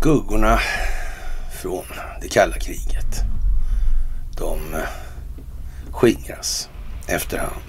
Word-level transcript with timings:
skuggorna 0.00 0.60
från 1.62 1.84
det 2.20 2.28
kalla 2.28 2.58
kriget. 2.58 3.22
De 4.36 4.74
eh, 4.74 4.88
skingras 5.92 6.68
efterhand 7.06 7.62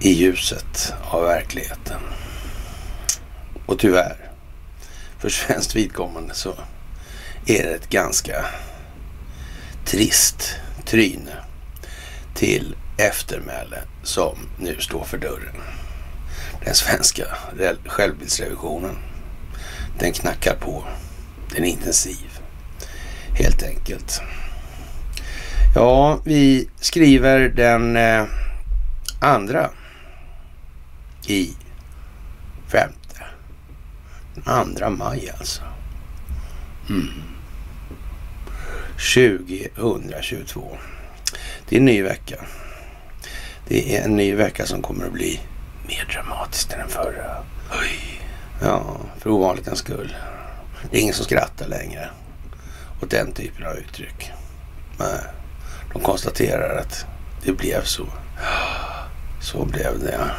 i 0.00 0.12
ljuset 0.12 0.94
av 1.10 1.22
verkligheten. 1.22 2.00
Och 3.66 3.78
tyvärr, 3.78 4.30
för 5.18 5.28
svenskt 5.28 5.76
vidkommande 5.76 6.34
så 6.34 6.54
är 7.46 7.62
det 7.62 7.74
ett 7.74 7.90
ganska 7.90 8.44
trist 9.84 10.56
tryne 10.84 11.36
till 12.34 12.76
eftermäle 12.98 13.82
som 14.02 14.38
nu 14.58 14.80
står 14.80 15.04
för 15.04 15.18
dörren. 15.18 15.56
Den 16.64 16.74
svenska 16.74 17.24
självbildsrevisionen, 17.86 18.96
den 19.98 20.12
knackar 20.12 20.54
på. 20.54 20.84
Den 21.54 21.64
är 21.64 21.68
intensiv, 21.68 22.40
helt 23.38 23.62
enkelt. 23.62 24.20
Ja, 25.74 26.20
vi 26.24 26.68
skriver 26.80 27.40
den 27.48 27.96
eh, 27.96 28.24
andra 29.20 29.70
i 31.26 31.54
femte. 32.68 33.24
Den 34.34 34.44
andra 34.46 34.90
maj 34.90 35.32
alltså. 35.38 35.62
Mm. 36.88 37.08
2022. 38.90 40.78
Det 41.68 41.76
är 41.76 41.80
en 41.80 41.84
ny 41.84 42.02
vecka. 42.02 42.36
Det 43.68 43.96
är 43.96 44.04
en 44.04 44.16
ny 44.16 44.34
vecka 44.34 44.66
som 44.66 44.82
kommer 44.82 45.06
att 45.06 45.12
bli 45.12 45.40
mer 45.88 46.04
dramatisk 46.14 46.72
än 46.72 46.78
den 46.78 46.88
förra. 46.88 47.36
Oj. 47.70 48.19
Ja, 48.62 48.96
för 49.18 49.30
ovanlighetens 49.30 49.78
skull. 49.78 50.16
Det 50.90 50.96
är 50.98 51.00
ingen 51.00 51.14
som 51.14 51.24
skrattar 51.24 51.68
längre 51.68 52.10
åt 53.02 53.10
den 53.10 53.32
typen 53.32 53.66
av 53.66 53.76
uttryck. 53.76 54.30
Nej. 54.98 55.20
De 55.92 56.02
konstaterar 56.02 56.78
att 56.78 57.06
det 57.44 57.52
blev 57.52 57.82
så. 57.84 58.06
Så 59.40 59.64
blev 59.64 59.98
det. 59.98 60.30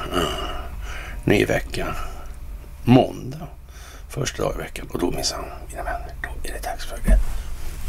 Ny 1.24 1.46
vecka. 1.46 1.96
Måndag. 2.84 3.48
Första 4.10 4.44
dag 4.44 4.54
i 4.56 4.58
veckan. 4.58 4.88
Och 4.94 5.00
då 5.00 5.12
minsann, 5.12 5.46
mina 5.68 5.84
vänner, 5.84 6.14
då 6.24 6.50
är 6.50 6.54
det 6.54 6.64
dags 6.64 6.86
för 6.86 6.98
det. 7.06 7.20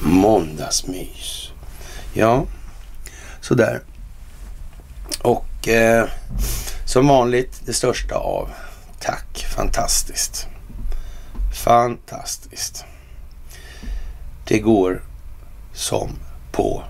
Måndagsmys. 0.03 1.53
Ja, 2.13 2.47
sådär. 3.41 3.81
Och 5.23 5.69
eh, 5.69 6.09
som 6.87 7.09
vanligt 7.09 7.63
det 7.67 7.73
största 7.73 8.15
av 8.15 8.51
tack. 9.03 9.47
Fantastiskt. 9.57 10.47
Fantastiskt. 11.65 12.85
Det 14.45 14.59
går 14.59 15.03
som 15.73 16.11
på 16.53 16.83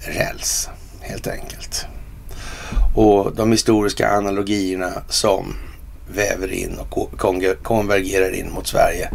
räls 0.00 0.68
helt 1.00 1.26
enkelt. 1.26 1.86
Och 2.94 3.34
de 3.34 3.52
historiska 3.52 4.16
analogierna 4.16 4.92
som 5.08 5.54
väver 6.08 6.52
in 6.52 6.78
och 6.78 7.18
konvergerar 7.62 8.34
in 8.34 8.50
mot 8.52 8.66
Sverige. 8.66 9.10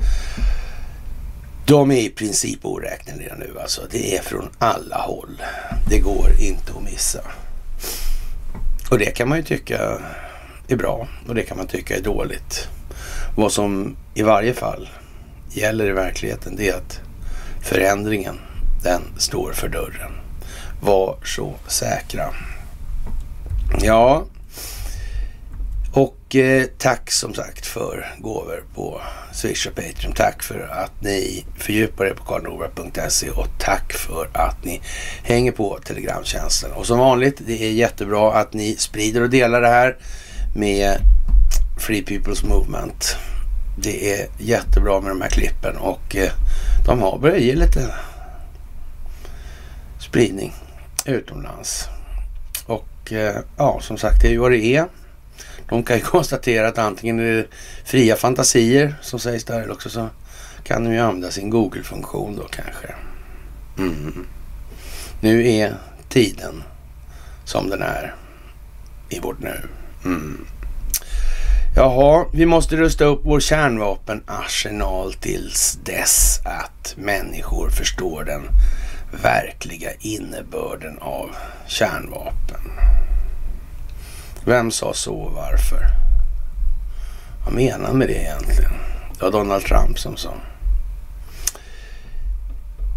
De 1.65 1.91
är 1.91 2.01
i 2.01 2.09
princip 2.09 2.65
oräkneliga 2.65 3.35
nu 3.35 3.59
alltså. 3.61 3.81
Det 3.91 4.17
är 4.17 4.21
från 4.21 4.49
alla 4.57 4.97
håll. 4.97 5.41
Det 5.89 5.99
går 5.99 6.31
inte 6.39 6.71
att 6.77 6.83
missa. 6.83 7.21
Och 8.91 8.99
det 8.99 9.05
kan 9.05 9.29
man 9.29 9.37
ju 9.37 9.43
tycka 9.43 9.99
är 10.71 10.77
bra 10.77 11.07
och 11.27 11.35
det 11.35 11.43
kan 11.43 11.57
man 11.57 11.67
tycka 11.67 11.97
är 11.97 12.01
dåligt. 12.01 12.67
Vad 13.35 13.51
som 13.51 13.95
i 14.13 14.23
varje 14.23 14.53
fall 14.53 14.89
gäller 15.49 15.89
i 15.89 15.91
verkligheten 15.91 16.55
det 16.55 16.69
är 16.69 16.75
att 16.75 16.99
förändringen 17.61 18.39
den 18.83 19.01
står 19.17 19.53
för 19.53 19.67
dörren. 19.67 20.11
Var 20.81 21.17
så 21.23 21.55
säkra. 21.67 22.33
Ja, 23.81 24.25
och 25.93 26.35
eh, 26.35 26.65
tack 26.77 27.11
som 27.11 27.33
sagt 27.33 27.65
för 27.65 28.15
gåvor 28.19 28.63
på 28.75 29.01
Swish 29.33 29.67
och 29.67 29.75
Patreon. 29.75 30.13
Tack 30.13 30.43
för 30.43 30.59
att 30.59 31.01
ni 31.01 31.45
fördjupar 31.57 32.05
er 32.05 32.13
på 32.13 32.23
karlnorberg.se 32.23 33.29
och 33.29 33.47
tack 33.59 33.93
för 33.93 34.29
att 34.33 34.65
ni 34.65 34.81
hänger 35.23 35.51
på 35.51 35.79
Telegramtjänsten. 35.85 36.71
Och 36.71 36.85
som 36.85 36.99
vanligt, 36.99 37.41
det 37.45 37.63
är 37.63 37.71
jättebra 37.71 38.33
att 38.33 38.53
ni 38.53 38.75
sprider 38.75 39.21
och 39.21 39.29
delar 39.29 39.61
det 39.61 39.67
här 39.67 39.97
med 40.53 41.01
Free 41.77 42.01
People's 42.01 42.47
Movement. 42.47 43.15
Det 43.77 44.13
är 44.13 44.27
jättebra 44.37 45.01
med 45.01 45.11
de 45.11 45.21
här 45.21 45.29
klippen 45.29 45.77
och 45.77 46.15
eh, 46.15 46.31
de 46.85 47.01
har 47.01 47.17
börjat 47.17 47.41
ge 47.41 47.55
lite 47.55 47.93
spridning 49.99 50.53
utomlands. 51.05 51.89
Och 52.65 53.13
eh, 53.13 53.35
ja, 53.57 53.79
som 53.81 53.97
sagt, 53.97 54.21
det 54.21 54.27
är 54.27 54.31
ju 54.31 54.37
vad 54.37 54.51
det 54.51 54.75
är. 54.75 54.85
De 55.69 55.83
kan 55.83 55.97
ju 55.97 56.01
konstatera 56.03 56.67
att 56.67 56.77
antingen 56.77 57.19
är 57.19 57.23
det 57.23 57.45
fria 57.85 58.15
fantasier 58.15 58.95
som 59.01 59.19
sägs 59.19 59.43
där 59.43 59.61
eller 59.61 59.73
också 59.73 59.89
så 59.89 60.09
kan 60.63 60.83
de 60.83 60.93
ju 60.93 60.99
använda 60.99 61.31
sin 61.31 61.49
Google-funktion 61.49 62.35
då 62.35 62.43
kanske. 62.43 62.93
Mm. 63.77 64.25
Nu 65.21 65.49
är 65.49 65.75
tiden 66.09 66.63
som 67.45 67.69
den 67.69 67.81
är 67.81 68.15
i 69.09 69.19
vårt 69.19 69.39
nu. 69.39 69.61
Mm. 70.05 70.45
Jaha, 71.75 72.25
vi 72.33 72.45
måste 72.45 72.75
rusta 72.75 73.05
upp 73.05 73.21
vår 73.23 73.39
kärnvapenarsenal 73.39 75.13
tills 75.13 75.79
dess 75.83 76.41
att 76.45 76.93
människor 76.97 77.69
förstår 77.69 78.23
den 78.23 78.41
verkliga 79.23 79.89
innebörden 79.99 80.97
av 80.99 81.29
kärnvapen. 81.67 82.61
Vem 84.45 84.71
sa 84.71 84.93
så 84.93 85.15
och 85.15 85.33
varför? 85.33 85.85
Vad 87.45 87.53
menar 87.53 87.87
han 87.87 87.97
med 87.97 88.07
det 88.07 88.21
egentligen? 88.21 88.71
Det 89.17 89.23
var 89.23 89.31
Donald 89.31 89.63
Trump 89.63 89.99
som 89.99 90.17
sa. 90.17 90.33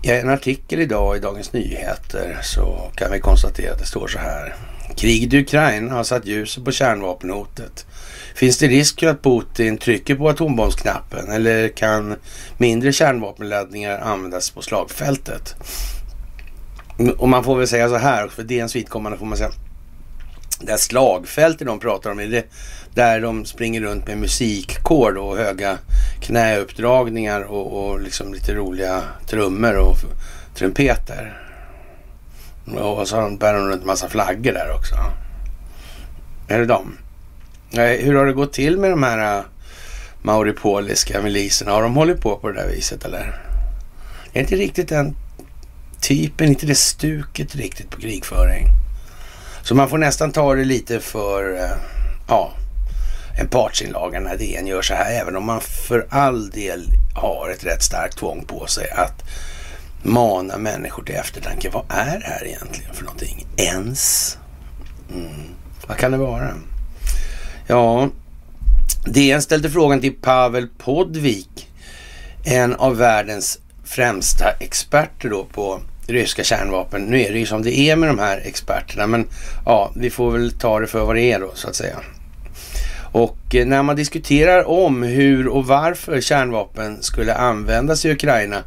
I 0.03 0.11
en 0.11 0.31
artikel 0.31 0.81
idag 0.81 1.17
i 1.17 1.21
Dagens 1.21 1.53
Nyheter 1.53 2.39
så 2.43 2.91
kan 2.95 3.13
vi 3.13 3.21
konstatera 3.21 3.73
att 3.73 3.79
det 3.79 3.87
står 3.87 4.09
så 4.09 4.19
här. 4.19 4.55
Kriget 4.97 5.33
i 5.33 5.41
Ukraina 5.41 5.95
har 5.95 6.05
satt 6.05 6.27
ljuset 6.27 6.65
på 6.65 6.73
kärnvapenhotet. 6.73 7.87
Finns 8.35 8.59
det 8.59 8.67
risk 8.67 9.01
för 9.01 9.07
att 9.07 9.23
Putin 9.23 9.79
trycker 9.79 10.15
på 10.15 10.29
atombombsknappen 10.29 11.31
eller 11.31 11.69
kan 11.69 12.17
mindre 12.59 12.93
kärnvapenladdningar 12.93 13.99
användas 13.99 14.51
på 14.51 14.63
slagfältet? 14.63 15.55
Och 17.19 17.29
man 17.29 17.45
får 17.45 17.57
väl 17.57 17.69
säga 17.69 17.89
så 17.89 17.97
här, 17.97 18.29
för 18.29 18.43
DNs 18.43 18.77
vidkommande 18.77 19.19
får 19.19 19.27
man 19.27 19.39
säga 19.39 19.51
det 20.61 20.79
slagfältet 20.79 21.67
de 21.67 21.81
pratar 21.81 22.11
om, 22.11 22.21
är 22.21 22.27
det 22.27 22.45
där 22.95 23.21
de 23.21 23.45
springer 23.45 23.81
runt 23.81 24.07
med 24.07 24.19
musikkår 24.19 25.17
och 25.17 25.37
höga 25.37 25.79
knäuppdragningar 26.21 27.41
och, 27.41 27.91
och 27.91 28.01
liksom 28.01 28.35
lite 28.35 28.55
roliga 28.55 29.03
trummor 29.27 29.77
och 29.77 29.97
trumpeter. 30.55 31.44
Och 32.67 33.09
så 33.09 33.37
bär 33.41 33.55
de 33.55 33.69
runt 33.69 33.81
en 33.81 33.87
massa 33.87 34.09
flaggor 34.09 34.53
där 34.53 34.75
också. 34.75 34.95
Är 36.49 36.59
det 36.59 36.67
dem? 36.67 36.99
Hur 37.73 38.15
har 38.15 38.27
det 38.27 38.33
gått 38.33 38.53
till 38.53 38.79
med 38.79 38.91
de 38.91 39.03
här 39.03 39.39
äh, 39.39 39.45
mauripoliska 40.23 41.23
miliserna? 41.23 41.73
Har 41.73 41.83
de 41.83 41.95
hållit 41.95 42.21
på 42.21 42.37
på 42.37 42.51
det 42.51 42.63
där 42.63 42.69
viset 42.69 43.05
eller? 43.05 43.41
Det 44.33 44.39
är 44.39 44.43
inte 44.43 44.57
riktigt 44.57 44.89
den 44.89 45.17
typen, 46.01 46.49
inte 46.49 46.67
det 46.67 46.75
stuket 46.75 47.55
riktigt 47.55 47.91
på 47.91 48.01
krigföring. 48.01 48.67
Så 49.63 49.75
man 49.75 49.89
får 49.89 49.99
nästan 49.99 50.33
ta 50.33 50.55
det 50.55 50.65
lite 50.65 51.01
för, 51.01 51.57
äh, 51.57 51.71
ja, 52.29 52.53
en 53.39 53.49
partsinlaga 53.49 54.21
när 54.21 54.37
DN 54.37 54.67
gör 54.67 54.83
så 54.83 54.95
här. 54.95 55.21
Även 55.21 55.37
om 55.37 55.45
man 55.45 55.61
för 55.61 56.07
all 56.11 56.51
del 56.51 56.87
har 57.15 57.51
ett 57.51 57.65
rätt 57.65 57.83
starkt 57.83 58.19
tvång 58.19 58.45
på 58.45 58.67
sig 58.67 58.91
att 58.91 59.23
mana 60.05 60.59
människor 60.59 61.03
till 61.03 61.15
eftertanke. 61.15 61.71
Vad 61.73 61.85
är 61.89 62.19
det 62.19 62.27
här 62.27 62.47
egentligen 62.47 62.95
för 62.95 63.05
någonting? 63.05 63.47
Ens? 63.57 64.37
Mm. 65.13 65.31
Vad 65.89 65.97
kan 65.97 66.13
det 66.13 66.19
vara? 66.19 66.55
Ja, 67.67 68.09
DN 69.07 69.43
ställde 69.43 69.71
frågan 69.71 70.01
till 70.01 70.13
Pavel 70.13 70.69
Podvik, 70.79 71.69
en 72.45 72.75
av 72.75 72.97
världens 72.97 73.59
främsta 73.85 74.51
experter 74.51 75.29
då 75.29 75.45
på 75.45 75.81
ryska 76.07 76.45
kärnvapen. 76.45 77.03
Nu 77.03 77.21
är 77.21 77.33
det 77.33 77.39
ju 77.39 77.47
som 77.47 77.63
det 77.63 77.79
är 77.79 77.97
med 77.97 78.09
de 78.09 78.19
här 78.19 78.43
experterna, 78.45 79.07
men 79.07 79.27
ja, 79.67 79.93
vi 79.97 80.11
får 80.11 80.31
väl 80.31 80.53
ta 80.53 80.81
det 80.81 80.87
för 80.87 81.05
vad 81.05 81.17
det 81.17 81.33
är 81.33 81.41
då 81.41 81.51
så 81.55 81.69
att 81.69 81.75
säga. 81.75 81.97
Och 83.13 83.55
eh, 83.55 83.67
när 83.67 83.83
man 83.83 83.97
diskuterar 83.97 84.69
om 84.69 85.03
hur 85.03 85.49
och 85.49 85.67
varför 85.67 86.21
kärnvapen 86.21 87.03
skulle 87.03 87.35
användas 87.35 88.05
i 88.05 88.13
Ukraina 88.13 88.63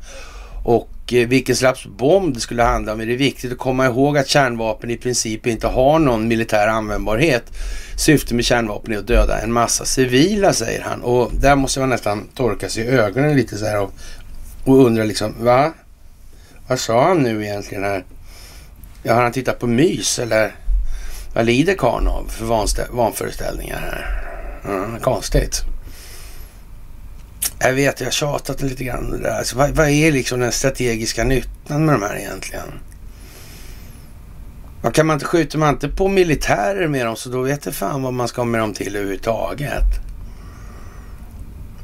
och 0.66 0.90
Eh, 1.14 1.28
vilken 1.28 1.56
slags 1.56 1.86
bomb 1.86 2.34
det 2.34 2.40
skulle 2.40 2.64
handla 2.64 2.94
om 2.94 3.02
är 3.02 3.06
det 3.06 3.16
viktigt 3.16 3.52
att 3.52 3.58
komma 3.58 3.86
ihåg 3.86 4.18
att 4.18 4.28
kärnvapen 4.28 4.90
i 4.90 4.98
princip 4.98 5.48
inte 5.48 5.68
har 5.68 6.00
någon 6.00 6.28
militär 6.28 6.68
användbarhet. 6.68 7.44
Syftet 7.98 8.32
med 8.32 8.46
kärnvapen 8.46 8.94
är 8.94 8.98
att 8.98 9.08
döda 9.08 9.42
en 9.42 9.54
massa 9.54 9.86
civila, 9.86 10.54
säger 10.54 10.82
han. 10.82 11.02
Och 11.02 11.32
där 11.42 11.56
måste 11.56 11.80
man 11.80 11.90
nästan 11.90 12.28
torka 12.36 12.70
sig 12.70 12.84
i 12.84 12.88
ögonen 12.88 13.36
lite 13.36 13.58
så 13.58 13.66
här 13.66 13.82
och, 13.82 13.94
och 14.66 14.86
undra 14.86 15.04
liksom, 15.04 15.34
va? 15.40 15.74
Vad 16.68 16.80
sa 16.80 17.08
han 17.08 17.18
nu 17.18 17.46
egentligen 17.46 17.84
här? 17.84 18.04
Ja, 19.04 19.14
har 19.14 19.24
han 19.24 19.32
tittat 19.32 19.60
på 19.60 19.68
mys 19.68 20.20
eller 20.20 20.56
vad 21.36 21.46
lider 21.46 21.74
karln 21.74 22.08
av 22.08 22.28
för 22.30 22.46
vanföreställningar 22.96 23.80
här? 23.80 24.24
Mm, 24.66 25.00
konstigt. 25.00 25.64
Jag 27.60 27.74
vet, 27.74 28.00
jag 28.00 28.08
har 28.08 28.12
tjatat 28.12 28.62
lite 28.62 28.84
grann 28.84 29.12
det 29.12 29.18
där. 29.18 29.38
Alltså, 29.38 29.58
vad, 29.58 29.70
vad, 29.70 29.90
är 29.90 30.12
liksom 30.12 30.40
den 30.40 30.52
strategiska 30.52 31.24
nyttan 31.24 31.86
med 31.86 31.96
de 31.96 32.02
här 32.02 32.16
egentligen? 32.16 32.80
Och 34.82 34.94
kan 34.94 35.08
man 35.08 35.14
inte, 35.14 35.26
skjuter 35.26 35.58
man 35.58 35.74
inte 35.74 35.90
på 35.90 36.08
militärer 36.08 36.88
med 36.88 37.06
dem 37.06 37.16
så 37.16 37.30
då 37.30 37.42
vet 37.42 37.66
jag 37.66 37.76
fan 37.76 38.04
vad 38.04 38.14
man 38.14 38.28
ska 38.28 38.44
med 38.44 38.62
dem 38.62 38.74
till 38.74 38.96
överhuvudtaget. 38.96 39.84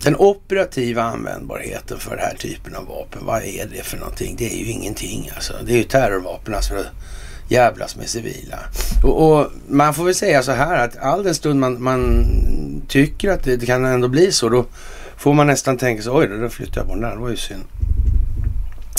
Den 0.04 0.16
operativa 0.16 1.04
användbarheten 1.04 2.00
för 2.00 2.10
den 2.10 2.26
här 2.26 2.36
typen 2.36 2.76
av 2.76 2.86
vapen, 2.86 3.26
vad 3.26 3.44
är 3.44 3.66
det 3.66 3.84
för 3.84 3.98
någonting? 3.98 4.36
Det 4.38 4.54
är 4.54 4.58
ju 4.58 4.72
ingenting 4.72 5.32
alltså. 5.36 5.54
Det 5.66 5.74
är 5.74 5.78
ju 5.78 5.84
terrorvapen 5.84 6.56
alltså 6.56 6.74
jävlas 7.48 7.96
med 7.96 8.10
civila. 8.10 8.60
Och, 9.04 9.32
och, 9.32 9.52
man 9.68 9.94
får 9.94 10.04
väl 10.04 10.16
säga 10.16 10.44
så 10.44 10.52
här 10.52 10.86
att 10.86 10.98
all 10.98 11.24
den 11.24 11.36
stund 11.36 11.60
man, 11.60 11.84
man 11.84 12.26
tycker 12.88 13.32
att 13.32 13.44
det, 13.44 13.58
det, 13.58 13.66
kan 13.66 13.86
ändå 13.86 14.08
bli 14.08 14.32
så, 14.32 14.50
då 14.50 14.66
får 15.18 15.33
man 15.33 15.48
nästan 15.48 15.77
tänka 15.77 16.04
sig, 16.04 16.12
oj 16.12 16.27
då, 16.27 16.38
då 16.38 16.50
flyttade 16.50 16.80
jag 16.80 16.88
på 16.88 16.94
den 16.94 17.01
där, 17.01 17.12
det 17.12 17.21
var 17.21 17.30
ju 17.30 17.36
synd. 17.36 17.63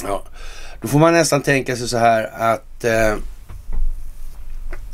Ja, 0.02 0.22
då 0.80 0.88
får 0.88 0.98
man 0.98 1.12
nästan 1.12 1.42
tänka 1.42 1.76
sig 1.76 1.88
så 1.88 1.98
här 1.98 2.30
att 2.34 2.84
eh, 2.84 3.14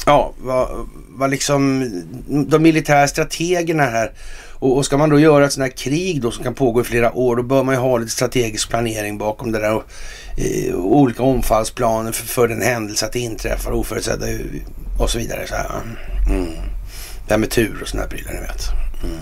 ja, 0.06 0.32
vad, 0.38 0.88
vad 1.08 1.30
liksom 1.30 1.90
de 2.48 2.62
militära 2.62 3.08
strategerna 3.08 3.82
här 3.82 4.12
och, 4.52 4.76
och, 4.76 4.84
ska 4.84 4.96
man 4.96 5.10
då 5.10 5.18
göra 5.18 5.44
ett 5.44 5.52
sånt 5.52 5.64
här 5.64 5.76
krig 5.76 6.22
då 6.22 6.30
som 6.30 6.44
kan 6.44 6.54
pågå 6.54 6.80
i 6.80 6.84
flera 6.84 7.12
år, 7.12 7.36
då 7.36 7.42
bör 7.42 7.62
man 7.62 7.74
ju 7.74 7.80
ha 7.80 7.98
lite 7.98 8.10
strategisk 8.10 8.70
planering 8.70 9.18
bakom 9.18 9.52
det 9.52 9.58
där 9.58 9.74
och 9.74 9.84
och 10.74 10.96
olika 10.96 11.22
omfallsplaner 11.22 12.12
för, 12.12 12.26
för 12.26 12.48
den 12.48 12.62
händelse 12.62 13.06
att 13.06 13.12
det 13.12 13.18
inträffar 13.18 13.72
oförutsedda 13.72 14.26
och 14.98 15.10
så 15.10 15.18
vidare. 15.18 15.46
Så 15.46 15.54
här. 15.54 15.70
Mm. 16.28 16.46
Det 17.26 17.34
här 17.34 17.38
med 17.38 17.50
tur 17.50 17.78
och 17.82 17.88
sådana 17.88 18.08
prylar, 18.08 18.32
ni 18.32 18.40
vet. 18.40 18.68
Mm. 19.04 19.18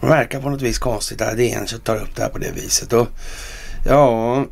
Det 0.00 0.06
verkar 0.06 0.40
på 0.40 0.50
något 0.50 0.62
vis 0.62 0.78
konstigt 0.78 1.20
att 1.20 1.36
DN 1.36 1.66
tar 1.84 1.96
upp 1.96 2.16
det 2.16 2.22
här 2.22 2.28
på 2.28 2.38
det 2.38 2.50
viset. 2.50 2.92
Och, 2.92 3.08
ja, 3.86 4.44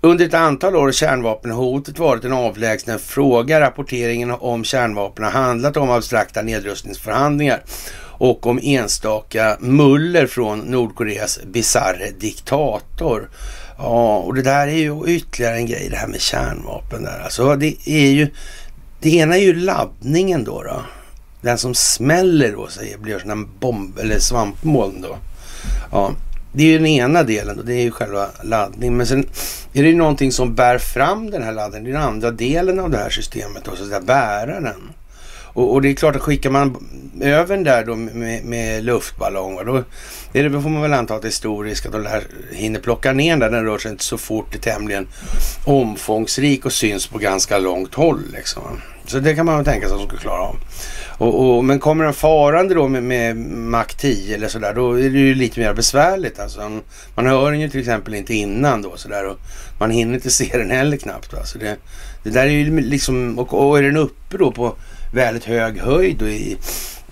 under 0.00 0.24
ett 0.24 0.34
antal 0.34 0.76
år 0.76 0.84
har 0.84 0.92
kärnvapenhotet 0.92 1.98
varit 1.98 2.24
en 2.24 2.32
avlägsen 2.32 2.98
fråga. 2.98 3.60
Rapporteringen 3.60 4.30
om 4.30 4.64
kärnvapen 4.64 5.24
har 5.24 5.30
handlat 5.30 5.76
om 5.76 5.90
abstrakta 5.90 6.42
nedrustningsförhandlingar 6.42 7.62
och 8.22 8.46
om 8.46 8.60
enstaka 8.62 9.56
muller 9.60 10.26
från 10.26 10.58
Nordkoreas 10.58 11.40
bisarre 11.46 12.10
diktator. 12.18 13.30
Ja, 13.78 14.16
och 14.16 14.34
det 14.34 14.42
där 14.42 14.66
är 14.66 14.76
ju 14.76 15.06
ytterligare 15.06 15.56
en 15.56 15.66
grej 15.66 15.88
det 15.90 15.96
här 15.96 16.08
med 16.08 16.20
kärnvapen 16.20 17.04
där. 17.04 17.20
Alltså 17.24 17.56
det 17.56 17.88
är 17.88 18.10
ju, 18.10 18.28
det 19.00 19.14
ena 19.14 19.36
är 19.36 19.40
ju 19.40 19.54
laddningen 19.54 20.44
då. 20.44 20.62
då. 20.62 20.82
Den 21.42 21.58
som 21.58 21.74
smäller 21.74 22.52
då, 22.52 22.68
säger, 22.68 22.98
blir 22.98 23.18
sådana 23.18 23.48
bomb 23.60 23.98
eller 23.98 24.18
svampmoln 24.18 25.00
då. 25.00 25.16
Ja, 25.92 26.12
det 26.52 26.62
är 26.62 26.66
ju 26.66 26.78
den 26.78 26.86
ena 26.86 27.22
delen 27.22 27.56
då, 27.56 27.62
det 27.62 27.74
är 27.74 27.82
ju 27.82 27.90
själva 27.90 28.28
laddningen. 28.42 28.96
Men 28.96 29.06
sen 29.06 29.26
är 29.72 29.82
det 29.82 29.88
ju 29.88 29.96
någonting 29.96 30.32
som 30.32 30.54
bär 30.54 30.78
fram 30.78 31.30
den 31.30 31.42
här 31.42 31.52
laddningen. 31.52 31.84
Det 31.84 31.90
är 31.90 31.92
den 31.92 32.02
andra 32.02 32.30
delen 32.30 32.80
av 32.80 32.90
det 32.90 32.98
här 32.98 33.10
systemet, 33.10 33.64
då, 33.64 33.76
så 33.76 33.82
att 33.82 33.88
säga, 33.88 34.00
bäraren. 34.00 34.92
Och, 35.54 35.72
och, 35.72 35.82
det 35.82 35.88
är 35.88 35.94
klart 35.94 36.16
att 36.16 36.22
skickar 36.22 36.50
man 36.50 36.88
över 37.20 37.56
den 37.56 37.64
där 37.64 37.84
då 37.84 37.96
med, 37.96 38.44
med 38.44 38.84
luftballong, 38.84 39.64
då, 39.66 39.84
är 40.32 40.42
det, 40.42 40.62
får 40.62 40.68
man 40.68 40.82
väl 40.82 40.92
anta 40.92 41.14
att 41.14 41.22
det 41.22 41.28
är 41.28 41.30
stor 41.30 41.64
risk 41.64 41.86
att 41.86 41.92
de 41.92 42.02
där 42.02 42.22
hinner 42.52 42.80
plocka 42.80 43.12
ner 43.12 43.30
den 43.30 43.40
där. 43.40 43.50
Den 43.50 43.64
rör 43.64 43.78
sig 43.78 43.90
inte 43.90 44.04
så 44.04 44.18
fort, 44.18 44.46
det 44.52 44.58
är 44.58 44.72
tämligen 44.72 45.08
omfångsrik 45.64 46.66
och 46.66 46.72
syns 46.72 47.06
på 47.06 47.18
ganska 47.18 47.58
långt 47.58 47.94
håll. 47.94 48.22
Liksom. 48.32 48.80
Så 49.12 49.18
det 49.18 49.34
kan 49.34 49.46
man 49.46 49.56
väl 49.56 49.64
tänka 49.64 49.86
sig 49.86 49.94
att 49.94 50.00
de 50.00 50.06
skulle 50.06 50.20
klara 50.20 50.40
av. 50.40 50.56
Och, 51.18 51.56
och, 51.56 51.64
men 51.64 51.78
kommer 51.78 52.04
den 52.04 52.14
farande 52.14 52.74
då 52.74 52.88
med, 52.88 53.02
med 53.02 53.36
Mac 53.36 53.84
10 53.84 54.34
eller 54.34 54.48
sådär, 54.48 54.74
då 54.74 54.92
är 54.92 55.10
det 55.10 55.18
ju 55.18 55.34
lite 55.34 55.60
mer 55.60 55.74
besvärligt. 55.74 56.38
Alltså, 56.38 56.80
man 57.14 57.26
hör 57.26 57.50
den 57.50 57.60
ju 57.60 57.68
till 57.68 57.80
exempel 57.80 58.14
inte 58.14 58.34
innan 58.34 58.82
då 58.82 58.96
sådär 58.96 59.26
och 59.26 59.38
man 59.78 59.90
hinner 59.90 60.14
inte 60.14 60.30
se 60.30 60.58
den 60.58 60.70
heller 60.70 60.96
knappt. 60.96 61.34
Alltså, 61.34 61.58
det, 61.58 61.76
det 62.22 62.30
där 62.30 62.46
är 62.46 62.50
ju 62.50 62.80
liksom, 62.80 63.38
och, 63.38 63.68
och 63.68 63.78
är 63.78 63.82
den 63.82 63.96
uppe 63.96 64.38
då 64.38 64.52
på 64.52 64.76
väldigt 65.14 65.44
hög 65.44 65.78
höjd 65.80 66.22
och 66.22 66.28
i, 66.28 66.56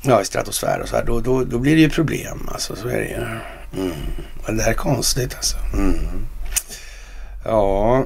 ja, 0.03 0.21
i 0.21 0.25
stratosfär 0.25 0.81
och 0.81 0.89
så 0.89 0.97
här, 0.97 1.05
då, 1.05 1.21
då, 1.21 1.45
då 1.45 1.59
blir 1.59 1.75
det 1.75 1.81
ju 1.81 1.91
problem. 1.91 2.49
Alltså, 2.53 2.77
så 2.77 2.89
är 2.89 3.01
det 3.01 3.09
ju. 3.09 3.17
Mm. 3.83 4.57
Det 4.57 4.63
här 4.63 4.71
är 4.71 4.75
konstigt 4.75 5.35
alltså. 5.35 5.57
Mm. 5.75 5.97
Ja, 7.45 8.05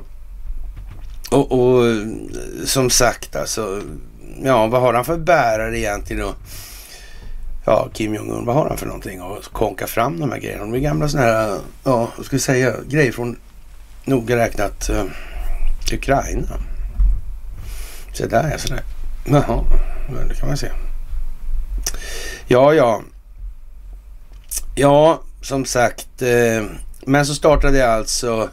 och, 1.35 1.53
och, 1.53 1.85
som 2.65 2.91
sagt 2.91 3.37
alltså, 3.37 3.83
ja 4.43 4.67
vad 4.67 4.81
har 4.81 4.95
han 4.95 5.05
för 5.05 5.19
bärare 5.19 5.79
egentligen 5.79 6.23
då? 6.23 6.35
Ja, 7.67 7.89
Kim 7.93 8.15
Jong-Un, 8.15 8.45
vad 8.47 8.57
har 8.57 8.69
han 8.69 8.79
för 8.79 8.87
någonting 8.87 9.21
att 9.21 9.49
konka 9.49 9.87
fram 9.87 10.21
de 10.21 10.33
här 10.33 10.39
grejerna? 10.39 10.65
De 10.65 10.75
är 10.75 10.79
gamla 10.79 11.09
sådana 11.09 11.29
här, 11.29 11.59
ja, 11.85 12.09
vad 12.17 12.27
ska 12.27 12.37
vi 12.37 12.41
säga, 12.41 12.75
grejer 12.89 13.13
från 13.13 13.37
noga 14.05 14.37
räknat 14.37 14.91
uh, 14.91 15.05
Ukraina. 15.93 16.59
Så 18.13 18.27
där 18.27 18.51
ja, 18.51 18.59
sådär. 18.59 18.83
Jaha, 19.25 19.65
det 20.29 20.35
kan 20.35 20.49
man 20.49 20.57
se. 20.57 20.71
Ja, 22.47 22.75
ja. 22.75 23.03
Ja, 24.75 25.23
som 25.43 25.65
sagt. 25.65 26.23
Eh, 26.23 26.65
men 27.07 27.27
så 27.27 27.35
startade 27.35 27.79
jag 27.79 27.91
alltså 27.91 28.49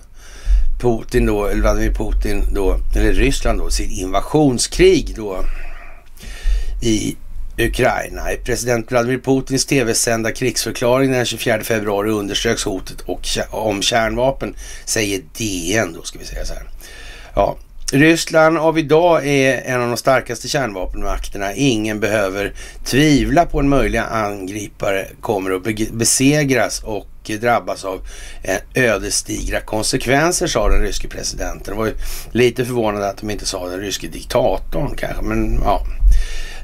Putin 0.82 1.26
då, 1.26 1.46
eller 1.46 1.62
Vladimir 1.62 1.94
Putin 1.94 2.44
då, 2.54 2.78
eller 2.96 3.14
Ryssland 3.14 3.60
då, 3.60 3.70
sitt 3.70 3.92
invasionskrig 3.92 5.14
då 5.16 5.46
i 6.82 7.16
Ukraina. 7.58 8.32
I 8.32 8.38
president 8.38 8.92
Vladimir 8.92 9.18
Putins 9.18 9.66
tv-sända 9.66 10.32
krigsförklaring 10.32 11.12
den 11.12 11.26
24 11.26 11.64
februari 11.64 12.10
underströks 12.12 12.64
hotet 12.64 13.02
och, 13.02 13.28
om 13.52 13.82
kärnvapen, 13.82 14.56
säger 14.86 15.22
DN 15.38 15.94
då, 15.94 16.04
ska 16.04 16.20
vi 16.20 16.26
säga 16.26 16.46
så 16.46 16.54
här. 16.54 16.64
Ja, 17.36 17.58
Ryssland 17.94 18.58
av 18.58 18.80
idag 18.80 19.28
är 19.28 19.62
en 19.62 19.82
av 19.82 19.88
de 19.88 19.98
starkaste 19.98 20.48
kärnvapenmakterna. 20.48 21.54
Ingen 21.54 22.00
behöver 22.00 22.54
tvivla 22.86 23.46
på 23.46 23.60
en 23.60 23.70
möjlig 23.70 23.98
angripare 23.98 25.08
kommer 25.22 25.52
att 25.52 25.92
besegras 25.92 26.84
och 26.84 27.08
drabbas 27.24 27.86
av 27.86 28.02
eh, 28.44 28.58
ödesdigra 28.74 29.62
konsekvenser, 29.62 30.48
sa 30.48 30.70
den 30.70 30.82
ryske 30.82 31.08
presidenten. 31.08 31.74
Det 31.74 31.80
var 31.80 31.86
ju 31.86 31.94
lite 32.32 32.66
förvånande 32.66 33.10
att 33.10 33.18
de 33.18 33.30
inte 33.30 33.46
sa 33.46 33.68
den 33.68 33.80
ryske 33.80 34.08
diktatorn 34.08 34.96
kanske, 34.96 35.22
men 35.22 35.60
ja. 35.64 35.86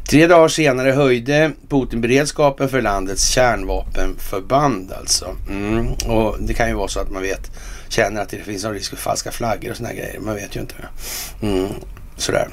Tre 0.10 0.28
dagar 0.28 0.48
senare 0.48 0.92
höjde 0.92 1.52
Putin 1.70 2.02
beredskapen 2.02 2.70
för 2.70 2.82
landets 2.82 3.30
kärnvapenförband 3.30 4.92
alltså. 4.92 5.36
Mm. 5.50 5.88
Och 5.94 6.36
det 6.40 6.54
kan 6.54 6.68
ju 6.68 6.74
vara 6.74 6.88
så 6.88 7.00
att 7.00 7.12
man 7.12 7.22
vet 7.22 7.52
känner 7.90 8.22
att 8.22 8.30
det 8.30 8.38
finns 8.38 8.64
någon 8.64 8.74
risk 8.74 8.90
för 8.90 8.98
falska 8.98 9.32
flaggor 9.32 9.72
och 9.72 9.78
sådana 9.78 9.94
grejer. 9.94 10.20
Man 10.20 10.36
vet 10.36 10.56
ju 10.56 10.60
inte. 10.60 10.76
Mm, 11.42 11.68
sådär. 12.18 12.48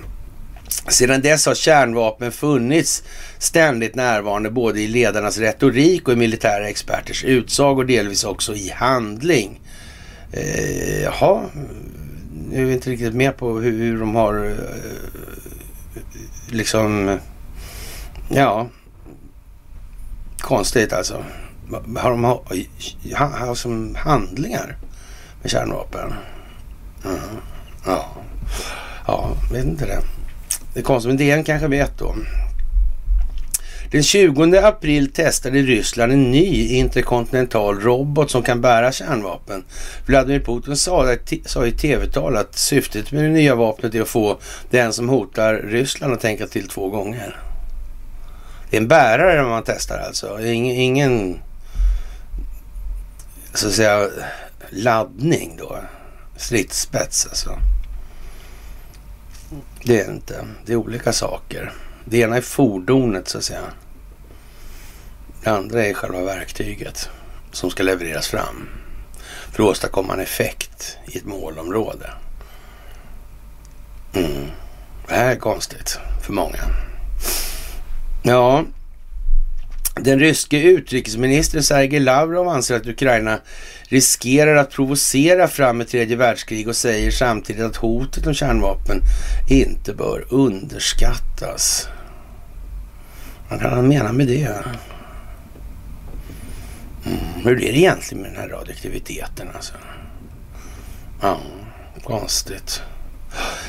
Sedan 0.89 1.21
dess 1.21 1.47
har 1.47 1.55
kärnvapen 1.55 2.33
funnits 2.33 3.03
ständigt 3.39 3.95
närvarande 3.95 4.51
både 4.51 4.81
i 4.81 4.89
ledarnas 4.89 5.39
retorik 5.39 6.09
och 6.09 6.13
i 6.13 6.17
militära 6.17 6.69
experters 6.69 7.25
utsagor, 7.25 7.85
delvis 7.85 8.25
också 8.25 8.55
i 8.55 8.71
handling. 8.71 9.61
Eh, 10.33 11.03
jaha, 11.03 11.43
nu 12.51 12.63
är 12.63 12.65
vi 12.65 12.73
inte 12.73 12.91
riktigt 12.91 13.15
med 13.15 13.37
på 13.37 13.59
hur, 13.59 13.79
hur 13.79 14.01
de 14.01 14.15
har 14.15 14.47
eh, 14.47 16.03
liksom, 16.51 17.19
ja, 18.29 18.69
konstigt 20.39 20.93
alltså. 20.93 21.25
Har 21.97 22.11
de 22.11 22.25
ha, 22.25 22.45
ha, 23.17 23.27
ha, 23.27 23.55
som 23.55 23.95
handlingar? 23.95 24.77
med 25.45 25.51
kärnvapen. 25.51 26.15
Mm. 27.05 27.19
Ja. 27.87 28.07
ja, 29.07 29.37
vet 29.53 29.65
inte 29.65 29.87
det. 29.87 30.03
Det 30.75 30.83
kom 30.83 30.95
konstigt, 30.95 31.09
men 31.09 31.17
DN 31.17 31.45
kanske 31.45 31.69
vet 31.69 31.99
då. 31.99 32.15
Den 33.91 34.03
20 34.03 34.59
april 34.59 35.13
testade 35.13 35.59
Ryssland 35.59 36.13
en 36.13 36.31
ny 36.31 36.69
interkontinental 36.69 37.81
robot 37.81 38.31
som 38.31 38.43
kan 38.43 38.61
bära 38.61 38.93
kärnvapen. 38.93 39.65
Vladimir 40.07 40.41
Putin 40.41 40.77
sa, 40.77 41.17
sa 41.45 41.67
i 41.67 41.73
tv-tal 41.73 42.37
att 42.37 42.59
syftet 42.59 43.13
med 43.13 43.25
det 43.25 43.31
nya 43.31 43.55
vapnet 43.55 43.95
är 43.95 44.01
att 44.01 44.09
få 44.09 44.39
den 44.71 44.93
som 44.93 45.09
hotar 45.09 45.55
Ryssland 45.55 46.13
att 46.13 46.21
tänka 46.21 46.47
till 46.47 46.69
två 46.69 46.89
gånger. 46.89 47.41
Det 48.71 48.77
är 48.77 48.81
en 48.81 48.89
bärare 48.89 49.43
man 49.43 49.63
testar 49.67 49.99
alltså. 49.99 50.43
Ingen, 50.43 50.77
ingen 50.77 51.39
så 53.55 53.67
att 53.67 53.73
säga 53.73 54.09
laddning 54.71 55.57
då. 55.59 55.79
stridsspets 56.37 57.27
alltså. 57.27 57.59
Det 59.87 60.01
är 60.01 60.11
inte. 60.11 60.47
Det 60.67 60.73
är 60.73 60.77
olika 60.77 61.13
saker. 61.13 61.73
Det 62.05 62.19
ena 62.19 62.37
är 62.37 62.41
fordonet 62.41 63.29
så 63.29 63.39
att 63.39 63.45
säga. 63.45 63.61
Det 65.43 65.51
andra 65.51 65.85
är 65.85 65.95
själva 65.95 66.23
verktyget 66.23 67.11
som 67.53 67.71
ska 67.71 67.83
levereras 67.83 68.29
fram 68.29 68.69
för 69.53 69.63
att 69.63 69.69
åstadkomma 69.71 70.13
en 70.15 70.21
effekt 70.21 70.99
i 71.07 71.19
ett 71.19 71.25
målområde. 71.25 72.11
Mm. 74.15 74.51
Det 75.09 75.15
här 75.15 75.33
är 75.33 75.37
konstigt 75.37 75.99
för 76.23 76.33
många. 76.33 76.59
Ja, 78.23 78.65
den 79.95 80.19
ryske 80.19 80.63
utrikesministern 80.63 81.63
Sergej 81.63 82.01
Lavrov 82.01 82.49
anser 82.49 82.77
att 82.77 82.87
Ukraina 82.87 83.39
riskerar 83.89 84.57
att 84.57 84.71
provocera 84.71 85.49
fram 85.49 85.81
ett 85.81 85.89
tredje 85.89 86.17
världskrig 86.17 86.69
och 86.69 86.77
säger 86.77 87.11
samtidigt 87.11 87.63
att 87.63 87.77
hotet 87.77 88.27
om 88.27 88.35
kärnvapen 88.35 89.01
inte 89.51 89.95
bör 89.95 90.27
underskattas. 90.31 91.89
Vad 93.51 93.61
kan 93.61 93.73
han 93.73 93.89
mena 93.89 94.13
med 94.13 94.27
det? 94.27 94.49
Mm, 97.07 97.45
hur 97.45 97.53
är 97.53 97.73
det 97.73 97.79
egentligen 97.79 98.23
med 98.23 98.33
den 98.33 98.41
här 98.41 98.49
radioaktiviteten 98.49 99.49
alltså? 99.55 99.75
Ja, 101.21 101.41
konstigt. 102.03 102.83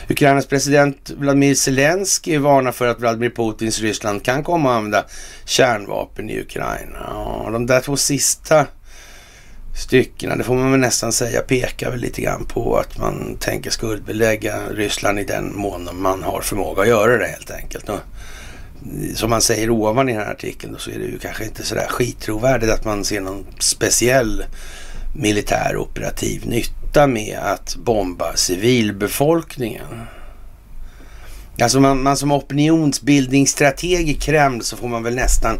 Ukrainas 0.10 0.46
president 0.46 1.10
Vladimir 1.18 1.56
Zelensky 1.56 2.38
varnar 2.38 2.72
för 2.72 2.88
att 2.88 3.00
Vladimir 3.00 3.30
Putins 3.30 3.80
Ryssland 3.80 4.24
kan 4.24 4.44
komma 4.44 4.72
att 4.72 4.78
använda 4.78 5.06
kärnvapen 5.46 6.30
i 6.30 6.40
Ukraina. 6.40 6.98
Ja, 7.08 7.50
de 7.52 7.66
där 7.66 7.82
två 7.82 7.98
sista 7.98 8.66
styckena, 9.76 10.36
det 10.36 10.44
får 10.44 10.56
man 10.56 10.72
väl 10.72 10.80
nästan 10.80 11.12
säga, 11.12 11.42
pekar 11.42 11.92
väl 11.92 12.00
lite 12.00 12.22
grann 12.22 12.46
på 12.46 12.78
att 12.78 12.98
man 12.98 13.38
tänker 13.40 13.70
skuldbelägga 13.72 14.60
Ryssland 14.72 15.20
i 15.20 15.24
den 15.24 15.56
mån 15.56 15.90
man 15.94 16.24
har 16.24 16.42
förmåga 16.42 16.82
att 16.82 16.88
göra 16.88 17.18
det 17.18 17.28
helt 17.28 17.52
enkelt. 17.52 17.90
Och 17.90 18.00
som 19.16 19.30
man 19.30 19.42
säger 19.42 19.70
ovan 19.70 20.10
i 20.10 20.14
den 20.14 20.22
här 20.22 20.32
artikeln 20.32 20.74
då, 20.74 20.80
så 20.80 20.92
är 20.92 21.00
det 21.00 21.06
ju 21.06 21.20
kanske 21.20 21.46
inte 21.46 21.64
sådär 21.64 21.88
skittrovärdigt 21.90 22.72
att 22.72 22.86
man 22.86 23.06
ser 23.06 23.22
någon 23.22 23.46
speciell 23.60 24.46
militär 25.16 25.78
operativ 25.78 26.48
nytta 26.48 26.85
med 26.96 27.40
att 27.42 27.76
bomba 27.76 28.36
civilbefolkningen. 28.36 29.86
Alltså 31.62 31.80
man, 31.80 32.04
man 32.04 32.18
som 32.18 32.32
opinionsbildningsstrateg 32.32 34.10
i 34.10 34.14
Kreml 34.14 34.62
så 34.62 34.78
får 34.78 34.88
man 34.88 35.04
väl 35.04 35.16
nästan 35.16 35.58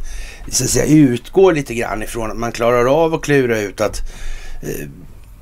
så 0.50 0.64
att 0.64 0.70
säga, 0.70 0.86
utgå 0.86 1.52
lite 1.52 1.74
grann 1.74 2.04
ifrån 2.04 2.32
att 2.32 2.38
man 2.38 2.52
klarar 2.52 3.04
av 3.04 3.14
att 3.14 3.22
klura 3.22 3.60
ut 3.60 3.82
att 3.82 4.02
eh, 4.64 4.88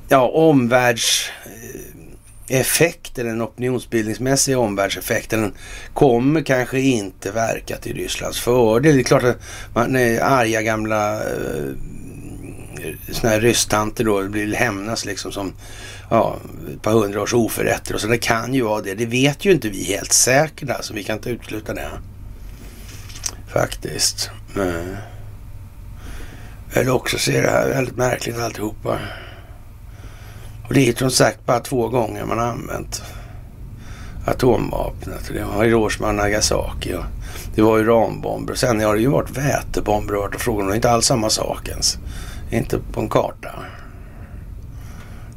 ja, 0.08 0.16
eh, 0.16 0.22
omvärldseffekten, 0.34 3.26
den 3.26 3.42
opinionsbildningsmässiga 3.42 4.58
omvärldseffekten, 4.58 5.52
kommer 5.94 6.42
kanske 6.42 6.80
inte 6.80 7.30
verka 7.30 7.76
till 7.76 7.96
Rysslands 7.96 8.40
fördel. 8.40 8.94
Det 8.94 9.00
är 9.00 9.04
klart 9.04 9.24
att 9.24 9.40
man 9.74 9.96
är 9.96 10.20
arga 10.20 10.62
gamla 10.62 11.14
eh, 11.14 11.72
såna 13.12 13.32
här 13.32 13.40
rysstanter 13.40 14.04
då 14.04 14.20
vill 14.20 14.54
hämnas 14.54 15.04
liksom 15.04 15.32
som 15.32 15.52
ja, 16.10 16.36
ett 16.74 16.82
par 16.82 16.92
hundra 16.92 17.22
års 17.22 17.34
oförrätter 17.34 17.94
och 17.94 18.00
så. 18.00 18.06
Det 18.06 18.18
kan 18.18 18.54
ju 18.54 18.62
vara 18.62 18.82
det. 18.82 18.94
Det 18.94 19.06
vet 19.06 19.44
ju 19.44 19.52
inte 19.52 19.68
vi 19.68 19.84
helt 19.84 20.12
säkert 20.12 20.70
alltså. 20.70 20.94
Vi 20.94 21.04
kan 21.04 21.16
inte 21.16 21.30
utesluta 21.30 21.74
det. 21.74 21.88
Faktiskt. 23.52 24.30
Men, 24.54 24.96
eller 26.72 26.90
också 26.90 27.18
ser 27.18 27.42
det 27.42 27.50
här 27.50 27.68
väldigt 27.68 27.96
märkligt 27.96 28.38
alltihopa. 28.38 28.98
Och 30.68 30.74
det 30.74 30.88
är 30.88 30.94
som 30.94 31.10
sagt 31.10 31.46
bara 31.46 31.60
två 31.60 31.88
gånger 31.88 32.24
man 32.24 32.38
har 32.38 32.46
använt 32.46 33.02
atomvapnet. 34.26 35.30
Det 35.32 35.44
var 35.44 35.64
Hiroshima 35.64 36.08
och 36.08 36.14
Nagasaki 36.14 36.94
och 36.94 37.04
det 37.54 37.62
var 37.62 37.78
uranbomber. 37.78 38.54
Sen 38.54 38.80
har 38.80 38.94
det 38.94 39.00
ju 39.00 39.08
varit 39.08 39.30
vätebomber 39.30 40.14
och 40.14 40.40
frågan 40.40 40.70
är 40.70 40.74
inte 40.74 40.90
alls 40.90 41.06
samma 41.06 41.30
sak 41.30 41.68
ens. 41.68 41.98
Inte 42.54 42.78
på 42.92 43.00
en 43.00 43.08
karta. 43.08 43.50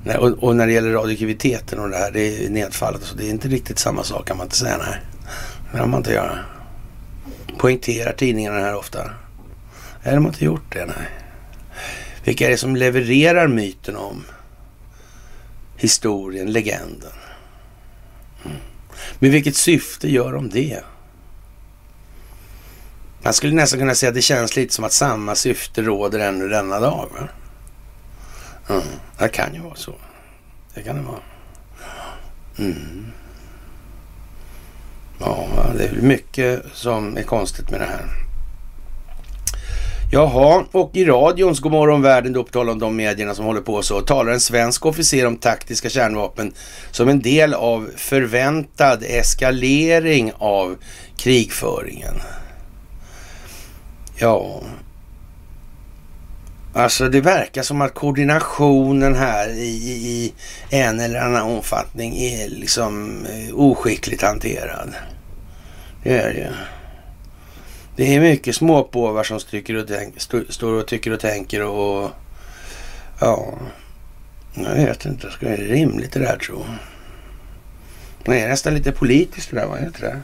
Nej, 0.04 0.18
och, 0.18 0.44
och, 0.44 0.56
när 0.56 0.68
det 0.68 0.74
gäller 0.74 0.92
radioaktiviteten 0.92 1.80
och 1.80 1.90
det 1.90 1.98
här, 1.98 2.12
det 2.12 2.46
är 2.46 2.50
nedfallet 2.50 3.02
så 3.02 3.16
det 3.16 3.26
är 3.26 3.30
inte 3.30 3.48
riktigt 3.48 3.80
samma 3.80 4.04
sak 4.04 4.28
kan 4.28 4.38
man 4.38 4.46
inte 4.46 4.56
säga. 4.56 4.78
Nej, 4.78 5.02
det 5.72 5.78
kan 5.78 5.90
man 5.90 6.00
inte 6.00 6.14
göra. 6.14 6.40
Poängterar 7.58 8.14
tidningarna 8.14 8.60
här 8.60 8.76
ofta. 8.76 9.04
Nej, 10.04 10.16
de 10.16 10.26
har 10.26 10.32
inte 10.32 10.46
gjort 10.46 10.74
det, 10.74 10.86
nej. 10.86 11.10
Vilka 12.24 12.46
är 12.46 12.50
det 12.50 12.58
som 12.58 12.76
levererar 12.76 13.48
myten 13.48 13.96
om 13.96 14.24
historien, 15.78 16.52
legenden. 16.52 17.12
Mm. 18.46 18.58
Med 19.20 19.32
vilket 19.32 19.56
syfte 19.56 20.12
gör 20.12 20.34
de 20.34 20.50
det? 20.50 20.84
Man 23.24 23.34
skulle 23.34 23.56
nästan 23.56 23.80
kunna 23.80 23.96
säga 23.96 24.08
att 24.10 24.16
det 24.16 24.22
känns 24.22 24.56
lite 24.56 24.74
som 24.74 24.86
att 24.86 24.94
samma 24.94 25.36
syfte 25.36 25.82
råder 25.82 26.20
ännu 26.20 26.48
denna 26.48 26.80
dag. 26.80 27.10
Va? 27.12 27.28
Mm. 28.70 28.88
Det 29.20 29.28
kan 29.28 29.54
ju 29.54 29.62
vara 29.62 29.76
så. 29.76 29.94
Det 30.74 30.84
kan 30.84 30.96
det 30.96 31.02
vara. 31.02 31.20
Mm. 32.58 33.06
Ja, 35.20 35.48
det 35.78 35.84
är 35.84 36.02
mycket 36.02 36.64
som 36.74 37.18
är 37.18 37.24
konstigt 37.24 37.72
med 37.72 37.80
det 37.80 37.86
här. 37.86 38.06
Jaha, 40.12 40.66
och 40.72 40.92
i 40.94 41.06
radions 41.06 41.60
Godmorgon 41.60 42.02
världen, 42.02 42.34
då 42.34 42.44
på 42.44 42.52
tal 42.52 42.70
om 42.70 42.80
de 42.80 42.96
medierna 42.96 43.36
som 43.36 43.46
håller 43.46 43.62
på 43.62 43.82
så, 43.82 44.02
talar 44.02 44.32
en 44.32 44.40
svensk 44.40 44.86
officer 44.86 45.26
om 45.26 45.36
taktiska 45.38 45.90
kärnvapen 45.90 46.54
som 46.92 47.10
en 47.10 47.22
del 47.22 47.54
av 47.54 47.90
förväntad 47.96 49.04
eskalering 49.04 50.32
av 50.38 50.76
krigföringen. 51.18 52.16
Ja, 54.20 54.62
alltså 56.74 57.10
det 57.10 57.22
verkar 57.22 57.64
som 57.64 57.82
att 57.82 57.94
koordinationen 57.94 59.16
här 59.16 59.50
i, 59.50 59.92
i 59.92 60.34
en 60.70 61.00
eller 61.00 61.20
annan 61.20 61.42
omfattning 61.42 62.18
är 62.18 62.50
liksom 62.50 63.26
eh, 63.26 63.56
oskickligt 63.56 64.22
hanterad. 64.22 64.94
Det 66.04 66.18
är 66.18 66.34
det. 66.34 66.54
Det 67.96 68.16
är 68.16 68.20
mycket 68.20 68.56
småpåvar 68.56 69.24
som 69.24 69.40
och 69.78 69.88
tänk, 69.88 70.18
st 70.18 70.38
står 70.50 70.74
och 70.74 70.88
tycker 70.88 71.14
och 71.14 71.20
tänker 71.20 71.64
och 71.64 72.12
ja, 73.20 73.54
jag 74.54 74.76
vet 74.76 75.06
inte. 75.06 75.32
Ska 75.32 75.46
det 75.46 75.54
är 75.54 75.58
rimligt 75.58 76.12
det 76.12 76.20
där 76.20 76.38
tror 76.38 76.60
jag. 76.66 76.78
Det 78.26 78.42
är 78.42 78.50
nästan 78.50 78.74
lite 78.74 78.92
politiskt 78.92 79.50
det 79.52 79.56
där, 79.60 79.68
vad 79.68 79.80
heter 79.80 80.02
det? 80.02 80.22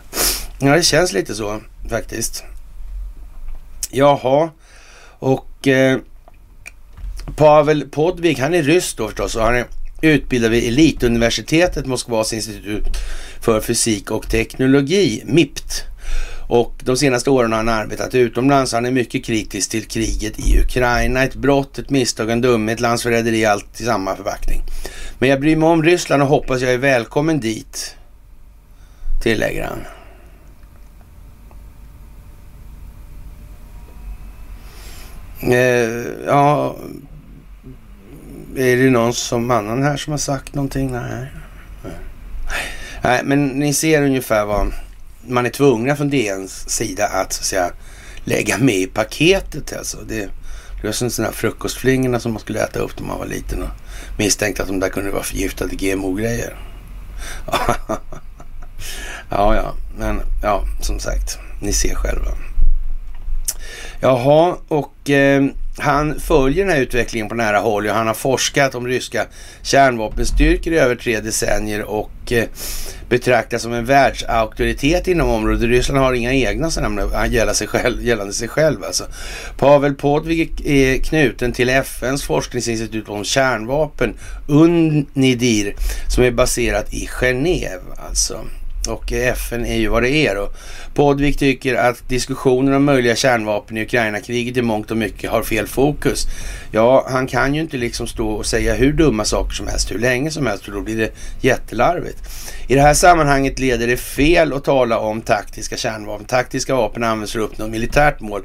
Ja, 0.59 0.75
det 0.75 0.83
känns 0.83 1.13
lite 1.13 1.35
så 1.35 1.61
faktiskt. 1.89 2.43
Jaha, 3.93 4.49
och 5.19 5.67
eh, 5.67 5.97
Pavel 7.35 7.89
Podvig, 7.89 8.39
han 8.39 8.53
är 8.53 8.63
ryss 8.63 8.93
då 8.93 9.07
förstås 9.07 9.35
och 9.35 9.41
han 9.41 9.55
är 9.55 9.65
utbildad 10.01 10.51
vid 10.51 10.67
Elituniversitetet, 10.67 11.85
Moskvas 11.85 12.33
institut 12.33 12.97
för 13.41 13.61
fysik 13.61 14.11
och 14.11 14.29
teknologi, 14.29 15.23
MIPT. 15.25 15.83
Och 16.47 16.73
de 16.83 16.97
senaste 16.97 17.29
åren 17.29 17.51
har 17.51 17.57
han 17.57 17.69
arbetat 17.69 18.15
utomlands. 18.15 18.73
Han 18.73 18.85
är 18.85 18.91
mycket 18.91 19.25
kritisk 19.25 19.69
till 19.69 19.85
kriget 19.85 20.39
i 20.39 20.59
Ukraina. 20.59 21.23
Ett 21.23 21.35
brott, 21.35 21.79
ett 21.79 21.89
misstag, 21.89 22.29
en 22.29 22.41
dumhet, 22.41 22.79
landsförräderi, 22.79 23.45
allt 23.45 23.81
i 23.81 23.83
samma 23.83 24.15
förpackning. 24.15 24.61
Men 25.19 25.29
jag 25.29 25.39
bryr 25.39 25.55
mig 25.55 25.69
om 25.69 25.83
Ryssland 25.83 26.23
och 26.23 26.29
hoppas 26.29 26.61
jag 26.61 26.73
är 26.73 26.77
välkommen 26.77 27.39
dit, 27.39 27.95
tillägger 29.23 29.63
han. 29.63 29.79
Eh, 35.51 36.25
ja, 36.25 36.75
är 38.55 38.77
det 38.77 38.89
någon 38.89 39.13
som 39.13 39.51
annan 39.51 39.83
här 39.83 39.97
som 39.97 40.11
har 40.11 40.17
sagt 40.17 40.55
någonting? 40.55 40.91
Nej. 40.91 41.27
Nej, 43.03 43.21
men 43.23 43.47
ni 43.47 43.73
ser 43.73 44.01
ungefär 44.01 44.45
vad 44.45 44.73
man 45.27 45.45
är 45.45 45.49
tvungna 45.49 45.95
från 45.95 46.09
DNs 46.09 46.69
sida 46.69 47.07
att, 47.07 47.33
så 47.33 47.41
att 47.41 47.45
säga, 47.45 47.71
lägga 48.23 48.57
med 48.57 48.75
i 48.75 48.87
paketet. 48.87 49.77
Alltså. 49.77 49.97
Det, 50.07 50.29
det 50.81 50.87
var 50.87 50.91
som 50.91 51.09
sådana 51.09 51.29
här 51.29 51.35
frukostflingorna 51.35 52.19
som 52.19 52.31
man 52.31 52.41
skulle 52.41 52.63
äta 52.63 52.79
upp 52.79 52.99
när 52.99 53.07
man 53.07 53.19
var 53.19 53.25
liten 53.25 53.63
och 53.63 53.69
misstänkte 54.17 54.61
att 54.61 54.67
de 54.67 54.79
där 54.79 54.89
kunde 54.89 55.11
vara 55.11 55.23
förgiftade 55.23 55.75
GMO-grejer. 55.75 56.57
ja, 59.29 59.55
ja, 59.55 59.73
men 59.97 60.21
ja, 60.41 60.63
som 60.81 60.99
sagt, 60.99 61.37
ni 61.61 61.73
ser 61.73 61.95
själva. 61.95 62.31
Jaha, 64.03 64.57
och 64.67 65.09
eh, 65.09 65.43
han 65.77 66.19
följer 66.19 66.65
den 66.65 66.73
här 66.73 66.81
utvecklingen 66.81 67.29
på 67.29 67.35
nära 67.35 67.59
håll 67.59 67.87
och 67.87 67.95
han 67.95 68.07
har 68.07 68.13
forskat 68.13 68.75
om 68.75 68.87
ryska 68.87 69.25
kärnvapenstyrkor 69.61 70.73
i 70.73 70.77
över 70.77 70.95
tre 70.95 71.19
decennier 71.19 71.83
och 71.83 72.31
eh, 72.31 72.45
betraktas 73.09 73.61
som 73.61 73.73
en 73.73 73.85
världsauktoritet 73.85 75.07
inom 75.07 75.29
området. 75.29 75.61
Ryssland 75.61 75.99
har 75.99 76.13
inga 76.13 76.33
egna 76.33 76.71
sådana 76.71 77.27
gällande 77.27 77.53
sig 77.53 77.67
själv. 77.67 78.03
Gällande 78.03 78.33
sig 78.33 78.47
själv 78.47 78.83
alltså. 78.83 79.03
Pavel 79.57 79.93
Podvig 79.93 80.61
är 80.65 80.97
knuten 80.97 81.51
till 81.51 81.69
FNs 81.69 82.23
forskningsinstitut 82.23 83.09
om 83.09 83.23
kärnvapen, 83.23 84.13
UNIDIR, 84.47 85.75
som 86.07 86.23
är 86.23 86.31
baserat 86.31 86.93
i 86.93 87.07
Genève 87.07 88.07
alltså. 88.09 88.39
Och 88.87 89.11
FN 89.11 89.65
är 89.65 89.77
ju 89.77 89.87
vad 89.87 90.03
det 90.03 90.09
är 90.09 90.35
då. 90.35 90.49
Podvik 90.93 91.37
tycker 91.37 91.75
att 91.75 92.09
diskussionen 92.09 92.73
om 92.73 92.83
möjliga 92.83 93.15
kärnvapen 93.15 93.77
i 93.77 93.83
Ukraina-kriget 93.83 94.57
i 94.57 94.61
mångt 94.61 94.91
och 94.91 94.97
mycket 94.97 95.31
har 95.31 95.43
fel 95.43 95.67
fokus. 95.67 96.27
Ja, 96.71 97.07
han 97.09 97.27
kan 97.27 97.55
ju 97.55 97.61
inte 97.61 97.77
liksom 97.77 98.07
stå 98.07 98.29
och 98.29 98.45
säga 98.45 98.73
hur 98.73 98.93
dumma 98.93 99.25
saker 99.25 99.53
som 99.53 99.67
helst 99.67 99.91
hur 99.91 99.99
länge 99.99 100.31
som 100.31 100.47
helst 100.47 100.65
för 100.65 100.71
då 100.71 100.81
blir 100.81 100.97
det 100.97 101.11
jättelarvigt. 101.41 102.17
I 102.67 102.75
det 102.75 102.81
här 102.81 102.93
sammanhanget 102.93 103.59
leder 103.59 103.87
det 103.87 103.97
fel 103.97 104.53
att 104.53 104.63
tala 104.63 104.99
om 104.99 105.21
taktiska 105.21 105.77
kärnvapen. 105.77 106.25
Taktiska 106.25 106.75
vapen 106.75 107.03
används 107.03 107.31
för 107.31 107.39
att 107.39 107.45
uppnå 107.45 107.67
militärt 107.67 108.19
mål 108.19 108.41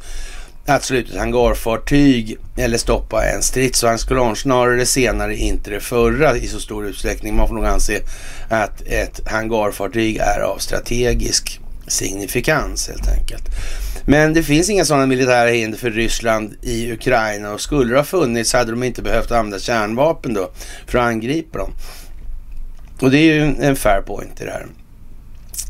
att 0.68 0.84
slå 0.84 0.98
ett 0.98 1.16
hangarfartyg 1.16 2.38
eller 2.56 2.78
stoppa 2.78 3.24
en 3.24 3.42
stridsvagnskolonn. 3.42 4.36
Snarare 4.36 4.86
senare, 4.86 5.36
inte 5.36 5.70
det 5.70 5.80
förra 5.80 6.36
i 6.36 6.46
så 6.46 6.60
stor 6.60 6.86
utsträckning. 6.86 7.36
Man 7.36 7.48
får 7.48 7.54
nog 7.54 7.64
anse 7.64 8.00
att 8.48 8.82
ett 8.82 9.20
hangarfartyg 9.28 10.16
är 10.16 10.40
av 10.40 10.58
strategisk 10.58 11.60
signifikans 11.86 12.88
helt 12.88 13.08
enkelt. 13.08 13.44
Men 14.06 14.34
det 14.34 14.42
finns 14.42 14.70
inga 14.70 14.84
sådana 14.84 15.06
militära 15.06 15.48
hinder 15.48 15.78
för 15.78 15.90
Ryssland 15.90 16.56
i 16.62 16.92
Ukraina 16.92 17.52
och 17.52 17.60
skulle 17.60 17.90
det 17.90 17.98
ha 17.98 18.04
funnits 18.04 18.52
hade 18.52 18.70
de 18.70 18.82
inte 18.82 19.02
behövt 19.02 19.30
använda 19.30 19.58
kärnvapen 19.58 20.34
då 20.34 20.50
för 20.86 20.98
att 20.98 21.04
angripa 21.04 21.58
dem. 21.58 21.72
Och 23.00 23.10
det 23.10 23.18
är 23.18 23.34
ju 23.34 23.42
en 23.42 23.76
fair 23.76 24.02
point 24.02 24.40
i 24.40 24.44
det 24.44 24.50
här. 24.50 24.66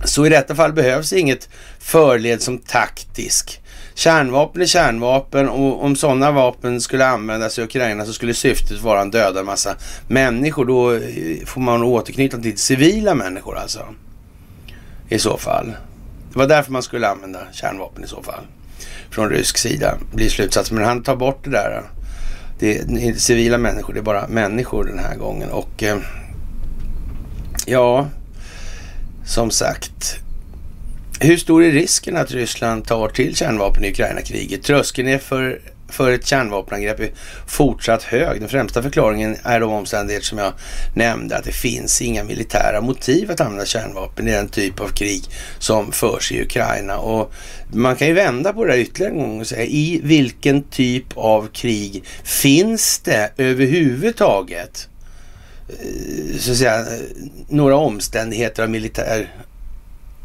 Så 0.04 0.26
i 0.26 0.28
detta 0.28 0.54
fall 0.54 0.72
behövs 0.72 1.12
inget 1.12 1.48
förled 1.78 2.42
som 2.42 2.58
taktisk 2.58 3.60
Kärnvapen 3.98 4.62
är 4.62 4.66
kärnvapen 4.66 5.48
och 5.48 5.84
om 5.84 5.96
sådana 5.96 6.30
vapen 6.30 6.80
skulle 6.80 7.06
användas 7.06 7.58
i 7.58 7.62
Ukraina 7.62 8.04
så 8.04 8.12
skulle 8.12 8.34
syftet 8.34 8.80
vara 8.80 9.00
att 9.00 9.12
döda 9.12 9.40
en 9.40 9.46
massa 9.46 9.76
människor. 10.08 10.64
Då 10.64 10.92
eh, 10.92 11.46
får 11.46 11.60
man 11.60 11.82
återknyta 11.82 12.38
till 12.38 12.58
civila 12.58 13.14
människor 13.14 13.58
alltså. 13.58 13.80
I 15.08 15.18
så 15.18 15.36
fall. 15.38 15.66
Det 16.32 16.38
var 16.38 16.46
därför 16.46 16.72
man 16.72 16.82
skulle 16.82 17.08
använda 17.08 17.40
kärnvapen 17.52 18.04
i 18.04 18.06
så 18.06 18.22
fall. 18.22 18.40
Från 19.10 19.30
rysk 19.30 19.58
sida 19.58 19.94
blir 20.12 20.28
slutsatsen. 20.28 20.76
Men 20.76 20.86
han 20.86 21.02
tar 21.02 21.16
bort 21.16 21.44
det 21.44 21.50
där. 21.50 21.82
Det 22.58 22.78
är 22.78 22.98
inte 22.98 23.20
civila 23.20 23.58
människor, 23.58 23.92
det 23.94 24.00
är 24.00 24.02
bara 24.02 24.28
människor 24.28 24.84
den 24.84 24.98
här 24.98 25.16
gången. 25.16 25.50
Och 25.50 25.82
eh, 25.82 25.98
ja, 27.66 28.08
som 29.26 29.50
sagt. 29.50 30.20
Hur 31.20 31.36
stor 31.36 31.64
är 31.64 31.70
risken 31.70 32.16
att 32.16 32.30
Ryssland 32.30 32.84
tar 32.84 33.08
till 33.08 33.36
kärnvapen 33.36 33.84
i 33.84 33.90
Ukraina-kriget? 33.90 34.62
Tröskeln 34.62 35.08
är 35.08 35.18
för, 35.18 35.60
för 35.88 36.12
ett 36.12 36.26
kärnvapenangrepp 36.26 37.00
är 37.00 37.10
fortsatt 37.46 38.02
hög. 38.02 38.40
Den 38.40 38.48
främsta 38.48 38.82
förklaringen 38.82 39.36
är 39.42 39.60
de 39.60 39.72
omständigheter 39.72 40.26
som 40.26 40.38
jag 40.38 40.52
nämnde, 40.94 41.36
att 41.36 41.44
det 41.44 41.52
finns 41.52 42.02
inga 42.02 42.24
militära 42.24 42.80
motiv 42.80 43.30
att 43.30 43.40
använda 43.40 43.64
kärnvapen 43.64 44.28
i 44.28 44.30
den 44.30 44.48
typ 44.48 44.80
av 44.80 44.88
krig 44.88 45.22
som 45.58 45.92
förs 45.92 46.32
i 46.32 46.42
Ukraina. 46.42 46.98
Och 46.98 47.32
man 47.72 47.96
kan 47.96 48.08
ju 48.08 48.14
vända 48.14 48.52
på 48.52 48.64
det 48.64 48.72
här 48.72 48.78
ytterligare 48.78 49.12
en 49.12 49.18
gång 49.18 49.40
och 49.40 49.46
säga, 49.46 49.64
i 49.64 50.00
vilken 50.02 50.62
typ 50.62 51.16
av 51.16 51.48
krig 51.52 52.04
finns 52.24 52.98
det 52.98 53.30
överhuvudtaget 53.36 54.88
eh, 55.68 56.38
så 56.38 56.50
att 56.50 56.56
säga, 56.56 56.86
några 57.48 57.76
omständigheter 57.76 58.62
av 58.62 58.70
militär 58.70 59.34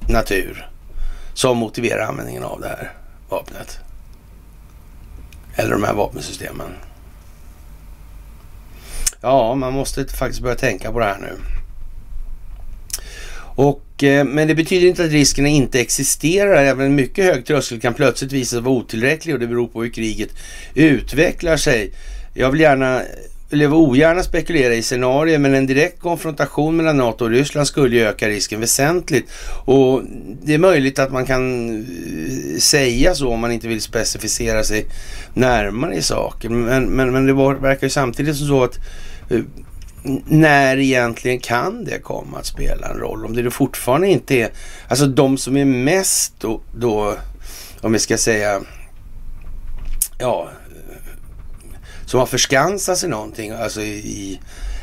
natur 0.10 0.70
som 1.34 1.58
motiverar 1.58 2.06
användningen 2.06 2.44
av 2.44 2.62
det 2.62 2.68
här 2.68 2.92
vapnet. 3.30 3.80
Eller 5.56 5.72
de 5.72 5.84
här 5.84 5.94
vapensystemen. 5.94 6.72
Ja, 9.22 9.56
man 9.56 9.74
måste 9.74 10.06
faktiskt 10.06 10.42
börja 10.42 10.56
tänka 10.56 10.92
på 10.92 11.00
det 11.00 11.06
här 11.06 11.20
nu. 11.20 11.38
Och, 13.56 14.04
eh, 14.04 14.26
men 14.26 14.48
det 14.48 14.56
betyder 14.56 14.88
inte 14.88 15.06
att 15.06 15.12
riskerna 15.12 15.48
inte 15.48 15.82
existerar. 15.82 16.64
Även 16.64 16.86
en 16.86 16.96
mycket 16.96 17.26
hög 17.26 17.46
tröskel 17.46 17.82
kan 17.82 17.94
plötsligt 17.94 18.32
visa 18.32 18.50
sig 18.50 18.62
vara 18.62 18.74
otillräcklig 18.74 19.36
och 19.36 19.40
det 19.40 19.48
beror 19.48 19.68
på 19.68 19.84
hur 19.84 19.90
kriget 19.90 20.30
utvecklar 20.74 21.58
sig. 21.58 21.94
Jag 22.34 22.52
vill 22.52 22.62
gärna 22.62 23.02
eller 23.54 23.74
ogärna 23.74 24.24
spekulera 24.24 24.74
i 24.74 24.82
scenarier, 24.82 25.40
men 25.40 25.54
en 25.54 25.68
direkt 25.68 26.00
konfrontation 26.00 26.76
mellan 26.76 26.98
NATO 26.98 27.26
och 27.26 27.32
Ryssland 27.32 27.68
skulle 27.68 27.96
ju 27.96 28.08
öka 28.08 28.28
risken 28.28 28.60
väsentligt. 28.60 29.32
Och 29.66 30.02
det 30.42 30.54
är 30.54 30.58
möjligt 30.58 31.00
att 31.00 31.12
man 31.12 31.26
kan 31.26 31.70
eh, 31.80 32.60
säga 32.60 33.16
så 33.16 33.30
om 33.30 33.40
man 33.40 33.52
inte 33.52 33.68
vill 33.68 33.82
specificera 33.82 34.64
sig 34.64 34.86
närmare 35.34 35.96
i 35.96 36.02
saken. 36.02 36.66
Men, 36.66 36.86
men, 36.86 37.12
men 37.12 37.26
det 37.26 37.34
var, 37.34 37.56
verkar 37.56 37.88
ju 37.88 37.92
samtidigt 37.92 38.36
som 38.36 38.48
så 38.48 38.64
att 38.64 38.80
eh, 39.30 39.42
när 40.26 40.78
egentligen 40.78 41.40
kan 41.40 41.84
det 41.84 42.00
komma 42.00 42.38
att 42.38 42.46
spela 42.46 42.88
en 42.88 42.98
roll? 42.98 43.26
Om 43.26 43.36
det 43.36 43.52
fortfarande 43.52 44.08
inte 44.08 44.36
är, 44.36 44.50
alltså 44.88 45.06
de 45.06 45.38
som 45.38 45.58
är 45.58 45.66
mest 45.66 46.34
då, 46.40 46.62
då 46.76 47.16
om 47.82 47.94
vi 47.94 48.00
ska 48.00 48.18
säga, 48.18 48.62
ja, 50.20 50.50
som 52.14 52.20
har 52.20 52.28
förskansat 52.28 52.98
sig 52.98 53.10
någonting, 53.10 53.52
alltså 53.52 53.82
i, 53.82 53.94
i 53.94 54.40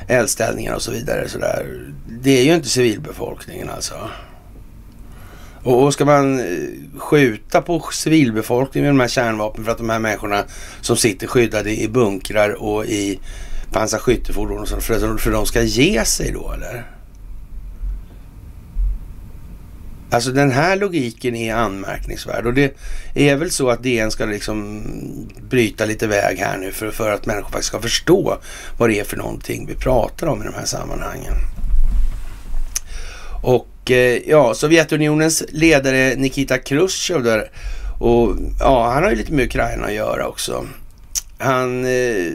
eldställningar 0.08 0.74
och 0.74 0.82
så 0.82 0.90
vidare. 0.90 1.28
Så 1.28 1.38
där. 1.38 1.92
Det 2.08 2.30
är 2.30 2.44
ju 2.44 2.54
inte 2.54 2.68
civilbefolkningen 2.68 3.70
alltså. 3.70 3.94
Och, 5.62 5.82
och 5.82 5.92
ska 5.92 6.04
man 6.04 6.40
eh, 6.40 6.98
skjuta 6.98 7.62
på 7.62 7.84
civilbefolkningen 7.92 8.86
med 8.86 8.94
de 8.94 9.00
här 9.00 9.08
kärnvapnen 9.08 9.64
för 9.64 9.72
att 9.72 9.78
de 9.78 9.90
här 9.90 9.98
människorna 9.98 10.44
som 10.80 10.96
sitter 10.96 11.26
skyddade 11.26 11.80
i 11.80 11.88
bunkrar 11.88 12.62
och 12.62 12.84
i 12.84 13.20
pansarskyttefordon 13.72 14.58
och 14.58 14.68
så, 14.68 14.80
för, 14.80 15.16
för 15.18 15.30
de 15.30 15.46
ska 15.46 15.62
ge 15.62 16.04
sig 16.04 16.32
då 16.32 16.52
eller? 16.52 16.99
Alltså 20.10 20.30
den 20.30 20.50
här 20.50 20.76
logiken 20.76 21.36
är 21.36 21.54
anmärkningsvärd 21.54 22.46
och 22.46 22.54
det 22.54 22.76
är 23.14 23.36
väl 23.36 23.50
så 23.50 23.70
att 23.70 23.82
DN 23.82 24.10
ska 24.10 24.24
liksom 24.24 24.82
bryta 25.48 25.84
lite 25.84 26.06
väg 26.06 26.38
här 26.38 26.58
nu 26.58 26.72
för, 26.72 26.90
för 26.90 27.10
att 27.10 27.26
människor 27.26 27.50
faktiskt 27.50 27.68
ska 27.68 27.80
förstå 27.80 28.38
vad 28.78 28.90
det 28.90 29.00
är 29.00 29.04
för 29.04 29.16
någonting 29.16 29.66
vi 29.66 29.74
pratar 29.74 30.26
om 30.26 30.42
i 30.42 30.44
de 30.44 30.54
här 30.54 30.64
sammanhangen. 30.64 31.34
Och 33.42 33.90
eh, 33.90 34.22
ja, 34.26 34.54
Sovjetunionens 34.54 35.42
ledare 35.48 36.14
Nikita 36.16 36.58
Khrushchev 36.58 37.22
där 37.22 37.50
och 37.98 38.36
ja, 38.60 38.90
han 38.90 39.02
har 39.02 39.10
ju 39.10 39.16
lite 39.16 39.32
med 39.32 39.44
Ukraina 39.44 39.86
att 39.86 39.92
göra 39.92 40.28
också. 40.28 40.66
Han, 41.38 41.84
eh, 41.84 42.32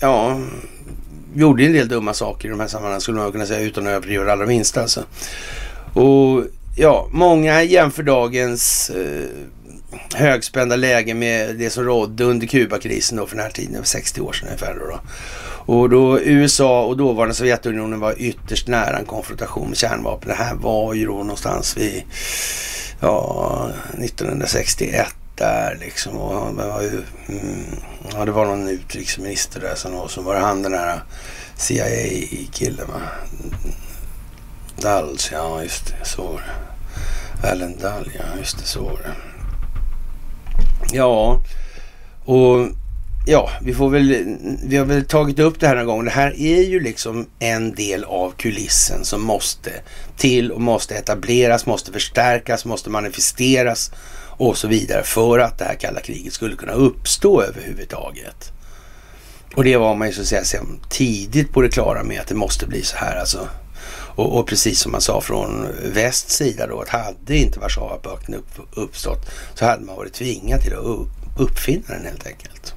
ja, 0.00 0.40
gjorde 1.34 1.64
en 1.64 1.72
del 1.72 1.88
dumma 1.88 2.14
saker 2.14 2.48
i 2.48 2.50
de 2.50 2.60
här 2.60 2.66
sammanhangen 2.66 3.00
skulle 3.00 3.18
man 3.18 3.32
kunna 3.32 3.46
säga 3.46 3.60
utan 3.60 3.86
att 3.86 3.92
överdriva 3.92 4.24
det 4.24 4.32
allra 4.32 4.46
minsta 4.46 4.82
alltså. 4.82 5.04
Och 5.92 6.44
ja, 6.78 7.08
många 7.12 7.62
jämför 7.62 8.02
dagens 8.02 8.90
eh, 8.90 9.28
högspända 10.14 10.76
läge 10.76 11.14
med 11.14 11.56
det 11.56 11.70
som 11.70 11.84
rådde 11.84 12.24
under 12.24 12.46
Kubakrisen 12.46 13.18
då 13.18 13.26
för 13.26 13.36
den 13.36 13.44
här 13.44 13.52
tiden, 13.52 13.84
60 13.84 14.20
år 14.20 14.32
sedan 14.32 14.48
ungefär. 14.48 14.74
Då. 14.74 15.00
Och 15.72 15.90
då 15.90 16.20
USA 16.20 16.84
och 16.84 16.96
dåvarande 16.96 17.34
Sovjetunionen 17.34 18.00
var 18.00 18.14
ytterst 18.18 18.68
nära 18.68 18.98
en 18.98 19.04
konfrontation 19.04 19.68
med 19.68 19.76
kärnvapen. 19.76 20.28
Det 20.28 20.34
här 20.34 20.54
var 20.54 20.94
ju 20.94 21.06
då 21.06 21.12
någonstans 21.12 21.76
vid 21.76 22.02
ja, 23.00 23.70
1961 23.98 25.06
där 25.34 25.78
liksom. 25.80 26.16
Och 26.16 26.54
det 26.54 26.66
var 26.66 26.82
ju, 26.82 27.02
mm, 27.28 27.64
ja, 28.12 28.24
det 28.24 28.32
var 28.32 28.46
någon 28.46 28.68
utrikesminister 28.68 29.60
där 29.60 29.74
som, 29.74 30.08
som 30.08 30.24
var 30.24 30.34
han 30.34 30.62
den 30.62 30.74
här 30.74 31.00
CIA-killen 31.56 32.86
va. 32.88 33.00
Ja 35.32 35.62
just 35.62 35.86
det, 35.86 36.04
så 36.04 36.22
var 36.22 36.32
det. 36.32 36.67
Allen 37.42 37.78
Dahl, 37.78 38.10
ja 38.18 38.38
just 38.38 38.58
det, 38.58 38.64
så 38.64 38.82
var 38.82 38.92
det. 38.92 39.12
Ja, 40.92 41.42
och 42.24 42.68
ja, 43.26 43.50
vi 43.62 43.74
får 43.74 43.90
väl, 43.90 44.36
vi 44.64 44.76
har 44.76 44.84
väl 44.84 45.04
tagit 45.04 45.38
upp 45.38 45.60
det 45.60 45.66
här 45.66 45.76
någon 45.76 45.86
gång. 45.86 46.04
Det 46.04 46.10
här 46.10 46.40
är 46.40 46.62
ju 46.62 46.80
liksom 46.80 47.26
en 47.38 47.74
del 47.74 48.04
av 48.04 48.32
kulissen 48.36 49.04
som 49.04 49.22
måste 49.22 49.70
till 50.16 50.52
och 50.52 50.60
måste 50.60 50.94
etableras, 50.94 51.66
måste 51.66 51.92
förstärkas, 51.92 52.64
måste 52.64 52.90
manifesteras 52.90 53.90
och 54.38 54.58
så 54.58 54.68
vidare 54.68 55.02
för 55.02 55.38
att 55.38 55.58
det 55.58 55.64
här 55.64 55.74
kalla 55.74 56.00
kriget 56.00 56.32
skulle 56.32 56.56
kunna 56.56 56.72
uppstå 56.72 57.42
överhuvudtaget. 57.42 58.52
Och 59.54 59.64
det 59.64 59.76
var 59.76 59.94
man 59.94 60.08
ju 60.08 60.14
så 60.14 60.20
att 60.20 60.46
säga 60.46 60.62
tidigt 60.88 61.52
på 61.52 61.62
det 61.62 61.68
klara 61.68 62.02
med 62.04 62.20
att 62.20 62.28
det 62.28 62.34
måste 62.34 62.66
bli 62.66 62.82
så 62.82 62.96
här 62.96 63.16
alltså. 63.16 63.48
Och, 64.18 64.38
och, 64.38 64.46
precis 64.46 64.80
som 64.80 64.92
man 64.92 65.00
sa 65.00 65.20
från 65.20 65.66
västs 65.84 66.36
sida 66.36 66.66
då 66.66 66.80
att 66.80 66.88
hade 66.88 67.36
inte 67.36 67.60
Warszawapakten 67.60 68.34
upp, 68.34 68.50
uppstått 68.74 69.30
så 69.54 69.64
hade 69.64 69.84
man 69.84 69.96
varit 69.96 70.12
tvingad 70.12 70.60
till 70.60 70.72
att 70.72 70.84
upp, 70.84 71.08
uppfinna 71.38 71.86
den 71.88 72.04
helt 72.04 72.26
enkelt. 72.26 72.74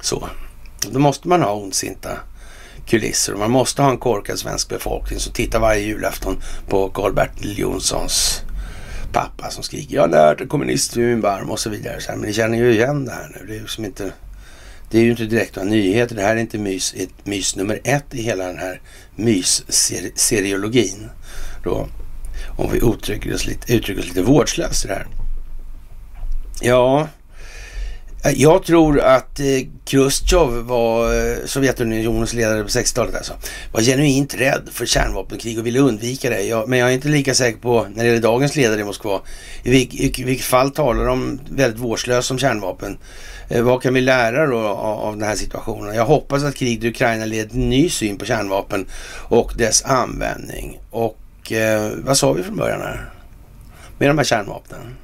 Så. 0.00 0.28
Då 0.90 0.98
måste 0.98 1.28
man 1.28 1.42
ha 1.42 1.54
ondsinta 1.54 2.18
kulisser 2.86 3.32
och 3.32 3.38
man 3.38 3.50
måste 3.50 3.82
ha 3.82 3.90
en 3.90 3.98
korkad 3.98 4.38
svensk 4.38 4.68
befolkning 4.68 5.18
som 5.18 5.32
tittar 5.32 5.60
varje 5.60 5.80
julafton 5.80 6.42
på 6.68 6.90
Karl-Bertil 6.90 7.58
Jonssons 7.58 8.42
pappa 9.12 9.50
som 9.50 9.62
skriker 9.62 9.96
jag 9.96 10.10
lärde 10.10 10.46
kommunist 10.46 10.96
i 10.96 11.00
min 11.00 11.20
barm 11.20 11.50
och 11.50 11.60
så 11.60 11.70
vidare. 11.70 12.00
Så 12.00 12.10
här, 12.10 12.18
men 12.18 12.28
ni 12.28 12.34
känner 12.34 12.58
ju 12.58 12.72
igen 12.72 13.04
det 13.04 13.12
här 13.12 13.30
nu. 13.34 13.46
Det 13.46 13.56
är, 13.56 13.60
liksom 13.60 13.84
inte, 13.84 14.12
det 14.90 14.98
är 14.98 15.02
ju 15.02 15.10
inte 15.10 15.24
direkt 15.24 15.56
några 15.56 15.68
nyheter. 15.68 16.16
Det 16.16 16.22
här 16.22 16.36
är 16.36 16.40
inte 16.40 16.58
mys, 16.58 16.94
ett 16.96 17.26
mys 17.26 17.56
nummer 17.56 17.80
ett 17.84 18.14
i 18.14 18.22
hela 18.22 18.46
den 18.46 18.58
här 18.58 18.80
mys-seriologin. 19.16 21.08
Då, 21.64 21.88
om 22.56 22.72
vi 22.72 22.78
uttrycker 22.78 23.34
oss 23.34 23.46
lite, 23.46 23.74
uttrycker 23.74 24.00
oss 24.00 24.08
lite 24.08 24.22
vårdslöst 24.22 24.84
i 24.84 24.88
det 24.88 24.94
här. 24.94 25.06
Ja, 26.60 27.08
jag 28.34 28.64
tror 28.64 29.00
att 29.00 29.40
eh, 29.40 29.46
Khrushchev 29.84 30.48
var 30.48 31.14
eh, 31.14 31.36
Sovjetunionens 31.44 32.32
ledare 32.32 32.62
på 32.62 32.68
60-talet 32.68 33.14
alltså. 33.14 33.32
Var 33.72 33.80
genuint 33.80 34.34
rädd 34.34 34.68
för 34.72 34.86
kärnvapenkrig 34.86 35.58
och 35.58 35.66
ville 35.66 35.78
undvika 35.78 36.30
det. 36.30 36.42
Jag, 36.42 36.68
men 36.68 36.78
jag 36.78 36.88
är 36.88 36.92
inte 36.92 37.08
lika 37.08 37.34
säker 37.34 37.58
på 37.58 37.86
när 37.94 38.04
det 38.04 38.08
gäller 38.08 38.22
dagens 38.22 38.56
ledare 38.56 38.80
i 38.80 38.84
Moskva. 38.84 39.20
I, 39.62 39.70
vilk, 39.70 39.94
i, 39.94 40.20
i 40.20 40.24
vilket 40.24 40.46
fall 40.46 40.70
talar 40.70 41.06
de 41.06 41.40
väldigt 41.50 41.80
vårdslöst 41.80 42.30
om 42.30 42.38
kärnvapen. 42.38 42.98
Eh, 43.48 43.62
vad 43.62 43.82
kan 43.82 43.94
vi 43.94 44.00
lära 44.00 44.46
då 44.46 44.58
av, 44.58 44.98
av 44.98 45.16
den 45.16 45.28
här 45.28 45.36
situationen? 45.36 45.94
Jag 45.94 46.04
hoppas 46.04 46.44
att 46.44 46.54
kriget 46.54 46.84
i 46.84 46.88
Ukraina 46.88 47.24
leder 47.24 47.48
till 47.48 47.62
en 47.62 47.70
ny 47.70 47.88
syn 47.88 48.18
på 48.18 48.24
kärnvapen 48.24 48.86
och 49.28 49.52
dess 49.56 49.84
användning. 49.84 50.80
Och 50.90 51.52
eh, 51.52 51.92
vad 51.96 52.18
sa 52.18 52.32
vi 52.32 52.42
från 52.42 52.56
början 52.56 52.80
här? 52.80 53.10
Med 53.98 54.08
de 54.10 54.18
här 54.18 54.24
kärnvapnen. 54.24 54.96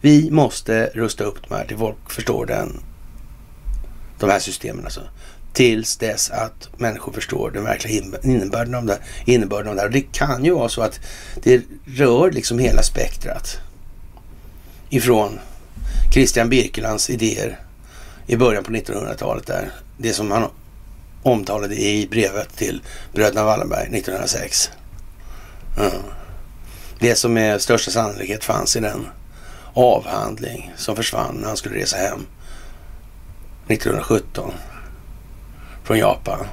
Vi 0.00 0.30
måste 0.30 0.90
rusta 0.94 1.24
upp 1.24 1.48
de 1.48 1.54
här 1.54 1.64
till 1.64 1.76
folk 1.76 2.10
förstår 2.10 2.46
den, 2.46 2.80
de 4.18 4.30
här 4.30 4.38
systemen 4.38 4.84
alltså. 4.84 5.00
Tills 5.52 5.96
dess 5.96 6.30
att 6.30 6.68
människor 6.76 7.12
förstår 7.12 7.50
den 7.50 7.64
verkliga 7.64 8.02
innebörden 8.22 8.74
av 8.74 8.86
det, 8.86 8.98
innebörden 9.24 9.68
av 9.68 9.74
det 9.74 9.80
här. 9.80 9.88
Och 9.88 9.92
det 9.92 10.12
kan 10.12 10.44
ju 10.44 10.54
vara 10.54 10.68
så 10.68 10.82
att 10.82 11.00
det 11.42 11.62
rör 11.86 12.30
liksom 12.30 12.58
hela 12.58 12.82
spektrat. 12.82 13.58
Ifrån 14.88 15.38
Christian 16.10 16.48
Birkelands 16.48 17.10
idéer 17.10 17.60
i 18.26 18.36
början 18.36 18.64
på 18.64 18.72
1900-talet 18.72 19.46
där. 19.46 19.70
Det 19.96 20.12
som 20.12 20.30
han 20.30 20.50
omtalade 21.22 21.74
i 21.74 22.08
brevet 22.10 22.56
till 22.56 22.82
bröderna 23.12 23.44
Wallenberg 23.44 23.82
1906. 23.82 24.70
Mm. 25.78 25.90
Det 26.98 27.14
som 27.14 27.32
med 27.32 27.60
största 27.60 27.90
sannolikhet 27.90 28.44
fanns 28.44 28.76
i 28.76 28.80
den 28.80 29.06
avhandling 29.74 30.72
som 30.76 30.96
försvann 30.96 31.34
när 31.34 31.48
han 31.48 31.56
skulle 31.56 31.74
resa 31.74 31.96
hem 31.96 32.26
1917 33.68 34.52
från 35.84 35.98
Japan. 35.98 36.46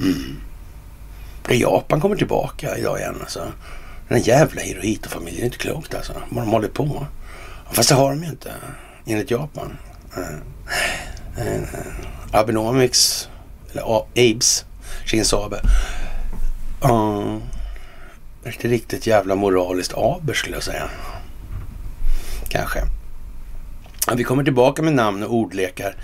Mm. 0.00 0.40
Japan 1.50 2.00
kommer 2.00 2.16
tillbaka 2.16 2.78
idag 2.78 2.98
igen 2.98 3.16
alltså. 3.20 3.52
Den 4.08 4.20
jävla 4.20 4.62
Hirohito-familjen 4.62 5.40
är 5.40 5.44
inte 5.44 5.58
klokt 5.58 5.94
alltså. 5.94 6.12
Vad 6.30 6.44
de 6.44 6.50
håller 6.50 6.68
på. 6.68 7.06
Fast 7.72 7.88
det 7.88 7.94
har 7.94 8.10
de 8.10 8.22
ju 8.22 8.28
inte 8.28 8.52
enligt 9.06 9.30
Japan. 9.30 9.76
Uh, 10.18 10.22
uh, 11.46 11.62
Abenomics, 12.32 13.28
eller 13.72 13.96
Abes, 13.96 14.64
Shinzabe. 15.04 15.60
Uh, 16.84 17.36
ett 18.44 18.64
riktigt 18.64 19.06
jävla 19.06 19.34
moraliskt 19.34 19.94
aber 19.94 20.34
skulle 20.34 20.56
jag 20.56 20.62
säga 20.62 20.90
kanske. 22.48 22.80
Vi 24.16 24.24
kommer 24.24 24.44
tillbaka 24.44 24.82
med 24.82 24.92
namn 24.92 25.22
och 25.22 25.34
ordlekar 25.34 25.96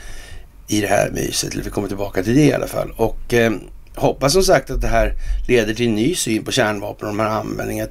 i 0.68 0.80
det 0.80 0.86
här 0.86 1.10
myset. 1.10 1.52
Eller 1.52 1.64
vi 1.64 1.70
kommer 1.70 1.88
tillbaka 1.88 2.22
till 2.22 2.34
det 2.34 2.44
i 2.44 2.52
alla 2.52 2.66
fall. 2.66 2.92
Och 2.96 3.34
eh, 3.34 3.52
hoppas 3.94 4.32
som 4.32 4.42
sagt 4.42 4.70
att 4.70 4.80
det 4.80 4.88
här 4.88 5.14
leder 5.48 5.74
till 5.74 5.88
en 5.88 5.94
ny 5.94 6.14
syn 6.14 6.44
på 6.44 6.52
kärnvapen 6.52 7.08
och 7.08 7.14
de 7.14 7.20
här 7.20 7.30
användningarna. 7.30 7.90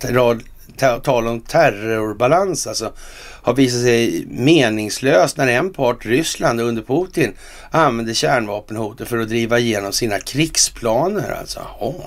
Tal 1.03 1.27
om 1.27 1.41
terrorbalans 1.41 2.67
alltså 2.67 2.93
har 3.43 3.53
visat 3.53 3.81
sig 3.81 4.25
meningslöst 4.27 5.37
när 5.37 5.47
en 5.47 5.73
part, 5.73 6.05
Ryssland 6.05 6.61
under 6.61 6.81
Putin, 6.81 7.33
använder 7.71 8.13
kärnvapenhotet 8.13 9.07
för 9.07 9.17
att 9.17 9.29
driva 9.29 9.59
igenom 9.59 9.91
sina 9.91 10.19
krigsplaner. 10.19 11.31
Alltså. 11.39 11.59
Oh. 11.79 12.05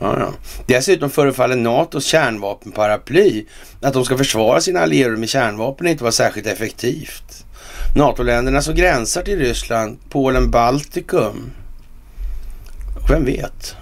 Ja, 0.00 0.18
ja. 0.20 0.32
Dessutom 0.66 1.10
förefaller 1.10 1.56
NATOs 1.56 2.04
kärnvapenparaply, 2.04 3.44
att 3.80 3.92
de 3.92 4.04
ska 4.04 4.18
försvara 4.18 4.60
sina 4.60 4.80
allierade 4.80 5.16
med 5.16 5.28
kärnvapen, 5.28 5.86
inte 5.86 6.04
vara 6.04 6.12
särskilt 6.12 6.46
effektivt. 6.46 7.44
NATO-länderna 7.96 8.62
som 8.62 8.74
gränsar 8.74 9.22
till 9.22 9.38
Ryssland, 9.38 9.98
Polen, 10.10 10.50
Baltikum. 10.50 11.50
Vem 13.08 13.24
vet? 13.24 13.76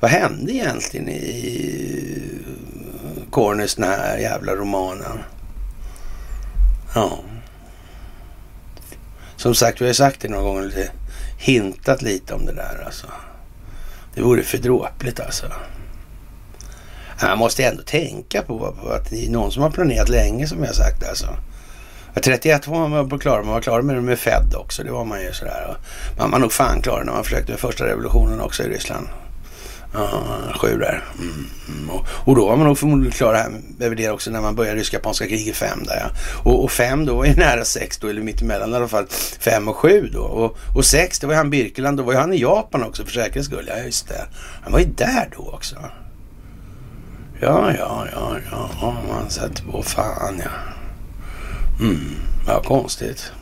Vad 0.00 0.10
hände 0.10 0.52
egentligen 0.52 1.08
i 1.08 2.22
Corners 3.32 3.74
den 3.74 3.84
här 3.84 4.18
jävla 4.18 4.54
romanen? 4.54 5.18
Ja. 6.94 7.18
Som 9.36 9.54
sagt, 9.54 9.80
vi 9.80 9.86
har 9.86 9.92
sagt 9.92 10.20
det 10.20 10.28
några 10.28 10.44
gånger, 10.44 10.62
lite, 10.62 10.90
hintat 11.38 12.02
lite 12.02 12.34
om 12.34 12.46
det 12.46 12.52
där 12.52 12.82
alltså. 12.86 13.06
Det 14.14 14.22
vore 14.22 14.42
för 14.42 14.58
dråpligt 14.58 15.20
alltså. 15.20 15.46
Man 17.22 17.38
måste 17.38 17.64
ändå 17.64 17.82
tänka 17.82 18.42
på, 18.42 18.74
att 18.90 19.10
det 19.10 19.26
är 19.26 19.30
någon 19.30 19.52
som 19.52 19.62
har 19.62 19.70
planerat 19.70 20.08
länge 20.08 20.46
som 20.46 20.64
jag 20.64 20.74
sagt 20.74 21.08
alltså. 21.08 21.26
31 22.14 22.66
var 22.66 22.88
man 22.88 23.08
på 23.08 23.18
klar, 23.18 23.42
man 23.42 23.54
var 23.54 23.60
klar 23.60 23.82
med 23.82 23.96
det 23.96 24.00
med 24.00 24.18
Fed 24.18 24.54
också, 24.54 24.82
det 24.82 24.90
var 24.90 25.04
man 25.04 25.22
ju 25.22 25.32
sådär. 25.32 25.76
Man 26.18 26.30
var 26.30 26.38
nog 26.38 26.52
fan 26.52 26.82
klar 26.82 27.04
när 27.04 27.12
man 27.12 27.24
försökte 27.24 27.52
med 27.52 27.60
första 27.60 27.86
revolutionen 27.86 28.40
också 28.40 28.62
i 28.62 28.68
Ryssland. 28.68 29.08
Sju 30.60 30.78
där. 30.78 31.04
Mm, 31.18 31.46
mm. 31.68 31.90
Och, 31.90 32.06
och, 32.24 32.36
då 32.36 32.46
var 32.46 32.56
man 32.56 32.66
nog 32.66 32.78
förmodligen 32.78 33.12
klar 33.12 33.34
över 33.80 33.96
det 33.96 34.10
också 34.10 34.30
när 34.30 34.40
man 34.40 34.54
började 34.54 34.80
ryska-japanska 34.80 35.26
kriget 35.26 35.56
fem 35.56 35.82
där 35.84 35.96
ja. 35.96 36.10
Och, 36.44 36.64
och 36.64 36.70
fem 36.70 37.06
då 37.06 37.14
var 37.16 37.24
ju 37.24 37.34
nära 37.36 37.64
sex 37.64 37.98
då, 37.98 38.08
eller 38.08 38.22
mittemellan 38.22 38.72
i 38.72 38.76
alla 38.76 38.88
fall. 38.88 39.06
Fem 39.40 39.68
och 39.68 39.76
sju 39.76 40.10
då. 40.12 40.22
Och, 40.22 40.58
och 40.76 40.84
sex, 40.84 41.18
det 41.18 41.26
var 41.26 41.34
ju 41.34 41.38
han 41.38 41.50
Birkeland, 41.50 41.96
då 41.96 42.02
var 42.02 42.12
ju 42.12 42.18
han 42.18 42.32
i 42.32 42.40
Japan 42.40 42.82
också 42.82 43.04
för 43.04 43.12
säkerhets 43.12 43.46
skull. 43.46 43.64
Ja, 43.68 43.78
just 43.84 44.08
det. 44.08 44.26
Han 44.62 44.72
var 44.72 44.78
ju 44.78 44.86
där 44.86 45.28
då 45.36 45.50
också. 45.50 45.76
Ja, 47.40 47.72
ja, 47.78 48.06
ja, 48.12 48.36
ja. 48.50 48.96
Man 49.08 49.30
sätter 49.30 49.64
på 49.64 49.82
fan 49.82 50.42
ja. 50.44 50.50
Mm, 51.84 52.16
ja, 52.46 52.62
konstigt. 52.62 53.32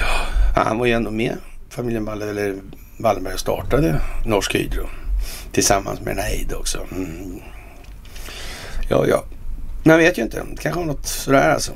Ja, 0.00 0.62
han 0.62 0.78
var 0.78 0.86
ju 0.86 0.92
ändå 0.92 1.10
med. 1.10 1.36
Familjen 1.70 2.08
eller 2.08 2.54
Wallenberg 2.98 3.38
startade 3.38 4.00
Norsk 4.26 4.54
Hydro. 4.54 4.86
Tillsammans 5.52 6.00
med 6.00 6.16
den 6.16 6.24
här 6.24 6.30
Eid 6.30 6.52
också. 6.52 6.86
Mm. 6.92 7.40
Ja, 8.88 9.06
ja. 9.06 9.24
Man 9.84 9.98
vet 9.98 10.18
ju 10.18 10.22
inte. 10.22 10.36
Det 10.36 10.62
kanske 10.62 10.80
var 10.80 10.86
något 10.86 11.06
sådär 11.06 11.50
alltså. 11.50 11.72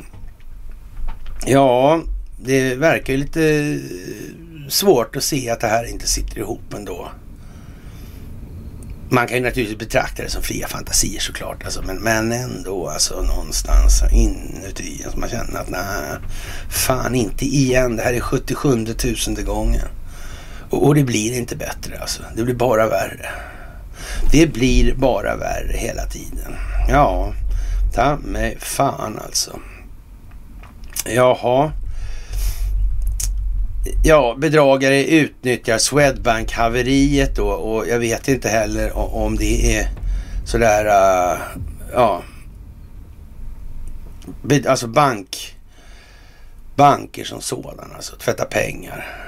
Ja, 1.46 2.00
det 2.36 2.74
verkar 2.74 3.12
ju 3.12 3.18
lite 3.18 3.42
eh, 3.42 4.68
svårt 4.68 5.16
att 5.16 5.24
se 5.24 5.50
att 5.50 5.60
det 5.60 5.66
här 5.66 5.90
inte 5.90 6.06
sitter 6.08 6.38
ihop 6.38 6.74
ändå. 6.74 7.08
Man 9.08 9.26
kan 9.26 9.36
ju 9.36 9.42
naturligtvis 9.42 9.78
betrakta 9.78 10.22
det 10.22 10.30
som 10.30 10.42
fria 10.42 10.68
fantasier 10.68 11.20
såklart. 11.20 11.64
Alltså, 11.64 11.82
men, 11.82 11.96
men 11.96 12.32
ändå 12.32 12.88
alltså 12.88 13.22
någonstans 13.22 14.02
inuti. 14.12 15.02
Alltså, 15.04 15.20
man 15.20 15.28
känner 15.28 15.60
att 15.60 15.68
nej, 15.68 16.18
fan 16.70 17.14
inte 17.14 17.44
igen. 17.44 17.96
Det 17.96 18.02
här 18.02 18.12
är 18.12 18.20
77 18.20 18.86
tusende 18.86 19.42
gången. 19.42 19.88
Och, 20.70 20.86
och 20.86 20.94
det 20.94 21.04
blir 21.04 21.38
inte 21.38 21.56
bättre 21.56 21.98
alltså. 22.00 22.22
Det 22.36 22.42
blir 22.42 22.54
bara 22.54 22.88
värre. 22.88 23.28
Det 24.32 24.46
blir 24.46 24.94
bara 24.94 25.36
värre 25.36 25.76
hela 25.76 26.06
tiden. 26.06 26.56
Ja, 26.88 27.32
ta 27.94 28.16
mig 28.16 28.56
fan 28.60 29.18
alltså. 29.24 29.58
Jaha. 31.06 31.72
Ja, 34.04 34.36
bedragare 34.38 35.04
utnyttjar 35.04 35.78
Swedbank-haveriet 35.78 37.36
då 37.36 37.48
och 37.48 37.88
jag 37.88 37.98
vet 37.98 38.28
inte 38.28 38.48
heller 38.48 38.96
om 38.96 39.36
det 39.36 39.76
är 39.76 39.88
sådär, 40.44 40.84
uh, 40.86 41.40
ja, 41.92 42.22
alltså 44.66 44.86
bank, 44.86 45.56
banker 46.76 47.24
som 47.24 47.40
sådana, 47.40 47.94
alltså 47.96 48.16
tvätta 48.16 48.44
pengar. 48.44 49.21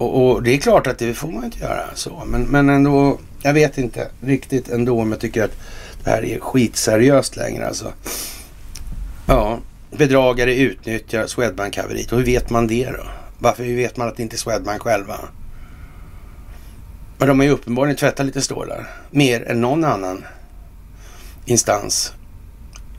Och, 0.00 0.30
och, 0.30 0.42
det 0.42 0.50
är 0.50 0.58
klart 0.58 0.86
att 0.86 0.98
det 0.98 1.14
får 1.14 1.28
man 1.28 1.44
inte 1.44 1.58
göra 1.58 1.84
så, 1.94 2.22
men, 2.26 2.42
men 2.42 2.68
ändå 2.68 3.18
jag 3.42 3.54
vet 3.54 3.78
inte 3.78 4.08
riktigt 4.20 4.68
ändå 4.68 5.00
om 5.00 5.10
jag 5.10 5.20
tycker 5.20 5.44
att 5.44 5.56
det 6.04 6.10
här 6.10 6.24
är 6.24 6.40
skitseriöst 6.40 7.36
längre 7.36 7.66
alltså. 7.66 7.92
Ja, 9.26 9.58
bedragare 9.90 10.54
utnyttjar 10.54 11.26
Swedbank-haveriet. 11.26 12.12
Och 12.12 12.18
hur 12.18 12.24
vet 12.24 12.50
man 12.50 12.66
det 12.66 12.90
då? 12.90 13.04
Varför 13.38 13.62
vet 13.62 13.96
man 13.96 14.08
att 14.08 14.16
det 14.16 14.22
inte 14.22 14.36
är 14.36 14.38
Swedbank 14.38 14.82
själva? 14.82 15.20
Men 17.18 17.28
de 17.28 17.38
har 17.38 17.46
ju 17.46 17.52
uppenbarligen 17.52 17.96
tvättat 17.96 18.26
lite 18.26 18.40
stålar. 18.40 18.88
Mer 19.10 19.48
än 19.48 19.60
någon 19.60 19.84
annan 19.84 20.24
instans 21.44 22.12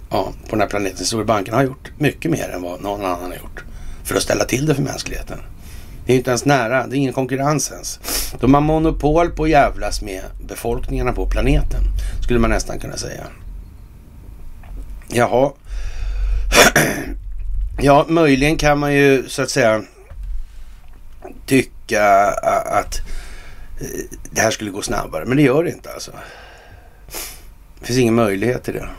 ja, 0.10 0.34
på 0.44 0.50
den 0.50 0.62
här 0.62 0.68
planeten. 0.68 1.06
Storbankerna 1.06 1.58
har 1.58 1.64
gjort 1.64 1.92
mycket 1.98 2.32
mer 2.32 2.50
än 2.50 2.62
vad 2.62 2.82
någon 2.82 3.06
annan 3.06 3.32
har 3.32 3.38
gjort. 3.38 3.64
för 4.04 4.16
att 4.16 4.24
ställa 4.24 4.46
till 4.46 4.66
det 4.66 4.76
för 4.76 4.82
mänskligheten. 4.82 5.38
Det 6.06 6.14
är 6.14 6.18
inte 6.18 6.30
ens 6.30 6.46
nära, 6.46 6.88
det 6.88 6.96
är 6.96 6.98
ingen 6.98 7.14
konkurrens 7.14 7.72
ens. 7.72 8.00
De 8.40 8.54
har 8.54 8.62
monopol 8.62 9.30
på 9.30 9.44
att 9.44 9.50
jävlas 9.50 10.02
med 10.02 10.24
befolkningarna 10.48 11.14
på 11.14 11.26
planeten, 11.26 11.82
skulle 12.24 12.40
man 12.40 12.50
nästan 12.50 12.80
kunna 12.80 12.98
säga. 12.98 13.24
Jaha. 15.08 15.52
Ja, 17.84 18.06
möjligen 18.10 18.58
kan 18.58 18.80
man 18.80 18.94
ju 18.94 19.30
så 19.30 19.42
att 19.42 19.50
säga 19.50 19.84
tycka 21.46 22.04
att 22.66 23.02
eh, 23.80 23.88
det 24.32 24.42
här 24.42 24.52
skulle 24.52 24.72
gå 24.72 24.82
snabbare, 24.82 25.26
men 25.26 25.38
det 25.38 25.44
gör 25.44 25.64
det 25.64 25.72
inte 25.72 25.94
alltså. 25.94 26.12
Det 27.80 27.86
finns 27.86 28.00
ingen 28.00 28.16
möjlighet 28.16 28.64
till 28.64 28.74
det. 28.74 28.90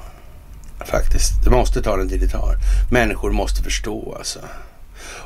Faktiskt. 0.84 1.44
Det 1.44 1.50
måste 1.50 1.82
ta 1.82 1.96
den 1.96 2.08
tid 2.08 2.20
det 2.20 2.28
tar. 2.28 2.56
Människor 2.90 3.30
måste 3.30 3.62
förstå 3.62 4.14
alltså. 4.18 4.38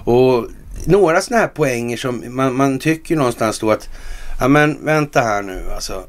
Och 0.04 0.46
några 0.84 1.20
sådana 1.20 1.40
här 1.40 1.48
poänger 1.48 1.96
som 1.96 2.24
man, 2.28 2.54
man 2.54 2.78
tycker 2.78 3.16
någonstans 3.16 3.58
då 3.58 3.70
att, 3.70 3.88
ja 4.40 4.48
men 4.48 4.84
vänta 4.84 5.20
här 5.20 5.42
nu 5.42 5.62
alltså. 5.74 6.04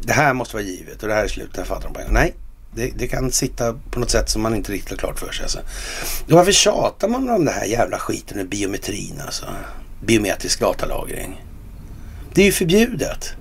Det 0.00 0.12
här 0.12 0.34
måste 0.34 0.56
vara 0.56 0.64
givet 0.64 1.02
och 1.02 1.08
det 1.08 1.14
här 1.14 1.24
är 1.24 1.28
slutet, 1.28 1.66
fattar 1.66 1.90
de 1.94 2.12
Nej, 2.12 2.34
det, 2.74 2.90
det, 2.96 3.08
kan 3.08 3.32
sitta 3.32 3.74
på 3.90 4.00
något 4.00 4.10
sätt 4.10 4.30
som 4.30 4.42
man 4.42 4.54
inte 4.54 4.72
riktigt 4.72 4.90
har 4.90 4.96
klart 4.96 5.18
för 5.18 5.32
sig. 5.32 5.42
Alltså. 5.42 5.58
Varför 6.28 6.52
tjatar 6.52 7.08
man 7.08 7.30
om 7.30 7.44
det 7.44 7.50
här 7.50 7.64
jävla 7.64 7.98
skiten 7.98 8.36
med 8.36 8.48
biometrin 8.48 9.20
alltså? 9.26 9.46
Biometrisk 10.04 10.60
datalagring. 10.60 11.44
Det 12.34 12.42
är 12.42 12.46
ju 12.46 12.52
förbjudet. 12.52 13.34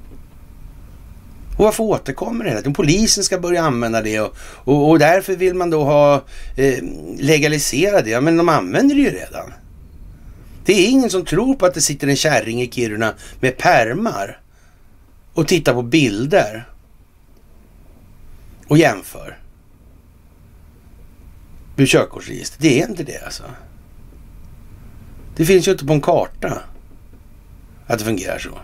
Och 1.57 1.65
varför 1.65 1.83
återkommer 1.83 2.45
det? 2.45 2.57
Att 2.57 2.73
polisen 2.73 3.23
ska 3.23 3.39
börja 3.39 3.63
använda 3.63 4.01
det 4.01 4.19
och, 4.19 4.35
och, 4.43 4.89
och 4.89 4.99
därför 4.99 5.35
vill 5.35 5.53
man 5.53 5.69
då 5.69 5.83
ha 5.83 6.23
eh, 6.55 6.83
legalisera 7.17 8.01
det. 8.01 8.09
Ja 8.09 8.21
Men 8.21 8.37
de 8.37 8.49
använder 8.49 8.95
det 8.95 9.01
ju 9.01 9.09
redan. 9.09 9.53
Det 10.65 10.73
är 10.73 10.89
ingen 10.89 11.09
som 11.09 11.25
tror 11.25 11.55
på 11.55 11.65
att 11.65 11.73
det 11.73 11.81
sitter 11.81 12.07
en 12.07 12.15
kärring 12.15 12.61
i 12.61 12.71
Kiruna 12.71 13.13
med 13.39 13.57
permar 13.57 14.39
och 15.33 15.47
tittar 15.47 15.73
på 15.73 15.81
bilder 15.81 16.67
och 18.67 18.77
jämför. 18.77 19.37
Ur 21.77 21.85
körkortsregistret. 21.85 22.61
Det 22.61 22.81
är 22.81 22.89
inte 22.89 23.03
det 23.03 23.25
alltså. 23.25 23.43
Det 25.35 25.45
finns 25.45 25.67
ju 25.67 25.71
inte 25.71 25.85
på 25.85 25.93
en 25.93 26.01
karta 26.01 26.61
att 27.87 27.99
det 27.99 28.05
fungerar 28.05 28.39
så. 28.39 28.59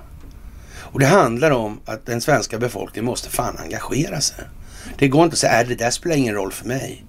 Och 0.80 1.00
det 1.00 1.06
handlar 1.06 1.52
om 1.52 1.80
att 1.86 2.06
den 2.06 2.22
svenska 2.22 2.60
befolkningen 2.60 3.06
måste 3.06 3.30
fan 3.30 3.58
engagera 3.58 4.22
sig. 4.22 4.46
Det 4.98 5.08
går 5.08 5.24
inte 5.24 5.34
att 5.34 5.40
säga 5.40 5.54
är 5.54 5.64
äh, 5.64 5.70
det 5.70 5.76
där 5.76 5.92
spelar 5.92 6.16
ingen 6.16 6.36
roll 6.36 6.52
för 6.52 6.68
mig. 6.68 7.06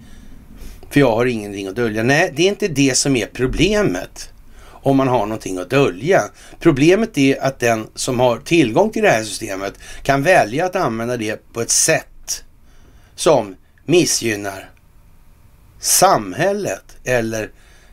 För 0.90 1.00
jag 1.00 1.16
har 1.16 1.26
ingenting 1.26 1.66
att 1.66 1.76
dölja. 1.76 2.02
Nej, 2.02 2.32
det 2.36 2.42
är 2.42 2.48
inte 2.48 2.68
det 2.68 2.96
som 2.96 3.16
är 3.16 3.26
problemet. 3.26 4.32
Om 4.88 4.96
man 4.96 5.08
har 5.08 5.26
någonting 5.26 5.58
att 5.58 5.70
dölja. 5.70 6.22
Problemet 6.60 7.18
är 7.18 7.42
att 7.42 7.58
den 7.58 7.86
som 7.94 8.20
har 8.20 8.38
tillgång 8.38 8.90
till 8.90 9.02
det 9.02 9.10
här 9.10 9.24
systemet 9.24 9.74
kan 10.02 10.22
välja 10.22 10.66
att 10.66 10.76
använda 10.76 11.16
det 11.16 11.52
på 11.52 11.60
ett 11.60 11.70
sätt 11.70 12.44
som 13.14 13.56
missgynnar 13.84 14.70
samhället 15.80 16.96
eller 17.04 17.50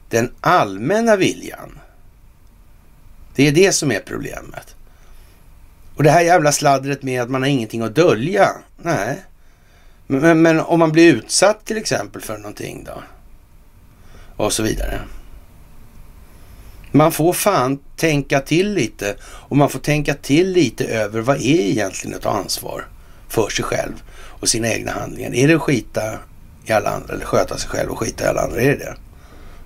den 0.10 0.32
allmänna 0.42 1.16
viljan. 1.16 1.80
Det 3.36 3.48
är 3.48 3.52
det 3.52 3.72
som 3.72 3.92
är 3.92 4.00
problemet. 4.00 4.76
Och 5.96 6.04
det 6.04 6.12
här 6.12 6.22
jävla 6.22 6.52
sladdret 6.52 7.04
med 7.04 7.22
att 7.22 7.30
man 7.30 7.42
har 7.42 7.50
ingenting 7.50 7.82
att 7.82 7.96
dölja. 7.96 8.50
Nej. 8.78 9.24
Men, 10.08 10.22
men, 10.22 10.42
men, 10.42 10.60
om 10.60 10.80
man 10.80 10.92
blir 10.92 11.14
utsatt 11.14 11.66
till 11.66 11.78
exempel 11.78 12.22
för 12.22 12.38
någonting 12.38 12.84
då? 12.84 13.04
Och 14.36 14.54
så 14.54 14.64
vidare. 14.64 15.02
Man 16.96 17.12
får 17.12 17.34
fan 17.34 17.80
tänka 17.96 18.40
till 18.40 18.74
lite 18.74 19.16
och 19.22 19.58
man 19.58 19.70
får 19.70 19.80
tänka 19.80 20.14
till 20.14 20.52
lite 20.52 20.86
över 20.86 21.22
vad 21.22 21.38
är 21.38 21.60
egentligen 21.60 22.18
att 22.18 22.22
ta 22.22 22.30
ansvar 22.30 22.88
för 23.30 23.50
sig 23.50 23.66
själv 23.66 23.94
och 24.14 24.50
sina 24.50 24.68
egna 24.68 24.92
handlingar. 24.92 25.36
Är 25.36 25.48
det 25.48 25.54
att 25.54 25.62
skita 25.62 26.02
i 26.66 26.72
alla 26.72 26.90
andra 26.90 27.14
eller 27.14 27.26
sköta 27.26 27.58
sig 27.58 27.70
själv 27.70 27.92
och 27.92 28.00
skita 28.00 28.24
i 28.24 28.28
alla 28.28 28.42
andra? 28.42 28.62
Är 28.62 28.70
det 28.70 28.78
det? 28.78 28.96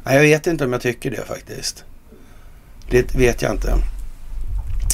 Nej, 0.04 0.16
jag 0.16 0.22
vet 0.22 0.48
inte 0.48 0.66
om 0.66 0.74
jag 0.74 0.82
tycker 0.82 1.12
det 1.12 1.26
faktiskt. 1.28 1.84
Det 2.90 3.16
vet 3.16 3.42
jag 3.42 3.52
inte. 3.52 3.74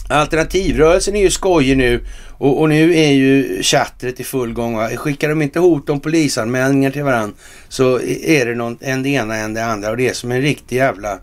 Alternativrörelsen 0.09 1.15
är 1.15 1.21
ju 1.21 1.29
skojig 1.29 1.77
nu 1.77 2.05
och, 2.37 2.61
och, 2.61 2.69
nu 2.69 2.95
är 2.95 3.11
ju 3.11 3.63
chattret 3.63 4.19
i 4.19 4.23
full 4.23 4.53
gång. 4.53 4.77
Va? 4.77 4.89
Skickar 4.89 5.29
de 5.29 5.41
inte 5.41 5.59
hot 5.59 5.89
om 5.89 5.99
polisanmälningar 5.99 6.91
till 6.91 7.03
varandra 7.03 7.35
så 7.69 7.99
är 8.01 8.45
det 8.45 8.55
någon, 8.55 8.77
en 8.81 9.03
det 9.03 9.09
ena 9.09 9.35
en 9.35 9.53
det 9.53 9.65
andra 9.65 9.89
och 9.89 9.97
det 9.97 10.09
är 10.09 10.13
som 10.13 10.31
en 10.31 10.41
riktig 10.41 10.75
jävla, 10.75 11.19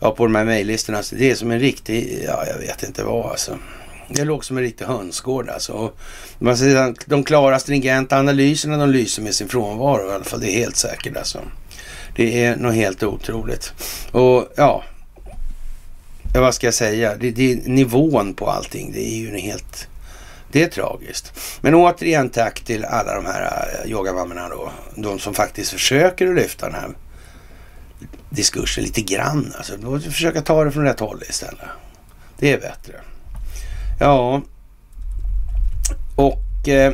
ja 0.00 0.10
på 0.10 0.24
de 0.24 0.34
här 0.34 0.44
mejllistorna, 0.44 0.98
alltså, 0.98 1.16
det 1.16 1.30
är 1.30 1.34
som 1.34 1.50
en 1.50 1.60
riktig, 1.60 2.22
ja 2.26 2.44
jag 2.46 2.58
vet 2.58 2.82
inte 2.82 3.04
vad 3.04 3.30
alltså. 3.30 3.58
Det 4.08 4.24
låg 4.24 4.44
som 4.44 4.56
en 4.56 4.62
riktig 4.62 4.84
hönsgård 4.84 5.48
alltså. 5.48 5.72
Och 5.72 5.98
man 6.38 6.56
säger, 6.56 6.94
de 7.06 7.24
klara 7.24 7.58
stringenta 7.58 8.18
analyserna 8.18 8.76
de 8.76 8.90
lyser 8.90 9.22
med 9.22 9.34
sin 9.34 9.48
frånvaro 9.48 10.10
i 10.10 10.14
alla 10.14 10.24
fall. 10.24 10.40
Det 10.40 10.50
är 10.50 10.58
helt 10.58 10.76
säkert 10.76 11.16
alltså. 11.16 11.40
Det 12.16 12.44
är 12.44 12.56
något 12.56 12.74
helt 12.74 13.02
otroligt. 13.02 13.72
Och 14.12 14.52
ja, 14.56 14.84
ja 16.34 16.40
vad 16.40 16.54
ska 16.54 16.66
jag 16.66 16.74
säga? 16.74 17.16
Det, 17.16 17.30
det 17.30 17.52
är 17.52 17.56
nivån 17.56 18.34
på 18.34 18.50
allting. 18.50 18.92
Det 18.92 19.08
är 19.08 19.16
ju 19.16 19.38
helt... 19.38 19.88
Det 20.52 20.62
är 20.62 20.68
tragiskt. 20.68 21.32
Men 21.60 21.74
återigen 21.74 22.30
tack 22.30 22.60
till 22.60 22.84
alla 22.84 23.14
de 23.14 23.26
här 23.26 23.68
eh, 23.84 23.90
yogamammorna 23.90 24.48
då. 24.48 24.70
De 24.94 25.18
som 25.18 25.34
faktiskt 25.34 25.72
försöker 25.72 26.28
att 26.28 26.34
lyfta 26.34 26.66
den 26.66 26.74
här 26.74 26.88
diskursen 28.36 28.84
lite 28.84 29.02
grann. 29.02 29.52
Alltså, 29.56 30.00
försöka 30.00 30.42
ta 30.42 30.64
det 30.64 30.72
från 30.72 30.84
rätt 30.84 31.00
håll 31.00 31.22
istället. 31.28 31.60
Det 32.38 32.52
är 32.52 32.60
bättre. 32.60 33.00
Ja, 34.00 34.42
och 36.16 36.68
eh, 36.68 36.92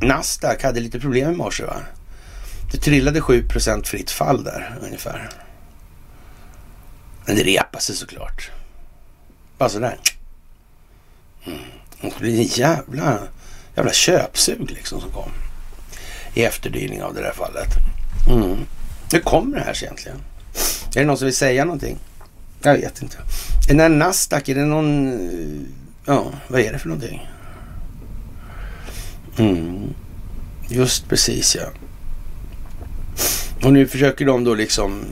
Nasdaq 0.00 0.62
hade 0.62 0.80
lite 0.80 1.00
problem 1.00 1.32
i 1.32 1.36
morse 1.36 1.64
va? 1.64 1.76
Det 2.72 2.78
trillade 2.78 3.20
7% 3.20 3.84
fritt 3.84 4.10
fall 4.10 4.44
där 4.44 4.78
ungefär. 4.82 5.28
Men 7.26 7.36
det 7.36 7.42
repade 7.42 7.82
sig 7.82 7.96
såklart. 7.96 8.50
Bara 9.58 9.68
sådär. 9.68 9.98
Mm. 11.46 11.58
Det 12.00 12.18
blir 12.18 12.38
en 12.38 12.42
jävla, 12.42 13.18
jävla 13.76 13.92
köpsug 13.92 14.70
liksom 14.70 15.00
som 15.00 15.10
kom. 15.10 15.30
I 16.34 16.44
efterdyning 16.44 17.02
av 17.02 17.14
det 17.14 17.20
där 17.20 17.32
fallet. 17.32 17.68
Mm. 18.30 18.66
Hur 19.12 19.20
kommer 19.20 19.56
det 19.56 19.62
här 19.62 19.74
sig 19.74 19.86
egentligen? 19.86 20.18
Är 20.94 21.00
det 21.00 21.04
någon 21.04 21.18
som 21.18 21.26
vill 21.26 21.36
säga 21.36 21.64
någonting? 21.64 21.98
Jag 22.62 22.74
vet 22.74 23.02
inte. 23.02 23.16
Den 23.68 23.76
där 23.76 23.88
Nasdaq, 23.88 24.48
är 24.48 24.54
det 24.54 24.64
någon... 24.64 25.08
Eh, 25.08 25.68
ja, 26.04 26.32
vad 26.48 26.60
är 26.60 26.72
det 26.72 26.78
för 26.78 26.88
någonting? 26.88 27.28
Mm. 29.38 29.94
Just 30.68 31.08
precis 31.08 31.56
ja. 31.56 31.66
Och 33.62 33.72
nu 33.72 33.86
försöker 33.86 34.26
de 34.26 34.44
då 34.44 34.54
liksom 34.54 35.04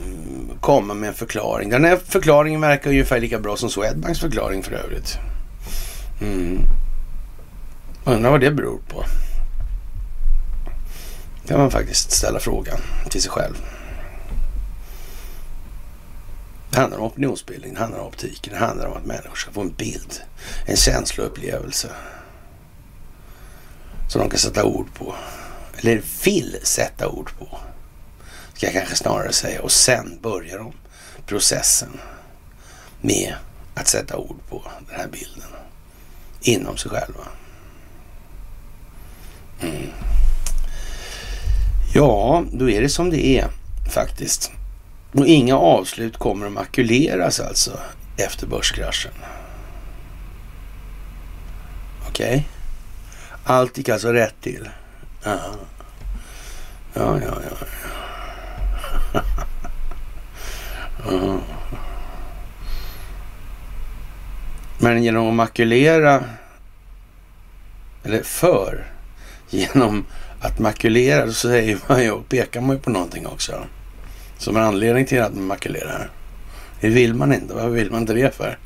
komma 0.59 0.93
med 0.93 1.07
en 1.07 1.13
förklaring. 1.13 1.69
Den 1.69 1.83
här 1.83 1.99
förklaringen 2.05 2.61
verkar 2.61 2.89
ungefär 2.89 3.19
lika 3.19 3.39
bra 3.39 3.57
som 3.57 3.69
Swedbanks 3.69 4.19
förklaring 4.19 4.63
för 4.63 4.71
övrigt. 4.71 5.17
Mm. 6.21 6.59
Undrar 8.05 8.31
vad 8.31 8.41
det 8.41 8.51
beror 8.51 8.79
på. 8.87 9.03
kan 11.47 11.59
man 11.59 11.71
faktiskt 11.71 12.11
ställa 12.11 12.39
frågan 12.39 12.77
till 13.09 13.21
sig 13.21 13.31
själv. 13.31 13.55
Det 16.75 16.81
handlar 16.81 16.99
om 16.99 17.05
opinionsbildning, 17.05 17.73
det 17.73 17.79
handlar 17.79 17.99
om 17.99 18.07
optiken, 18.07 18.53
det 18.53 18.59
handlar 18.59 18.85
om 18.85 18.97
att 18.97 19.05
människor 19.05 19.35
ska 19.35 19.51
få 19.51 19.61
en 19.61 19.73
bild, 19.73 20.21
en 20.65 20.77
känsloupplevelse 20.77 21.89
som 24.09 24.21
de 24.21 24.29
kan 24.29 24.39
sätta 24.39 24.63
ord 24.63 24.93
på. 24.93 25.15
Eller 25.77 26.01
vill 26.23 26.57
sätta 26.63 27.07
ord 27.07 27.31
på, 27.39 27.57
ska 28.53 28.65
jag 28.65 28.73
kanske 28.73 28.95
snarare 28.95 29.33
säga. 29.33 29.61
Och 29.61 29.71
sen 29.71 30.19
börjar 30.21 30.57
de 30.57 30.73
processen 31.25 31.99
med 33.01 33.33
att 33.75 33.87
sätta 33.87 34.17
ord 34.17 34.39
på 34.49 34.63
den 34.89 34.99
här 34.99 35.07
bilden 35.07 35.49
inom 36.41 36.77
sig 36.77 36.91
själva. 36.91 37.27
Mm. 39.61 39.89
Ja, 41.93 42.43
då 42.51 42.69
är 42.69 42.81
det 42.81 42.89
som 42.89 43.09
det 43.09 43.25
är 43.25 43.47
faktiskt. 43.91 44.51
Och 45.15 45.27
inga 45.27 45.57
avslut 45.57 46.17
kommer 46.17 46.45
att 46.45 46.51
makuleras 46.51 47.39
alltså 47.39 47.79
efter 48.17 48.47
börskraschen. 48.47 49.11
Okej? 52.07 52.27
Okay. 52.27 52.43
Allt 53.43 53.77
gick 53.77 53.89
alltså 53.89 54.13
rätt 54.13 54.35
till. 54.41 54.69
Ja, 55.23 55.39
ja, 56.93 57.19
ja. 57.21 57.37
ja. 59.13 59.21
ja. 61.11 61.39
Men 64.77 65.03
genom 65.03 65.27
att 65.27 65.33
makulera, 65.35 66.23
eller 68.03 68.23
för, 68.23 68.85
genom 69.49 70.05
att 70.39 70.59
makulera 70.59 71.27
så 71.27 71.33
säger 71.33 71.79
man 71.87 72.03
ju, 72.03 72.21
pekar 72.21 72.61
man 72.61 72.75
ju 72.75 72.81
på 72.81 72.89
någonting 72.89 73.27
också 73.27 73.65
som 74.37 74.57
en 74.57 74.63
anledning 74.63 75.05
till 75.05 75.21
att 75.21 75.33
man 75.33 75.45
makulerar. 75.45 76.11
Det 76.81 76.89
vill 76.89 77.13
man 77.13 77.33
inte. 77.33 77.53
Vad 77.53 77.71
vill 77.71 77.91
man 77.91 78.01
inte 78.01 78.13
det 78.13 78.35
för? 78.35 78.57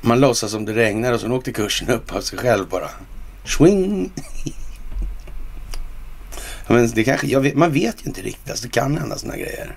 Man 0.00 0.20
låtsas 0.20 0.50
som 0.50 0.64
det 0.64 0.74
regnar 0.74 1.12
och 1.12 1.20
så 1.20 1.32
åkte 1.32 1.52
kursen 1.52 1.90
upp 1.90 2.12
av 2.12 2.20
sig 2.20 2.38
själv 2.38 2.68
bara. 2.68 2.90
Swing! 3.44 4.10
Men 6.66 6.90
det 6.90 7.04
kanske, 7.04 7.38
vet, 7.38 7.54
man 7.54 7.72
vet 7.72 8.02
ju 8.02 8.08
inte 8.08 8.22
riktigt. 8.22 8.50
Alltså, 8.50 8.66
det 8.66 8.72
kan 8.72 8.98
hända 8.98 9.18
sådana 9.18 9.36
grejer. 9.36 9.76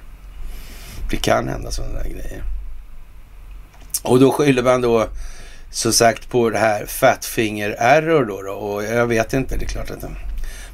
Det 1.09 1.17
kan 1.17 1.47
hända 1.47 1.71
sådana 1.71 2.03
grejer. 2.03 2.43
Och 4.03 4.19
då 4.19 4.31
skyller 4.31 4.63
man 4.63 4.81
då 4.81 5.07
som 5.71 5.93
sagt 5.93 6.29
på 6.29 6.49
det 6.49 6.57
här 6.57 6.85
fatfinger 6.85 7.75
error 7.79 8.25
då, 8.25 8.41
då. 8.41 8.51
Och 8.51 8.83
jag 8.83 9.07
vet 9.07 9.33
inte, 9.33 9.57
det 9.57 9.65
är 9.65 9.69
klart 9.69 9.91
att 9.91 10.03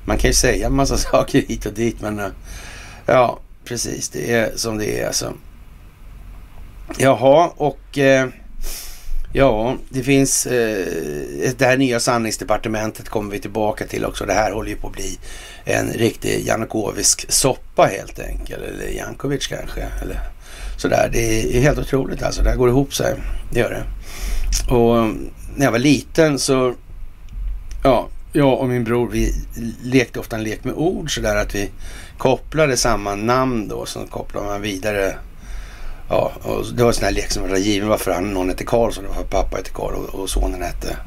man 0.06 0.18
kan 0.18 0.30
ju 0.30 0.34
säga 0.34 0.68
en 0.68 0.76
massa 0.76 0.98
saker 1.12 1.42
hit 1.48 1.66
och 1.66 1.74
dit. 1.74 2.02
Men 2.02 2.20
eh, 2.20 2.28
ja, 3.08 3.40
precis. 3.66 4.10
Det 4.10 4.34
är 4.34 4.52
som 4.56 4.78
det 4.78 5.00
är 5.00 5.08
alltså. 5.08 5.34
Jaha, 6.98 7.52
och 7.56 7.98
eh, 7.98 8.28
ja, 9.34 9.78
det 9.90 10.04
finns 10.04 10.46
eh, 10.46 10.88
det 11.58 11.66
här 11.66 11.78
nya 11.78 12.00
sanningsdepartementet 12.00 13.10
kommer 13.10 13.32
vi 13.32 13.40
tillbaka 13.40 13.88
till 13.88 14.06
också. 14.06 14.26
Det 14.26 14.34
här 14.34 14.52
håller 14.52 14.70
ju 14.70 14.76
på 14.76 14.88
att 14.88 14.94
bli 14.94 15.20
en 15.66 15.94
riktig 15.94 16.48
Janukovisk 16.48 17.32
soppa 17.32 17.86
helt 17.86 18.20
enkelt. 18.20 18.64
Eller 18.64 18.88
Jankovic 18.88 19.48
kanske. 19.48 19.82
Eller 20.02 20.20
sådär. 20.78 21.10
Det 21.14 21.58
är 21.58 21.62
helt 21.62 21.80
otroligt 21.80 22.24
alltså. 22.24 22.44
Det 22.44 22.50
här 22.50 22.58
går 22.58 22.70
ihop 22.70 22.94
sig. 22.94 23.16
Det 23.52 23.60
gör 23.60 23.70
det. 23.70 23.84
Och 24.74 25.08
när 25.56 25.66
jag 25.66 25.72
var 25.72 25.80
liten 25.80 26.40
så, 26.40 26.74
ja, 27.84 28.10
jag 28.34 28.60
och 28.60 28.68
min 28.68 28.84
bror 28.84 29.10
vi 29.12 29.34
lekte 29.84 30.20
ofta 30.20 30.36
en 30.36 30.44
lek 30.44 30.64
med 30.64 30.74
ord 30.74 31.16
sådär 31.16 31.36
att 31.36 31.56
vi 31.56 31.70
kopplade 32.18 32.78
samma 32.78 33.16
namn 33.16 33.68
då. 33.68 33.86
Så 33.86 34.00
kopplade 34.10 34.46
man 34.46 34.62
vidare. 34.62 35.18
Ja, 36.10 36.32
och 36.44 36.66
det 36.74 36.84
var 36.84 36.90
en 36.90 36.94
sån 36.94 37.04
här 37.04 37.12
lek 37.12 37.32
som 37.32 37.50
var 37.50 37.58
given 37.58 37.90
varför 37.90 38.12
han, 38.12 38.34
någon 38.34 38.50
hette 38.50 38.64
Karlsson, 38.64 39.04
varför 39.08 39.24
pappa 39.24 39.58
hette 39.58 39.70
Karl 39.70 39.94
och, 39.94 40.20
och 40.20 40.30
sonen 40.30 40.62
hette 40.62 40.98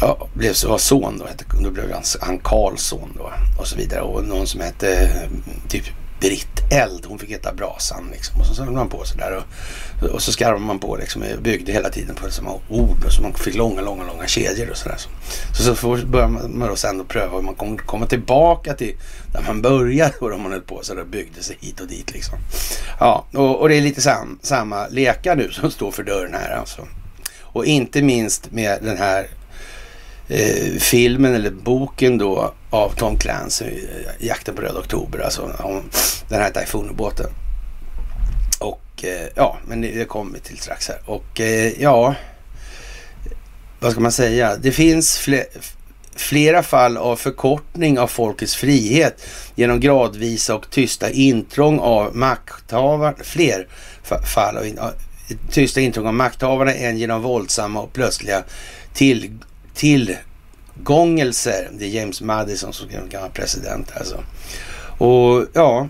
ja, 0.00 0.28
blev 0.34 0.54
var 0.66 0.78
son 0.78 1.18
då, 1.18 1.26
hette, 1.26 1.44
då 1.62 1.70
blev 1.70 1.92
han, 1.92 2.02
han 2.20 2.38
Karlsson 2.38 3.08
då 3.18 3.32
och 3.58 3.66
så 3.66 3.76
vidare. 3.76 4.00
Och 4.00 4.24
någon 4.24 4.46
som 4.46 4.60
hette 4.60 5.10
typ 5.68 5.84
dritteld. 6.20 7.06
Hon 7.06 7.18
fick 7.18 7.30
heta 7.30 7.52
Brasan 7.52 8.08
liksom. 8.12 8.40
Och 8.40 8.46
så 8.46 8.64
höll 8.64 8.72
man 8.72 8.88
på 8.88 9.04
sådär 9.04 9.42
och, 10.02 10.08
och 10.08 10.22
så 10.22 10.32
skarvade 10.32 10.64
man 10.64 10.78
på 10.78 10.96
liksom, 10.96 11.24
byggde 11.42 11.72
hela 11.72 11.90
tiden 11.90 12.14
på 12.14 12.30
samma 12.30 12.52
ord 12.68 13.04
och 13.04 13.12
så 13.12 13.22
man 13.22 13.34
fick 13.34 13.54
långa, 13.54 13.80
långa, 13.80 14.04
långa 14.04 14.26
kedjor 14.26 14.70
och 14.70 14.76
sådär. 14.76 14.96
Så, 14.96 15.64
så, 15.64 15.76
så 15.76 16.06
började 16.06 16.32
man 16.48 16.68
då 16.68 16.76
sen 16.76 16.98
då 16.98 17.04
pröva 17.04 17.36
hur 17.36 17.42
man 17.42 17.54
kom, 17.54 17.78
komma 17.78 18.06
tillbaka 18.06 18.74
till 18.74 18.96
där 19.32 19.44
man 19.46 19.62
började 19.62 20.14
och 20.20 20.30
då 20.30 20.36
man 20.36 20.52
höll 20.52 20.60
på 20.60 20.78
så 20.82 20.94
där 20.94 21.04
byggde 21.04 21.42
sig 21.42 21.56
hit 21.60 21.80
och 21.80 21.86
dit 21.86 22.12
liksom. 22.12 22.38
Ja, 23.00 23.24
och, 23.32 23.60
och 23.60 23.68
det 23.68 23.76
är 23.76 23.80
lite 23.80 24.00
sam, 24.00 24.38
samma 24.42 24.86
lekar 24.88 25.36
nu 25.36 25.50
som 25.50 25.70
står 25.70 25.90
för 25.90 26.02
dörren 26.02 26.34
här 26.34 26.56
alltså. 26.56 26.86
Och 27.40 27.66
inte 27.66 28.02
minst 28.02 28.50
med 28.50 28.78
den 28.82 28.96
här 28.96 29.26
eh, 30.28 30.78
filmen 30.78 31.34
eller 31.34 31.50
boken 31.50 32.18
då 32.18 32.52
av 32.70 32.94
Tom 32.96 33.18
Clancy, 33.18 33.64
eh, 33.64 34.26
Jakten 34.26 34.54
på 34.54 34.62
Röd 34.62 34.76
Oktober, 34.76 35.18
alltså 35.18 35.42
om 35.58 35.82
den 36.28 36.40
här 36.40 36.50
Typhoon-båten. 36.50 37.30
Och 38.60 39.04
eh, 39.04 39.28
ja, 39.34 39.56
men 39.66 39.80
det, 39.80 39.90
det 39.90 40.04
kommer 40.04 40.34
vi 40.34 40.40
till 40.40 40.58
strax 40.58 40.88
här. 40.88 40.98
Och 41.04 41.40
eh, 41.40 41.72
ja, 41.82 42.14
vad 43.80 43.92
ska 43.92 44.00
man 44.00 44.12
säga? 44.12 44.56
Det 44.56 44.72
finns 44.72 45.18
fler, 45.18 45.44
flera 46.16 46.62
fall 46.62 46.96
av 46.96 47.16
förkortning 47.16 47.98
av 47.98 48.06
folkets 48.06 48.56
frihet 48.56 49.26
genom 49.54 49.80
gradvisa 49.80 50.54
och 50.54 50.70
tysta 50.70 51.10
intrång 51.10 51.78
av 51.78 52.16
makthavare. 52.16 53.14
Fler 53.22 53.66
fall 54.34 54.56
av 54.56 54.92
tysta 55.50 55.80
intrång 55.80 56.06
av 56.06 56.14
makthavarna 56.14 56.74
än 56.74 56.98
genom 56.98 57.22
våldsamma 57.22 57.80
och 57.82 57.92
plötsliga 57.92 58.42
till 58.94 59.30
tillgångelser. 59.74 61.68
Det 61.78 61.84
är 61.84 61.88
James 61.88 62.20
Madison 62.20 62.72
som 62.72 62.88
kan 62.88 63.20
vara 63.20 63.30
president 63.30 63.92
alltså. 63.96 64.24
Och 64.98 65.46
ja, 65.52 65.88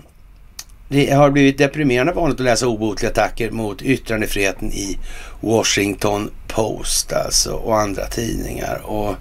det 0.89 1.11
har 1.11 1.29
blivit 1.29 1.57
deprimerande 1.57 2.13
vanligt 2.13 2.39
att 2.39 2.45
läsa 2.45 2.67
obotliga 2.67 3.11
attacker 3.11 3.51
mot 3.51 3.81
yttrandefriheten 3.81 4.71
i 4.71 4.97
Washington 5.39 6.31
Post 6.47 7.13
alltså 7.13 7.51
och 7.51 7.79
andra 7.79 8.05
tidningar. 8.05 8.81
Och 8.83 9.15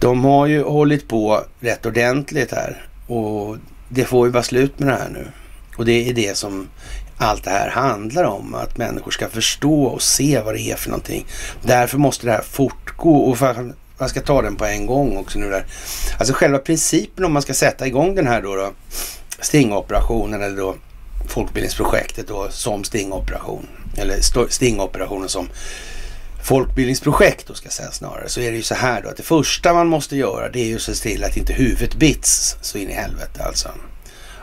de 0.00 0.24
har 0.24 0.46
ju 0.46 0.62
hållit 0.62 1.08
på 1.08 1.44
rätt 1.60 1.86
ordentligt 1.86 2.52
här 2.52 2.86
och 3.06 3.56
det 3.88 4.04
får 4.04 4.26
ju 4.26 4.32
vara 4.32 4.42
slut 4.42 4.78
med 4.78 4.88
det 4.88 4.94
här 4.94 5.08
nu. 5.08 5.26
Och 5.76 5.84
det 5.84 6.08
är 6.08 6.14
det 6.14 6.36
som 6.36 6.68
allt 7.18 7.44
det 7.44 7.50
här 7.50 7.70
handlar 7.70 8.24
om. 8.24 8.54
Att 8.54 8.76
människor 8.76 9.10
ska 9.10 9.28
förstå 9.28 9.84
och 9.84 10.02
se 10.02 10.40
vad 10.40 10.54
det 10.54 10.60
är 10.60 10.76
för 10.76 10.90
någonting. 10.90 11.26
Därför 11.62 11.98
måste 11.98 12.26
det 12.26 12.32
här 12.32 12.42
fortgå 12.42 13.16
och 13.16 13.38
för 13.38 13.72
man 13.98 14.08
ska 14.08 14.20
ta 14.20 14.42
den 14.42 14.56
på 14.56 14.64
en 14.64 14.86
gång 14.86 15.16
också 15.16 15.38
nu 15.38 15.50
där. 15.50 15.66
Alltså 16.18 16.34
själva 16.34 16.58
principen 16.58 17.24
om 17.24 17.32
man 17.32 17.42
ska 17.42 17.54
sätta 17.54 17.86
igång 17.86 18.14
den 18.14 18.26
här 18.26 18.42
då, 18.42 18.56
då 18.56 18.72
stingoperationen 19.40 20.42
eller 20.42 20.56
då 20.56 20.74
folkbildningsprojektet 21.28 22.28
då 22.28 22.46
som 22.50 22.84
stingoperation. 22.84 23.66
Eller 23.96 24.48
stingoperationen 24.48 25.28
som 25.28 25.48
folkbildningsprojekt 26.44 27.46
då 27.46 27.54
ska 27.54 27.66
jag 27.66 27.72
säga 27.72 27.90
snarare. 27.90 28.28
Så 28.28 28.40
är 28.40 28.50
det 28.50 28.56
ju 28.56 28.62
så 28.62 28.74
här 28.74 29.02
då 29.02 29.08
att 29.08 29.16
det 29.16 29.22
första 29.22 29.74
man 29.74 29.86
måste 29.86 30.16
göra 30.16 30.48
det 30.48 30.60
är 30.60 30.66
ju 30.66 30.76
att 30.76 30.82
se 30.82 30.94
till 30.94 31.24
att 31.24 31.36
inte 31.36 31.52
huvudet 31.52 31.94
bits 31.94 32.56
så 32.62 32.78
in 32.78 32.90
i 32.90 32.92
helvete 32.92 33.44
alltså. 33.44 33.68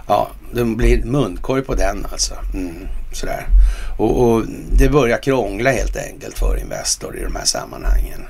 Ja, 0.08 0.30
det 0.54 0.66
blir 0.66 1.04
munkorg 1.04 1.62
på 1.64 1.76
den 1.76 2.08
alltså. 2.12 2.34
Mm, 2.54 2.88
sådär. 3.12 3.48
Och, 3.98 4.24
och 4.24 4.44
det 4.72 4.90
börjar 4.90 5.18
krångla 5.18 5.72
helt 5.72 5.98
enkelt 5.98 6.38
för 6.38 6.58
Investor 6.58 7.18
i 7.18 7.24
de 7.24 7.36
här 7.36 7.46
sammanhangen 7.46 8.22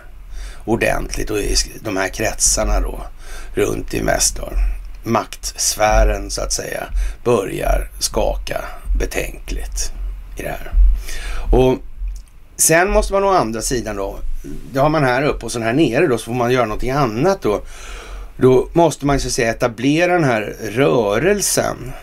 ordentligt 0.65 1.29
och 1.29 1.38
i 1.38 1.55
de 1.81 1.97
här 1.97 2.07
kretsarna 2.07 2.79
då 2.79 3.01
runt 3.53 3.93
Investor. 3.93 4.53
Maktsfären 5.03 6.29
så 6.29 6.41
att 6.41 6.53
säga 6.53 6.83
börjar 7.23 7.89
skaka 7.99 8.62
betänkligt 8.99 9.91
i 10.38 10.41
det 10.41 10.49
här. 10.49 10.71
Och 11.51 11.77
sen 12.55 12.89
måste 12.89 13.13
man 13.13 13.23
å 13.23 13.29
andra 13.29 13.62
sidan 13.62 13.95
då, 13.95 14.19
det 14.73 14.79
har 14.79 14.89
man 14.89 15.03
här 15.03 15.23
uppe 15.23 15.45
och 15.45 15.51
sen 15.51 15.63
här 15.63 15.73
nere 15.73 16.07
då 16.07 16.17
så 16.17 16.25
får 16.25 16.33
man 16.33 16.51
göra 16.51 16.65
någonting 16.65 16.91
annat 16.91 17.41
då. 17.41 17.62
Då 18.38 18.69
måste 18.74 19.06
man 19.06 19.19
så 19.19 19.28
att 19.28 19.34
säga 19.34 19.52
etablera 19.52 20.13
den 20.13 20.24
här 20.24 20.56
rörelsen 20.62 21.93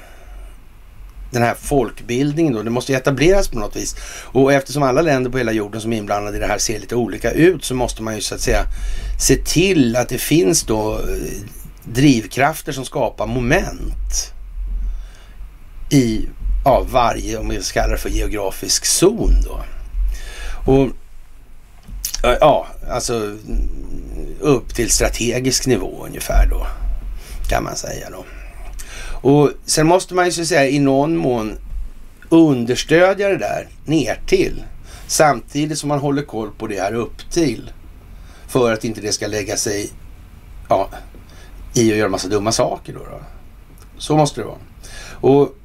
den 1.31 1.43
här 1.43 1.55
folkbildningen 1.55 2.53
då, 2.53 2.62
det 2.62 2.71
måste 2.71 2.93
ju 2.93 2.99
etableras 2.99 3.49
på 3.49 3.59
något 3.59 3.77
vis. 3.77 3.97
Och 4.25 4.53
eftersom 4.53 4.83
alla 4.83 5.03
länder 5.03 5.31
på 5.31 5.38
hela 5.38 5.53
jorden 5.53 5.81
som 5.81 5.93
är 5.93 5.97
inblandade 5.97 6.37
i 6.37 6.40
det 6.40 6.47
här 6.47 6.59
ser 6.59 6.79
lite 6.79 6.97
olika 6.97 7.31
ut 7.31 7.64
så 7.64 7.75
måste 7.75 8.03
man 8.03 8.14
ju 8.14 8.21
så 8.21 8.35
att 8.35 8.40
säga 8.40 8.62
se 9.21 9.37
till 9.37 9.97
att 9.97 10.09
det 10.09 10.19
finns 10.19 10.62
då 10.62 10.93
eh, 10.99 11.05
drivkrafter 11.85 12.73
som 12.73 12.85
skapar 12.85 13.27
moment 13.27 14.33
i 15.90 16.29
ja, 16.64 16.87
varje, 16.90 17.38
om 17.38 17.49
vi 17.49 17.62
ska 17.62 17.81
kalla 17.81 17.93
det 17.93 18.01
för 18.01 18.09
geografisk 18.09 18.85
zon 18.85 19.35
då. 19.45 19.61
Och 20.73 20.88
ja, 22.22 22.66
alltså 22.90 23.37
upp 24.40 24.74
till 24.74 24.90
strategisk 24.90 25.66
nivå 25.66 26.04
ungefär 26.06 26.46
då 26.46 26.66
kan 27.48 27.64
man 27.64 27.76
säga 27.76 28.11
då. 28.11 28.24
Och 29.28 29.50
sen 29.64 29.87
måste 29.87 30.14
man 30.14 30.24
ju 30.24 30.33
så 30.33 30.40
att 30.40 30.46
säga 30.46 30.68
i 30.68 30.78
någon 30.78 31.16
mån 31.16 31.59
understödja 32.28 33.28
det 33.28 33.37
där 33.37 33.68
ner 33.85 34.20
till 34.26 34.64
samtidigt 35.06 35.78
som 35.78 35.88
man 35.88 35.98
håller 35.98 36.22
koll 36.22 36.50
på 36.59 36.66
det 36.66 36.80
här 36.80 36.94
upp 36.94 37.30
till 37.30 37.72
för 38.46 38.72
att 38.72 38.85
inte 38.85 39.00
det 39.00 39.12
ska 39.12 39.26
lägga 39.26 39.56
sig 39.56 39.90
ja, 40.68 40.88
i 41.74 41.92
att 41.92 41.98
göra 41.98 42.09
massa 42.09 42.28
dumma 42.28 42.52
saker. 42.52 42.92
Då, 42.92 42.98
då. 42.98 43.20
Så 43.98 44.16
måste 44.16 44.40
det 44.40 44.46
vara. 44.46 44.59
Och 45.12 45.56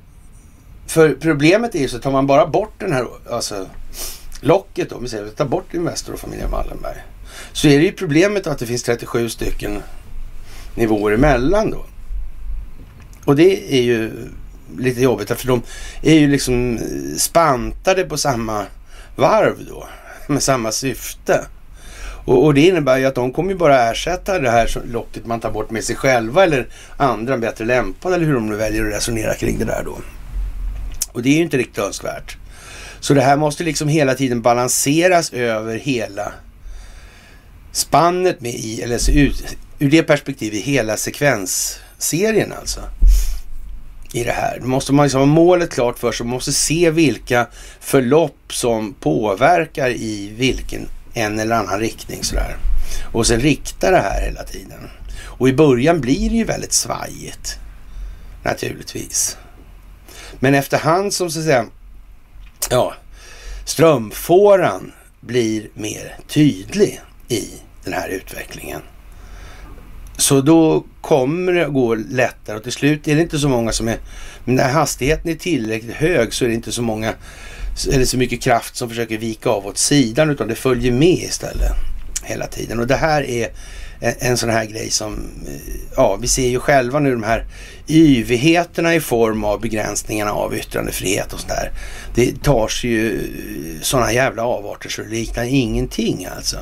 för 0.87 1.13
problemet 1.13 1.75
är 1.75 1.79
ju 1.79 1.87
så 1.87 1.99
tar 1.99 2.11
man 2.11 2.27
bara 2.27 2.47
bort 2.47 2.73
den 2.79 2.93
här 2.93 3.07
alltså, 3.29 3.65
locket 4.45 4.89
då, 4.89 4.95
om 4.95 5.03
vi 5.03 5.09
säger 5.09 5.27
tar 5.27 5.45
bort 5.45 5.73
Investor 5.73 6.13
och 6.13 6.19
familjen 6.19 6.51
Wallenberg, 6.51 6.97
så 7.53 7.67
är 7.67 7.77
det 7.77 7.85
ju 7.85 7.91
problemet 7.91 8.47
att 8.47 8.59
det 8.59 8.65
finns 8.65 8.83
37 8.83 9.29
stycken 9.29 9.81
nivåer 10.75 11.11
emellan 11.11 11.71
då. 11.71 11.85
Och 13.25 13.35
det 13.35 13.75
är 13.75 13.81
ju 13.81 14.11
lite 14.77 15.01
jobbigt 15.01 15.31
för 15.31 15.47
de 15.47 15.61
är 16.01 16.13
ju 16.13 16.27
liksom 16.27 16.77
eh, 16.77 17.17
spantade 17.17 18.03
på 18.03 18.17
samma 18.17 18.65
varv 19.15 19.55
då. 19.69 19.87
Med 20.27 20.43
samma 20.43 20.71
syfte. 20.71 21.45
Och, 22.25 22.45
och, 22.45 22.53
det 22.53 22.61
innebär 22.61 22.97
ju 22.97 23.05
att 23.05 23.15
de 23.15 23.31
kommer 23.31 23.51
ju 23.51 23.57
bara 23.57 23.91
ersätta 23.91 24.39
det 24.39 24.49
här 24.49 24.81
locket 24.91 25.25
man 25.25 25.39
tar 25.39 25.51
bort 25.51 25.71
med 25.71 25.83
sig 25.83 25.95
själva 25.95 26.43
eller 26.43 26.67
andra 26.97 27.37
bättre 27.37 27.65
lämpade 27.65 28.15
eller 28.15 28.25
hur 28.25 28.33
de 28.33 28.49
nu 28.49 28.55
väljer 28.55 28.85
att 28.85 28.93
resonera 28.93 29.33
kring 29.33 29.59
det 29.59 29.65
där 29.65 29.81
då. 29.85 29.97
Och 31.11 31.21
det 31.21 31.29
är 31.29 31.33
ju 31.33 31.41
inte 31.41 31.57
riktigt 31.57 31.83
önskvärt. 31.83 32.37
Så 33.05 33.13
det 33.13 33.21
här 33.21 33.37
måste 33.37 33.63
liksom 33.63 33.87
hela 33.87 34.15
tiden 34.15 34.41
balanseras 34.41 35.33
över 35.33 35.77
hela 35.77 36.33
spannet 37.71 38.41
med 38.41 38.53
i, 38.53 38.81
eller 38.81 38.97
så 38.97 39.11
ut, 39.11 39.57
ur 39.79 39.91
det 39.91 40.03
perspektivet 40.03 40.63
hela 40.63 40.97
sekvensserien 40.97 42.53
alltså 42.59 42.81
i 44.13 44.23
det 44.23 44.31
här. 44.31 44.59
Då 44.61 44.67
måste 44.67 44.93
man 44.93 45.05
liksom 45.05 45.19
ha 45.19 45.25
målet 45.25 45.73
klart 45.73 45.99
för 45.99 46.11
sig. 46.11 46.25
Man 46.25 46.33
måste 46.33 46.53
se 46.53 46.91
vilka 46.91 47.47
förlopp 47.79 48.53
som 48.53 48.93
påverkar 48.93 49.89
i 49.89 50.33
vilken 50.37 50.87
en 51.13 51.39
eller 51.39 51.55
annan 51.55 51.79
riktning 51.79 52.23
sådär. 52.23 52.57
Och 53.11 53.27
sen 53.27 53.39
rikta 53.39 53.91
det 53.91 53.97
här 53.97 54.21
hela 54.21 54.43
tiden. 54.43 54.89
Och 55.19 55.49
i 55.49 55.53
början 55.53 56.01
blir 56.01 56.29
det 56.29 56.35
ju 56.35 56.43
väldigt 56.43 56.73
svajigt. 56.73 57.55
Naturligtvis. 58.43 59.37
Men 60.39 60.55
efterhand 60.55 61.13
som 61.13 61.31
så 61.31 61.39
att 61.39 61.45
säga, 61.45 61.65
ja, 62.69 62.93
strömfåran 63.65 64.91
blir 65.21 65.69
mer 65.73 66.17
tydlig 66.27 67.01
i 67.27 67.49
den 67.83 67.93
här 67.93 68.09
utvecklingen. 68.09 68.81
Så 70.17 70.41
då 70.41 70.83
kommer 71.01 71.53
det 71.53 71.65
gå 71.65 71.95
lättare 71.95 72.57
och 72.57 72.63
till 72.63 72.71
slut 72.71 73.07
är 73.07 73.15
det 73.15 73.21
inte 73.21 73.39
så 73.39 73.49
många 73.49 73.71
som 73.71 73.87
är... 73.87 73.97
Men 74.45 74.55
när 74.55 74.69
hastigheten 74.69 75.31
är 75.31 75.35
tillräckligt 75.35 75.95
hög 75.95 76.33
så 76.33 76.45
är 76.45 76.49
det 76.49 76.55
inte 76.55 76.71
så 76.71 76.81
många 76.81 77.13
eller 77.93 78.05
så 78.05 78.17
mycket 78.17 78.41
kraft 78.41 78.75
som 78.75 78.89
försöker 78.89 79.17
vika 79.17 79.49
av 79.49 79.67
åt 79.67 79.77
sidan 79.77 80.29
utan 80.29 80.47
det 80.47 80.55
följer 80.55 80.91
med 80.91 81.23
istället 81.23 81.71
hela 82.23 82.47
tiden. 82.47 82.79
Och 82.79 82.87
det 82.87 82.95
här 82.95 83.23
är 83.23 83.49
en, 83.99 84.13
en 84.19 84.37
sån 84.37 84.49
här 84.49 84.65
grej 84.65 84.89
som, 84.89 85.13
eh, 85.47 85.75
ja 85.95 86.15
vi 86.15 86.27
ser 86.27 86.47
ju 86.47 86.59
själva 86.59 86.99
nu 86.99 87.11
de 87.11 87.23
här 87.23 87.45
yvigheterna 87.87 88.95
i 88.95 88.99
form 88.99 89.43
av 89.43 89.61
begränsningarna 89.61 90.31
av 90.31 90.55
yttrandefrihet 90.55 91.33
och 91.33 91.39
sådär. 91.39 91.71
Det 92.15 92.43
tar 92.43 92.67
sig 92.67 92.89
ju 92.89 93.19
eh, 93.19 93.81
sådana 93.81 94.13
jävla 94.13 94.43
avarter 94.43 94.89
så 94.89 95.01
det 95.01 95.09
liknar 95.09 95.43
ingenting 95.43 96.27
alltså. 96.35 96.57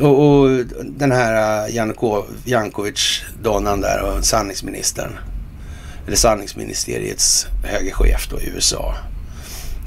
Och, 0.00 0.28
och 0.28 0.64
den 0.84 1.12
här 1.12 1.66
eh, 1.66 1.74
Janko, 1.74 2.24
Jankovic-donnan 2.44 3.80
där 3.80 4.02
och 4.02 4.24
sanningsministern, 4.24 5.18
eller 6.06 6.16
sanningsministeriets 6.16 7.46
höge 7.64 7.92
chef 7.92 8.28
då 8.30 8.40
i 8.40 8.48
USA, 8.54 8.94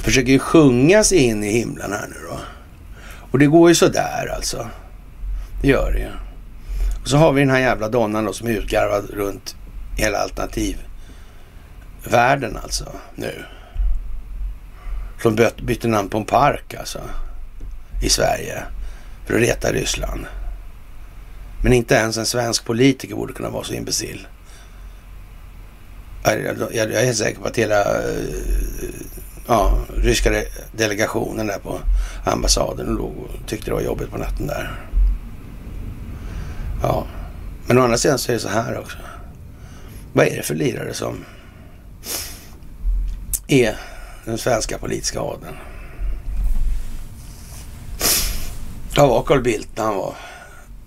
försöker 0.03 0.31
ju 0.31 0.39
sjunga 0.39 1.03
sig 1.03 1.17
in 1.17 1.43
i 1.43 1.51
himlen 1.51 1.91
här 1.91 2.07
nu 2.07 2.27
då. 2.29 2.39
Och 3.31 3.39
det 3.39 3.45
går 3.45 3.69
ju 3.69 3.75
sådär 3.75 4.33
alltså. 4.35 4.67
Det 5.61 5.67
gör 5.67 5.91
det 5.91 5.99
ju. 5.99 6.28
Och 7.09 7.11
så 7.11 7.17
har 7.17 7.33
vi 7.33 7.41
den 7.41 7.49
här 7.49 7.59
jävla 7.59 7.89
donnan 7.89 8.25
då 8.25 8.33
som 8.33 8.47
är 8.47 8.51
utgarvad 8.51 9.09
runt 9.09 9.55
hela 9.97 10.17
alternativvärlden 10.17 12.57
alltså 12.63 12.91
nu. 13.15 13.43
Som 15.21 15.49
bytte 15.61 15.87
namn 15.87 16.09
på 16.09 16.17
en 16.17 16.25
park 16.25 16.73
alltså 16.73 16.99
i 18.03 18.09
Sverige 18.09 18.63
för 19.25 19.35
att 19.35 19.41
reta 19.41 19.71
Ryssland. 19.71 20.25
Men 21.63 21.73
inte 21.73 21.95
ens 21.95 22.17
en 22.17 22.25
svensk 22.25 22.65
politiker 22.65 23.15
borde 23.15 23.33
kunna 23.33 23.49
vara 23.49 23.63
så 23.63 23.73
imbecill. 23.73 24.27
Jag, 26.23 26.75
jag 26.75 26.91
är 26.91 27.13
säker 27.13 27.41
på 27.41 27.47
att 27.47 27.57
hela 27.57 27.81
eh, 27.81 28.23
ja, 29.47 29.79
ryska 29.95 30.43
delegationen 30.71 31.47
där 31.47 31.59
på 31.59 31.79
ambassaden 32.25 32.87
låg 32.87 33.17
och 33.17 33.29
tyckte 33.47 33.69
det 33.69 33.73
var 33.73 33.81
jobbigt 33.81 34.11
på 34.11 34.17
natten 34.17 34.47
där. 34.47 34.88
Ja, 36.81 37.07
men 37.67 37.77
å 37.77 37.81
andra 37.83 37.97
sidan 37.97 38.19
så 38.19 38.31
är 38.31 38.33
det 38.33 38.39
så 38.39 38.49
här 38.49 38.77
också. 38.77 38.97
Vad 40.13 40.27
är 40.27 40.37
det 40.37 40.43
för 40.43 40.55
lirare 40.55 40.93
som 40.93 41.25
är 43.47 43.75
den 44.25 44.37
svenska 44.37 44.77
politiska 44.77 45.19
adeln? 45.19 45.55
Vad 48.95 49.09
var 49.09 49.23
Carl 49.23 49.41
Bildt 49.41 49.77
när 49.77 49.83
han 49.83 49.95
var 49.95 50.15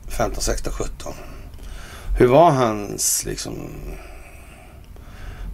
15, 0.09 0.43
16, 0.43 0.73
17? 0.73 1.13
Hur 2.19 2.27
var 2.27 2.51
hans 2.51 3.25
liksom 3.25 3.69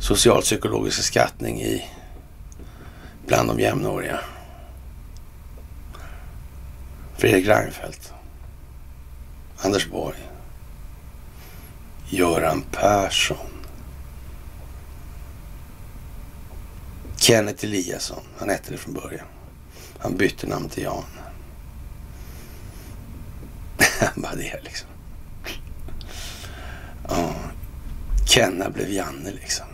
socialpsykologiska 0.01 1.03
skattning 1.03 1.63
i 1.63 1.85
bland 3.27 3.49
de 3.49 3.61
jämnåriga? 3.61 4.21
Fredrik 7.17 7.49
Reinfeldt. 7.49 8.13
Anders 9.59 9.91
Borg. 9.91 10.28
Göran 12.11 12.65
Persson. 12.73 13.37
Kenneth 17.17 17.65
Eliasson. 17.65 18.23
Han 18.39 18.49
hette 18.49 18.71
det 18.71 18.77
från 18.77 18.95
början. 18.95 19.27
Han 19.99 20.17
bytte 20.17 20.47
namn 20.47 20.69
till 20.69 20.83
Jan. 20.83 21.05
Bara 24.15 24.35
det 24.35 24.61
liksom. 24.65 24.89
Ja. 27.09 27.35
Kenna 28.27 28.71
blev 28.71 28.91
Janne 28.91 29.31
liksom. 29.31 29.67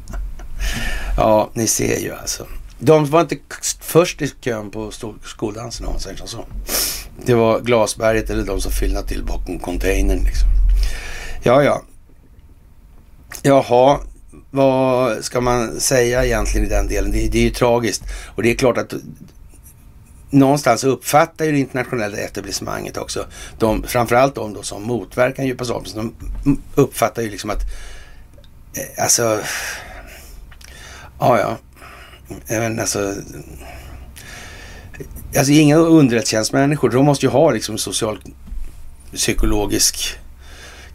ja, 1.16 1.50
ni 1.54 1.66
ser 1.66 2.00
ju 2.00 2.12
alltså. 2.14 2.46
De 2.78 3.10
var 3.10 3.20
inte 3.20 3.36
först 3.80 4.22
i 4.22 4.28
kön 4.40 4.70
på 4.70 4.92
skoldansen 5.24 5.86
om 5.86 5.92
man 5.92 6.00
säger 6.00 6.26
så. 6.26 6.44
Det 7.24 7.34
var 7.34 7.60
Glasberget 7.60 8.30
eller 8.30 8.44
de 8.44 8.60
som 8.60 8.72
fyllde 8.72 9.06
till 9.06 9.24
bakom 9.24 9.58
containern 9.58 10.24
liksom. 10.24 10.59
Ja, 11.42 11.62
ja. 11.62 11.82
Jaha, 13.42 14.00
vad 14.50 15.24
ska 15.24 15.40
man 15.40 15.80
säga 15.80 16.24
egentligen 16.24 16.66
i 16.66 16.70
den 16.70 16.88
delen? 16.88 17.10
Det, 17.10 17.28
det 17.28 17.38
är 17.38 17.42
ju 17.42 17.50
tragiskt. 17.50 18.02
Och 18.34 18.42
det 18.42 18.50
är 18.50 18.54
klart 18.54 18.78
att 18.78 18.94
någonstans 20.30 20.84
uppfattar 20.84 21.44
ju 21.44 21.52
det 21.52 21.58
internationella 21.58 22.16
etablissemanget 22.16 22.96
också, 22.96 23.26
de, 23.58 23.82
framförallt 23.82 24.34
de 24.34 24.52
då 24.52 24.62
som 24.62 24.82
motverkar 24.82 25.44
djupa 25.44 25.64
sorgen, 25.64 26.12
de 26.44 26.60
uppfattar 26.74 27.22
ju 27.22 27.30
liksom 27.30 27.50
att, 27.50 27.62
eh, 28.74 29.02
alltså, 29.04 29.40
ja 31.18 31.38
ja, 31.38 31.58
men 32.48 32.80
alltså, 32.80 33.14
alltså 35.36 35.52
inga 35.52 35.76
underrättelsetjänstmänniskor, 35.76 36.90
de 36.90 37.04
måste 37.04 37.26
ju 37.26 37.32
ha 37.32 37.50
liksom 37.50 37.78
social 37.78 38.18
psykologisk 39.14 40.18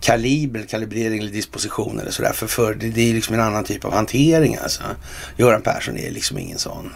kaliber, 0.06 0.64
kalibrering 0.64 1.20
eller 1.20 1.32
disposition 1.32 2.00
eller 2.00 2.12
sådär. 2.12 2.34
För, 2.34 2.48
för 2.48 2.74
det, 2.76 2.90
det 2.90 3.10
är 3.10 3.14
liksom 3.14 3.36
en 3.36 3.42
annan 3.42 3.64
typ 3.64 3.86
av 3.86 3.94
hantering 3.94 4.58
alltså. 4.64 4.84
Göran 5.38 5.62
Persson 5.62 5.98
är 5.98 6.12
liksom 6.12 6.38
ingen 6.38 6.58
sån. 6.58 6.92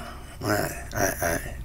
Nej, 0.48 0.72
nej, 0.94 1.12
nej. 1.22 1.58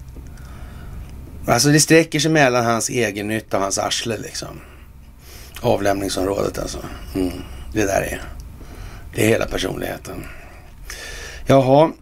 Alltså 1.47 1.69
det 1.69 1.81
sträcker 1.81 2.21
sig 2.21 2.31
mellan 2.31 2.65
hans 2.65 2.89
egen 2.89 3.29
nytta 3.29 3.57
och 3.57 3.63
hans 3.63 3.79
arsle 3.79 4.19
liksom. 4.19 4.61
Avlämningsområdet 5.61 6.59
alltså. 6.59 6.79
Mm, 7.15 7.33
det 7.73 7.85
där 7.85 8.03
är. 8.03 8.23
Det 9.15 9.25
är 9.25 9.29
hela 9.29 9.47
personligheten. 9.47 10.25
Jaha. 11.47 11.93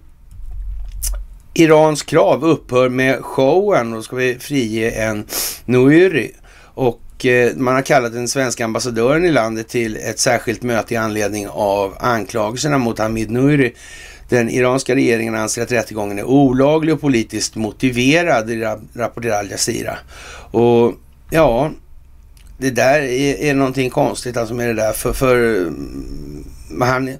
Irans 1.55 2.03
krav 2.03 2.45
upphör 2.45 2.89
med 2.89 3.25
showen. 3.25 3.91
Då 3.91 4.03
ska 4.03 4.17
vi 4.17 4.39
frige 4.39 4.91
en 4.91 5.27
Nouri. 5.65 6.35
Och 6.75 7.01
eh, 7.27 7.57
man 7.57 7.75
har 7.75 7.83
kallat 7.83 8.13
den 8.13 8.29
svenska 8.29 8.65
ambassadören 8.65 9.25
i 9.25 9.31
landet 9.31 9.69
till 9.69 9.97
ett 9.97 10.19
särskilt 10.19 10.63
möte 10.63 10.95
i 10.95 10.97
anledning 10.97 11.49
av 11.49 11.97
anklagelserna 12.01 12.79
mot 12.79 12.99
Hamid 12.99 13.31
Nouri 13.31 13.75
den 14.33 14.51
iranska 14.51 14.95
regeringen 14.95 15.35
anser 15.35 15.63
att 15.63 15.73
rättegången 15.73 16.19
är 16.19 16.25
olaglig 16.25 16.95
och 16.95 17.01
politiskt 17.01 17.55
motiverad, 17.55 18.51
rapporterar 18.95 19.39
Al 19.39 19.51
Jazeera. 19.51 19.99
Och 20.51 20.95
ja, 21.31 21.71
det 22.59 22.71
där 22.71 23.01
är, 23.01 23.35
är 23.35 23.55
någonting 23.55 23.91
konstigt 23.91 24.37
alltså 24.37 24.55
med 24.55 24.69
det 24.69 24.75
där 24.75 24.93
för, 24.93 25.13
för 25.13 25.57
mm, 25.57 26.45
han, 26.81 27.17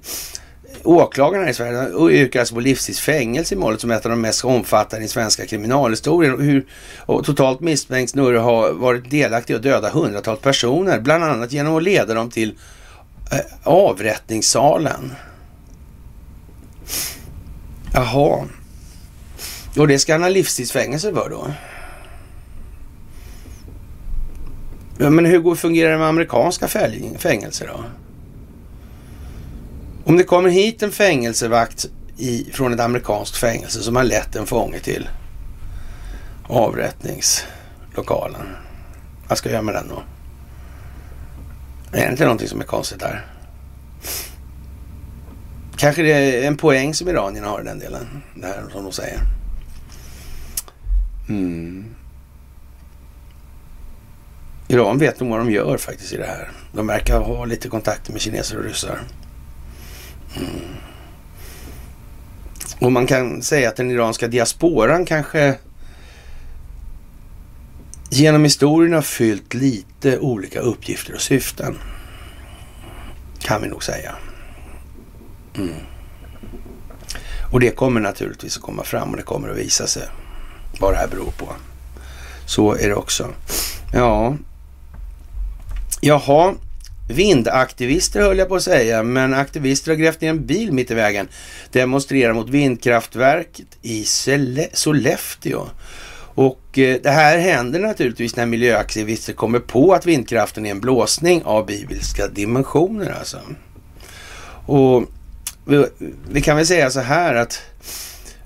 åklagarna 0.83 1.49
i 1.49 1.53
Sverige 1.53 2.11
yrkar 2.11 2.39
alltså 2.39 2.55
på 2.55 2.61
livstidsfängelse 2.61 3.55
i 3.55 3.57
målet 3.57 3.81
som 3.81 3.91
ett 3.91 4.05
av 4.05 4.09
de 4.09 4.21
mest 4.21 4.45
omfattande 4.45 5.05
i 5.05 5.09
svenska 5.09 5.45
kriminalhistorien. 5.45 6.41
Hur, 6.41 6.65
och 7.05 7.25
totalt 7.25 7.59
misstänks 7.59 8.15
Nurre 8.15 8.37
ha 8.37 8.73
varit 8.73 9.09
delaktig 9.09 9.55
och 9.55 9.61
döda 9.61 9.89
hundratals 9.89 10.39
personer, 10.39 10.99
bland 10.99 11.23
annat 11.23 11.51
genom 11.51 11.75
att 11.75 11.83
leda 11.83 12.13
dem 12.13 12.29
till 12.29 12.55
eh, 13.31 13.39
avrättningssalen. 13.63 15.13
Jaha. 17.93 18.45
Och 19.77 19.87
det 19.87 19.99
ska 19.99 20.13
han 20.13 20.21
ha 20.21 20.29
livstidsfängelse 20.29 21.13
för 21.13 21.29
då? 21.29 21.47
Ja, 24.97 25.09
men 25.09 25.25
hur 25.25 25.55
fungerar 25.55 25.91
det 25.91 25.97
med 25.97 26.07
amerikanska 26.07 26.67
fängelser 27.17 27.67
då? 27.67 27.83
Om 30.05 30.17
det 30.17 30.23
kommer 30.23 30.49
hit 30.49 30.83
en 30.83 30.91
fängelsevakt 30.91 31.85
i, 32.17 32.49
från 32.53 32.73
ett 32.73 32.79
amerikanskt 32.79 33.37
fängelse 33.37 33.79
som 33.79 33.95
har 33.95 34.03
lett 34.03 34.35
en 34.35 34.45
fånge 34.45 34.79
till 34.79 35.09
avrättningslokalen. 36.47 38.47
Vad 39.27 39.37
ska 39.37 39.49
jag 39.49 39.53
göra 39.53 39.61
med 39.61 39.75
den 39.75 39.87
då? 39.87 40.03
Är 41.97 42.05
det 42.05 42.11
inte 42.11 42.23
någonting 42.23 42.47
som 42.47 42.61
är 42.61 42.65
konstigt 42.65 42.99
där? 42.99 43.25
Kanske 45.77 46.03
det 46.03 46.11
är 46.11 46.47
en 46.47 46.57
poäng 46.57 46.93
som 46.93 47.09
iranierna 47.09 47.47
har 47.47 47.61
i 47.61 47.63
den 47.63 47.79
delen. 47.79 48.23
Det 48.35 48.47
här 48.47 48.63
som 48.71 48.83
de 48.83 48.91
säger. 48.91 49.19
Mm. 51.29 51.85
Iran 54.67 54.97
vet 54.97 55.19
nog 55.19 55.29
vad 55.29 55.39
de 55.39 55.51
gör 55.51 55.77
faktiskt 55.77 56.13
i 56.13 56.17
det 56.17 56.25
här. 56.25 56.51
De 56.73 56.87
verkar 56.87 57.19
ha 57.19 57.45
lite 57.45 57.69
kontakter 57.69 58.11
med 58.11 58.21
kineser 58.21 58.57
och 58.57 58.63
ryssar. 58.63 58.99
Och 62.79 62.91
man 62.91 63.07
kan 63.07 63.41
säga 63.41 63.69
att 63.69 63.75
den 63.75 63.91
iranska 63.91 64.27
diasporan 64.27 65.05
kanske 65.05 65.57
genom 68.09 68.43
historien 68.43 68.93
har 68.93 69.01
fyllt 69.01 69.53
lite 69.53 70.19
olika 70.19 70.59
uppgifter 70.59 71.13
och 71.13 71.21
syften. 71.21 71.77
Kan 73.39 73.61
vi 73.61 73.67
nog 73.67 73.83
säga. 73.83 74.15
Mm. 75.55 75.73
Och 77.51 77.59
det 77.59 77.71
kommer 77.71 78.01
naturligtvis 78.01 78.57
att 78.57 78.63
komma 78.63 78.83
fram 78.83 79.09
och 79.09 79.17
det 79.17 79.23
kommer 79.23 79.49
att 79.49 79.57
visa 79.57 79.87
sig 79.87 80.03
vad 80.79 80.93
det 80.93 80.97
här 80.97 81.07
beror 81.07 81.31
på. 81.37 81.49
Så 82.45 82.75
är 82.75 82.87
det 82.87 82.95
också. 82.95 83.29
Ja, 83.93 84.35
jaha. 86.01 86.53
Vindaktivister 87.07 88.21
höll 88.21 88.37
jag 88.37 88.49
på 88.49 88.55
att 88.55 88.63
säga, 88.63 89.03
men 89.03 89.33
aktivister 89.33 89.91
har 89.91 89.95
grävt 89.97 90.21
ner 90.21 90.29
en 90.29 90.45
bil 90.45 90.71
mitt 90.71 90.91
i 90.91 90.93
vägen. 90.93 91.27
Demonstrerar 91.71 92.33
mot 92.33 92.49
vindkraftverket 92.49 93.67
i 93.81 94.05
Sollefteå. 94.73 95.67
Och 96.35 96.79
eh, 96.79 96.97
det 97.03 97.09
här 97.09 97.37
händer 97.37 97.79
naturligtvis 97.79 98.35
när 98.35 98.45
miljöaktivister 98.45 99.33
kommer 99.33 99.59
på 99.59 99.93
att 99.93 100.05
vindkraften 100.05 100.65
är 100.65 100.71
en 100.71 100.79
blåsning 100.79 101.43
av 101.43 101.65
bibliska 101.65 102.27
dimensioner 102.27 103.15
alltså. 103.19 103.37
Och 104.65 105.03
vi, 105.65 105.85
vi 106.31 106.41
kan 106.41 106.57
väl 106.57 106.67
säga 106.67 106.89
så 106.89 106.99
här 106.99 107.35
att 107.35 107.61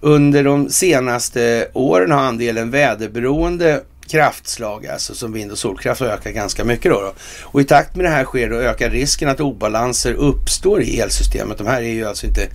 under 0.01 0.43
de 0.43 0.70
senaste 0.70 1.68
åren 1.74 2.12
har 2.12 2.20
andelen 2.20 2.72
väderberoende 2.72 3.82
kraftslag, 4.08 4.88
alltså 4.88 5.16
som 5.16 5.34
vind 5.34 5.51
och 5.51 5.58
solkraft, 5.58 6.01
har 6.01 6.08
ökat 6.08 6.34
ganska 6.34 6.64
mycket. 6.64 6.91
Då, 6.91 7.01
då, 7.01 7.14
Och 7.43 7.62
i 7.62 7.64
takt 7.64 7.95
med 7.95 8.05
det 8.05 8.10
här 8.10 8.24
sker 8.24 8.49
då 8.49 8.55
ökar 8.55 8.89
risken 8.89 9.30
att 9.30 9.39
obalanser 9.39 10.14
uppstår 10.14 10.82
i 10.82 10.99
elsystemet. 10.99 11.58
De 11.58 11.68
här 11.68 11.82
är 11.82 11.93
ju 11.93 12.05
alltså 12.05 12.28
inte 12.28 12.47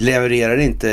levererar 0.00 0.56
inte 0.56 0.90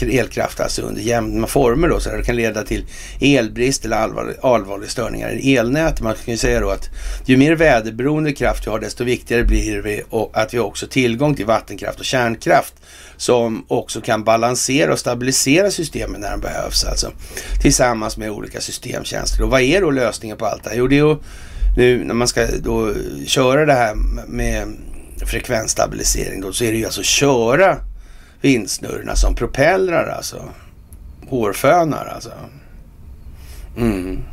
eh, 0.00 0.18
elkraft 0.18 0.60
alltså 0.60 0.82
under 0.82 1.02
jämna 1.02 1.46
former 1.46 1.88
då, 1.88 2.00
så 2.00 2.10
det 2.10 2.22
kan 2.22 2.36
leda 2.36 2.62
till 2.62 2.84
elbrist 3.20 3.84
eller 3.84 3.96
allvarliga, 3.96 4.36
allvarliga 4.42 4.90
störningar 4.90 5.32
i 5.32 5.56
elnätet. 5.56 6.00
Man 6.00 6.14
kan 6.24 6.34
ju 6.34 6.38
säga 6.38 6.60
då 6.60 6.70
att 6.70 6.90
ju 7.26 7.36
mer 7.36 7.52
väderberoende 7.52 8.32
kraft 8.32 8.66
vi 8.66 8.70
har, 8.70 8.80
desto 8.80 9.04
viktigare 9.04 9.44
blir 9.44 9.82
det 9.82 10.02
att 10.32 10.54
vi 10.54 10.58
också 10.58 10.86
har 10.86 10.90
tillgång 10.90 11.34
till 11.34 11.46
vattenkraft 11.46 11.98
och 11.98 12.04
kärnkraft 12.04 12.74
som 13.16 13.64
också 13.68 14.00
kan 14.00 14.24
balansera 14.24 14.92
och 14.92 14.98
stabilisera 14.98 15.70
systemen 15.70 16.20
när 16.20 16.30
de 16.30 16.40
behövs 16.40 16.84
alltså. 16.84 17.12
Tillsammans 17.62 18.16
med 18.16 18.30
olika 18.30 18.60
systemtjänster. 18.60 19.42
Och 19.42 19.50
vad 19.50 19.60
är 19.60 19.80
då 19.80 19.90
lösningen 19.90 20.36
på 20.36 20.46
allt 20.46 20.64
det 20.64 20.70
här? 20.70 20.76
Jo, 20.76 20.86
det 20.86 20.94
är 20.94 21.04
ju 21.04 21.16
nu 21.76 22.04
när 22.04 22.14
man 22.14 22.28
ska 22.28 22.46
då 22.62 22.92
köra 23.26 23.66
det 23.66 23.72
här 23.72 23.94
med 24.28 24.68
frekvensstabilisering 25.26 26.40
då, 26.40 26.52
så 26.52 26.64
är 26.64 26.72
det 26.72 26.78
ju 26.78 26.84
alltså 26.84 27.02
köra 27.02 27.76
vindsnurrorna 28.44 29.16
som 29.16 29.34
propellrar 29.34 30.06
alltså. 30.06 30.48
Hårfönar 31.28 32.06
alltså. 32.14 32.32
Mm. 33.76 34.24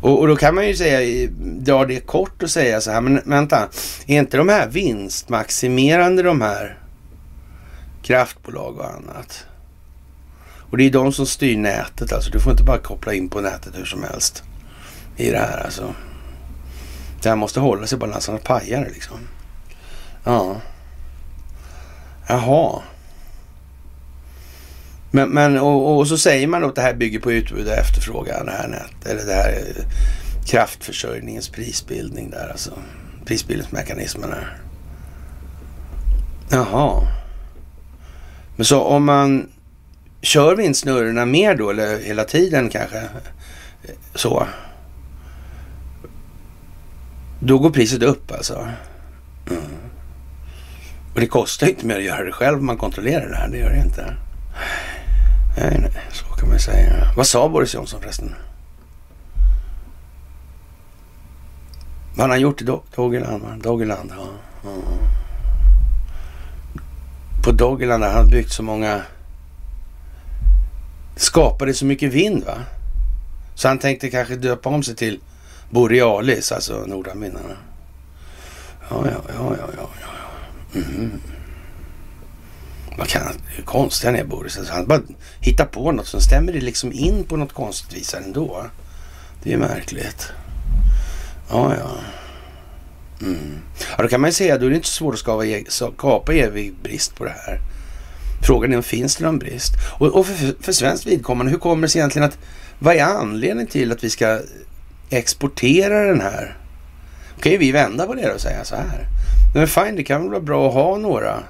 Och, 0.00 0.20
och, 0.20 0.28
då 0.28 0.36
kan 0.36 0.54
man 0.54 0.68
ju 0.68 0.76
säga, 0.76 1.28
dra 1.40 1.84
det 1.84 2.00
kort 2.00 2.42
och 2.42 2.50
säga 2.50 2.80
så 2.80 2.90
här, 2.90 3.00
men 3.00 3.22
vänta, 3.24 3.68
är 4.06 4.18
inte 4.18 4.36
de 4.36 4.48
här 4.48 4.68
vinstmaximerande 4.68 6.22
de 6.22 6.40
här 6.40 6.78
kraftbolag 8.02 8.78
och 8.78 8.94
annat? 8.94 9.46
Och 10.70 10.76
det 10.76 10.84
är 10.84 10.90
de 10.90 11.12
som 11.12 11.26
styr 11.26 11.56
nätet 11.56 12.12
alltså. 12.12 12.30
Du 12.30 12.40
får 12.40 12.52
inte 12.52 12.64
bara 12.64 12.78
koppla 12.78 13.14
in 13.14 13.28
på 13.28 13.40
nätet 13.40 13.78
hur 13.78 13.84
som 13.84 14.02
helst 14.02 14.42
i 15.16 15.30
det 15.30 15.38
här 15.38 15.64
alltså. 15.64 15.94
Det 17.22 17.28
här 17.28 17.36
måste 17.36 17.60
hålla 17.60 17.86
sig 17.86 17.98
balansen 17.98 18.38
pajar 18.38 18.90
liksom. 18.94 19.18
Ja. 20.24 20.56
Jaha. 22.30 22.82
Men, 25.10 25.28
men 25.28 25.58
och, 25.58 25.96
och, 25.96 26.08
så 26.08 26.18
säger 26.18 26.46
man 26.46 26.60
då 26.60 26.68
att 26.68 26.74
det 26.74 26.82
här 26.82 26.94
bygger 26.94 27.18
på 27.18 27.32
utbud 27.32 27.66
och 27.66 27.72
efterfrågan, 27.72 28.46
det 28.46 28.52
här 28.52 28.68
nät, 28.68 29.06
eller 29.06 29.26
det 29.26 29.34
här 29.34 29.52
eh, 29.52 29.84
kraftförsörjningens 30.46 31.48
prisbildning 31.48 32.30
där 32.30 32.48
alltså. 32.48 32.70
Prisbildningsmekanismerna. 33.24 34.36
Jaha. 36.50 37.08
Men 38.56 38.64
så 38.64 38.80
om 38.80 39.04
man 39.04 39.48
kör 40.22 40.56
vindsnurrorna 40.56 41.26
mer 41.26 41.54
då, 41.54 41.70
eller 41.70 41.98
hela 41.98 42.24
tiden 42.24 42.68
kanske, 42.68 42.98
eh, 42.98 43.90
så. 44.14 44.46
Då 47.40 47.58
går 47.58 47.70
priset 47.70 48.02
upp 48.02 48.32
alltså. 48.32 48.68
Mm. 49.50 49.89
Och 51.14 51.20
det 51.20 51.26
kostar 51.26 51.68
inte 51.68 51.86
mer 51.86 51.96
att 51.96 52.04
göra 52.04 52.24
det 52.24 52.32
själv 52.32 52.58
om 52.58 52.66
man 52.66 52.76
kontrollerar 52.76 53.28
det 53.28 53.36
här. 53.36 53.48
Det 53.48 53.58
gör 53.58 53.70
det 53.70 53.76
inte. 53.76 54.16
Nej, 55.56 55.78
nej, 55.80 55.90
så 56.12 56.24
kan 56.24 56.48
man 56.48 56.58
säga. 56.58 57.12
Vad 57.16 57.26
sa 57.26 57.48
Boris 57.48 57.74
Johnson 57.74 58.00
förresten? 58.00 58.34
Vad 62.14 62.26
har 62.26 62.28
han 62.28 62.40
gjort 62.40 62.62
i 62.62 62.64
Doggerland? 62.94 63.62
Doggerland, 63.62 64.12
ja. 64.16 64.26
ja. 64.64 64.70
På 67.44 67.52
Doggerland 67.52 68.04
har 68.04 68.10
han 68.10 68.28
byggt 68.28 68.52
så 68.52 68.62
många... 68.62 69.02
Skapade 71.16 71.74
så 71.74 71.86
mycket 71.86 72.12
vind 72.12 72.44
va? 72.44 72.58
Så 73.54 73.68
han 73.68 73.78
tänkte 73.78 74.10
kanske 74.10 74.36
döpa 74.36 74.68
om 74.68 74.82
sig 74.82 74.96
till 74.96 75.20
Borealis, 75.70 76.52
alltså 76.52 76.84
nordanvindarna. 76.86 77.56
Ja, 78.90 78.96
ja, 79.04 79.20
ja, 79.28 79.56
ja, 79.58 79.68
ja. 79.76 79.88
ja. 80.00 80.19
Mm. 80.74 81.20
Vad 82.98 83.08
kan, 83.08 83.22
hur 83.46 83.64
konstig 83.64 84.08
han 84.08 84.16
är 84.16 84.24
Boris. 84.24 84.58
Alltså, 84.58 84.72
han 84.72 84.86
bara 84.86 85.00
hittar 85.40 85.64
på 85.64 85.92
något 85.92 86.06
som 86.06 86.20
stämmer 86.20 86.52
det 86.52 86.60
liksom 86.60 86.92
in 86.92 87.24
på 87.24 87.36
något 87.36 87.52
konstigt 87.52 87.96
vis 87.96 88.14
ändå. 88.14 88.66
Det 89.42 89.52
är 89.52 89.58
märkligt. 89.58 90.32
Ja, 91.50 91.74
ja. 91.78 91.90
Mm. 93.22 93.58
Ja, 93.96 94.02
då 94.02 94.08
kan 94.08 94.20
man 94.20 94.28
ju 94.30 94.34
säga, 94.34 94.58
då 94.58 94.66
är 94.66 94.70
det 94.70 94.76
inte 94.76 94.88
så 94.88 94.94
svårt 94.94 95.14
att 95.14 95.20
skapa, 95.20 95.46
e- 95.46 95.64
skapa 95.68 96.34
evig 96.34 96.74
brist 96.82 97.14
på 97.14 97.24
det 97.24 97.34
här. 97.46 97.58
Frågan 98.46 98.72
är 98.72 98.76
om 98.76 98.82
finns 98.82 99.16
det 99.16 99.24
någon 99.24 99.38
brist? 99.38 99.72
Och, 99.98 100.06
och 100.06 100.26
för, 100.26 100.62
för 100.62 100.72
svenskt 100.72 101.06
vidkommande, 101.06 101.52
hur 101.52 101.58
kommer 101.58 101.82
det 101.82 101.88
sig 101.88 101.98
egentligen 101.98 102.28
att, 102.28 102.38
vad 102.78 102.96
är 102.96 103.04
anledningen 103.04 103.66
till 103.66 103.92
att 103.92 104.04
vi 104.04 104.10
ska 104.10 104.40
exportera 105.10 106.04
den 106.06 106.20
här? 106.20 106.56
Då 107.40 107.42
kan 107.42 107.52
ju 107.52 107.58
vi 107.58 107.72
vända 107.72 108.06
på 108.06 108.14
det 108.14 108.32
och 108.32 108.40
säga 108.40 108.64
så 108.64 108.76
här. 108.76 109.06
Men 109.54 109.68
fine, 109.68 109.96
det 109.96 110.02
kan 110.02 110.20
väl 110.22 110.30
vara 110.30 110.40
bra 110.40 110.68
att 110.68 110.74
ha 110.74 110.96
några 110.96 111.42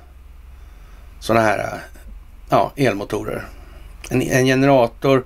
sådana 1.21 1.47
här 1.47 1.81
ja, 2.49 2.73
elmotorer. 2.77 3.47
En, 4.11 4.23
en 4.23 4.47
generator 4.47 5.25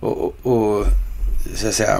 och, 0.00 0.24
och, 0.24 0.34
och, 0.42 0.86
så 1.54 1.68
att 1.68 1.74
säga 1.74 1.98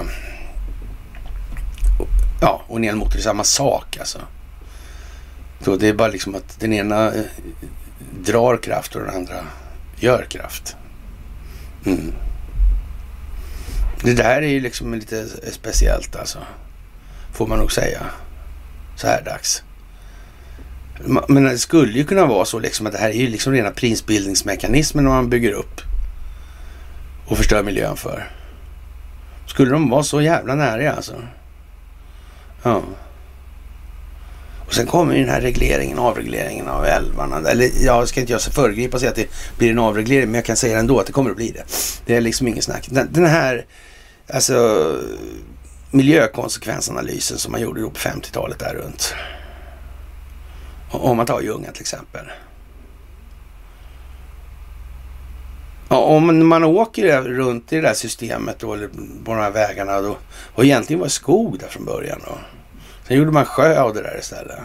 och, 1.99 2.07
ja, 2.41 2.61
och 2.67 2.77
en 2.77 2.83
elmotor 2.83 3.17
är 3.17 3.21
samma 3.21 3.43
sak 3.43 3.97
alltså. 3.99 4.19
Så 5.61 5.75
det 5.75 5.87
är 5.87 5.93
bara 5.93 6.07
liksom 6.07 6.35
att 6.35 6.59
den 6.59 6.73
ena 6.73 7.13
eh, 7.13 7.21
drar 8.25 8.57
kraft 8.57 8.95
och 8.95 9.01
den 9.01 9.15
andra 9.15 9.43
gör 9.95 10.23
kraft. 10.29 10.75
Mm. 11.85 12.13
Det 14.03 14.13
där 14.13 14.41
är 14.41 14.47
ju 14.47 14.59
liksom 14.59 14.93
lite 14.93 15.25
speciellt 15.51 16.15
alltså. 16.15 16.39
Får 17.37 17.47
man 17.47 17.59
nog 17.59 17.71
säga. 17.71 18.01
Så 18.95 19.07
här 19.07 19.21
dags. 19.21 19.63
Men 21.27 21.43
det 21.43 21.57
skulle 21.57 21.97
ju 21.97 22.05
kunna 22.05 22.25
vara 22.25 22.45
så 22.45 22.59
liksom 22.59 22.87
att 22.87 22.93
det 22.93 22.99
här 22.99 23.09
är 23.09 23.13
ju 23.13 23.27
liksom 23.27 23.53
rena 23.53 23.71
prisbildningsmekanismen 23.71 25.05
man 25.05 25.29
bygger 25.29 25.51
upp 25.51 25.81
och 27.27 27.37
förstör 27.37 27.63
miljön 27.63 27.97
för. 27.97 28.31
Skulle 29.47 29.71
de 29.71 29.89
vara 29.89 30.03
så 30.03 30.21
jävla 30.21 30.55
nära 30.55 30.93
alltså? 30.93 31.15
Ja. 32.63 32.81
Och 34.67 34.73
sen 34.73 34.85
kommer 34.85 35.13
ju 35.13 35.19
den 35.19 35.29
här 35.29 35.41
regleringen, 35.41 35.99
avregleringen 35.99 36.67
av 36.67 36.85
älvarna. 36.85 37.49
Eller 37.49 37.69
jag 37.85 38.07
ska 38.07 38.19
inte 38.19 38.31
göra 38.31 38.51
föregripa 38.51 38.97
och 38.97 39.01
säga 39.01 39.09
att 39.09 39.15
det 39.15 39.29
blir 39.57 39.71
en 39.71 39.79
avreglering, 39.79 40.25
men 40.25 40.35
jag 40.35 40.45
kan 40.45 40.55
säga 40.55 40.79
ändå 40.79 40.99
att 40.99 41.05
det 41.05 41.13
kommer 41.13 41.29
att 41.29 41.37
bli 41.37 41.51
det. 41.51 41.63
Det 42.05 42.15
är 42.15 42.21
liksom 42.21 42.47
ingen 42.47 42.61
snack. 42.61 42.87
Den, 42.89 43.07
den 43.11 43.25
här, 43.25 43.65
alltså 44.33 44.55
miljökonsekvensanalysen 45.91 47.37
som 47.37 47.51
man 47.51 47.61
gjorde 47.61 47.81
då 47.81 47.89
på 47.89 47.99
50-talet 47.99 48.59
där 48.59 48.73
runt. 48.73 49.15
Om 50.91 51.17
man 51.17 51.25
tar 51.25 51.41
Ljungan 51.41 51.73
till 51.73 51.81
exempel. 51.81 52.25
Ja, 55.89 55.97
om 55.97 56.47
man 56.47 56.63
åker 56.63 57.21
runt 57.21 57.73
i 57.73 57.75
det 57.75 57.81
där 57.81 57.93
systemet 57.93 58.59
då, 58.59 58.73
eller 58.73 58.87
på 59.23 59.33
de 59.33 59.41
här 59.41 59.51
vägarna 59.51 60.01
då, 60.01 60.17
och 60.55 60.65
egentligen 60.65 60.99
var 60.99 61.07
skog 61.07 61.59
där 61.59 61.67
från 61.67 61.85
början 61.85 62.21
då. 62.25 62.37
Sen 63.07 63.17
gjorde 63.17 63.31
man 63.31 63.45
sjö 63.45 63.81
av 63.81 63.93
det 63.93 64.01
där 64.01 64.17
istället. 64.19 64.59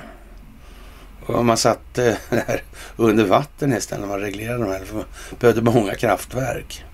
Och 1.26 1.44
man 1.44 1.56
satte 1.56 2.18
det 2.30 2.44
här 2.46 2.62
under 2.96 3.24
vatten 3.24 3.72
istället 3.72 4.00
när 4.00 4.08
man 4.08 4.20
reglerade 4.20 4.64
de 4.64 4.70
här. 4.70 4.84
För 4.84 5.04
behövde 5.40 5.62
många 5.62 5.94
kraftverk. 5.94 6.84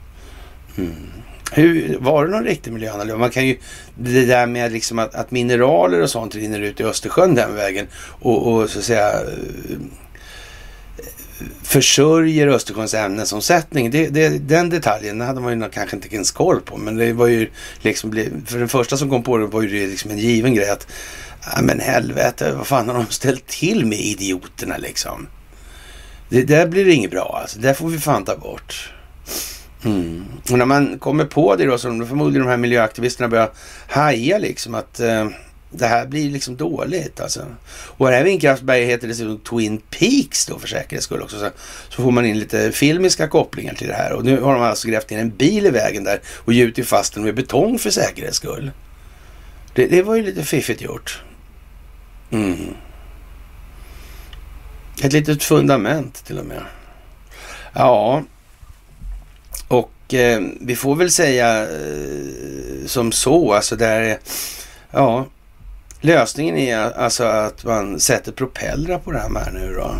Mm. 0.76 1.12
Hur, 1.52 1.98
var 2.00 2.24
det 2.24 2.30
någon 2.30 2.44
riktig 2.44 2.72
miljöanalys? 2.72 3.16
Man 3.16 3.30
kan 3.30 3.46
ju, 3.46 3.58
det 3.94 4.24
där 4.24 4.46
med 4.46 4.72
liksom 4.72 4.98
att, 4.98 5.14
att, 5.14 5.30
mineraler 5.30 6.02
och 6.02 6.10
sånt 6.10 6.34
rinner 6.34 6.60
ut 6.60 6.80
i 6.80 6.84
Östersjön 6.84 7.34
den 7.34 7.54
vägen 7.54 7.86
och, 8.20 8.52
och 8.52 8.70
så 8.70 8.78
att 8.78 8.84
säga 8.84 9.10
eh, 9.10 9.78
försörjer 11.62 12.48
Östersjöns 12.48 12.94
ämnesomsättning. 12.94 13.90
Det, 13.90 14.08
det, 14.08 14.28
den 14.28 14.70
detaljen 14.70 15.20
hade 15.20 15.40
man 15.40 15.60
ju 15.60 15.68
kanske 15.68 15.96
inte 15.96 16.14
ens 16.14 16.30
koll 16.30 16.60
på. 16.60 16.76
Men 16.76 16.96
det 16.96 17.12
var 17.12 17.26
ju 17.26 17.50
liksom, 17.80 18.12
för 18.46 18.58
den 18.58 18.68
första 18.68 18.96
som 18.96 19.10
kom 19.10 19.22
på 19.22 19.38
det 19.38 19.46
var 19.46 19.62
ju 19.62 19.68
det 19.68 19.86
liksom 19.86 20.10
en 20.10 20.18
given 20.18 20.54
grej 20.54 20.70
att, 20.70 20.86
ja 21.54 21.62
men 21.62 21.80
helvete, 21.80 22.52
vad 22.56 22.66
fan 22.66 22.88
har 22.88 22.94
de 22.94 23.06
ställt 23.06 23.46
till 23.46 23.86
med 23.86 24.00
idioterna 24.00 24.76
liksom? 24.76 25.28
Det 26.28 26.42
där 26.42 26.66
blir 26.66 26.88
inget 26.88 27.10
bra 27.10 27.38
alltså. 27.42 27.58
Det 27.58 27.74
får 27.74 27.88
vi 27.88 27.98
fan 27.98 28.24
ta 28.24 28.36
bort. 28.36 28.92
Mm. 29.84 30.24
Och 30.50 30.58
när 30.58 30.66
man 30.66 30.98
kommer 30.98 31.24
på 31.24 31.56
det 31.56 31.64
då, 31.64 31.78
så 31.78 31.88
förmodligen 31.88 32.46
de 32.46 32.50
här 32.50 32.56
miljöaktivisterna 32.56 33.28
börjar 33.28 33.50
haja 33.88 34.38
liksom 34.38 34.74
att 34.74 35.00
eh, 35.00 35.28
det 35.70 35.86
här 35.86 36.06
blir 36.06 36.30
liksom 36.30 36.56
dåligt 36.56 37.20
alltså. 37.20 37.46
Och 37.70 38.08
det 38.08 38.16
här 38.16 38.24
vindkraftberget 38.24 38.88
heter 38.88 39.08
dessutom 39.08 39.38
Twin 39.38 39.82
Peaks 39.90 40.46
då 40.46 40.58
för 40.58 40.68
säkerhets 40.68 41.04
skull 41.04 41.22
också. 41.22 41.38
Så, 41.38 41.50
så, 41.88 42.02
får 42.02 42.10
man 42.10 42.26
in 42.26 42.38
lite 42.38 42.72
filmiska 42.72 43.28
kopplingar 43.28 43.74
till 43.74 43.88
det 43.88 43.94
här. 43.94 44.12
Och 44.12 44.24
nu 44.24 44.40
har 44.40 44.54
de 44.54 44.62
alltså 44.62 44.88
grävt 44.88 45.10
ner 45.10 45.18
en 45.18 45.36
bil 45.36 45.66
i 45.66 45.70
vägen 45.70 46.04
där 46.04 46.20
och 46.26 46.52
gjutit 46.52 46.86
fast 46.86 47.14
den 47.14 47.24
med 47.24 47.34
betong 47.34 47.78
för 47.78 47.90
säkerhets 47.90 48.36
skull. 48.36 48.70
Det, 49.74 49.86
det 49.86 50.02
var 50.02 50.16
ju 50.16 50.22
lite 50.22 50.44
fiffigt 50.44 50.82
gjort. 50.82 51.22
Mm. 52.30 52.74
Ett 55.02 55.12
litet 55.12 55.42
fundament 55.42 56.24
till 56.24 56.38
och 56.38 56.46
med. 56.46 56.62
Ja, 57.72 58.22
och 60.08 60.14
eh, 60.14 60.40
vi 60.60 60.76
får 60.76 60.96
väl 60.96 61.10
säga 61.10 61.62
eh, 61.62 62.86
som 62.86 63.12
så, 63.12 63.54
alltså 63.54 63.76
där, 63.76 64.18
ja, 64.90 65.26
lösningen 66.00 66.56
är 66.56 66.78
alltså 66.78 67.24
att 67.24 67.64
man 67.64 68.00
sätter 68.00 68.32
propellrar 68.32 68.98
på 68.98 69.12
det 69.12 69.18
här 69.18 69.28
med 69.28 69.50
nu 69.52 69.74
då. 69.74 69.94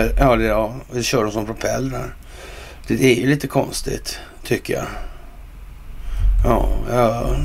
Eh, 0.00 0.10
ja, 0.18 0.36
det, 0.36 0.44
ja, 0.44 0.74
vi 0.92 1.02
kör 1.02 1.22
dem 1.22 1.32
som 1.32 1.46
propellrar. 1.46 2.14
Det, 2.86 2.94
det 2.94 3.04
är 3.04 3.20
ju 3.20 3.26
lite 3.26 3.46
konstigt, 3.46 4.18
tycker 4.44 4.74
jag. 4.74 4.86
Ja, 6.44 6.68
ja, 6.90 7.36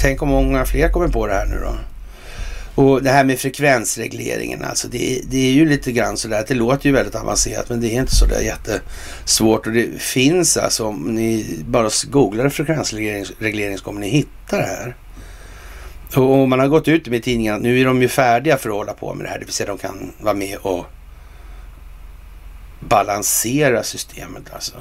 tänk 0.00 0.22
om 0.22 0.28
många 0.28 0.64
fler 0.64 0.88
kommer 0.88 1.08
på 1.08 1.26
det 1.26 1.34
här 1.34 1.46
nu 1.46 1.60
då. 1.60 1.74
Och 2.74 3.02
det 3.02 3.10
här 3.10 3.24
med 3.24 3.38
frekvensregleringen, 3.38 4.64
alltså 4.64 4.88
det, 4.88 5.22
det 5.30 5.36
är 5.36 5.52
ju 5.52 5.68
lite 5.68 5.92
grann 5.92 6.16
sådär 6.16 6.40
att 6.40 6.46
det 6.46 6.54
låter 6.54 6.86
ju 6.86 6.92
väldigt 6.92 7.14
avancerat 7.14 7.68
men 7.68 7.80
det 7.80 7.88
är 7.88 8.00
inte 8.00 8.14
sådär 8.14 8.40
jättesvårt 8.40 9.66
och 9.66 9.72
det 9.72 10.02
finns 10.02 10.56
alltså 10.56 10.86
om 10.86 11.14
ni 11.14 11.58
bara 11.66 11.88
googlar 12.10 12.48
frekvensreglering 12.48 13.78
så 13.78 13.84
kommer 13.84 14.00
ni 14.00 14.08
hitta 14.08 14.56
det 14.56 14.62
här. 14.62 14.96
Och 16.16 16.48
man 16.48 16.60
har 16.60 16.68
gått 16.68 16.88
ut 16.88 17.08
med 17.08 17.22
tidningarna 17.22 17.58
nu 17.58 17.80
är 17.80 17.84
de 17.84 18.02
ju 18.02 18.08
färdiga 18.08 18.56
för 18.56 18.68
att 18.68 18.76
hålla 18.76 18.92
på 18.92 19.14
med 19.14 19.26
det 19.26 19.30
här, 19.30 19.38
det 19.38 19.44
vill 19.44 19.54
säga 19.54 19.66
de 19.66 19.78
kan 19.78 20.12
vara 20.20 20.34
med 20.34 20.56
och 20.56 20.86
balansera 22.80 23.82
systemet 23.82 24.42
alltså. 24.52 24.76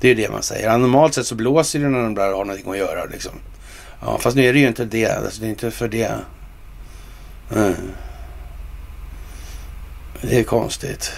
Det 0.00 0.06
är 0.06 0.14
ju 0.14 0.22
det 0.22 0.30
man 0.30 0.42
säger. 0.42 0.78
Normalt 0.78 1.14
sett 1.14 1.26
så 1.26 1.34
blåser 1.34 1.78
det 1.78 1.88
när 1.88 2.02
de 2.02 2.14
där 2.14 2.32
har 2.32 2.44
någonting 2.44 2.70
att 2.70 2.78
göra 2.78 3.04
liksom. 3.04 3.32
Ja, 4.00 4.18
fast 4.18 4.36
nu 4.36 4.44
är 4.44 4.52
det 4.52 4.58
ju 4.58 4.68
inte 4.68 4.84
det. 4.84 5.06
Alltså, 5.06 5.40
det 5.40 5.46
är 5.46 5.50
inte 5.50 5.70
för 5.70 5.88
det 5.88 6.10
Mm. 7.54 7.92
Det 10.20 10.38
är 10.38 10.44
konstigt. 10.44 11.12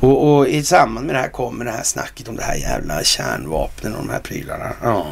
Och, 0.00 0.36
och, 0.36 0.48
i 0.48 0.62
samband 0.62 1.06
med 1.06 1.14
det 1.14 1.20
här 1.20 1.28
kommer 1.28 1.64
det 1.64 1.70
här 1.70 1.82
snacket 1.82 2.28
om 2.28 2.36
det 2.36 2.42
här 2.42 2.54
jävla 2.54 3.04
kärnvapnen 3.04 3.94
och 3.94 4.06
de 4.06 4.10
här 4.10 4.20
prylarna. 4.20 4.72
Ja. 4.82 5.06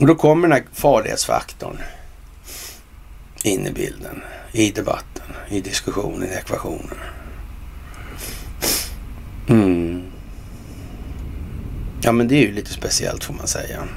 Och 0.00 0.06
då 0.06 0.14
kommer 0.14 0.48
den 0.48 0.52
här 0.52 0.64
farlighetsfaktorn 0.72 1.78
in 3.42 3.66
i 3.66 3.70
bilden, 3.70 4.22
i 4.52 4.70
debatten, 4.70 5.24
i 5.48 5.60
diskussionen, 5.60 6.28
i 6.28 6.34
ekvationen. 6.34 6.98
Mm. 9.48 10.02
Ja, 12.02 12.12
men 12.12 12.28
det 12.28 12.34
är 12.34 12.42
ju 12.42 12.52
lite 12.52 12.72
speciellt 12.72 13.24
får 13.24 13.34
man 13.34 13.46
säga. 13.46 13.88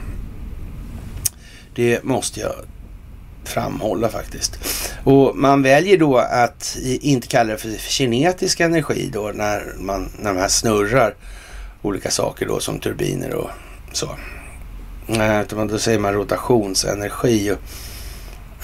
Det 1.76 2.04
måste 2.04 2.40
jag 2.40 2.54
framhålla 3.50 4.10
faktiskt. 4.10 4.60
Och 5.04 5.36
man 5.36 5.62
väljer 5.62 5.98
då 5.98 6.18
att 6.18 6.78
inte 6.82 7.28
kalla 7.28 7.52
det 7.52 7.58
för 7.58 7.78
kinetisk 7.78 8.60
energi 8.60 9.10
då 9.14 9.32
när, 9.34 9.74
man, 9.80 10.10
när 10.20 10.34
de 10.34 10.40
här 10.40 10.48
snurrar 10.48 11.16
olika 11.82 12.12
saker 12.12 12.46
då 12.46 12.60
som 12.60 12.80
turbiner 12.80 13.34
och 13.34 13.50
så. 13.94 14.10
Eh, 15.08 15.42
utan 15.42 15.68
då 15.68 15.80
säger 15.80 16.00
man 16.00 16.14
rotationsenergi 16.14 17.52
och 17.52 17.58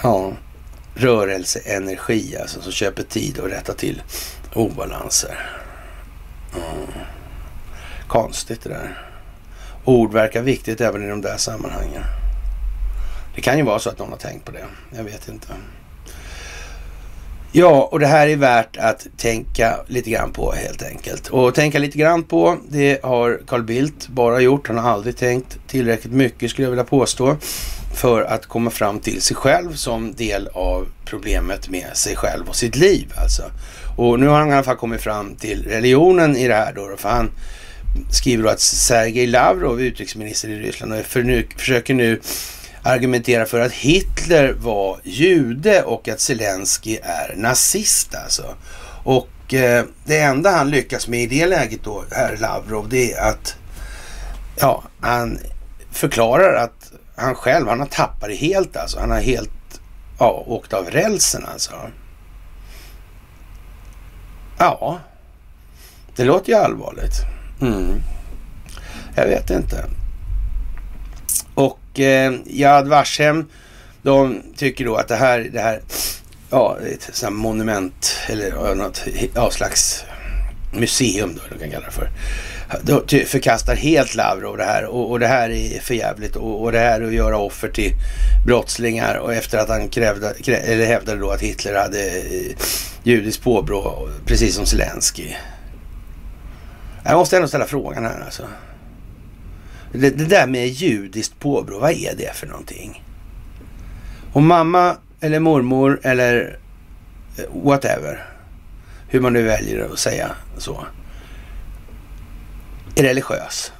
ja, 0.03 0.31
rörelseenergi 0.95 2.37
alltså 2.41 2.61
som 2.61 2.71
köper 2.71 3.03
tid 3.03 3.39
och 3.39 3.49
rättar 3.49 3.73
till 3.73 4.01
obalanser. 4.53 5.49
Mm. 6.53 6.87
Konstigt 8.07 8.63
det 8.63 8.69
där. 8.69 9.05
Ord 9.85 10.13
verkar 10.13 10.41
viktigt 10.41 10.81
även 10.81 11.03
i 11.03 11.09
de 11.09 11.21
där 11.21 11.37
sammanhangen. 11.37 12.03
Det 13.39 13.43
kan 13.43 13.57
ju 13.57 13.63
vara 13.63 13.79
så 13.79 13.89
att 13.89 13.99
någon 13.99 14.09
har 14.09 14.17
tänkt 14.17 14.45
på 14.45 14.51
det. 14.51 14.65
Jag 14.97 15.03
vet 15.03 15.27
inte. 15.27 15.47
Ja, 17.51 17.89
och 17.91 17.99
det 17.99 18.07
här 18.07 18.27
är 18.27 18.35
värt 18.35 18.77
att 18.77 19.07
tänka 19.17 19.79
lite 19.87 20.09
grann 20.09 20.31
på 20.31 20.51
helt 20.51 20.83
enkelt. 20.83 21.27
Och 21.27 21.55
tänka 21.55 21.79
lite 21.79 21.97
grann 21.97 22.23
på, 22.23 22.57
det 22.69 23.03
har 23.03 23.39
Carl 23.47 23.63
Bildt 23.63 24.07
bara 24.07 24.39
gjort. 24.39 24.67
Han 24.67 24.77
har 24.77 24.91
aldrig 24.91 25.17
tänkt 25.17 25.57
tillräckligt 25.67 26.13
mycket 26.13 26.51
skulle 26.51 26.65
jag 26.65 26.69
vilja 26.69 26.83
påstå 26.83 27.37
för 27.95 28.21
att 28.21 28.45
komma 28.45 28.69
fram 28.69 28.99
till 28.99 29.21
sig 29.21 29.35
själv 29.35 29.73
som 29.73 30.13
del 30.13 30.47
av 30.53 30.87
problemet 31.05 31.69
med 31.69 31.97
sig 31.97 32.15
själv 32.15 32.47
och 32.47 32.55
sitt 32.55 32.75
liv 32.75 33.13
alltså. 33.17 33.43
Och 33.97 34.19
nu 34.19 34.27
har 34.27 34.39
han 34.39 34.49
i 34.49 34.53
alla 34.53 34.63
fall 34.63 34.77
kommit 34.77 35.01
fram 35.01 35.35
till 35.35 35.63
religionen 35.63 36.37
i 36.37 36.47
det 36.47 36.55
här 36.55 36.73
då, 36.73 36.95
för 36.97 37.09
han 37.09 37.31
skriver 38.11 38.43
då 38.43 38.49
att 38.49 38.59
Sergej 38.59 39.27
Lavrov, 39.27 39.81
utrikesminister 39.81 40.49
i 40.49 40.59
Ryssland, 40.59 40.93
och 40.93 41.05
för 41.05 41.23
nu, 41.23 41.47
försöker 41.57 41.93
nu 41.93 42.19
argumenterar 42.83 43.45
för 43.45 43.59
att 43.59 43.71
Hitler 43.71 44.53
var 44.53 44.99
jude 45.03 45.83
och 45.83 46.07
att 46.07 46.19
Zelensky 46.19 46.97
är 47.03 47.35
nazist 47.35 48.15
alltså. 48.15 48.55
Och 49.03 49.53
eh, 49.53 49.85
det 50.05 50.19
enda 50.19 50.51
han 50.51 50.69
lyckas 50.69 51.07
med 51.07 51.19
i 51.19 51.27
det 51.27 51.45
läget 51.45 51.83
då, 51.83 52.03
herr 52.11 52.37
Lavrov, 52.37 52.89
det 52.89 53.13
är 53.13 53.29
att 53.29 53.55
ja, 54.59 54.83
han 54.99 55.39
förklarar 55.91 56.53
att 56.63 56.91
han 57.15 57.35
själv, 57.35 57.67
han 57.67 57.79
har 57.79 57.87
tappat 57.87 58.29
det 58.29 58.35
helt 58.35 58.77
alltså. 58.77 58.99
Han 58.99 59.11
har 59.11 59.21
helt 59.21 59.81
ja, 60.19 60.43
åkt 60.47 60.73
av 60.73 60.89
rälsen 60.89 61.45
alltså. 61.53 61.73
Ja, 64.57 64.99
det 66.15 66.23
låter 66.23 66.49
ju 66.49 66.57
allvarligt. 66.57 67.15
Mm. 67.61 68.01
Jag 69.15 69.25
vet 69.25 69.49
inte. 69.49 69.85
Och 71.93 71.99
eh, 71.99 72.33
Jad 72.45 72.87
Vashem, 72.87 73.45
de 74.01 74.41
tycker 74.57 74.85
då 74.85 74.95
att 74.95 75.07
det 75.07 75.15
här, 75.15 75.49
det 75.53 75.59
här 75.59 75.81
ja, 76.49 76.77
ett 76.93 77.09
sånt 77.13 77.35
monument 77.35 78.17
eller 78.27 78.75
något 78.75 79.05
ja, 79.35 79.51
slags 79.51 80.03
museum 80.73 81.35
då, 81.35 81.41
de 81.55 81.59
kan 81.59 81.71
kalla 81.71 81.85
det 81.85 81.91
för. 81.91 82.09
De 82.81 83.25
förkastar 83.25 83.75
helt 83.75 84.15
Lavrov 84.15 84.57
det 84.57 84.63
här 84.63 84.85
och, 84.85 85.11
och 85.11 85.19
det 85.19 85.27
här 85.27 85.49
är 85.49 85.79
för 85.79 85.93
jävligt 85.93 86.35
och, 86.35 86.63
och 86.63 86.71
det 86.71 86.79
här 86.79 87.01
att 87.01 87.13
göra 87.13 87.37
offer 87.37 87.69
till 87.69 87.91
brottslingar 88.45 89.15
och 89.15 89.33
efter 89.33 89.57
att 89.57 89.69
han 89.69 89.89
krävde, 89.89 90.33
kräv, 90.43 90.63
eller 90.65 90.85
hävdade 90.85 91.19
då 91.19 91.29
att 91.29 91.41
Hitler 91.41 91.75
hade 91.75 92.07
eh, 92.07 92.55
judiskt 93.03 93.43
påbrå 93.43 94.09
precis 94.25 94.55
som 94.55 94.65
Zelensky. 94.65 95.33
Jag 97.03 97.17
måste 97.17 97.35
ändå 97.35 97.47
ställa 97.47 97.65
frågan 97.65 98.05
här 98.05 98.21
alltså. 98.25 98.43
Det, 99.91 100.09
det 100.09 100.25
där 100.25 100.47
med 100.47 100.67
judiskt 100.67 101.39
påbrå, 101.39 101.79
vad 101.79 101.91
är 101.91 102.15
det 102.15 102.35
för 102.35 102.47
någonting? 102.47 103.03
Om 104.33 104.47
mamma 104.47 104.97
eller 105.19 105.39
mormor 105.39 105.99
eller 106.03 106.59
eh, 107.37 107.63
whatever, 107.63 108.25
hur 109.07 109.21
man 109.21 109.33
nu 109.33 109.43
väljer 109.43 109.89
att 109.91 109.99
säga 109.99 110.31
så, 110.57 110.85
är 112.95 113.03
religiös. 113.03 113.71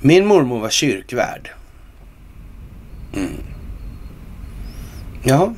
Min 0.00 0.26
mormor 0.26 0.60
var 0.60 0.70
kyrkvärd. 0.70 1.50
Mm. 3.14 3.32
Ja. 5.22 5.54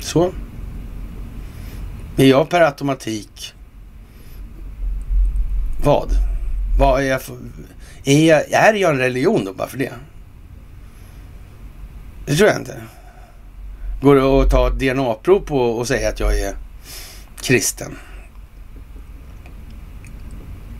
Så. 0.00 0.32
Är 2.16 2.26
jag 2.26 2.48
per 2.48 2.60
automatik 2.60 3.54
vad? 5.84 6.10
Vad 6.78 7.00
är 7.00 7.06
jag 7.06 7.22
för... 7.22 7.36
Är 8.04 8.28
jag, 8.28 8.50
är 8.50 8.74
jag 8.74 8.90
en 8.90 8.98
religion 8.98 9.44
då 9.44 9.52
bara 9.52 9.68
för 9.68 9.78
det? 9.78 9.92
Det 12.26 12.36
tror 12.36 12.48
jag 12.48 12.58
inte. 12.58 12.82
Går 14.02 14.14
det 14.14 14.22
att 14.22 14.50
ta 14.50 14.68
ett 14.68 14.78
DNA-prov 14.78 15.40
på 15.40 15.58
och 15.58 15.88
säga 15.88 16.08
att 16.08 16.20
jag 16.20 16.38
är 16.40 16.54
kristen? 17.40 17.98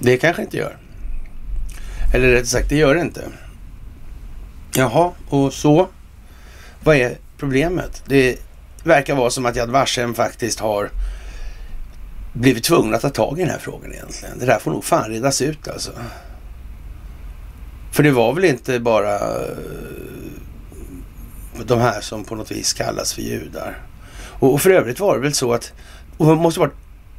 Det 0.00 0.16
kanske 0.16 0.42
inte 0.42 0.56
gör. 0.56 0.76
Eller 2.14 2.28
rätt 2.28 2.48
sagt, 2.48 2.68
det 2.68 2.76
gör 2.76 2.94
det 2.94 3.00
inte. 3.00 3.22
Jaha, 4.74 5.12
och 5.28 5.52
så? 5.52 5.88
Vad 6.84 6.96
är 6.96 7.16
problemet? 7.38 8.02
Det 8.06 8.38
verkar 8.84 9.14
vara 9.14 9.30
som 9.30 9.46
att 9.46 9.56
Yad 9.56 9.70
Vashem 9.70 10.14
faktiskt 10.14 10.60
har 10.60 10.90
blivit 12.38 12.64
tvungna 12.64 12.96
att 12.96 13.02
ta 13.02 13.10
tag 13.10 13.38
i 13.38 13.42
den 13.42 13.50
här 13.50 13.58
frågan 13.58 13.92
egentligen. 13.92 14.38
Det 14.38 14.46
där 14.46 14.58
får 14.58 14.70
nog 14.70 14.84
fan 14.84 15.10
redas 15.10 15.42
ut 15.42 15.68
alltså. 15.68 15.90
För 17.92 18.02
det 18.02 18.10
var 18.10 18.32
väl 18.32 18.44
inte 18.44 18.80
bara 18.80 19.14
eh, 19.14 19.56
de 21.66 21.80
här 21.80 22.00
som 22.00 22.24
på 22.24 22.34
något 22.34 22.50
vis 22.50 22.72
kallas 22.72 23.12
för 23.12 23.22
judar. 23.22 23.78
Och, 24.18 24.54
och 24.54 24.60
för 24.60 24.70
övrigt 24.70 25.00
var 25.00 25.14
det 25.14 25.20
väl 25.20 25.34
så 25.34 25.52
att 25.52 25.72
man, 26.18 26.36
måste 26.36 26.60
vara, 26.60 26.70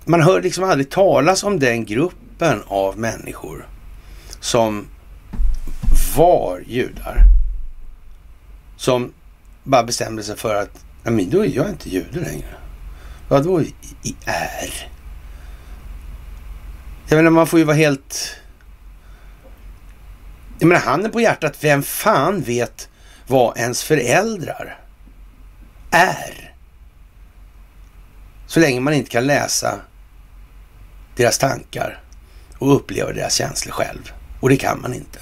man 0.05 0.21
hör 0.21 0.41
liksom 0.41 0.63
aldrig 0.63 0.89
talas 0.89 1.43
om 1.43 1.59
den 1.59 1.85
gruppen 1.85 2.63
av 2.67 2.99
människor 2.99 3.67
som 4.39 4.87
var 6.17 6.63
judar. 6.67 7.23
Som 8.77 9.13
bara 9.63 9.83
bestämde 9.83 10.23
sig 10.23 10.37
för 10.37 10.55
att, 10.55 10.85
nej 11.03 11.13
men 11.13 11.29
då 11.29 11.45
är 11.45 11.55
jag 11.55 11.69
inte 11.69 11.89
jude 11.89 12.19
längre. 12.19 12.55
Vadå 13.27 13.61
i 13.61 14.15
är? 14.25 14.89
Jag 17.09 17.17
menar 17.17 17.31
man 17.31 17.47
får 17.47 17.59
ju 17.59 17.65
vara 17.65 17.75
helt... 17.75 18.35
Jag 20.59 20.67
menar 20.67 20.81
handen 20.81 21.11
på 21.11 21.21
hjärtat, 21.21 21.63
vem 21.63 21.83
fan 21.83 22.41
vet 22.41 22.89
vad 23.27 23.57
ens 23.57 23.83
föräldrar 23.83 24.79
är? 25.91 26.53
Så 28.47 28.59
länge 28.59 28.79
man 28.79 28.93
inte 28.93 29.09
kan 29.09 29.27
läsa 29.27 29.79
deras 31.15 31.37
tankar 31.37 32.01
och 32.57 32.75
uppleva 32.75 33.13
deras 33.13 33.33
känslor 33.33 33.73
själv. 33.73 34.11
Och 34.39 34.49
det 34.49 34.57
kan 34.57 34.81
man 34.81 34.93
inte. 34.93 35.19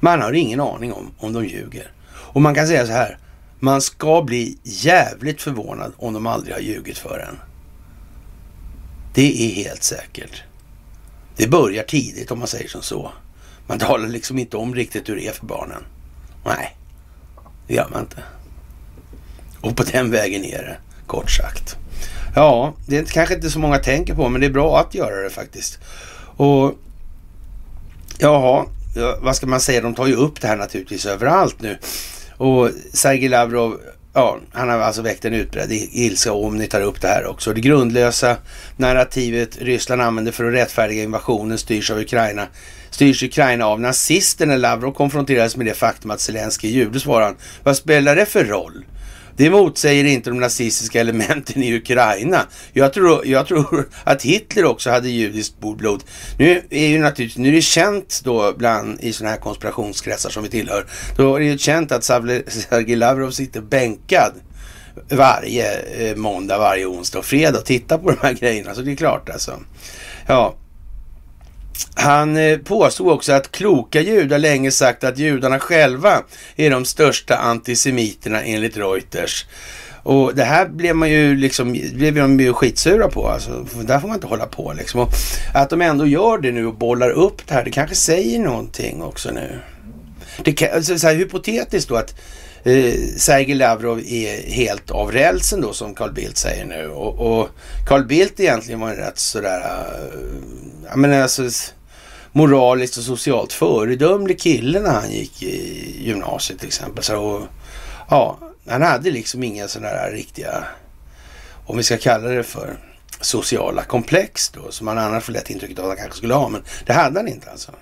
Man 0.00 0.22
har 0.22 0.32
ingen 0.32 0.60
aning 0.60 0.92
om 0.92 1.14
om 1.18 1.32
de 1.32 1.44
ljuger. 1.44 1.92
Och 2.08 2.42
man 2.42 2.54
kan 2.54 2.66
säga 2.66 2.86
så 2.86 2.92
här. 2.92 3.18
Man 3.58 3.80
ska 3.80 4.22
bli 4.22 4.58
jävligt 4.62 5.42
förvånad 5.42 5.92
om 5.96 6.14
de 6.14 6.26
aldrig 6.26 6.54
har 6.54 6.60
ljugit 6.60 6.98
för 6.98 7.18
en. 7.28 7.38
Det 9.14 9.46
är 9.46 9.54
helt 9.54 9.82
säkert. 9.82 10.42
Det 11.36 11.46
börjar 11.48 11.82
tidigt 11.82 12.30
om 12.30 12.38
man 12.38 12.48
säger 12.48 12.68
som 12.68 12.82
så. 12.82 13.12
Man 13.66 13.78
talar 13.78 14.08
liksom 14.08 14.38
inte 14.38 14.56
om 14.56 14.74
riktigt 14.74 15.08
hur 15.08 15.16
det 15.16 15.26
är 15.26 15.32
för 15.32 15.46
barnen. 15.46 15.84
Nej, 16.44 16.76
det 17.66 17.74
gör 17.74 17.88
man 17.90 18.00
inte. 18.00 18.22
Och 19.60 19.76
på 19.76 19.82
den 19.82 20.10
vägen 20.10 20.44
är 20.44 20.58
det, 20.58 20.76
kort 21.06 21.30
sagt. 21.30 21.76
Ja, 22.34 22.74
det 22.86 22.98
är 22.98 23.04
kanske 23.04 23.34
inte 23.34 23.50
så 23.50 23.58
många 23.58 23.78
tänker 23.78 24.14
på, 24.14 24.28
men 24.28 24.40
det 24.40 24.46
är 24.46 24.50
bra 24.50 24.80
att 24.80 24.94
göra 24.94 25.22
det 25.22 25.30
faktiskt. 25.30 25.78
Och 26.36 26.74
jaha, 28.18 28.66
vad 29.20 29.36
ska 29.36 29.46
man 29.46 29.60
säga? 29.60 29.80
De 29.80 29.94
tar 29.94 30.06
ju 30.06 30.14
upp 30.14 30.40
det 30.40 30.48
här 30.48 30.56
naturligtvis 30.56 31.06
överallt 31.06 31.60
nu. 31.60 31.78
Och 32.36 32.70
Sergej 32.92 33.28
Lavrov, 33.28 33.80
ja, 34.16 34.38
han 34.52 34.68
har 34.68 34.78
alltså 34.78 35.02
väckt 35.02 35.24
en 35.24 35.34
utbredd 35.34 35.72
ilska 35.72 36.32
om 36.32 36.56
ni 36.56 36.66
tar 36.66 36.80
upp 36.80 37.00
det 37.00 37.08
här 37.08 37.26
också. 37.26 37.52
Det 37.52 37.60
grundlösa 37.60 38.36
narrativet 38.76 39.58
Ryssland 39.60 40.02
använder 40.02 40.32
för 40.32 40.44
att 40.44 40.54
rättfärdiga 40.54 41.02
invasionen 41.02 41.58
styrs 41.58 41.90
av 41.90 41.98
Ukraina 41.98 42.46
styrs 42.90 43.22
Ukraina 43.22 43.66
av 43.66 43.80
nazister 43.80 44.46
när 44.46 44.58
Lavrov 44.58 44.92
konfronterades 44.92 45.56
med 45.56 45.66
det 45.66 45.74
faktum 45.74 46.10
att 46.10 46.20
Zelenskyj 46.20 46.70
är 46.70 46.74
jude, 46.74 47.00
svarar 47.00 47.24
han. 47.24 47.36
Vad 47.62 47.76
spelar 47.76 48.16
det 48.16 48.26
för 48.26 48.44
roll? 48.44 48.84
Det 49.36 49.50
motsäger 49.50 50.04
inte 50.04 50.30
de 50.30 50.40
nazistiska 50.40 51.00
elementen 51.00 51.62
i 51.62 51.76
Ukraina. 51.76 52.46
Jag 52.72 52.92
tror, 52.92 53.26
jag 53.26 53.46
tror 53.46 53.88
att 54.04 54.22
Hitler 54.22 54.64
också 54.64 54.90
hade 54.90 55.08
judiskt 55.08 55.60
blod. 55.60 56.04
Nu 56.38 56.62
är 56.70 56.86
ju 56.86 56.98
naturligtvis, 56.98 57.38
nu 57.38 57.48
är 57.48 57.52
det 57.52 57.62
känt 57.62 58.20
då 58.24 58.54
bland 58.58 59.00
i 59.00 59.12
sådana 59.12 59.30
här 59.30 59.40
konspirationskretsar 59.40 60.30
som 60.30 60.42
vi 60.42 60.48
tillhör. 60.48 60.86
Då 61.16 61.34
är 61.34 61.40
det 61.40 61.46
ju 61.46 61.58
känt 61.58 61.92
att 61.92 62.04
Sergej 62.04 62.96
Lavrov 62.96 63.30
sitter 63.30 63.60
bänkad 63.60 64.32
varje 65.08 65.80
eh, 65.80 66.16
måndag, 66.16 66.58
varje 66.58 66.86
onsdag 66.86 67.18
och 67.18 67.24
fredag 67.24 67.58
och 67.58 67.64
tittar 67.64 67.98
på 67.98 68.10
de 68.10 68.16
här 68.22 68.32
grejerna. 68.32 68.74
Så 68.74 68.82
det 68.82 68.92
är 68.92 68.96
klart 68.96 69.30
alltså. 69.30 69.60
Ja, 70.26 70.56
han 71.94 72.36
eh, 72.36 72.58
påstod 72.58 73.08
också 73.08 73.32
att 73.32 73.52
kloka 73.52 74.00
judar 74.00 74.38
länge 74.38 74.70
sagt 74.70 75.04
att 75.04 75.18
judarna 75.18 75.58
själva 75.58 76.22
är 76.56 76.70
de 76.70 76.84
största 76.84 77.36
antisemiterna 77.36 78.42
enligt 78.42 78.76
Reuters. 78.76 79.46
Och 80.02 80.34
det 80.34 80.44
här 80.44 80.68
blev 80.68 80.96
man 80.96 81.10
ju 81.10 81.36
liksom, 81.36 81.72
blev 81.72 82.14
de 82.14 82.40
ju 82.40 82.52
skitsura 82.52 83.08
på. 83.08 83.28
Alltså, 83.28 83.66
där 83.82 84.00
får 84.00 84.08
man 84.08 84.14
inte 84.14 84.26
hålla 84.26 84.46
på 84.46 84.72
liksom. 84.78 85.00
Och 85.00 85.12
att 85.54 85.70
de 85.70 85.82
ändå 85.82 86.06
gör 86.06 86.38
det 86.38 86.52
nu 86.52 86.66
och 86.66 86.74
bollar 86.74 87.10
upp 87.10 87.46
det 87.46 87.54
här, 87.54 87.64
det 87.64 87.70
kanske 87.70 87.96
säger 87.96 88.38
någonting 88.38 89.02
också 89.02 89.30
nu. 89.30 89.58
Det 90.44 90.52
kan, 90.52 90.68
alltså, 90.74 90.98
så 90.98 91.06
här, 91.06 91.14
hypotetiskt 91.14 91.88
då 91.88 91.96
att 91.96 92.14
eh, 92.66 92.94
Sergej 93.16 93.54
Lavrov 93.54 94.00
är 94.00 94.50
helt 94.50 94.90
av 94.90 95.12
rälsen 95.12 95.60
då 95.60 95.72
som 95.72 95.94
Carl 95.94 96.12
Bildt 96.12 96.36
säger 96.36 96.64
nu. 96.64 96.88
Och, 96.88 97.38
och 97.40 97.48
Carl 97.86 98.04
Bildt 98.04 98.40
egentligen 98.40 98.80
var 98.80 98.88
en 98.88 98.96
rätt 98.96 99.18
sådär, 99.18 99.60
eh, 99.60 100.18
uh, 100.18 100.34
jag 100.88 100.98
menar 100.98 101.20
alltså 101.20 101.42
moraliskt 102.32 102.96
och 102.96 103.04
socialt 103.04 103.52
föredömlig 103.52 104.40
kille 104.40 104.80
när 104.80 104.92
han 104.92 105.10
gick 105.10 105.42
i 105.42 105.96
gymnasiet 106.06 106.58
till 106.58 106.68
exempel. 106.68 107.04
Så, 107.04 107.16
och, 107.16 107.42
ja, 108.10 108.38
han 108.68 108.82
hade 108.82 109.10
liksom 109.10 109.42
inga 109.42 109.68
sådana 109.68 109.92
där 109.92 110.10
riktiga, 110.10 110.64
om 111.66 111.76
vi 111.76 111.82
ska 111.82 111.98
kalla 111.98 112.28
det 112.28 112.42
för 112.42 112.76
sociala 113.20 113.82
komplex 113.82 114.48
då, 114.48 114.70
som 114.70 114.84
man 114.84 114.98
annars 114.98 115.24
får 115.24 115.32
lätt 115.32 115.50
intrycket 115.50 115.78
av 115.78 115.84
att 115.84 115.90
han 115.90 115.96
kanske 115.96 116.16
skulle 116.18 116.34
ha. 116.34 116.48
Men 116.48 116.62
det 116.86 116.92
hade 116.92 117.18
han 117.18 117.28
inte 117.28 117.50
alltså. 117.50 117.72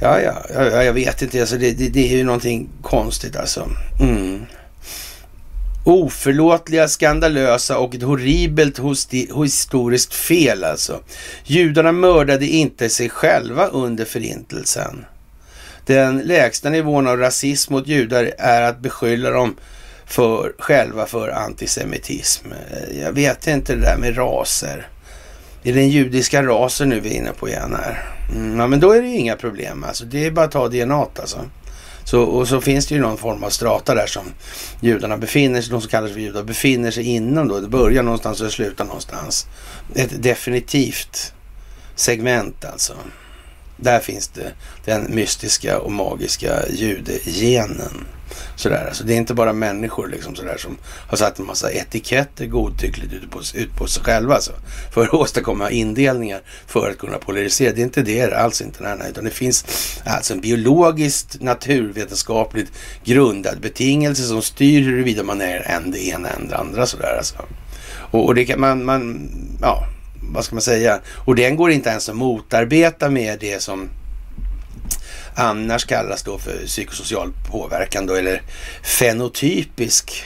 Ja, 0.00 0.20
ja, 0.20 0.42
ja, 0.54 0.84
jag 0.84 0.92
vet 0.92 1.22
inte. 1.22 1.40
Alltså, 1.40 1.56
det, 1.56 1.72
det, 1.72 1.88
det 1.88 2.12
är 2.12 2.16
ju 2.16 2.24
någonting 2.24 2.68
konstigt 2.82 3.36
alltså. 3.36 3.70
Mm. 4.00 4.46
Oförlåtliga, 5.84 6.88
skandalösa 6.88 7.78
och 7.78 7.94
ett 7.94 8.02
horribelt 8.02 8.80
historiskt 9.44 10.14
fel 10.14 10.64
alltså. 10.64 11.00
Judarna 11.44 11.92
mördade 11.92 12.46
inte 12.46 12.88
sig 12.88 13.08
själva 13.08 13.66
under 13.66 14.04
förintelsen. 14.04 15.04
Den 15.86 16.18
lägsta 16.18 16.70
nivån 16.70 17.06
av 17.06 17.16
rasism 17.16 17.72
mot 17.72 17.86
judar 17.86 18.32
är 18.38 18.62
att 18.62 18.80
beskylla 18.80 19.30
dem 19.30 19.56
för, 20.06 20.52
själva 20.58 21.06
för 21.06 21.28
antisemitism. 21.28 22.46
Eh, 22.52 23.00
jag 23.00 23.12
vet 23.12 23.46
inte 23.46 23.74
det 23.74 23.80
där 23.80 23.96
med 23.96 24.16
raser. 24.16 24.88
Det 25.62 25.70
är 25.70 25.74
den 25.74 25.88
judiska 25.88 26.42
rasen 26.42 26.88
nu 26.88 27.00
vi 27.00 27.10
är 27.10 27.14
inne 27.14 27.32
på 27.32 27.48
igen 27.48 27.76
här. 27.82 28.12
Mm, 28.34 28.60
ja, 28.60 28.66
men 28.66 28.80
då 28.80 28.92
är 28.92 29.02
det 29.02 29.08
ju 29.08 29.16
inga 29.16 29.36
problem 29.36 29.84
alltså. 29.84 30.04
Det 30.04 30.26
är 30.26 30.30
bara 30.30 30.44
att 30.44 30.52
ta 30.52 30.68
DNA 30.68 31.06
alltså. 31.20 31.38
Så, 32.04 32.22
och 32.22 32.48
så 32.48 32.60
finns 32.60 32.86
det 32.86 32.94
ju 32.94 33.00
någon 33.00 33.18
form 33.18 33.44
av 33.44 33.50
strata 33.50 33.94
där 33.94 34.06
som 34.06 34.22
judarna 34.80 35.18
befinner 35.18 35.62
sig, 35.62 35.70
de 35.70 35.80
som 35.80 35.90
kallas 35.90 36.12
för 36.12 36.20
judar, 36.20 36.42
befinner 36.42 36.90
sig 36.90 37.04
inom 37.04 37.48
då. 37.48 37.60
Det 37.60 37.68
börjar 37.68 38.02
någonstans 38.02 38.40
och 38.40 38.46
det 38.46 38.52
slutar 38.52 38.84
någonstans. 38.84 39.46
Ett 39.94 40.22
definitivt 40.22 41.32
segment 41.94 42.64
alltså. 42.64 42.94
Där 43.76 44.00
finns 44.00 44.28
det 44.28 44.52
den 44.84 45.14
mystiska 45.14 45.78
och 45.78 45.92
magiska 45.92 46.68
judegenen. 46.70 48.06
Sådär. 48.56 48.86
Alltså, 48.86 49.04
det 49.04 49.12
är 49.12 49.16
inte 49.16 49.34
bara 49.34 49.52
människor 49.52 50.08
liksom 50.08 50.36
sådär, 50.36 50.56
som 50.58 50.78
har 51.08 51.16
satt 51.16 51.38
en 51.38 51.46
massa 51.46 51.72
etiketter 51.72 52.46
godtyckligt 52.46 53.12
ut 53.12 53.30
på, 53.30 53.40
ut 53.54 53.76
på 53.76 53.86
sig 53.86 54.02
själva 54.02 54.34
alltså, 54.34 54.52
för 54.94 55.02
att 55.02 55.14
åstadkomma 55.14 55.70
indelningar 55.70 56.40
för 56.66 56.90
att 56.90 56.98
kunna 56.98 57.18
polarisera. 57.18 57.72
Det 57.72 57.80
är 57.80 57.84
inte 57.84 58.02
det 58.02 58.32
alls 58.32 58.60
inte. 58.60 58.82
det 58.82 59.08
utan 59.10 59.24
det 59.24 59.30
finns 59.30 59.64
alltså 60.04 60.34
en 60.34 60.40
biologiskt 60.40 61.40
naturvetenskapligt 61.40 62.72
grundad 63.04 63.60
betingelse 63.60 64.22
som 64.22 64.42
styr 64.42 64.82
huruvida 64.82 65.22
man 65.22 65.40
är 65.40 65.70
en 65.70 65.90
det 65.90 66.06
ena 66.06 66.28
än 66.28 66.48
det 66.48 66.56
andra. 66.56 66.86
Sådär, 66.86 67.16
alltså. 67.16 67.34
och, 68.10 68.26
och 68.26 68.34
det 68.34 68.44
kan 68.44 68.60
man, 68.60 68.84
man, 68.84 69.30
ja, 69.60 69.86
vad 70.32 70.44
ska 70.44 70.54
man 70.54 70.62
säga? 70.62 71.00
Och 71.24 71.34
den 71.34 71.56
går 71.56 71.70
inte 71.70 71.90
ens 71.90 72.08
att 72.08 72.16
motarbeta 72.16 73.10
med 73.10 73.38
det 73.40 73.62
som 73.62 73.88
annars 75.34 75.84
kallas 75.84 76.22
då 76.22 76.38
för 76.38 76.66
psykosocial 76.66 77.32
påverkan 77.50 78.06
då, 78.06 78.14
eller 78.14 78.42
fenotypisk 78.82 80.24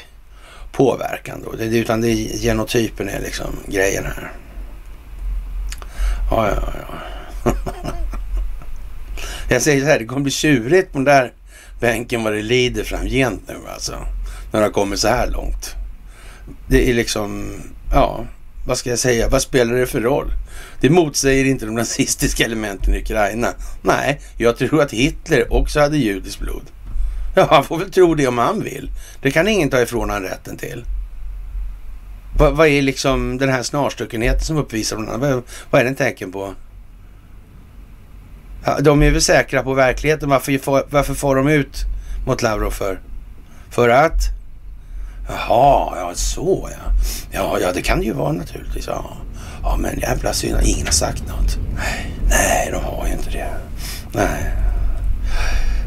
påverkan 0.72 1.42
då. 1.44 1.52
Det, 1.52 1.64
utan 1.64 2.00
det 2.00 2.08
är 2.08 2.36
genotypen 2.36 3.08
är 3.08 3.20
liksom 3.20 3.56
grejen 3.66 4.04
här. 4.04 4.32
Ja, 6.30 6.48
ja, 6.48 6.72
ja. 6.88 7.52
Jag 9.48 9.62
säger 9.62 9.80
så 9.80 9.86
här, 9.86 9.98
det 9.98 10.04
kommer 10.04 10.22
bli 10.22 10.32
tjurigt 10.32 10.92
på 10.92 10.98
den 10.98 11.04
där 11.04 11.32
bänken 11.80 12.24
vad 12.24 12.32
det 12.32 12.42
lider 12.42 12.84
framgent 12.84 13.42
nu 13.48 13.56
alltså. 13.74 14.06
När 14.52 14.60
det 14.60 14.66
har 14.66 14.72
kommit 14.72 15.00
så 15.00 15.08
här 15.08 15.30
långt. 15.30 15.74
Det 16.68 16.90
är 16.90 16.94
liksom, 16.94 17.44
ja, 17.92 18.26
vad 18.66 18.78
ska 18.78 18.90
jag 18.90 18.98
säga, 18.98 19.28
vad 19.28 19.42
spelar 19.42 19.74
det 19.74 19.86
för 19.86 20.00
roll? 20.00 20.32
Det 20.80 20.90
motsäger 20.90 21.44
inte 21.44 21.66
de 21.66 21.74
nazistiska 21.74 22.44
elementen 22.44 22.94
i 22.94 22.98
Ukraina. 22.98 23.48
Nej, 23.82 24.20
jag 24.36 24.56
tror 24.56 24.82
att 24.82 24.90
Hitler 24.90 25.52
också 25.52 25.80
hade 25.80 25.96
judiskt 25.96 26.40
blod. 26.40 26.62
Ja, 27.36 27.46
han 27.50 27.64
får 27.64 27.78
väl 27.78 27.90
tro 27.90 28.14
det 28.14 28.26
om 28.26 28.38
han 28.38 28.62
vill. 28.62 28.90
Det 29.22 29.30
kan 29.30 29.48
ingen 29.48 29.70
ta 29.70 29.80
ifrån 29.80 30.10
han 30.10 30.22
rätten 30.22 30.56
till. 30.56 30.84
Vad, 32.38 32.56
vad 32.56 32.68
är 32.68 32.82
liksom 32.82 33.38
den 33.38 33.48
här 33.48 33.62
snarstuckenheten 33.62 34.40
som 34.40 34.56
uppvisar 34.56 34.96
honom? 34.96 35.20
Vad, 35.20 35.42
vad 35.70 35.80
är 35.80 35.84
den 35.84 35.94
tecken 35.94 36.32
på? 36.32 36.54
Ja, 38.64 38.78
de 38.80 39.02
är 39.02 39.10
väl 39.10 39.22
säkra 39.22 39.62
på 39.62 39.74
verkligheten. 39.74 40.28
Varför, 40.28 40.84
varför 40.90 41.14
får 41.14 41.36
de 41.36 41.48
ut 41.48 41.84
mot 42.26 42.42
Lavrov 42.42 42.70
för? 42.70 43.00
För 43.70 43.88
att 43.88 44.34
Jaha, 45.28 45.98
ja 45.98 46.12
så 46.14 46.68
ja. 46.70 46.92
Ja, 47.30 47.58
ja 47.60 47.72
det 47.72 47.82
kan 47.82 47.98
det 47.98 48.04
ju 48.04 48.12
vara 48.12 48.32
naturligtvis. 48.32 48.86
Ja, 48.86 49.16
ja 49.62 49.76
men 49.76 50.00
jävla 50.00 50.32
synd 50.32 50.58
ingen 50.62 50.86
har 50.86 50.92
sagt 50.92 51.22
något. 51.28 51.58
Nej, 52.28 52.68
de 52.72 52.84
har 52.84 53.06
ju 53.06 53.12
inte 53.12 53.30
det. 53.30 53.54
Nej. 54.12 54.52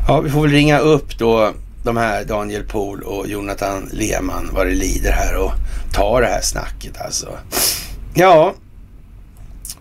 Ja, 0.07 0.19
vi 0.19 0.29
får 0.29 0.41
väl 0.41 0.51
ringa 0.51 0.79
upp 0.79 1.17
då 1.17 1.53
de 1.83 1.97
här 1.97 2.23
Daniel 2.23 2.63
Pohl 2.63 3.03
och 3.03 3.27
Jonathan 3.27 3.89
Lehmann 3.91 4.49
vad 4.53 4.65
det 4.67 4.73
lider 4.73 5.11
här 5.11 5.35
och 5.35 5.51
ta 5.93 6.21
det 6.21 6.27
här 6.27 6.41
snacket 6.41 7.01
alltså. 7.01 7.29
Ja, 8.13 8.53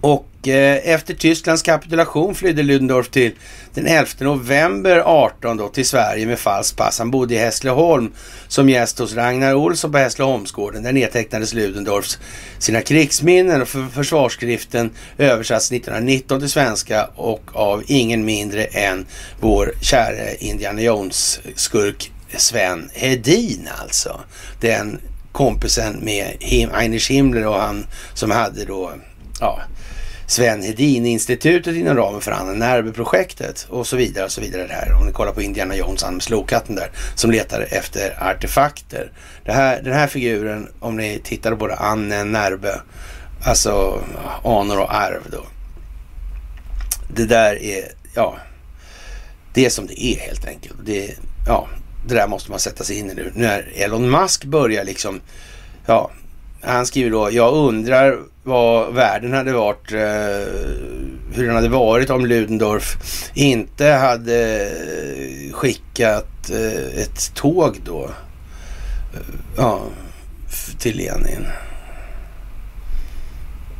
och 0.00 0.28
Eh, 0.48 0.92
efter 0.92 1.14
Tysklands 1.14 1.62
kapitulation 1.62 2.34
flydde 2.34 2.62
Ludendorff 2.62 3.08
till 3.08 3.32
den 3.74 3.86
11 3.86 4.06
november 4.20 5.02
18 5.06 5.56
då 5.56 5.68
till 5.68 5.86
Sverige 5.86 6.26
med 6.26 6.38
falskt 6.38 6.76
pass. 6.76 6.98
Han 6.98 7.10
bodde 7.10 7.34
i 7.34 7.38
Hässleholm 7.38 8.12
som 8.48 8.68
gäst 8.68 8.98
hos 8.98 9.14
Ragnar 9.14 9.54
Olsson 9.54 9.92
på 9.92 9.98
Hässleholmsgården. 9.98 10.82
Där 10.82 10.92
nedtecknades 10.92 11.54
Ludendorffs 11.54 12.18
sina 12.58 12.80
krigsminnen 12.80 13.62
och 13.62 13.68
försvarsskriften 13.68 14.90
översatts 15.18 15.72
1919 15.72 16.40
till 16.40 16.50
svenska 16.50 17.04
och 17.14 17.50
av 17.52 17.82
ingen 17.86 18.24
mindre 18.24 18.64
än 18.64 19.06
vår 19.40 19.72
käre 19.80 20.36
Indiana 20.38 20.80
Jones-skurk 20.80 22.12
Sven 22.36 22.90
Hedin 22.94 23.68
alltså. 23.82 24.20
Den 24.60 25.00
kompisen 25.32 25.98
med 26.02 26.36
Heinrich 26.40 27.10
Himmler 27.10 27.46
och 27.46 27.60
han 27.60 27.86
som 28.14 28.30
hade 28.30 28.64
då, 28.64 28.92
ja, 29.40 29.60
Sven 30.26 30.62
Hedin-institutet 30.62 31.76
inom 31.76 31.96
ramen 31.96 32.20
för 32.20 32.32
Anna 32.32 32.52
Närbe-projektet 32.52 33.66
och 33.70 33.86
så 33.86 33.96
vidare 33.96 34.24
och 34.24 34.32
så 34.32 34.40
vidare. 34.40 34.66
Där. 34.66 34.96
Om 35.00 35.06
ni 35.06 35.12
kollar 35.12 35.32
på 35.32 35.42
Indiana 35.42 35.76
Jones, 35.76 36.02
han 36.02 36.14
med 36.14 36.22
slokatten 36.22 36.74
där, 36.74 36.90
som 37.14 37.30
letar 37.30 37.66
efter 37.70 38.30
artefakter. 38.30 39.12
Det 39.44 39.52
här, 39.52 39.82
den 39.82 39.92
här 39.92 40.06
figuren, 40.06 40.68
om 40.80 40.96
ni 40.96 41.20
tittar 41.24 41.56
på 41.56 41.66
det, 41.66 41.76
Anne 41.76 42.24
Närbe, 42.24 42.80
alltså 43.44 44.02
anor 44.44 44.80
och 44.80 44.94
arv 44.94 45.22
då. 45.30 45.46
Det 47.14 47.24
där 47.24 47.62
är, 47.62 47.84
ja, 48.14 48.36
det 49.54 49.66
är 49.66 49.70
som 49.70 49.86
det 49.86 50.04
är 50.04 50.18
helt 50.18 50.46
enkelt. 50.46 50.76
Det, 50.84 51.14
ja, 51.46 51.68
det 52.08 52.14
där 52.14 52.28
måste 52.28 52.50
man 52.50 52.60
sätta 52.60 52.84
sig 52.84 52.98
in 52.98 53.10
i 53.10 53.14
nu. 53.14 53.32
När 53.34 53.72
Elon 53.74 54.10
Musk 54.10 54.44
börjar 54.44 54.84
liksom, 54.84 55.20
ja, 55.86 56.10
han 56.62 56.86
skriver 56.86 57.10
då, 57.10 57.30
jag 57.32 57.54
undrar 57.54 58.18
vad 58.46 58.94
världen 58.94 59.32
hade 59.32 59.52
varit, 59.52 59.92
eh, 59.92 59.98
hur 61.34 61.46
den 61.46 61.54
hade 61.54 61.68
varit 61.68 62.10
om 62.10 62.26
Ludendorff 62.26 62.96
inte 63.34 63.86
hade 63.86 64.70
skickat 65.52 66.50
eh, 66.50 67.00
ett 67.02 67.34
tåg 67.34 67.80
då, 67.84 68.04
eh, 69.14 69.20
ja, 69.56 69.82
till 70.78 70.96
Lenin. 70.96 71.46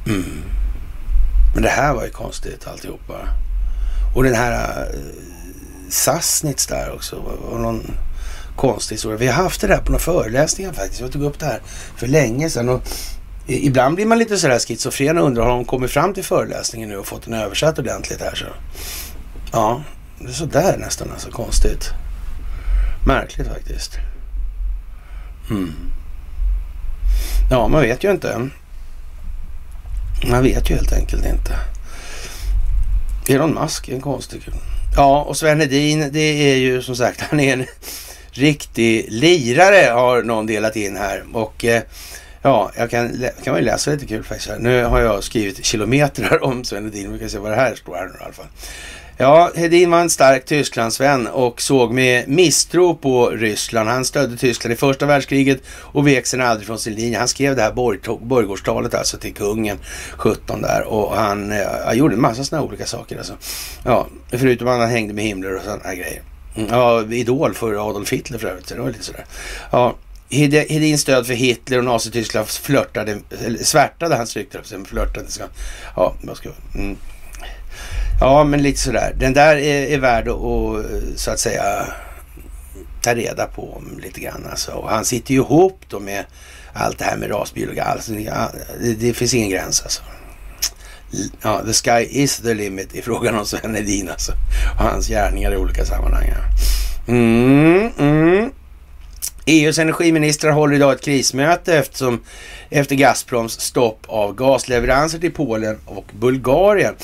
Mm. 0.06 0.42
Men 1.54 1.62
det 1.62 1.68
här 1.68 1.94
var 1.94 2.04
ju 2.04 2.10
konstigt 2.10 2.66
alltihopa. 2.66 3.14
Och 4.16 4.24
den 4.24 4.34
här 4.34 4.80
eh, 4.80 5.00
Sassnitz 5.88 6.66
där 6.66 6.94
också. 6.94 7.22
Var 7.50 7.58
någon 7.58 7.90
konstig 8.56 8.94
historia. 8.94 9.18
Vi 9.18 9.26
har 9.26 9.42
haft 9.42 9.60
det 9.60 9.66
där 9.66 9.78
på 9.78 9.92
några 9.92 10.04
föreläsningar 10.04 10.72
faktiskt. 10.72 11.00
Jag 11.00 11.12
tog 11.12 11.22
upp 11.22 11.38
det 11.38 11.46
här 11.46 11.60
för 11.96 12.06
länge 12.06 12.50
sedan. 12.50 12.68
Och 12.68 12.82
ibland 13.47 13.94
blir 13.94 14.07
man 14.07 14.18
lite 14.18 14.38
sådär 14.38 14.59
schizofren 14.59 15.18
och 15.18 15.26
undrar 15.26 15.42
har 15.42 15.51
de 15.51 15.64
kommit 15.64 15.90
fram 15.90 16.14
till 16.14 16.24
föreläsningen 16.24 16.88
nu 16.88 16.97
och 16.97 17.07
fått 17.07 17.24
den 17.24 17.34
översatt 17.34 17.78
ordentligt 17.78 18.20
här 18.20 18.34
så. 18.34 18.47
Ja, 19.53 19.82
det 20.18 20.28
är 20.28 20.32
sådär 20.32 20.76
nästan 20.78 21.11
alltså 21.11 21.30
konstigt. 21.30 21.90
Märkligt 23.07 23.49
faktiskt. 23.49 23.92
Mm. 25.51 25.72
Ja, 27.51 27.68
man 27.68 27.82
vet 27.82 28.05
ju 28.05 28.11
inte. 28.11 28.49
Man 30.30 30.42
vet 30.42 30.70
ju 30.70 30.74
helt 30.74 30.92
enkelt 30.92 31.26
inte. 31.26 31.59
Elon 33.28 33.55
Musk 33.55 33.88
är 33.88 33.94
en 33.94 34.01
konstig 34.01 34.42
kul. 34.42 34.55
Ja, 34.97 35.22
och 35.22 35.36
Sven 35.36 35.61
Hedin, 35.61 36.09
det 36.12 36.53
är 36.53 36.57
ju 36.57 36.82
som 36.82 36.97
sagt, 36.97 37.20
han 37.30 37.40
är 37.40 37.53
en 37.53 37.66
riktig 38.30 39.07
lirare 39.09 39.90
har 39.92 40.22
någon 40.22 40.47
delat 40.47 40.76
in 40.76 40.97
här. 40.97 41.24
Och 41.32 41.64
eh, 41.64 41.82
ja, 42.43 42.70
jag 42.76 42.91
kan, 42.91 43.24
kan 43.45 43.55
man 43.55 43.64
läsa 43.64 43.91
lite 43.91 44.07
kul 44.07 44.24
faktiskt. 44.24 44.51
Nu 44.59 44.84
har 44.84 45.01
jag 45.01 45.24
skrivit 45.24 45.64
kilometrar 45.64 46.45
om 46.45 46.64
Sven 46.64 46.84
Hedin. 46.84 47.12
Vi 47.12 47.18
kan 47.18 47.30
se 47.30 47.39
vad 47.39 47.51
det 47.51 47.57
här 47.57 47.74
står 47.74 47.97
här 47.97 48.07
nu 48.07 48.14
i 48.20 48.24
alla 48.24 48.32
fall. 48.32 48.47
Ja, 49.18 49.51
Hedin 49.55 49.91
var 49.91 50.01
en 50.01 50.11
stark 50.11 50.45
Tysklandsvän 50.45 51.26
och 51.26 51.61
såg 51.61 51.93
med 51.93 52.28
misstro 52.28 52.95
på 52.95 53.30
Ryssland. 53.30 53.89
Han 53.89 54.05
stödde 54.05 54.37
Tyskland 54.37 54.72
i 54.72 54.76
första 54.76 55.07
världskriget 55.07 55.61
och 55.68 56.07
vek 56.07 56.26
sen 56.26 56.41
aldrig 56.41 56.66
från 56.66 56.78
sin 56.78 56.95
linje. 56.95 57.18
Han 57.18 57.28
skrev 57.28 57.57
det 57.57 57.62
här 57.62 57.72
borggårdstalet 58.20 58.95
alltså 58.95 59.18
till 59.18 59.34
kungen 59.34 59.78
17 60.16 60.62
där 60.62 60.84
och 60.84 61.16
han, 61.16 61.53
eh, 61.53 61.59
ja, 61.59 61.95
gjorde 61.95 62.14
en 62.14 62.20
massa 62.20 62.45
sådana 62.45 62.66
olika 62.66 62.87
saker 62.87 63.18
alltså. 63.18 63.37
Ja, 63.84 64.07
förutom 64.30 64.68
att 64.68 64.80
han 64.80 64.91
hängde 64.91 65.14
med 65.14 65.24
Himmler 65.24 65.57
och 65.57 65.62
sådana 65.62 65.95
grejer. 65.95 66.22
Mm, 66.57 66.68
ja, 66.70 67.05
idol 67.11 67.55
för 67.55 67.89
Adolf 67.91 68.12
Hitler 68.12 68.39
för 68.39 68.49
övrigt. 68.49 68.68
det 68.68 68.80
var 68.80 68.89
lite 68.89 69.05
sådär. 69.05 69.24
Ja, 69.70 69.95
Hedins 70.30 71.00
stöd 71.00 71.26
för 71.26 71.34
Hitler 71.34 71.78
och 71.78 71.84
Nazityskland 71.84 72.48
flörtade, 72.48 73.18
eller 73.44 73.58
svärtade 73.58 74.16
hans 74.16 74.36
rykte, 74.36 74.58
flörtade. 74.84 75.30
Ska, 75.30 75.44
ja, 75.96 76.14
vad 76.22 76.36
ska, 76.36 76.50
mm. 76.74 76.96
ja, 78.20 78.44
men 78.44 78.62
lite 78.62 78.80
sådär. 78.80 79.14
Den 79.18 79.32
där 79.32 79.56
är, 79.56 79.86
är 79.86 79.98
värd 79.98 80.28
att, 80.28 80.36
eh, 80.36 81.00
så 81.16 81.30
att 81.30 81.40
säga, 81.40 81.86
ta 83.02 83.14
reda 83.14 83.46
på 83.46 83.82
lite 84.02 84.20
grann. 84.20 84.46
Alltså. 84.50 84.72
Och 84.72 84.88
han 84.88 85.04
sitter 85.04 85.34
ju 85.34 85.40
ihop 85.40 85.80
då 85.88 86.00
med 86.00 86.24
allt 86.72 86.98
det 86.98 87.04
här 87.04 87.16
med 87.16 87.30
rasbiologi. 87.30 87.80
Alltså, 87.80 88.12
det, 88.12 88.94
det 88.94 89.14
finns 89.14 89.34
ingen 89.34 89.50
gräns 89.50 89.82
alltså 89.82 90.02
ja, 91.42 91.62
the 91.66 91.72
sky 91.72 92.06
is 92.10 92.36
the 92.36 92.54
limit 92.54 92.94
i 92.94 93.02
frågan 93.02 93.38
om 93.38 93.46
Sven 93.46 93.74
Hedin 93.74 94.08
alltså. 94.08 94.32
Och 94.78 94.84
hans 94.84 95.08
gärningar 95.08 95.52
i 95.52 95.56
olika 95.56 95.84
sammanhang. 95.84 96.34
Mm, 97.08 97.90
mm. 97.98 98.50
EUs 99.49 99.78
energiministrar 99.78 100.51
håller 100.51 100.74
idag 100.76 100.92
ett 100.92 101.01
krismöte 101.01 101.78
eftersom 101.78 102.22
efter 102.70 102.97
Gazproms 102.97 103.61
stopp 103.61 104.05
av 104.07 104.34
gasleveranser 104.34 105.18
till 105.18 105.32
Polen 105.32 105.78
och 105.84 106.05
Bulgarien. 106.20 106.94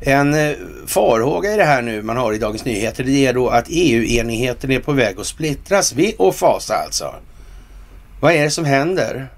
En 0.00 0.34
eh, 0.34 0.56
farhåga 0.86 1.54
i 1.54 1.56
det 1.56 1.64
här 1.64 1.82
nu 1.82 2.02
man 2.02 2.16
har 2.16 2.32
i 2.32 2.38
Dagens 2.38 2.64
Nyheter 2.64 3.04
det 3.04 3.26
är 3.26 3.32
då 3.32 3.48
att 3.48 3.66
EU-enigheten 3.68 4.70
är 4.70 4.80
på 4.80 4.92
väg 4.92 5.20
att 5.20 5.26
splittras. 5.26 5.92
Vi 5.92 6.14
och 6.18 6.34
fasa 6.34 6.74
alltså. 6.74 7.14
Vad 8.20 8.32
är 8.32 8.44
det 8.44 8.50
som 8.50 8.64
händer? 8.64 9.28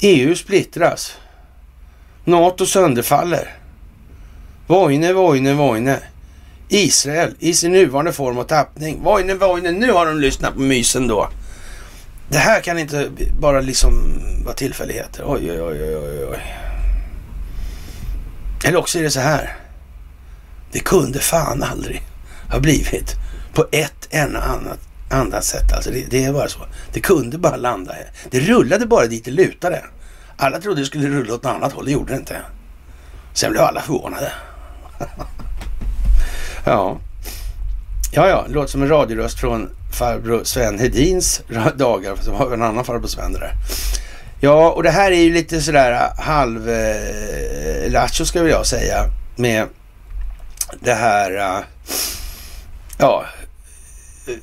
EU 0.00 0.34
splittras. 0.34 1.16
NATO 2.24 2.66
sönderfaller. 2.66 3.54
Vojne, 4.66 5.12
Vojne, 5.12 5.54
Vojne. 5.54 5.98
Israel 6.72 7.34
i 7.38 7.54
sin 7.54 7.72
nuvarande 7.72 8.12
form 8.12 8.38
och 8.38 8.48
tappning. 8.48 9.02
Vojne, 9.02 9.34
Vojne, 9.34 9.70
nu 9.70 9.92
har 9.92 10.06
de 10.06 10.20
lyssnat 10.20 10.54
på 10.54 10.60
mysen 10.60 11.08
då. 11.08 11.28
Det 12.28 12.38
här 12.38 12.60
kan 12.60 12.78
inte 12.78 13.10
bara 13.40 13.60
liksom 13.60 13.92
vara 14.44 14.54
tillfälligheter. 14.54 15.22
Oj, 15.26 15.50
oj, 15.50 15.62
oj, 15.62 15.96
oj, 15.96 16.24
oj. 16.24 16.56
Eller 18.64 18.78
också 18.78 18.98
är 18.98 19.02
det 19.02 19.10
så 19.10 19.20
här. 19.20 19.56
Det 20.72 20.78
kunde 20.78 21.18
fan 21.18 21.62
aldrig 21.62 22.02
ha 22.50 22.60
blivit 22.60 23.14
på 23.54 23.66
ett 23.72 24.08
enda 24.10 24.40
annat, 24.40 24.78
annat 25.10 25.44
sätt. 25.44 25.72
Alltså 25.72 25.90
det, 25.90 26.10
det 26.10 26.24
är 26.24 26.32
bara 26.32 26.48
så. 26.48 26.60
Det 26.92 27.00
kunde 27.00 27.38
bara 27.38 27.56
landa 27.56 27.92
här. 27.92 28.10
Det 28.30 28.40
rullade 28.40 28.86
bara 28.86 29.06
dit 29.06 29.24
det 29.24 29.30
lutade. 29.30 29.84
Alla 30.36 30.60
trodde 30.60 30.80
det 30.80 30.86
skulle 30.86 31.08
rulla 31.08 31.34
åt 31.34 31.42
något 31.42 31.54
annat 31.54 31.72
håll, 31.72 31.84
det 31.84 31.92
gjorde 31.92 32.12
det 32.12 32.18
inte. 32.18 32.36
Sen 33.34 33.52
blev 33.52 33.62
alla 33.62 33.80
förvånade. 33.80 34.32
ja. 36.64 36.98
Ja, 38.12 38.28
ja, 38.28 38.44
det 38.48 38.54
låter 38.54 38.70
som 38.70 38.82
en 38.82 38.88
radioröst 38.88 39.40
från 39.40 39.70
farbror 39.98 40.44
Sven 40.44 40.78
Hedins 40.78 41.42
dagar. 41.76 42.16
Som 42.16 42.34
har 42.34 42.52
en 42.52 42.62
annan 42.62 42.84
farbror 42.84 43.08
Sven 43.08 43.32
där. 43.32 43.52
Ja, 44.40 44.70
och 44.70 44.82
det 44.82 44.90
här 44.90 45.10
är 45.10 45.20
ju 45.20 45.32
lite 45.32 45.60
sådär 45.60 45.92
eh, 45.92 46.24
halv 46.24 46.70
eh, 46.70 47.90
lattjo 47.90 48.24
ska 48.24 48.48
jag 48.48 48.66
säga. 48.66 49.04
Med 49.36 49.66
det 50.80 50.94
här, 50.94 51.36
eh, 51.36 51.64
ja, 52.98 53.24
eh, 54.26 54.34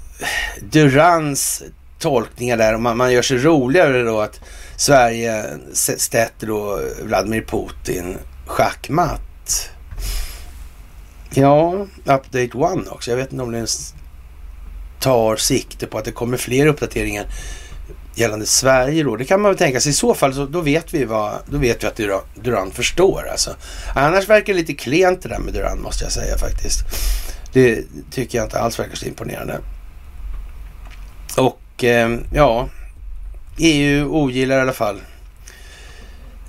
Durans 0.61 1.63
tolkningar 1.99 2.57
där. 2.57 2.73
Och 2.73 2.81
man, 2.81 2.97
man 2.97 3.13
gör 3.13 3.21
sig 3.21 3.37
roligare 3.37 4.03
då 4.03 4.21
att 4.21 4.39
Sverige 4.75 5.45
sätter 5.73 6.47
då 6.47 6.79
Vladimir 7.01 7.41
Putin 7.41 8.17
schackmatt. 8.45 9.21
Ja, 11.33 11.87
Update 11.97 12.49
One 12.53 12.89
också. 12.89 13.11
Jag 13.11 13.17
vet 13.17 13.31
inte 13.31 13.43
om 13.43 13.51
den 13.51 13.67
tar 14.99 15.35
sikte 15.35 15.87
på 15.87 15.97
att 15.97 16.05
det 16.05 16.11
kommer 16.11 16.37
fler 16.37 16.67
uppdateringar 16.67 17.25
gällande 18.15 18.45
Sverige 18.45 19.03
då. 19.03 19.15
Det 19.15 19.25
kan 19.25 19.41
man 19.41 19.51
väl 19.51 19.57
tänka 19.57 19.79
sig. 19.79 19.89
I 19.89 19.93
så 19.93 20.13
fall 20.13 20.33
så 20.33 20.45
då 20.45 20.61
vet 20.61 20.93
vi 20.93 21.05
vad, 21.05 21.33
då 21.45 21.57
vet 21.57 21.83
vi 21.83 21.87
att 21.87 21.99
Duran 22.35 22.71
förstår 22.71 23.27
alltså. 23.31 23.55
Annars 23.95 24.29
verkar 24.29 24.53
det 24.53 24.59
lite 24.59 24.73
klent 24.73 25.21
det 25.21 25.29
där 25.29 25.39
med 25.39 25.53
Duran 25.53 25.81
måste 25.81 26.03
jag 26.03 26.11
säga 26.11 26.37
faktiskt. 26.37 26.79
Det 27.53 27.83
tycker 28.11 28.37
jag 28.37 28.45
inte 28.45 28.59
alls 28.59 28.79
verkar 28.79 28.95
så 28.95 29.05
imponerande. 29.05 29.59
Och 31.37 31.83
eh, 31.83 32.17
ja, 32.33 32.69
EU 33.57 34.09
ogillar 34.15 34.57
i 34.57 34.61
alla 34.61 34.73
fall 34.73 35.01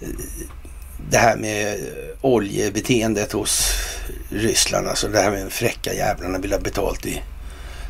eh, 0.00 0.08
det 1.10 1.18
här 1.18 1.36
med 1.36 1.78
oljebeteendet 2.20 3.32
hos 3.32 3.72
Ryssland. 4.28 4.88
Alltså 4.88 5.08
det 5.08 5.18
här 5.18 5.30
med 5.30 5.52
fräcka 5.52 5.94
jävlarna 5.94 6.38
vill 6.38 6.52
ha 6.52 6.58
betalt 6.58 7.06
i 7.06 7.22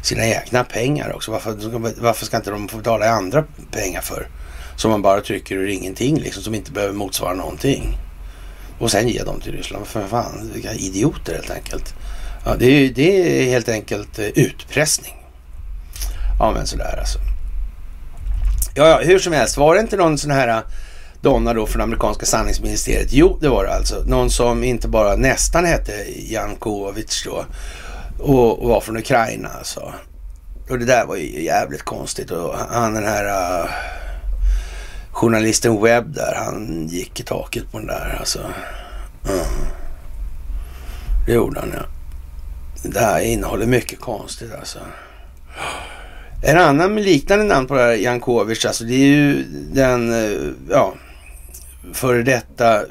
sina 0.03 0.27
egna 0.27 0.65
pengar 0.65 1.13
också. 1.15 1.31
Varför, 1.31 2.01
varför 2.01 2.27
ska 2.27 2.37
inte 2.37 2.51
de 2.51 2.69
få 2.69 2.77
betala 2.77 3.07
i 3.07 3.09
andra 3.09 3.45
pengar 3.71 4.01
för? 4.01 4.29
Som 4.77 4.91
man 4.91 5.03
bara 5.03 5.21
trycker 5.21 5.57
ur 5.57 5.69
ingenting 5.69 6.21
liksom, 6.21 6.43
som 6.43 6.55
inte 6.55 6.73
behöver 6.73 6.95
motsvara 6.95 7.35
någonting. 7.35 7.97
Och 8.79 8.91
sen 8.91 9.09
ge 9.09 9.23
dem 9.23 9.41
till 9.41 9.53
Ryssland. 9.53 9.87
För 9.87 10.07
fan, 10.07 10.51
vilka 10.55 10.73
idioter 10.73 11.35
helt 11.35 11.51
enkelt. 11.51 11.95
Ja, 12.45 12.57
det, 12.59 12.67
är, 12.67 12.91
det 12.91 13.43
är 13.43 13.51
helt 13.51 13.69
enkelt 13.69 14.19
eh, 14.19 14.27
utpressning. 14.27 15.15
Ja, 16.39 16.53
men 16.53 16.67
sådär 16.67 16.97
alltså. 16.99 17.19
Ja, 18.75 18.89
ja, 18.89 18.99
hur 18.99 19.19
som 19.19 19.33
helst. 19.33 19.57
Var 19.57 19.75
det 19.75 19.81
inte 19.81 19.97
någon 19.97 20.19
sån 20.19 20.31
här 20.31 20.63
donna 21.21 21.55
då 21.55 21.67
från 21.67 21.83
amerikanska 21.83 22.27
sanningsministeriet? 22.27 23.13
Jo, 23.13 23.39
det 23.41 23.49
var 23.49 23.65
det 23.65 23.75
alltså. 23.75 24.03
Någon 24.07 24.31
som 24.31 24.65
inte 24.65 24.89
bara 24.89 25.17
nästan 25.17 25.65
hette 25.65 25.93
Jankovic 26.17 27.23
då 27.27 27.45
och, 28.19 28.63
och 28.63 28.69
var 28.69 28.81
från 28.81 28.97
Ukraina 28.97 29.49
alltså. 29.49 29.93
Och 30.71 30.79
det 30.79 30.85
där 30.85 31.07
var 31.07 31.17
ju 31.17 31.43
jävligt 31.43 31.83
konstigt 31.83 32.31
och 32.31 32.55
han 32.71 32.95
den 32.95 33.05
här 33.05 33.25
uh, 33.25 33.71
journalisten 35.11 35.83
Webb 35.83 36.15
där, 36.15 36.35
han 36.37 36.89
gick 36.89 37.21
i 37.21 37.23
taket 37.23 37.73
på 37.73 37.79
den 37.79 37.87
där 37.87 38.17
alltså. 38.19 38.39
Mm. 39.29 39.45
Det 41.27 41.33
gjorde 41.33 41.61
han 41.61 41.73
ja. 41.75 41.83
Det 42.83 43.01
här 43.01 43.21
innehåller 43.21 43.67
mycket 43.67 44.01
konstigt 44.01 44.53
alltså. 44.59 44.79
En 46.43 46.59
annan 46.59 46.95
med 46.95 47.05
liknande 47.05 47.45
namn 47.45 47.67
på 47.67 47.75
det 47.75 47.83
här 47.83 47.93
Jankovic, 47.93 48.65
alltså 48.65 48.85
det 48.85 48.95
är 48.95 49.07
ju 49.07 49.45
den, 49.73 50.13
uh, 50.13 50.53
ja, 50.71 50.95
före 51.93 52.23
detta 52.23 52.83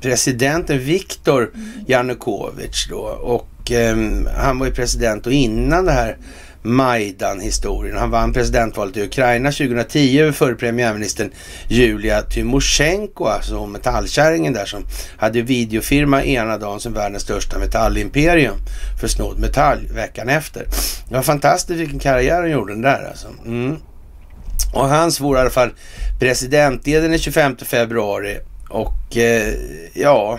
presidenten 0.00 0.78
Viktor 0.78 1.50
Janukovic 1.86 2.86
då. 2.90 3.00
Och 3.22 3.72
eh, 3.72 3.96
han 4.36 4.58
var 4.58 4.66
ju 4.66 4.72
president 4.72 5.26
och 5.26 5.32
innan 5.32 5.84
det 5.84 5.92
här 5.92 6.16
Majdan-historien. 6.62 7.96
Han 7.96 8.10
vann 8.10 8.32
presidentvalet 8.32 8.96
i 8.96 9.02
Ukraina 9.02 9.52
2010 9.52 10.20
över 10.20 10.32
förre 10.32 10.54
premiärministern 10.54 11.30
Julia 11.68 12.22
Tymosjenko, 12.22 13.24
alltså 13.24 13.56
hon 13.56 13.72
metallkärringen 13.72 14.52
där 14.52 14.64
som 14.64 14.84
hade 15.16 15.42
videofirma 15.42 16.24
ena 16.24 16.58
dagen 16.58 16.80
som 16.80 16.92
världens 16.92 17.22
största 17.22 17.58
metallimperium 17.58 18.56
för 19.00 19.08
snodd 19.08 19.38
metall 19.38 19.86
veckan 19.94 20.28
efter. 20.28 20.66
Det 21.08 21.14
var 21.14 21.22
fantastiskt 21.22 21.80
vilken 21.80 21.98
karriär 21.98 22.42
hon 22.42 22.50
gjorde 22.50 22.72
den 22.72 22.82
där 22.82 23.08
alltså. 23.08 23.28
Mm. 23.46 23.76
Och 24.72 24.88
han 24.88 25.12
svor 25.12 25.36
i 25.36 25.40
alla 25.40 25.50
fall 25.50 25.70
presidenteden 26.20 27.10
den 27.10 27.18
25 27.18 27.56
februari 27.56 28.38
och 28.68 29.16
eh, 29.16 29.54
ja, 29.94 30.38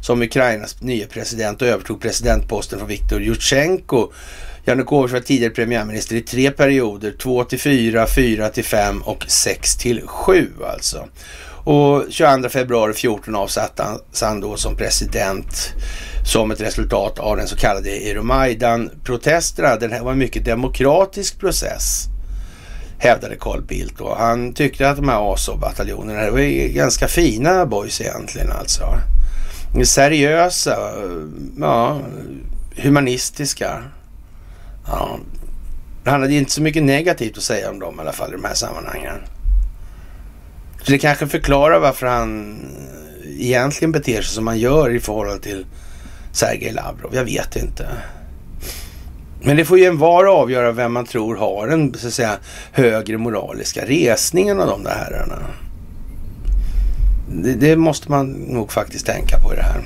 som 0.00 0.22
Ukrainas 0.22 0.82
nya 0.82 1.06
president 1.06 1.62
och 1.62 1.68
övertog 1.68 2.00
presidentposten 2.00 2.78
från 2.78 2.88
Viktor 2.88 3.22
Jutjenko. 3.22 4.12
Janukovic 4.64 5.12
var 5.12 5.20
tidigare 5.20 5.52
premiärminister 5.52 6.16
i 6.16 6.20
tre 6.20 6.50
perioder, 6.50 7.10
2 7.10 7.44
till 7.44 7.60
4, 7.60 8.06
4 8.06 8.48
till 8.48 8.64
5 8.64 9.02
och 9.02 9.24
6 9.28 9.76
till 9.76 10.06
7 10.06 10.50
alltså. 10.64 11.08
Och 11.64 12.04
22 12.10 12.48
februari 12.48 12.92
14 12.94 13.34
avsattes 13.34 14.22
han 14.22 14.40
då 14.40 14.56
som 14.56 14.76
president 14.76 15.72
som 16.26 16.50
ett 16.50 16.60
resultat 16.60 17.18
av 17.18 17.36
den 17.36 17.48
så 17.48 17.56
kallade 17.56 17.90
Euromaidan-protesterna. 17.90 19.76
Det 19.76 19.88
här 19.88 20.02
var 20.02 20.12
en 20.12 20.18
mycket 20.18 20.44
demokratisk 20.44 21.38
process 21.40 22.08
hävdade 23.04 23.36
Carl 23.36 23.62
Bildt. 23.62 24.00
Och 24.00 24.16
han 24.16 24.52
tyckte 24.52 24.90
att 24.90 24.96
de 24.96 25.08
här 25.08 25.34
ASO-bataljonerna 25.34 26.20
det 26.20 26.30
var 26.30 26.68
ganska 26.74 27.08
fina 27.08 27.66
boys 27.66 28.00
egentligen 28.00 28.52
alltså. 28.52 28.98
Seriösa, 29.84 30.78
ja, 31.58 32.00
humanistiska. 32.76 33.82
Ja, 34.86 35.18
han 36.04 36.20
hade 36.20 36.34
inte 36.34 36.52
så 36.52 36.62
mycket 36.62 36.82
negativt 36.82 37.36
att 37.36 37.42
säga 37.42 37.70
om 37.70 37.78
dem 37.78 37.98
i 37.98 38.00
alla 38.00 38.12
fall 38.12 38.28
i 38.28 38.36
de 38.36 38.44
här 38.44 38.54
sammanhangen. 38.54 39.16
Så 40.82 40.92
det 40.92 40.98
kanske 40.98 41.26
förklarar 41.26 41.78
varför 41.78 42.06
han 42.06 42.58
egentligen 43.38 43.92
beter 43.92 44.22
sig 44.22 44.34
som 44.34 44.46
han 44.46 44.58
gör 44.58 44.94
i 44.94 45.00
förhållande 45.00 45.42
till 45.42 45.66
Sergej 46.32 46.72
Lavrov. 46.72 47.14
Jag 47.14 47.24
vet 47.24 47.56
inte. 47.56 47.88
Men 49.44 49.56
det 49.56 49.64
får 49.64 49.78
ju 49.78 49.84
en 49.84 49.98
var 49.98 50.24
avgöra 50.24 50.72
vem 50.72 50.92
man 50.92 51.04
tror 51.04 51.36
har 51.36 51.66
den 51.66 51.94
så 51.94 52.06
att 52.06 52.14
säga, 52.14 52.38
högre 52.72 53.18
moraliska 53.18 53.84
resningen 53.84 54.60
av 54.60 54.66
de 54.66 54.84
där 54.84 54.94
herrarna. 54.94 55.38
Det, 57.28 57.54
det, 57.54 57.76
måste 57.76 58.10
man 58.10 58.32
nog 58.32 58.72
faktiskt 58.72 59.06
tänka 59.06 59.38
på 59.38 59.52
i 59.52 59.56
det 59.56 59.62
här. 59.62 59.80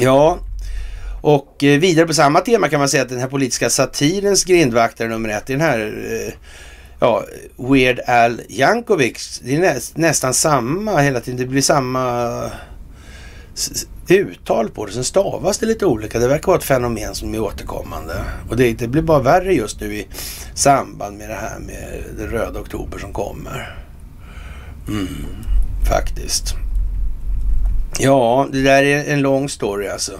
Ja, 0.00 0.38
och 1.20 1.64
eh, 1.64 1.78
vidare 1.78 2.06
på 2.06 2.14
samma 2.14 2.40
tema 2.40 2.68
kan 2.68 2.78
man 2.78 2.88
säga 2.88 3.02
att 3.02 3.08
den 3.08 3.20
här 3.20 3.28
politiska 3.28 3.70
satirens 3.70 4.44
grindvaktare 4.44 5.08
nummer 5.08 5.28
ett, 5.28 5.46
den 5.46 5.60
här 5.60 5.78
eh, 5.78 6.34
ja, 7.00 7.24
Weird 7.56 8.00
Al 8.06 8.40
Jankovic, 8.48 9.40
det 9.44 9.56
är 9.56 9.60
nä, 9.60 9.76
nästan 9.94 10.34
samma 10.34 11.00
hela 11.00 11.20
tiden. 11.20 11.40
Det 11.40 11.46
blir 11.46 11.62
samma 11.62 12.40
uttal 14.08 14.70
på 14.70 14.86
det. 14.86 14.92
Sen 14.92 15.04
stavas 15.04 15.58
det 15.58 15.66
lite 15.66 15.86
olika. 15.86 16.18
Det 16.18 16.28
verkar 16.28 16.46
vara 16.46 16.58
ett 16.58 16.64
fenomen 16.64 17.14
som 17.14 17.34
är 17.34 17.40
återkommande. 17.40 18.14
Och 18.50 18.56
det, 18.56 18.72
det 18.72 18.88
blir 18.88 19.02
bara 19.02 19.22
värre 19.22 19.54
just 19.54 19.80
nu 19.80 19.94
i 19.94 20.06
samband 20.54 21.18
med 21.18 21.28
det 21.28 21.34
här 21.34 21.58
med 21.58 22.04
den 22.18 22.26
röda 22.26 22.60
oktober 22.60 22.98
som 22.98 23.12
kommer. 23.12 23.78
Mm, 24.88 25.26
faktiskt. 25.88 26.54
Ja, 27.98 28.48
det 28.52 28.62
där 28.62 28.82
är 28.82 29.12
en 29.12 29.22
lång 29.22 29.48
story 29.48 29.88
alltså. 29.88 30.12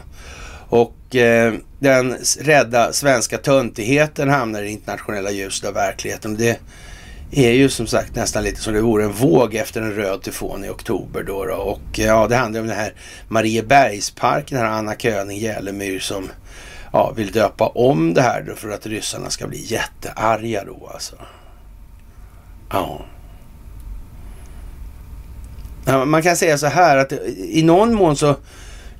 Och 0.69 1.17
eh, 1.17 1.55
den 1.79 2.17
rädda 2.41 2.93
svenska 2.93 3.39
töntigheten 3.39 4.31
hamnar 4.31 4.63
i 4.63 4.69
internationella 4.69 5.31
ljuset 5.31 5.69
av 5.69 5.75
verkligheten. 5.75 6.37
Det 6.37 6.61
är 7.31 7.53
ju 7.53 7.69
som 7.69 7.87
sagt 7.87 8.15
nästan 8.15 8.43
lite 8.43 8.61
som 8.61 8.75
det 8.75 8.81
vore 8.81 9.05
en 9.05 9.13
våg 9.13 9.55
efter 9.55 9.83
en 9.83 9.93
röd 9.93 10.23
tyfon 10.23 10.65
i 10.65 10.69
oktober 10.69 11.23
då. 11.23 11.45
då. 11.45 11.55
Och 11.55 12.01
eh, 12.01 12.07
ja, 12.07 12.27
det 12.29 12.37
handlar 12.37 12.61
om 12.61 12.67
den 12.67 12.77
här 12.77 12.95
Mariebergsparken, 13.29 14.59
den 14.59 14.67
här 14.67 14.79
Anna 14.79 14.95
König 14.95 15.43
Jälemyr 15.43 16.01
som 16.01 16.31
ja, 16.93 17.13
vill 17.17 17.33
döpa 17.33 17.67
om 17.67 18.15
det 18.15 18.23
här 18.23 18.43
då 18.43 18.55
för 18.55 18.71
att 18.71 18.87
ryssarna 18.87 19.31
ska 19.31 19.47
bli 19.47 19.65
jättearga 19.65 20.65
då 20.65 20.91
alltså. 20.95 21.17
Ja. 22.71 23.01
ja. 25.87 26.05
Man 26.05 26.23
kan 26.23 26.37
säga 26.37 26.59
så 26.59 26.67
här 26.67 26.97
att 26.97 27.13
eh, 27.13 27.19
i 27.39 27.63
någon 27.63 27.95
mån 27.95 28.17
så 28.17 28.37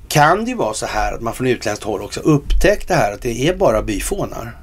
kan 0.07 0.45
det 0.45 0.51
ju 0.51 0.57
vara 0.57 0.73
så 0.73 0.85
här 0.85 1.13
att 1.13 1.21
man 1.21 1.33
från 1.33 1.47
utländskt 1.47 1.85
håll 1.85 2.01
också 2.01 2.19
upptäckt 2.19 2.87
det 2.87 2.95
här 2.95 3.13
att 3.13 3.21
det 3.21 3.47
är 3.47 3.55
bara 3.55 3.81
byfånar 3.81 4.57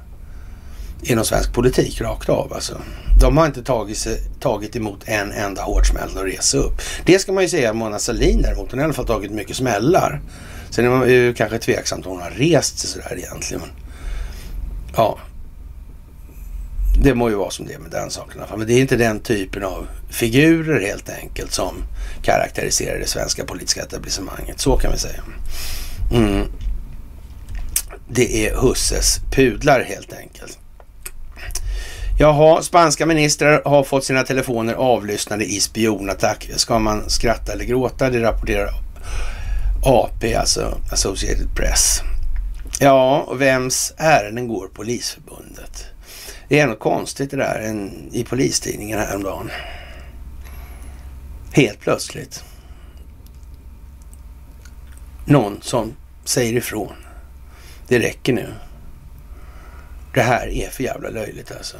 inom 1.01 1.25
svensk 1.25 1.53
politik 1.53 2.01
rakt 2.01 2.29
av 2.29 2.53
alltså. 2.53 2.81
De 3.21 3.37
har 3.37 3.45
inte 3.45 3.63
tagit, 3.63 3.97
sig, 3.97 4.21
tagit 4.39 4.75
emot 4.75 4.99
en 5.05 5.31
enda 5.31 5.61
hårdsmäll 5.61 6.09
och 6.17 6.23
resa 6.23 6.57
upp. 6.57 6.81
Det 7.05 7.19
ska 7.19 7.31
man 7.31 7.43
ju 7.43 7.49
säga 7.49 7.73
Mona 7.73 7.99
Sahlin 7.99 8.41
däremot. 8.41 8.71
Hon 8.71 8.79
har 8.79 8.83
i 8.83 8.85
alla 8.85 8.93
fall 8.93 9.07
tagit 9.07 9.31
mycket 9.31 9.55
smällar. 9.55 10.21
Sen 10.69 10.85
är 10.85 10.89
man 10.89 11.09
ju 11.09 11.33
kanske 11.33 11.57
tveksamt 11.57 12.05
om 12.05 12.11
hon 12.11 12.21
har 12.21 12.29
rest 12.29 12.79
sig 12.79 12.89
sådär 12.89 13.17
egentligen. 13.17 13.61
Men, 13.61 13.71
ja, 14.95 15.19
det 17.03 17.15
må 17.15 17.29
ju 17.29 17.35
vara 17.35 17.51
som 17.51 17.65
det 17.65 17.73
är 17.73 17.79
med 17.79 17.91
den 17.91 18.11
saken. 18.11 18.41
Men 18.57 18.67
det 18.67 18.73
är 18.73 18.81
inte 18.81 18.95
den 18.95 19.19
typen 19.19 19.63
av 19.63 19.87
figurer 20.09 20.81
helt 20.81 21.09
enkelt 21.09 21.51
som 21.51 21.75
karaktäriserar 22.21 22.99
det 22.99 23.07
svenska 23.07 23.45
politiska 23.45 23.81
etablissemanget. 23.81 24.59
Så 24.59 24.77
kan 24.77 24.91
vi 24.91 24.97
säga. 24.97 25.23
Mm. 26.11 26.47
Det 28.09 28.47
är 28.47 28.61
husses 28.61 29.19
pudlar 29.31 29.83
helt 29.83 30.13
enkelt. 30.13 30.59
Jaha, 32.19 32.61
spanska 32.61 33.05
ministrar 33.05 33.61
har 33.65 33.83
fått 33.83 34.03
sina 34.03 34.23
telefoner 34.23 34.73
avlyssnade 34.73 35.45
i 35.45 35.59
spionattack. 35.59 36.49
Ska 36.55 36.79
man 36.79 37.09
skratta 37.09 37.53
eller 37.53 37.65
gråta? 37.65 38.09
Det 38.09 38.21
rapporterar 38.21 38.69
AP, 39.83 40.35
alltså 40.35 40.77
Associated 40.91 41.55
Press. 41.55 42.01
Ja, 42.79 43.21
och 43.27 43.41
vems 43.41 43.93
ärenden 43.97 44.47
går 44.47 44.67
Polisförbundet? 44.67 45.85
Det 46.47 46.59
är 46.59 46.67
något 46.67 46.79
konstigt 46.79 47.31
det 47.31 47.37
där 47.37 47.59
en, 47.59 48.09
i 48.11 48.23
Polistidningen 48.23 48.99
häromdagen. 48.99 49.51
Helt 51.51 51.79
plötsligt. 51.79 52.43
Någon 55.25 55.61
som 55.61 55.93
säger 56.23 56.53
ifrån. 56.53 56.93
Det 57.87 57.99
räcker 57.99 58.33
nu. 58.33 58.47
Det 60.13 60.21
här 60.21 60.47
är 60.47 60.69
för 60.69 60.83
jävla 60.83 61.09
löjligt 61.09 61.51
alltså. 61.51 61.77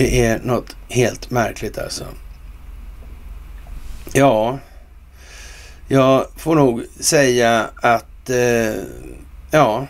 Det 0.00 0.20
är 0.20 0.40
något 0.44 0.76
helt 0.88 1.30
märkligt 1.30 1.78
alltså. 1.78 2.04
Ja, 4.12 4.58
jag 5.88 6.26
får 6.36 6.54
nog 6.54 6.84
säga 7.00 7.70
att 7.82 8.30
eh, 8.30 8.82
ja, 9.50 9.86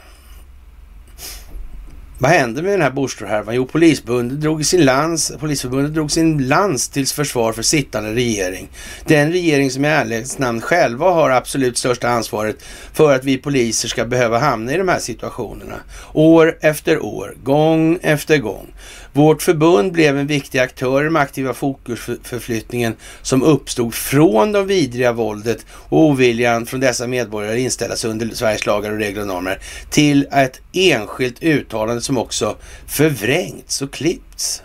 Vad 2.22 2.30
hände 2.30 2.62
med 2.62 2.72
den 2.72 2.82
här 2.82 2.90
Borströhärvan? 2.90 3.54
Jo, 3.54 3.66
polisförbundet 3.66 4.40
drog, 4.40 4.66
sin 4.66 4.84
lans, 4.84 5.32
polisförbundet 5.40 5.94
drog 5.94 6.10
sin 6.10 6.48
lans 6.48 6.88
till 6.88 7.06
försvar 7.06 7.52
för 7.52 7.62
sittande 7.62 8.14
regering. 8.14 8.68
Den 9.04 9.32
regering 9.32 9.70
som 9.70 9.84
i 9.84 9.88
ärlighetens 9.88 10.38
namn 10.38 10.60
själva 10.60 11.10
har 11.10 11.30
absolut 11.30 11.78
största 11.78 12.08
ansvaret 12.08 12.56
för 12.92 13.14
att 13.14 13.24
vi 13.24 13.38
poliser 13.38 13.88
ska 13.88 14.04
behöva 14.04 14.38
hamna 14.38 14.72
i 14.72 14.76
de 14.76 14.88
här 14.88 14.98
situationerna. 14.98 15.76
År 16.12 16.58
efter 16.60 17.04
år, 17.04 17.34
gång 17.42 17.98
efter 18.02 18.38
gång. 18.38 18.74
Vårt 19.12 19.42
förbund 19.42 19.92
blev 19.92 20.18
en 20.18 20.26
viktig 20.26 20.58
aktör 20.58 21.00
i 21.00 21.04
den 21.04 21.16
aktiva 21.16 21.54
fokusförflyttningen 21.54 22.96
som 23.22 23.42
uppstod 23.42 23.94
från 23.94 24.52
de 24.52 24.66
vidriga 24.66 25.12
våldet 25.12 25.66
och 25.70 26.00
oviljan 26.00 26.66
från 26.66 26.80
dessa 26.80 27.06
medborgare 27.06 27.52
att 27.52 27.58
inställa 27.58 27.96
sig 27.96 28.10
under 28.10 28.28
Sveriges 28.28 28.66
lagar 28.66 28.90
och 28.90 28.98
regler 28.98 29.20
och 29.20 29.28
normer 29.28 29.58
till 29.90 30.28
ett 30.32 30.60
enskilt 30.72 31.42
uttalande 31.42 32.02
som 32.02 32.18
också 32.18 32.56
förvrängts 32.86 33.82
och 33.82 33.92
klippts. 33.92 34.62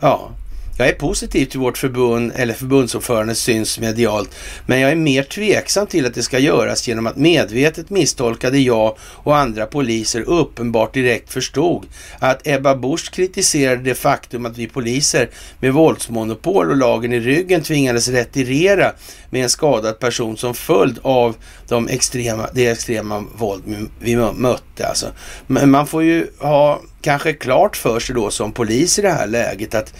Ja, 0.00 0.30
jag 0.78 0.88
är 0.88 0.92
positiv 0.92 1.46
till 1.46 1.60
vårt 1.60 1.78
förbund 1.78 2.32
eller 2.34 2.54
förbundsordförande 2.54 3.34
syns 3.34 3.78
medialt, 3.78 4.34
men 4.66 4.80
jag 4.80 4.90
är 4.90 4.96
mer 4.96 5.22
tveksam 5.22 5.86
till 5.86 6.06
att 6.06 6.14
det 6.14 6.22
ska 6.22 6.38
göras 6.38 6.88
genom 6.88 7.06
att 7.06 7.16
medvetet 7.16 7.90
misstolkade 7.90 8.58
jag 8.58 8.96
och 9.00 9.36
andra 9.36 9.66
poliser 9.66 10.20
uppenbart 10.20 10.94
direkt 10.94 11.32
förstod 11.32 11.86
att 12.18 12.46
Ebba 12.46 12.74
Busch 12.74 13.10
kritiserade 13.12 13.82
det 13.82 13.94
faktum 13.94 14.46
att 14.46 14.58
vi 14.58 14.66
poliser 14.66 15.30
med 15.60 15.72
våldsmonopol 15.72 16.70
och 16.70 16.76
lagen 16.76 17.12
i 17.12 17.20
ryggen 17.20 17.62
tvingades 17.62 18.08
retirera 18.08 18.92
med 19.30 19.42
en 19.42 19.50
skadad 19.50 19.98
person 19.98 20.36
som 20.36 20.54
följd 20.54 20.98
av 21.02 21.36
de 21.68 21.88
extrema, 21.88 22.48
det 22.52 22.66
extrema 22.66 23.24
våld 23.34 23.88
vi 24.00 24.16
mötte. 24.16 24.86
Alltså. 24.86 25.06
Men 25.46 25.70
man 25.70 25.86
får 25.86 26.02
ju 26.02 26.26
ha 26.38 26.80
kanske 27.00 27.32
klart 27.32 27.76
för 27.76 28.00
sig 28.00 28.14
då 28.14 28.30
som 28.30 28.52
polis 28.52 28.98
i 28.98 29.02
det 29.02 29.10
här 29.10 29.26
läget 29.26 29.74
att 29.74 29.94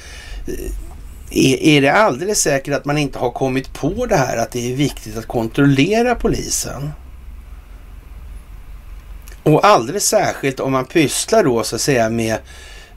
är, 1.30 1.62
är 1.62 1.80
det 1.80 1.92
alldeles 1.92 2.40
säkert 2.40 2.74
att 2.74 2.84
man 2.84 2.98
inte 2.98 3.18
har 3.18 3.30
kommit 3.30 3.72
på 3.72 4.06
det 4.06 4.16
här 4.16 4.36
att 4.36 4.50
det 4.50 4.72
är 4.72 4.76
viktigt 4.76 5.16
att 5.16 5.26
kontrollera 5.26 6.14
polisen? 6.14 6.90
Och 9.42 9.66
alldeles 9.66 10.06
särskilt 10.06 10.60
om 10.60 10.72
man 10.72 10.84
pysslar 10.84 11.44
då 11.44 11.62
så 11.62 11.76
att 11.76 11.82
säga 11.82 12.10
med 12.10 12.32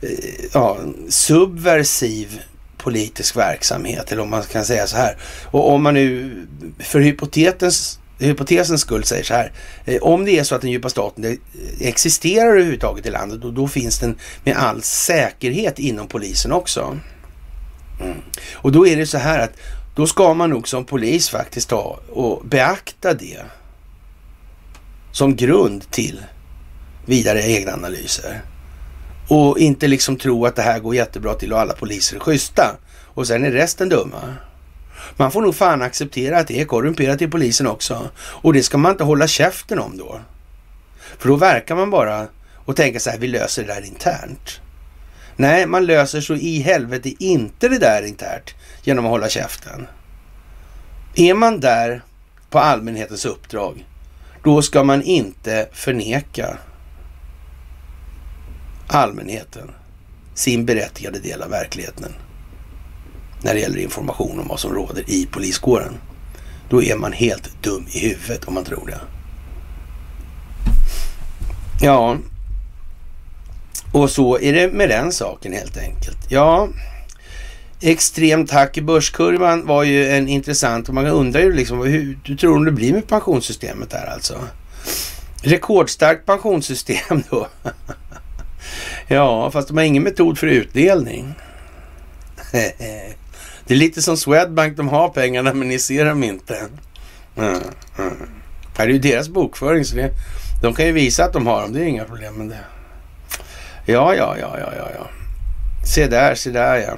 eh, 0.01 0.09
ja, 0.53 0.77
subversiv 1.09 2.41
politisk 2.77 3.37
verksamhet 3.37 4.11
eller 4.11 4.21
om 4.21 4.29
man 4.29 4.43
kan 4.43 4.65
säga 4.65 4.87
så 4.87 4.97
här. 4.97 5.17
Och 5.45 5.69
om 5.69 5.83
man 5.83 5.93
nu 5.93 6.35
för 6.79 6.99
hypotetens, 6.99 7.99
hypotesens 8.19 8.81
skull 8.81 9.03
säger 9.03 9.23
så 9.23 9.33
här. 9.33 9.51
Eh, 9.85 10.01
om 10.01 10.25
det 10.25 10.39
är 10.39 10.43
så 10.43 10.55
att 10.55 10.61
den 10.61 10.71
djupa 10.71 10.89
staten 10.89 11.37
existerar 11.79 12.49
överhuvudtaget 12.49 13.05
i 13.05 13.09
landet 13.09 13.41
då, 13.41 13.51
då 13.51 13.67
finns 13.67 13.99
den 13.99 14.15
med 14.43 14.57
all 14.57 14.81
säkerhet 14.81 15.79
inom 15.79 16.07
polisen 16.07 16.51
också. 16.51 16.97
Mm. 18.01 18.17
Och 18.53 18.71
då 18.71 18.87
är 18.87 18.97
det 18.97 19.05
så 19.05 19.17
här 19.17 19.39
att 19.39 19.53
då 19.95 20.07
ska 20.07 20.33
man 20.33 20.49
nog 20.49 20.67
som 20.67 20.85
polis 20.85 21.29
faktiskt 21.29 21.69
ta 21.69 21.99
och 22.09 22.45
beakta 22.45 23.13
det 23.13 23.41
som 25.11 25.35
grund 25.35 25.91
till 25.91 26.21
vidare 27.05 27.41
egna 27.41 27.73
analyser. 27.73 28.41
Och 29.27 29.59
inte 29.59 29.87
liksom 29.87 30.17
tro 30.17 30.45
att 30.45 30.55
det 30.55 30.61
här 30.61 30.79
går 30.79 30.95
jättebra 30.95 31.33
till 31.33 31.53
och 31.53 31.59
alla 31.59 31.73
poliser 31.73 32.15
är 32.15 32.19
schyssta 32.19 32.77
och 33.05 33.27
sen 33.27 33.45
är 33.45 33.51
resten 33.51 33.89
dumma. 33.89 34.35
Man 35.17 35.31
får 35.31 35.41
nog 35.41 35.55
fan 35.55 35.81
acceptera 35.81 36.39
att 36.39 36.47
det 36.47 36.61
är 36.61 36.65
korrumperat 36.65 37.21
i 37.21 37.27
polisen 37.27 37.67
också. 37.67 38.09
Och 38.17 38.53
det 38.53 38.63
ska 38.63 38.77
man 38.77 38.91
inte 38.91 39.03
hålla 39.03 39.27
käften 39.27 39.79
om 39.79 39.97
då. 39.97 40.19
För 41.17 41.29
då 41.29 41.35
verkar 41.35 41.75
man 41.75 41.89
bara 41.89 42.27
och 42.55 42.75
tänka 42.75 42.99
så 42.99 43.09
här, 43.09 43.17
vi 43.17 43.27
löser 43.27 43.63
det 43.63 43.73
där 43.73 43.85
internt. 43.85 44.61
Nej, 45.35 45.65
man 45.65 45.85
löser 45.85 46.21
så 46.21 46.35
i 46.35 46.59
helvete 46.59 47.13
inte 47.19 47.69
det 47.69 47.77
där 47.77 48.03
internt 48.05 48.55
genom 48.83 49.05
att 49.05 49.11
hålla 49.11 49.29
käften. 49.29 49.87
Är 51.15 51.33
man 51.33 51.59
där 51.59 52.01
på 52.49 52.59
allmänhetens 52.59 53.25
uppdrag, 53.25 53.85
då 54.43 54.61
ska 54.61 54.83
man 54.83 55.01
inte 55.01 55.69
förneka 55.71 56.57
allmänheten 58.87 59.71
sin 60.33 60.65
berättigade 60.65 61.19
del 61.19 61.41
av 61.41 61.49
verkligheten 61.49 62.13
när 63.41 63.53
det 63.53 63.59
gäller 63.59 63.77
information 63.77 64.39
om 64.39 64.47
vad 64.47 64.59
som 64.59 64.73
råder 64.73 65.03
i 65.07 65.25
poliskåren. 65.25 65.93
Då 66.69 66.83
är 66.83 66.95
man 66.95 67.13
helt 67.13 67.63
dum 67.63 67.85
i 67.91 67.99
huvudet 67.99 68.45
om 68.45 68.53
man 68.53 68.63
tror 68.63 68.87
det. 68.87 69.01
Ja, 71.81 72.17
och 73.91 74.09
så 74.09 74.39
är 74.39 74.53
det 74.53 74.73
med 74.73 74.89
den 74.89 75.11
saken 75.11 75.53
helt 75.53 75.77
enkelt. 75.77 76.17
Ja, 76.29 76.69
extremt 77.81 78.51
hack 78.51 78.77
i 78.77 78.81
börskurvan 78.81 79.65
var 79.65 79.83
ju 79.83 80.09
en 80.09 80.27
intressant 80.27 80.87
och 80.87 80.95
man 80.95 81.07
undrar 81.07 81.41
ju 81.41 81.53
liksom 81.53 81.85
hur 81.85 82.19
du 82.23 82.37
tror 82.37 82.65
det 82.65 82.71
blir 82.71 82.93
med 82.93 83.07
pensionssystemet 83.07 83.89
där 83.89 84.05
alltså. 84.13 84.39
Rekordstarkt 85.43 86.25
pensionssystem 86.25 87.23
då. 87.29 87.47
ja, 89.07 89.51
fast 89.51 89.67
de 89.67 89.77
har 89.77 89.83
ingen 89.83 90.03
metod 90.03 90.37
för 90.37 90.47
utdelning. 90.47 91.33
det 92.51 93.73
är 93.73 93.75
lite 93.75 94.01
som 94.01 94.17
Swedbank, 94.17 94.77
de 94.77 94.87
har 94.87 95.09
pengarna 95.09 95.53
men 95.53 95.67
ni 95.67 95.79
ser 95.79 96.05
dem 96.05 96.23
inte. 96.23 96.67
Mm, 97.37 97.59
mm. 97.97 98.29
Det 98.75 98.83
är 98.83 98.87
ju 98.87 98.99
deras 98.99 99.29
bokföring 99.29 99.85
så 99.85 99.95
det, 99.95 100.11
de 100.61 100.73
kan 100.73 100.85
ju 100.85 100.91
visa 100.91 101.25
att 101.25 101.33
de 101.33 101.47
har 101.47 101.61
dem, 101.61 101.73
det 101.73 101.79
är 101.79 101.85
inga 101.85 102.05
problem 102.05 102.33
med 102.33 102.47
det. 102.47 102.80
Ja, 103.85 104.15
ja, 104.15 104.35
ja, 104.39 104.59
ja, 104.59 104.73
ja, 104.77 104.89
ja. 104.97 105.07
Se 105.85 106.07
där, 106.07 106.35
se 106.35 106.49
där 106.49 106.75
ja. 106.75 106.97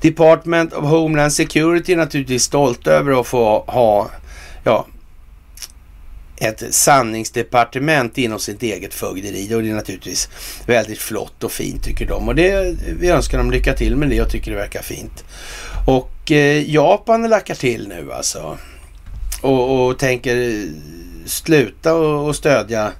Department 0.00 0.72
of 0.72 0.84
Homeland 0.84 1.32
Security 1.32 1.92
är 1.92 1.96
naturligtvis 1.96 2.42
stolt 2.42 2.86
över 2.86 3.20
att 3.20 3.26
få 3.26 3.64
ha 3.66 4.10
ja, 4.64 4.86
ett 6.36 6.74
sanningsdepartement 6.74 8.18
inom 8.18 8.38
sitt 8.38 8.62
eget 8.62 8.94
fögderi 8.94 9.54
och 9.54 9.62
det 9.62 9.70
är 9.70 9.74
naturligtvis 9.74 10.28
väldigt 10.66 10.98
flott 10.98 11.44
och 11.44 11.52
fint 11.52 11.84
tycker 11.84 12.06
de 12.06 12.28
och 12.28 12.34
det, 12.34 12.76
vi 13.00 13.08
önskar 13.08 13.38
dem 13.38 13.50
lycka 13.50 13.74
till 13.74 13.96
med 13.96 14.10
det 14.10 14.22
och 14.22 14.30
tycker 14.30 14.50
det 14.50 14.56
verkar 14.56 14.82
fint. 14.82 15.24
Och 15.86 16.32
eh, 16.32 16.70
Japan 16.70 17.28
lackar 17.28 17.54
till 17.54 17.88
nu 17.88 18.12
alltså 18.12 18.58
och, 19.42 19.86
och 19.86 19.98
tänker 19.98 20.66
sluta 21.26 21.94
och, 21.94 22.28
och 22.28 22.36
stödja 22.36 22.92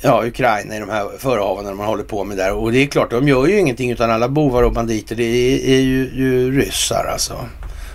ja, 0.00 0.26
Ukraina 0.26 0.76
i 0.76 0.80
de 0.80 0.88
här 0.88 1.10
förehavandena 1.18 1.76
man 1.76 1.86
håller 1.86 2.04
på 2.04 2.24
med 2.24 2.36
där. 2.36 2.52
Och 2.52 2.72
det 2.72 2.78
är 2.78 2.86
klart, 2.86 3.10
de 3.10 3.28
gör 3.28 3.46
ju 3.46 3.58
ingenting 3.58 3.90
utan 3.90 4.10
alla 4.10 4.28
bovar 4.28 4.62
och 4.62 4.72
banditer 4.72 5.16
det 5.16 5.24
är, 5.24 5.76
är 5.76 5.80
ju, 5.80 6.10
ju 6.14 6.60
ryssar 6.60 7.04
alltså. 7.12 7.46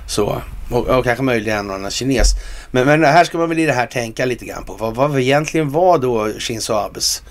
Så. 0.07 0.41
Och, 0.71 0.87
och 0.87 1.03
kanske 1.03 1.23
möjligen 1.23 1.59
en 1.59 1.71
annan 1.71 1.91
kines. 1.91 2.27
Men, 2.71 2.85
men 2.85 3.03
här 3.03 3.23
ska 3.23 3.37
man 3.37 3.49
väl 3.49 3.59
i 3.59 3.65
det 3.65 3.73
här 3.73 3.87
tänka 3.87 4.25
lite 4.25 4.45
grann 4.45 4.63
på. 4.63 4.73
Vad, 4.73 4.95
vad 4.95 5.19
egentligen 5.19 5.71
var 5.71 5.97
då 5.97 6.31
Shinzo 6.39 6.73
Abes 6.73 7.23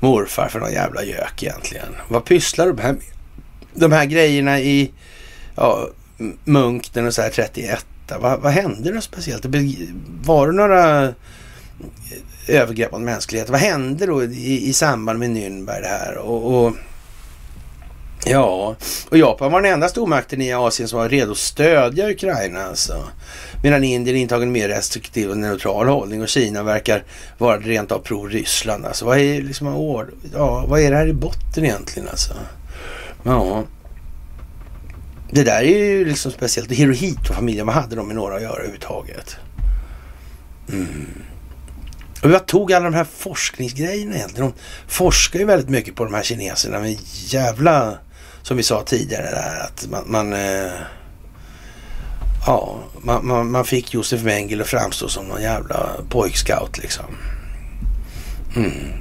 morfar 0.00 0.48
för 0.48 0.60
någon 0.60 0.72
jävla 0.72 1.04
gök 1.04 1.42
egentligen? 1.42 1.88
Vad 2.08 2.24
pysslar 2.24 2.66
de 2.66 2.78
här 2.78 2.96
De 3.74 3.92
här 3.92 4.04
grejerna 4.04 4.60
i 4.60 4.90
ja, 5.56 5.88
Munkten 6.44 7.06
och 7.06 7.14
så 7.14 7.22
här 7.22 7.30
31. 7.30 7.86
Vad, 8.20 8.40
vad 8.40 8.52
hände 8.52 8.92
då 8.92 9.00
speciellt? 9.00 9.44
Var 10.24 10.46
det 10.46 10.52
några 10.52 11.14
övergrepp 12.48 12.92
mot 12.92 13.00
mänskligheten. 13.00 13.52
Vad 13.52 13.60
hände 13.60 14.06
då 14.06 14.24
i, 14.24 14.68
i 14.68 14.72
samband 14.72 15.18
med 15.18 15.30
Nürnberg 15.30 15.80
det 15.80 15.88
här? 15.88 16.16
Och, 16.18 16.66
och, 16.66 16.74
ja, 18.24 18.76
och 19.08 19.18
Japan 19.18 19.52
var 19.52 19.62
den 19.62 19.72
enda 19.72 19.88
stormakten 19.88 20.42
i 20.42 20.52
Asien 20.52 20.88
som 20.88 20.98
var 20.98 21.08
redo 21.08 21.32
att 21.32 21.38
stödja 21.38 22.10
Ukraina 22.10 22.62
alltså. 22.64 23.04
Medan 23.62 23.84
Indien 23.84 24.16
intagit 24.16 24.42
en 24.42 24.52
mer 24.52 24.68
restriktiv 24.68 25.30
och 25.30 25.36
neutral 25.36 25.88
hållning 25.88 26.22
och 26.22 26.28
Kina 26.28 26.62
verkar 26.62 27.04
vara 27.38 27.58
rent 27.58 27.92
av 27.92 27.98
pro-Ryssland. 27.98 28.86
Alltså 28.86 29.04
vad 29.04 29.18
är, 29.18 29.42
liksom, 29.42 29.66
ja, 30.32 30.64
vad 30.68 30.80
är 30.80 30.90
det 30.90 30.96
här 30.96 31.08
i 31.08 31.12
botten 31.12 31.64
egentligen 31.64 32.08
alltså? 32.08 32.34
Ja. 33.22 33.64
Det 35.30 35.44
där 35.44 35.62
är 35.62 35.78
ju 35.78 36.04
liksom 36.04 36.32
speciellt. 36.32 36.70
Hirohito-familjen, 36.70 37.66
vad 37.66 37.74
hade 37.74 37.96
de 37.96 38.06
med 38.06 38.16
några 38.16 38.36
att 38.36 38.42
göra 38.42 38.54
överhuvudtaget? 38.54 39.36
Mm. 40.72 41.06
Och 42.24 42.30
vad 42.30 42.46
tog 42.46 42.72
alla 42.72 42.84
de 42.84 42.94
här 42.94 43.04
forskningsgrejerna 43.04 44.14
egentligen? 44.16 44.50
De 44.50 44.60
forskar 44.92 45.38
ju 45.38 45.44
väldigt 45.44 45.68
mycket 45.68 45.94
på 45.94 46.04
de 46.04 46.14
här 46.14 46.22
kineserna. 46.22 46.78
Men 46.80 46.96
jävla, 47.26 47.98
som 48.42 48.56
vi 48.56 48.62
sa 48.62 48.82
tidigare 48.82 49.30
där, 49.30 49.60
att 49.60 49.86
man... 49.90 50.02
man 50.06 50.32
eh, 50.32 50.72
ja, 52.46 52.78
man, 53.02 53.26
man, 53.26 53.50
man, 53.50 53.64
fick 53.64 53.94
Josef 53.94 54.22
Mengele 54.22 54.62
att 54.62 54.68
framstå 54.68 55.08
som 55.08 55.26
någon 55.26 55.42
jävla 55.42 55.90
pojkscout 56.08 56.78
liksom. 56.78 57.04
Mm. 58.56 58.92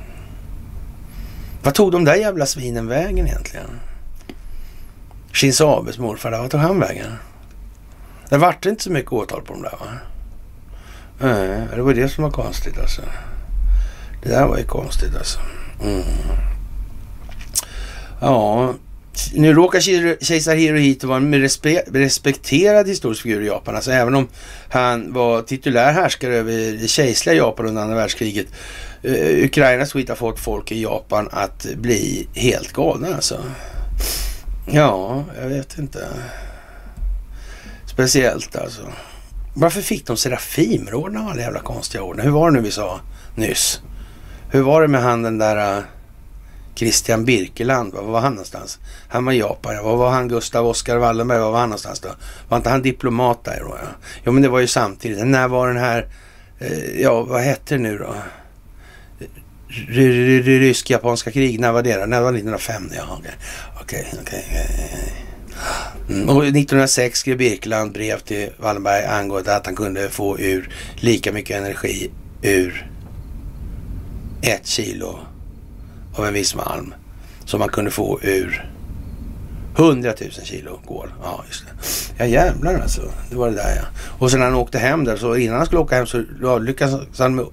Vad 1.63 1.73
tog 1.73 1.91
de 1.91 2.05
där 2.05 2.15
jävla 2.15 2.45
svinen 2.45 2.87
vägen 2.87 3.27
egentligen? 3.27 3.79
Shinzo 5.33 5.67
Abes 5.67 5.97
morfar, 5.97 6.31
vad 6.31 6.51
tog 6.51 6.59
han 6.59 6.79
vägen? 6.79 7.11
Det 8.29 8.37
vart 8.37 8.65
inte 8.65 8.83
så 8.83 8.91
mycket 8.91 9.13
åtal 9.13 9.41
på 9.41 9.53
dem 9.53 9.61
där 9.61 9.71
va? 9.71 10.12
Nej, 11.19 11.67
det 11.75 11.81
var 11.81 11.93
det 11.93 12.09
som 12.09 12.23
var 12.23 12.31
konstigt 12.31 12.79
alltså. 12.79 13.01
Det 14.23 14.29
där 14.29 14.47
var 14.47 14.57
ju 14.57 14.63
konstigt 14.63 15.15
alltså. 15.15 15.39
Mm. 15.83 16.03
Ja, 18.21 18.73
nu 19.33 19.53
råkar 19.53 19.79
kejsar 20.23 20.55
Hirohito 20.55 21.07
vara 21.07 21.17
en 21.17 21.41
respe 21.41 21.83
respekterad 21.87 22.87
historisk 22.87 23.21
figur 23.21 23.41
i 23.41 23.47
Japan. 23.47 23.75
Alltså 23.75 23.91
även 23.91 24.15
om 24.15 24.27
han 24.69 25.13
var 25.13 25.41
titulär 25.41 25.93
härskare 25.93 26.35
över 26.35 26.81
det 26.81 26.87
kejserliga 26.87 27.35
Japan 27.35 27.65
under 27.65 27.81
andra 27.81 27.95
världskriget. 27.95 28.47
Eh, 29.03 29.45
Ukrainas 29.45 29.93
skit 29.93 30.09
har 30.09 30.15
fått 30.15 30.39
folk 30.39 30.71
i 30.71 30.81
Japan 30.81 31.29
att 31.31 31.65
bli 31.75 32.27
helt 32.35 32.73
galna 32.73 33.15
alltså. 33.15 33.43
Ja, 34.71 35.23
jag 35.41 35.49
vet 35.49 35.77
inte. 35.77 36.07
Speciellt 37.85 38.55
alltså. 38.55 38.81
Varför 39.53 39.81
fick 39.81 40.07
de 40.07 40.17
Serafimerorden 40.17 41.17
av 41.17 41.27
alla 41.27 41.41
jävla 41.41 41.59
konstiga 41.59 42.03
ord? 42.03 42.19
Hur 42.19 42.31
var 42.31 42.51
det 42.51 42.57
nu 42.57 42.63
vi 42.63 42.71
sa 42.71 42.99
nyss? 43.35 43.81
Hur 44.51 44.61
var 44.61 44.81
det 44.81 44.87
med 44.87 45.01
han 45.01 45.23
den 45.23 45.37
där 45.37 45.77
uh, 45.77 45.83
Christian 46.75 47.25
Birkeland? 47.25 47.93
Var 47.93 48.03
var 48.03 48.21
han 48.21 48.33
någonstans? 48.33 48.79
Han 49.07 49.25
var 49.25 49.33
i 49.33 49.39
Japan. 49.39 49.83
Var 49.83 49.97
var 49.97 50.11
han 50.11 50.27
Gustav 50.27 50.67
Oskar 50.67 50.97
Wallenberg? 50.97 51.39
Var 51.39 51.51
var 51.51 51.59
han 51.59 51.69
någonstans 51.69 51.99
då? 51.99 52.09
Var 52.49 52.57
inte 52.57 52.69
han 52.69 52.81
diplomat 52.81 53.43
där 53.43 53.59
då? 53.59 53.77
Ja, 53.81 53.87
jo, 54.23 54.31
men 54.31 54.43
det 54.43 54.49
var 54.49 54.59
ju 54.59 54.67
samtidigt. 54.67 55.27
När 55.27 55.47
var 55.47 55.67
den 55.67 55.77
här, 55.77 56.07
uh, 56.61 57.01
ja 57.01 57.23
vad 57.23 57.41
hette 57.41 57.75
det 57.75 57.81
nu 57.81 57.97
då? 57.97 58.15
Rysk-japanska 60.47 61.31
krig, 61.31 61.59
när 61.59 61.71
var 61.71 61.83
det 61.83 61.97
då? 61.97 62.05
När 62.05 62.21
var 62.21 62.31
det 62.31 62.37
1905? 62.37 62.89
Ja, 62.95 63.19
okej. 63.81 64.13
okej. 64.21 65.32
Mm. 66.09 66.29
Och 66.29 66.43
1906 66.43 67.19
skrev 67.19 67.37
Birkeland 67.37 67.93
brev 67.93 68.19
till 68.19 68.49
Wallenberg 68.57 69.05
angående 69.05 69.55
att 69.55 69.65
han 69.65 69.75
kunde 69.75 70.09
få 70.09 70.39
ur 70.39 70.69
lika 70.95 71.31
mycket 71.31 71.57
energi 71.57 72.11
ur 72.41 72.89
ett 74.41 74.67
kilo 74.67 75.19
av 76.15 76.25
en 76.25 76.33
viss 76.33 76.55
malm 76.55 76.93
som 77.45 77.59
man 77.59 77.69
kunde 77.69 77.91
få 77.91 78.19
ur 78.21 78.69
100 79.77 80.13
000 80.21 80.31
kilo 80.31 80.79
kol. 80.87 81.13
Ja, 81.23 81.43
just 81.47 81.65
det. 81.65 81.71
Ja 82.17 82.25
jävlar 82.25 82.79
alltså. 82.79 83.01
Det 83.29 83.35
var 83.35 83.49
det 83.49 83.55
där 83.55 83.75
ja. 83.75 83.85
Och 84.19 84.31
sen 84.31 84.39
när 84.39 84.47
han 84.47 84.55
åkte 84.55 84.77
hem 84.77 85.03
där 85.03 85.17
så 85.17 85.35
innan 85.35 85.57
han 85.57 85.65
skulle 85.65 85.81
åka 85.81 85.95
hem 85.95 86.07
så 86.07 86.59
lyckades 86.59 87.19
han 87.19 87.35
med 87.35 87.45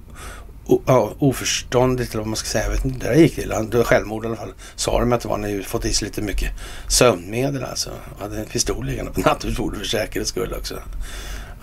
ja, 0.87 1.13
oförståndigt 1.19 2.15
eller 2.15 2.23
vad 2.23 2.29
man 2.29 2.37
ska 2.37 2.49
säga. 2.49 2.65
Jag 2.65 2.71
vet 2.71 2.85
inte, 2.85 3.07
det 3.07 3.15
där 3.15 3.21
gick 3.21 3.35
till. 3.35 3.53
Han 3.53 3.65
dödade 3.65 3.85
självmord 3.85 4.25
i 4.25 4.27
alla 4.29 4.37
fall. 4.37 4.53
Sa 4.77 5.01
de 5.01 5.13
att 5.13 5.21
det 5.21 5.29
var 5.29 5.39
när 5.39 5.53
han 5.55 5.63
fått 5.63 5.85
i 5.85 5.93
sig 5.93 6.09
lite 6.09 6.23
mycket 6.23 6.51
sömnmedel 6.89 7.65
alltså. 7.65 7.91
Han 8.19 8.31
hade 8.31 8.41
en 8.41 8.47
pistol 8.47 8.87
liggande 8.87 9.13
på 9.13 9.21
nattduksbordet 9.21 9.79
för 9.79 9.87
säkerhets 9.87 10.31
skull 10.31 10.55
också. 10.59 10.83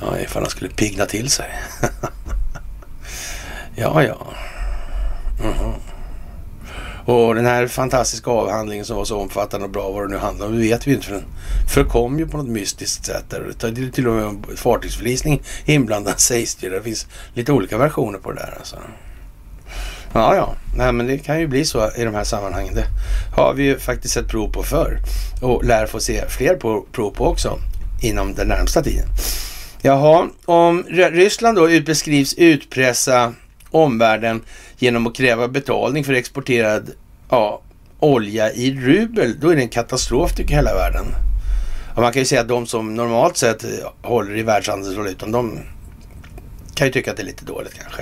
Ja, 0.02 0.20
ifall 0.20 0.42
han 0.42 0.52
skulle 0.52 0.70
pigna 0.70 1.06
till 1.06 1.30
sig. 1.30 1.50
ja, 3.76 4.04
ja. 4.04 4.28
Mm 5.40 5.54
-hmm. 5.54 5.97
Och 7.08 7.36
den 7.36 7.46
här 7.46 7.68
fantastiska 7.68 8.32
avhandlingen 8.32 8.86
som 8.86 8.98
var 8.98 9.06
så 9.06 9.18
omfattande 9.18 9.66
och 9.66 9.72
bra 9.72 9.92
vad 9.92 10.04
det 10.04 10.08
nu 10.08 10.18
handlar 10.18 10.46
om, 10.48 10.52
det 10.52 10.60
vet 10.60 10.88
vi 10.88 10.94
inte 10.94 11.06
för 11.06 11.14
den 11.14 11.26
förkom 11.74 12.20
ju 12.20 12.28
på 12.28 12.38
något 12.38 12.48
mystiskt 12.48 13.06
sätt. 13.06 13.26
Där. 13.30 13.54
Det 13.60 13.82
är 13.82 13.92
till 13.92 14.08
och 14.08 14.14
med 14.14 14.24
en 14.24 14.58
fartygsförlisning 14.58 15.42
inblandad 15.66 16.20
sägs 16.20 16.56
det. 16.56 16.70
Det 16.70 16.82
finns 16.82 17.08
lite 17.34 17.52
olika 17.52 17.78
versioner 17.78 18.20
på 18.20 18.32
det 18.32 18.40
där 18.40 18.54
alltså. 18.58 18.76
Ja, 20.14 20.36
ja, 20.36 20.56
nej 20.78 20.94
men 20.94 21.08
det 21.08 21.18
kan 21.18 21.40
ju 21.40 21.48
bli 21.48 21.66
så 21.66 21.92
i 21.98 22.04
de 22.04 22.14
här 22.14 22.24
sammanhangen. 22.24 22.76
Det 22.76 22.86
har 23.36 23.54
vi 23.54 23.64
ju 23.64 23.80
faktiskt 23.80 24.14
sett 24.14 24.28
prov 24.28 24.52
på 24.52 24.64
förr 24.64 24.98
och 25.42 25.66
lär 25.66 25.86
få 25.86 26.00
se 26.00 26.28
fler 26.30 26.56
på, 26.56 26.86
prov 26.92 27.12
på 27.12 27.26
också 27.26 27.60
inom 28.02 28.34
den 28.34 28.48
närmsta 28.48 28.84
tiden. 28.84 29.08
Jaha, 29.82 30.28
om 30.46 30.84
Ryssland 30.90 31.58
då 31.58 31.68
beskrivs 31.86 32.34
utpressa 32.34 33.34
omvärlden 33.72 34.42
genom 34.78 35.08
att 35.08 35.16
kräva 35.16 35.48
betalning 35.48 36.04
för 36.04 36.14
exporterad 36.14 36.92
ja, 37.30 37.62
olja 38.00 38.52
i 38.52 38.76
rubel, 38.76 39.40
då 39.40 39.50
är 39.50 39.56
det 39.56 39.62
en 39.62 39.70
katastrof 39.70 40.34
tycker 40.34 40.56
hela 40.56 40.74
världen. 40.74 41.06
Och 41.96 42.02
man 42.02 42.14
kan 42.14 42.22
ju 42.22 42.26
säga 42.26 42.42
att 42.42 42.48
de 42.48 42.68
som 42.68 42.96
normalt 42.96 43.38
sett 43.38 43.66
håller 44.02 44.38
i 44.38 44.44
världshandelsvalutan, 44.44 45.32
de 45.32 45.60
kan 46.76 46.88
ju 46.88 46.94
tycka 46.94 47.12
att 47.12 47.18
det 47.18 47.24
är 47.24 47.28
lite 47.28 47.46
dåligt 47.46 47.74
kanske. 47.74 48.02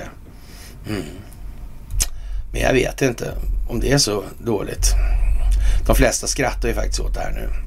Mm. 0.88 1.02
Men 2.52 2.60
jag 2.60 2.72
vet 2.72 3.02
inte 3.02 3.32
om 3.68 3.80
det 3.80 3.92
är 3.92 3.98
så 3.98 4.24
dåligt. 4.38 4.92
De 5.86 5.96
flesta 5.96 6.26
skrattar 6.26 6.68
ju 6.68 6.74
faktiskt 6.74 7.00
åt 7.00 7.14
det 7.14 7.20
här 7.20 7.32
nu. 7.32 7.65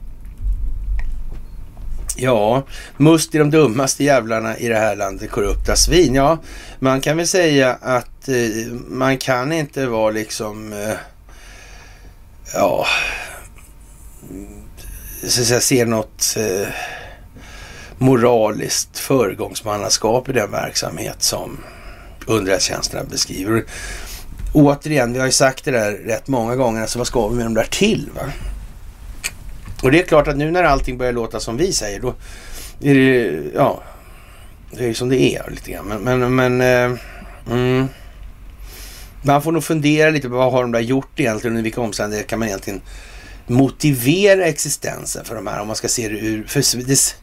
Ja, 2.21 2.63
must 2.97 3.35
är 3.35 3.39
de 3.39 3.51
dummaste 3.51 4.03
jävlarna 4.03 4.57
i 4.57 4.67
det 4.67 4.77
här 4.77 4.95
landet, 4.95 5.31
korrupta 5.31 5.75
svin. 5.75 6.15
Ja, 6.15 6.37
man 6.79 7.01
kan 7.01 7.17
väl 7.17 7.27
säga 7.27 7.77
att 7.81 8.29
eh, 8.29 8.73
man 8.87 9.17
kan 9.17 9.51
inte 9.51 9.85
vara 9.85 10.11
liksom, 10.11 10.73
eh, 10.73 10.93
ja, 12.53 12.85
så 15.27 15.41
att 15.41 15.47
säga, 15.47 15.59
se 15.59 15.85
något 15.85 16.35
eh, 16.37 16.67
moraliskt 17.97 18.99
föregångsmannaskap 18.99 20.29
i 20.29 20.33
den 20.33 20.51
verksamhet 20.51 21.23
som 21.23 21.57
underrättelsetjänsterna 22.25 23.03
beskriver. 23.03 23.65
Återigen, 24.53 25.13
vi 25.13 25.19
har 25.19 25.25
ju 25.25 25.31
sagt 25.31 25.65
det 25.65 25.71
där 25.71 25.91
rätt 25.91 26.27
många 26.27 26.55
gånger, 26.55 26.81
alltså 26.81 26.97
vad 26.97 27.07
ska 27.07 27.27
vi 27.27 27.35
med 27.35 27.45
de 27.45 27.53
där 27.53 27.67
till? 27.69 28.09
Va? 28.15 28.21
Och 29.83 29.91
det 29.91 29.99
är 29.99 30.05
klart 30.05 30.27
att 30.27 30.37
nu 30.37 30.51
när 30.51 30.63
allting 30.63 30.97
börjar 30.97 31.13
låta 31.13 31.39
som 31.39 31.57
vi 31.57 31.73
säger, 31.73 31.99
då 31.99 32.13
är 32.81 32.95
det, 32.95 33.41
ja, 33.55 33.83
det 34.71 34.85
är 34.85 34.93
som 34.93 35.09
det 35.09 35.21
är 35.21 35.49
lite 35.49 35.71
grann. 35.71 35.85
Men, 35.85 36.19
men, 36.19 36.35
men 36.35 36.61
eh, 36.61 36.99
mm, 37.51 37.87
man 39.21 39.41
får 39.41 39.51
nog 39.51 39.63
fundera 39.63 40.09
lite 40.09 40.29
på 40.29 40.35
vad 40.35 40.51
har 40.51 40.61
de 40.61 40.71
där 40.71 40.79
gjort 40.79 41.19
egentligen 41.19 41.55
och 41.55 41.59
i 41.59 41.63
vilka 41.63 41.81
omständigheter 41.81 42.29
kan 42.29 42.39
man 42.39 42.47
egentligen 42.47 42.81
motivera 43.47 44.45
existensen 44.45 45.25
för 45.25 45.35
de 45.35 45.47
här 45.47 45.61
om 45.61 45.67
man 45.67 45.75
ska 45.75 45.87
se 45.87 46.09
det 46.09 46.19
ur 46.19 46.43
för 46.47 46.77
det, 46.77 47.15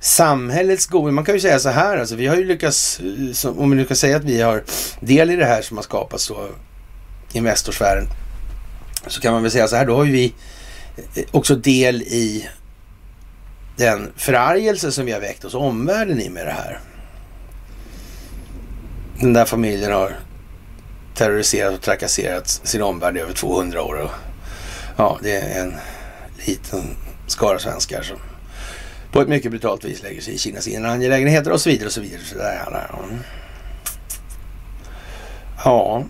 samhällets 0.00 0.86
goda. 0.86 1.12
Man 1.12 1.24
kan 1.24 1.34
ju 1.34 1.40
säga 1.40 1.58
så 1.58 1.68
här, 1.68 1.98
alltså 1.98 2.16
vi 2.16 2.26
har 2.26 2.36
ju 2.36 2.44
lyckats, 2.44 3.00
eh, 3.44 3.58
om 3.58 3.70
vi 3.70 3.76
nu 3.76 3.84
kan 3.84 3.96
säga 3.96 4.16
att 4.16 4.24
vi 4.24 4.40
har 4.40 4.64
del 5.00 5.30
i 5.30 5.36
det 5.36 5.44
här 5.44 5.62
som 5.62 5.76
har 5.76 5.84
skapats 5.84 6.24
så 6.24 6.48
Investorsfären. 7.32 8.06
Så 9.06 9.20
kan 9.20 9.32
man 9.32 9.42
väl 9.42 9.50
säga 9.50 9.68
så 9.68 9.76
här, 9.76 9.86
då 9.86 9.96
har 9.96 10.04
ju 10.04 10.12
vi 10.12 10.34
Eh, 10.96 11.24
också 11.30 11.54
del 11.54 12.02
i 12.02 12.48
den 13.76 14.12
förargelse 14.16 14.92
som 14.92 15.06
vi 15.06 15.12
har 15.12 15.20
väckt 15.20 15.42
hos 15.42 15.54
omvärlden 15.54 16.20
i 16.20 16.28
med 16.28 16.46
det 16.46 16.52
här. 16.52 16.80
Den 19.20 19.32
där 19.32 19.44
familjen 19.44 19.92
har 19.92 20.16
terroriserat 21.14 21.74
och 21.74 21.80
trakasserat 21.80 22.48
sin 22.48 22.82
omvärld 22.82 23.16
i 23.16 23.20
över 23.20 23.32
200 23.32 23.82
år. 23.82 23.94
Och, 23.94 24.10
ja, 24.96 25.18
det 25.22 25.36
är 25.36 25.62
en 25.62 25.74
liten 26.46 26.96
skara 27.26 27.58
svenskar 27.58 28.02
som 28.02 28.16
på 29.12 29.20
ett 29.20 29.28
mycket 29.28 29.50
brutalt 29.50 29.84
vis 29.84 30.02
lägger 30.02 30.20
sig 30.20 30.34
i 30.34 30.38
Kinas 30.38 30.68
inre 30.68 30.90
angelägenheter 30.90 31.52
och 31.52 31.60
så 31.60 31.70
vidare 31.70 31.86
och 31.86 31.92
så 31.92 32.00
vidare. 32.00 32.20
Så 32.24 32.38
där, 32.38 32.88
ja, 35.64 36.04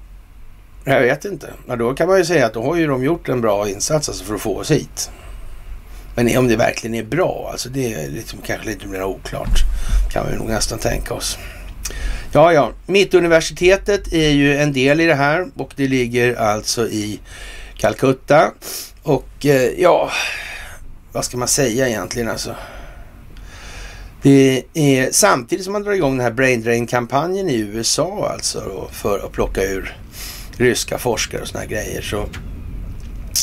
jag 0.85 1.01
vet 1.01 1.25
inte. 1.25 1.51
Ja, 1.69 1.77
då 1.77 1.95
kan 1.95 2.09
man 2.09 2.19
ju 2.19 2.25
säga 2.25 2.47
att 2.47 2.55
då 2.55 2.63
har 2.63 2.77
ju 2.77 2.87
de 2.87 3.05
gjort 3.05 3.29
en 3.29 3.41
bra 3.41 3.69
insats 3.69 4.09
alltså 4.09 4.25
för 4.25 4.35
att 4.35 4.41
få 4.41 4.59
oss 4.59 4.71
hit. 4.71 5.11
Men 6.15 6.37
om 6.39 6.49
det 6.49 6.57
verkligen 6.57 6.95
är 6.95 7.03
bra, 7.03 7.49
alltså 7.53 7.69
det 7.69 7.95
är 7.95 8.11
liksom 8.11 8.39
kanske 8.47 8.67
lite 8.67 8.87
mer 8.87 9.05
oklart. 9.05 9.59
Kan 10.13 10.27
vi 10.31 10.37
nog 10.37 10.49
nästan 10.49 10.79
tänka 10.79 11.15
oss. 11.15 11.39
Ja, 12.33 12.53
ja, 12.53 12.73
Mittuniversitetet 12.87 14.13
är 14.13 14.29
ju 14.29 14.57
en 14.57 14.73
del 14.73 15.01
i 15.01 15.07
det 15.07 15.15
här 15.15 15.47
och 15.57 15.73
det 15.77 15.89
ligger 15.89 16.35
alltså 16.35 16.89
i 16.89 17.21
Calcutta. 17.77 18.53
Och 19.03 19.47
eh, 19.47 19.81
ja, 19.81 20.11
vad 21.13 21.25
ska 21.25 21.37
man 21.37 21.49
säga 21.49 21.89
egentligen 21.89 22.29
alltså? 22.29 22.55
Det 24.23 24.63
är 24.75 25.09
samtidigt 25.13 25.65
som 25.65 25.73
man 25.73 25.83
drar 25.83 25.93
igång 25.93 26.17
den 26.17 26.25
här 26.25 26.33
brain 26.33 26.63
drain-kampanjen 26.63 27.49
i 27.49 27.57
USA 27.57 28.31
alltså 28.33 28.89
för 28.93 29.19
att 29.19 29.33
plocka 29.33 29.63
ur 29.63 29.97
ryska 30.57 30.99
forskare 30.99 31.43
och 31.43 31.49
sådana 31.49 31.67
grejer 31.67 32.03
så 32.03 32.29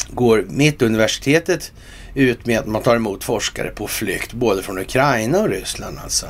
går 0.10 0.46
Mittuniversitetet 0.50 1.72
ut 2.16 2.46
med 2.46 2.60
att 2.60 2.68
man 2.68 2.82
tar 2.82 2.96
emot 2.96 3.24
forskare 3.24 3.70
på 3.70 3.88
flykt 3.88 4.34
både 4.34 4.64
från 4.64 4.80
Ukraina 4.80 5.40
och 5.40 5.50
Ryssland 5.50 5.98
alltså. 6.04 6.26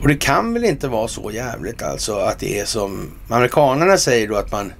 Och 0.00 0.08
det 0.08 0.16
kan 0.16 0.52
väl 0.52 0.64
inte 0.64 0.88
vara 0.88 1.08
så 1.08 1.30
jävligt 1.30 1.82
alltså 1.82 2.16
att 2.16 2.38
det 2.38 2.58
är 2.58 2.64
som 2.64 3.10
amerikanerna 3.28 3.96
säger 3.96 4.28
då 4.28 4.36
att 4.36 4.52
man 4.52 4.72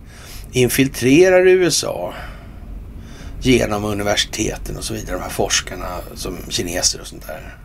infiltrerar 0.52 1.46
USA 1.46 2.14
genom 3.40 3.84
universiteten 3.84 4.76
och 4.76 4.84
så 4.84 4.94
vidare, 4.94 5.16
de 5.16 5.22
här 5.22 5.30
forskarna 5.30 6.00
som 6.14 6.36
kineser 6.48 7.00
och 7.00 7.06
sånt 7.06 7.26
där. 7.26 7.56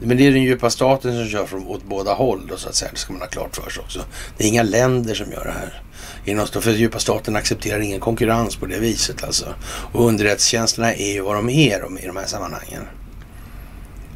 Men 0.00 0.16
det 0.16 0.26
är 0.26 0.30
den 0.30 0.42
djupa 0.42 0.70
staten 0.70 1.12
som 1.12 1.28
kör 1.28 1.46
från 1.46 1.66
åt 1.66 1.84
båda 1.84 2.14
håll 2.14 2.46
då, 2.48 2.56
så 2.56 2.68
att 2.68 2.74
säga. 2.74 2.90
Det 2.92 2.98
ska 2.98 3.12
man 3.12 3.22
ha 3.22 3.28
klart 3.28 3.56
för 3.56 3.70
sig 3.70 3.82
också. 3.82 4.04
Det 4.36 4.44
är 4.44 4.48
inga 4.48 4.62
länder 4.62 5.14
som 5.14 5.32
gör 5.32 5.44
det 5.44 5.52
här. 5.52 5.82
Inom, 6.24 6.46
för 6.46 6.70
djupa 6.70 6.98
staten 6.98 7.36
accepterar 7.36 7.80
ingen 7.80 8.00
konkurrens 8.00 8.56
på 8.56 8.66
det 8.66 8.78
viset 8.78 9.24
alltså. 9.24 9.54
Och 9.92 10.06
underrättelsetjänsterna 10.06 10.94
är 10.94 11.12
ju 11.12 11.20
vad 11.20 11.36
de 11.36 11.48
är 11.48 11.80
de, 11.80 11.98
i 11.98 12.06
de 12.06 12.16
här 12.16 12.26
sammanhangen. 12.26 12.82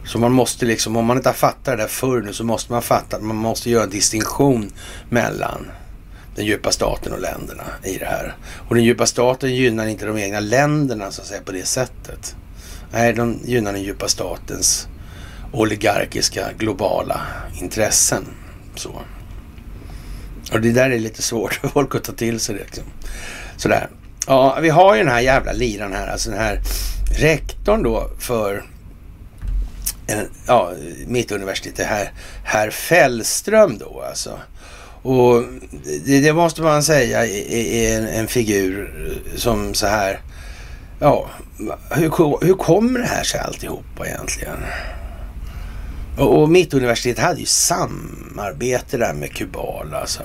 Så 0.04 0.18
man 0.18 0.32
måste 0.32 0.66
liksom, 0.66 0.96
om 0.96 1.04
man 1.04 1.16
inte 1.16 1.28
har 1.28 1.34
fattat 1.34 1.64
det 1.64 1.76
där 1.76 1.86
förr 1.86 2.20
nu 2.20 2.32
så 2.32 2.44
måste 2.44 2.72
man 2.72 2.82
fatta 2.82 3.16
att 3.16 3.22
man 3.22 3.36
måste 3.36 3.70
göra 3.70 3.84
en 3.84 3.90
distinktion 3.90 4.72
mellan 5.10 5.66
den 6.36 6.46
djupa 6.46 6.70
staten 6.70 7.12
och 7.12 7.20
länderna 7.20 7.64
i 7.84 7.98
det 7.98 8.06
här. 8.06 8.36
Och 8.68 8.74
den 8.74 8.84
djupa 8.84 9.06
staten 9.06 9.54
gynnar 9.54 9.86
inte 9.86 10.06
de 10.06 10.18
egna 10.18 10.40
länderna 10.40 11.10
så 11.10 11.22
att 11.22 11.28
säga 11.28 11.42
på 11.42 11.52
det 11.52 11.66
sättet. 11.66 12.36
Nej, 12.92 13.12
de 13.12 13.38
gynnar 13.44 13.72
den 13.72 13.82
djupa 13.82 14.08
statens 14.08 14.88
oligarkiska 15.52 16.48
globala 16.58 17.20
intressen. 17.60 18.26
Så. 18.74 19.00
Och 20.52 20.60
det 20.60 20.72
där 20.72 20.90
är 20.90 20.98
lite 20.98 21.22
svårt 21.22 21.54
för 21.54 21.68
folk 21.68 21.94
att 21.94 22.04
ta 22.04 22.12
till 22.12 22.40
sig. 22.40 22.54
Det, 22.54 22.64
liksom. 22.64 22.84
Sådär. 23.56 23.88
Ja, 24.26 24.58
vi 24.60 24.68
har 24.68 24.94
ju 24.94 25.02
den 25.02 25.12
här 25.12 25.20
jävla 25.20 25.52
liran 25.52 25.92
här, 25.92 26.08
alltså 26.08 26.30
den 26.30 26.38
här 26.38 26.60
rektorn 27.18 27.82
då 27.82 28.10
för 28.18 28.64
en, 30.06 30.28
ja, 30.46 30.72
mitt 31.06 31.32
universitet, 31.32 31.76
det 31.76 31.84
här, 31.84 32.12
herr 32.44 32.70
Fällström 32.70 33.78
då 33.78 34.02
alltså. 34.08 34.38
Och 35.02 35.42
det, 36.04 36.20
det 36.20 36.32
måste 36.32 36.62
man 36.62 36.82
säga 36.82 37.26
är 37.26 37.98
en, 37.98 38.08
en, 38.08 38.28
figur 38.28 38.94
som 39.36 39.74
så 39.74 39.86
här, 39.86 40.20
ja, 41.00 41.30
hur, 41.90 42.44
hur 42.46 42.54
kommer 42.54 43.00
det 43.00 43.06
här 43.06 43.22
sig 43.22 43.40
alltihopa 43.40 44.06
egentligen? 44.06 44.56
Och, 46.18 46.42
och 46.42 46.48
mitt 46.48 46.74
universitet 46.74 47.18
hade 47.18 47.40
ju 47.40 47.46
samarbete 47.46 48.96
där 48.96 49.12
med 49.14 49.32
Kubal 49.32 49.94
alltså. 49.94 50.22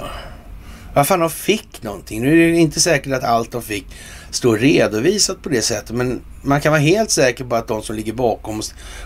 Vad 0.93 1.07
fan, 1.07 1.19
de 1.19 1.29
fick 1.29 1.83
någonting. 1.83 2.21
Nu 2.21 2.47
är 2.47 2.51
det 2.51 2.57
inte 2.57 2.79
säkert 2.79 3.13
att 3.13 3.23
allt 3.23 3.51
de 3.51 3.61
fick 3.61 3.85
står 4.31 4.57
redovisat 4.57 5.41
på 5.41 5.49
det 5.49 5.61
sättet. 5.61 5.95
Men 5.95 6.21
man 6.41 6.61
kan 6.61 6.71
vara 6.71 6.81
helt 6.81 7.11
säker 7.11 7.43
på 7.43 7.55
att 7.55 7.67
de 7.67 7.83
som 7.83 7.95
ligger 7.95 8.13
bakom 8.13 8.61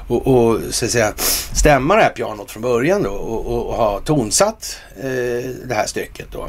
och, 0.08 0.28
och 0.28 0.60
så 0.70 0.86
att 0.86 0.92
säga, 0.92 1.14
stämma 1.54 1.96
det 1.96 2.04
här 2.04 2.10
pianot 2.10 2.52
från 2.52 2.62
början 2.62 3.04
då 3.04 3.10
och, 3.10 3.46
och, 3.46 3.68
och 3.68 3.76
ha 3.76 4.00
tonsatt 4.00 4.78
eh, 4.98 5.50
det 5.66 5.74
här 5.74 5.86
stycket 5.86 6.28
då. 6.32 6.48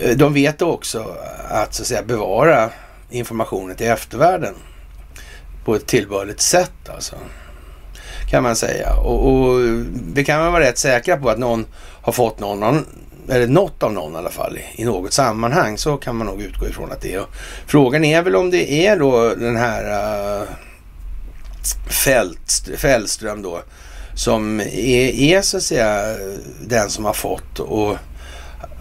Eh, 0.00 0.16
de 0.16 0.34
vet 0.34 0.62
också 0.62 1.16
att 1.48 1.74
så 1.74 1.82
att 1.82 1.88
säga 1.88 2.02
bevara 2.02 2.70
informationen 3.10 3.76
till 3.76 3.86
eftervärlden 3.86 4.54
på 5.64 5.74
ett 5.74 5.86
tillbörligt 5.86 6.40
sätt 6.40 6.88
alltså. 6.94 7.16
Kan 8.30 8.42
man 8.42 8.56
säga. 8.56 8.94
Och, 8.94 9.28
och 9.28 9.60
vi 10.14 10.24
kan 10.24 10.42
väl 10.42 10.52
vara 10.52 10.64
rätt 10.64 10.78
säkra 10.78 11.16
på 11.16 11.30
att 11.30 11.38
någon 11.38 11.66
har 12.02 12.12
fått 12.12 12.40
någon, 12.40 12.86
eller 13.28 13.46
något 13.46 13.82
av 13.82 13.92
någon 13.92 14.14
i 14.14 14.16
alla 14.16 14.30
fall, 14.30 14.58
i 14.74 14.84
något 14.84 15.12
sammanhang. 15.12 15.78
Så 15.78 15.96
kan 15.96 16.16
man 16.16 16.26
nog 16.26 16.42
utgå 16.42 16.68
ifrån 16.68 16.92
att 16.92 17.00
det 17.00 17.14
är. 17.14 17.24
Frågan 17.66 18.04
är 18.04 18.22
väl 18.22 18.36
om 18.36 18.50
det 18.50 18.86
är 18.86 18.98
då 18.98 19.34
den 19.34 19.56
här 19.56 19.84
uh, 20.40 20.48
Fält, 22.04 22.68
Fällström 22.76 23.42
då, 23.42 23.62
som 24.14 24.60
är, 24.60 25.20
är 25.20 25.42
så 25.42 25.56
att 25.56 25.62
säga 25.62 26.16
den 26.66 26.90
som 26.90 27.04
har 27.04 27.12
fått 27.12 27.58
och 27.58 27.96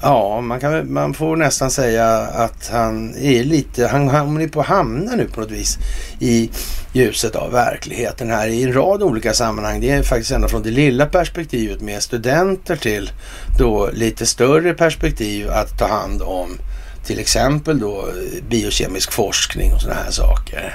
Ja, 0.01 0.41
man, 0.41 0.59
kan, 0.59 0.93
man 0.93 1.13
får 1.13 1.35
nästan 1.35 1.71
säga 1.71 2.07
att 2.17 2.69
han 2.71 3.15
är 3.17 3.43
lite, 3.43 3.87
han, 3.87 4.07
han 4.07 4.41
är 4.41 4.47
på 4.47 4.59
att 4.59 4.67
hamna 4.67 5.15
nu 5.15 5.27
på 5.27 5.41
något 5.41 5.51
vis 5.51 5.77
i 6.19 6.49
ljuset 6.93 7.35
av 7.35 7.51
verkligheten 7.51 8.29
här 8.29 8.47
i 8.47 8.63
en 8.63 8.73
rad 8.73 9.03
olika 9.03 9.33
sammanhang. 9.33 9.81
Det 9.81 9.89
är 9.89 10.03
faktiskt 10.03 10.31
ända 10.31 10.47
från 10.47 10.63
det 10.63 10.71
lilla 10.71 11.05
perspektivet 11.05 11.81
med 11.81 12.03
studenter 12.03 12.75
till 12.75 13.11
då 13.57 13.89
lite 13.93 14.25
större 14.25 14.73
perspektiv 14.73 15.49
att 15.49 15.79
ta 15.79 15.87
hand 15.87 16.21
om 16.21 16.57
till 17.05 17.19
exempel 17.19 17.79
då 17.79 17.99
eh, 17.99 18.43
biokemisk 18.49 19.11
forskning 19.11 19.73
och 19.73 19.81
sådana 19.81 19.99
här 19.99 20.11
saker 20.11 20.73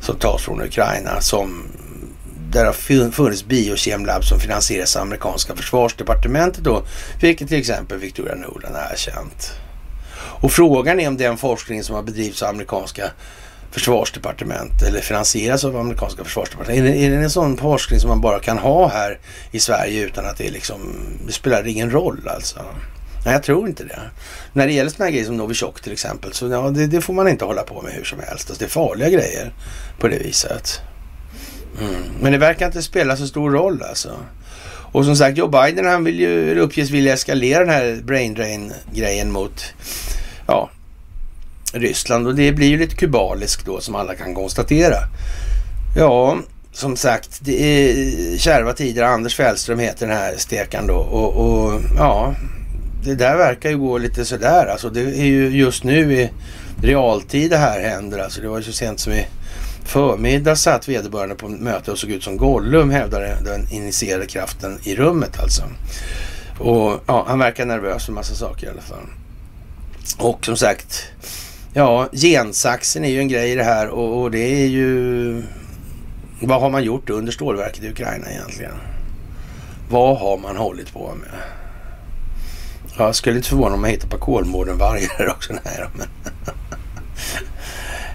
som 0.00 0.16
tas 0.16 0.42
från 0.42 0.62
Ukraina 0.62 1.20
som 1.20 1.62
där 2.52 2.64
har 2.64 3.10
funnits 3.10 3.44
biokemlabb 3.44 4.24
som 4.24 4.40
finansieras 4.40 4.96
av 4.96 5.02
amerikanska 5.02 5.56
försvarsdepartementet 5.56 6.64
då, 6.64 6.82
vilket 7.20 7.48
till 7.48 7.58
exempel 7.58 7.98
Victoria 7.98 8.34
Nuland 8.34 8.74
har 8.74 8.92
erkänt. 8.92 9.52
Och 10.42 10.52
frågan 10.52 11.00
är 11.00 11.08
om 11.08 11.16
den 11.16 11.36
forskning 11.36 11.82
som 11.82 11.94
har 11.94 12.02
bedrivits 12.02 12.42
av 12.42 12.48
amerikanska 12.48 13.10
försvarsdepartement 13.70 14.82
eller 14.82 15.00
finansieras 15.00 15.64
av 15.64 15.76
amerikanska 15.76 16.24
försvarsdepartement. 16.24 16.78
Är 16.78 16.82
det, 16.82 17.04
är 17.04 17.10
det 17.10 17.16
en 17.16 17.30
sån 17.30 17.56
forskning 17.56 18.00
som 18.00 18.08
man 18.08 18.20
bara 18.20 18.40
kan 18.40 18.58
ha 18.58 18.88
här 18.88 19.18
i 19.50 19.60
Sverige 19.60 20.02
utan 20.02 20.26
att 20.26 20.36
det 20.36 20.50
liksom, 20.50 20.80
det 21.26 21.32
spelar 21.32 21.66
ingen 21.66 21.90
roll 21.90 22.28
alltså? 22.28 22.60
Nej, 23.24 23.34
jag 23.34 23.42
tror 23.42 23.68
inte 23.68 23.84
det. 23.84 24.00
När 24.52 24.66
det 24.66 24.72
gäller 24.72 24.90
sådana 24.90 25.10
grejer 25.10 25.24
som 25.24 25.36
Novichok 25.36 25.80
till 25.80 25.92
exempel, 25.92 26.32
så 26.32 26.48
ja, 26.48 26.70
det, 26.70 26.86
det, 26.86 27.00
får 27.00 27.12
man 27.12 27.28
inte 27.28 27.44
hålla 27.44 27.62
på 27.62 27.82
med 27.82 27.92
hur 27.92 28.04
som 28.04 28.18
helst. 28.18 28.50
Alltså, 28.50 28.54
det 28.58 28.64
är 28.64 28.68
farliga 28.68 29.08
grejer 29.08 29.52
på 29.98 30.08
det 30.08 30.18
viset. 30.18 30.80
Mm. 31.80 32.02
Men 32.20 32.32
det 32.32 32.38
verkar 32.38 32.66
inte 32.66 32.82
spela 32.82 33.16
så 33.16 33.26
stor 33.26 33.50
roll 33.50 33.82
alltså. 33.82 34.10
Och 34.92 35.04
som 35.04 35.16
sagt, 35.16 35.38
Joe 35.38 35.48
Biden 35.48 35.86
han 35.86 36.04
vill 36.04 36.20
ju 36.20 36.58
uppges 36.58 36.90
vilja 36.90 37.12
eskalera 37.12 37.58
den 37.58 37.74
här 37.74 38.00
brain 38.04 38.34
drain-grejen 38.34 39.32
mot 39.32 39.64
ja, 40.46 40.70
Ryssland. 41.72 42.26
Och 42.26 42.34
det 42.34 42.52
blir 42.52 42.68
ju 42.68 42.78
lite 42.78 42.96
kubaliskt 42.96 43.66
då 43.66 43.80
som 43.80 43.94
alla 43.94 44.14
kan 44.14 44.34
konstatera. 44.34 44.96
Ja, 45.96 46.38
som 46.72 46.96
sagt, 46.96 47.38
det 47.40 47.62
är 47.62 48.38
kärva 48.38 48.72
tider. 48.72 49.02
Anders 49.02 49.36
Fällström 49.36 49.78
heter 49.78 50.06
den 50.06 50.16
här 50.16 50.34
stekan 50.36 50.86
då. 50.86 50.94
Och, 50.94 51.34
och, 51.36 51.80
ja, 51.96 52.34
det 53.04 53.14
där 53.14 53.36
verkar 53.36 53.70
ju 53.70 53.78
gå 53.78 53.98
lite 53.98 54.24
sådär. 54.24 54.66
Alltså 54.66 54.90
det 54.90 55.00
är 55.00 55.24
ju 55.24 55.48
just 55.48 55.84
nu 55.84 56.14
i 56.14 56.30
realtid 56.82 57.50
det 57.50 57.56
här 57.56 57.80
händer. 57.80 58.18
Alltså 58.18 58.40
det 58.40 58.48
var 58.48 58.58
ju 58.58 58.64
så 58.64 58.72
sent 58.72 59.00
som 59.00 59.12
i 59.12 59.26
förmiddag 59.84 60.56
satt 60.56 60.88
vederbörande 60.88 61.34
på 61.34 61.48
möte 61.48 61.90
och 61.90 61.98
såg 61.98 62.10
ut 62.10 62.22
som 62.22 62.36
Gollum, 62.36 62.90
hävdade 62.90 63.38
den 63.44 63.68
initierade 63.70 64.26
kraften 64.26 64.78
i 64.84 64.96
rummet 64.96 65.40
alltså. 65.40 65.62
Och 66.58 67.00
ja, 67.06 67.24
han 67.28 67.38
verkar 67.38 67.66
nervös 67.66 68.06
för 68.06 68.12
massa 68.12 68.34
saker 68.34 68.66
i 68.66 68.70
alla 68.70 68.80
fall. 68.80 69.06
Och 70.18 70.44
som 70.44 70.56
sagt, 70.56 71.04
ja, 71.72 72.08
gensaxen 72.12 73.04
är 73.04 73.08
ju 73.08 73.18
en 73.18 73.28
grej 73.28 73.52
i 73.52 73.54
det 73.54 73.64
här 73.64 73.88
och, 73.88 74.22
och 74.22 74.30
det 74.30 74.62
är 74.62 74.66
ju... 74.66 75.42
Vad 76.40 76.60
har 76.60 76.70
man 76.70 76.84
gjort 76.84 77.10
under 77.10 77.32
stålverket 77.32 77.84
i 77.84 77.90
Ukraina 77.90 78.30
egentligen? 78.30 78.74
Vad 79.90 80.18
har 80.18 80.38
man 80.38 80.56
hållit 80.56 80.92
på 80.92 81.14
med? 81.14 81.30
Jag 82.98 83.14
skulle 83.14 83.36
inte 83.36 83.48
förvåna 83.48 83.74
om 83.74 83.80
man 83.80 83.90
hittar 83.90 84.08
på 84.08 84.18
Kolmården-vargar 84.18 85.28
också. 85.30 85.52
Nej, 85.52 85.84
men 85.96 86.06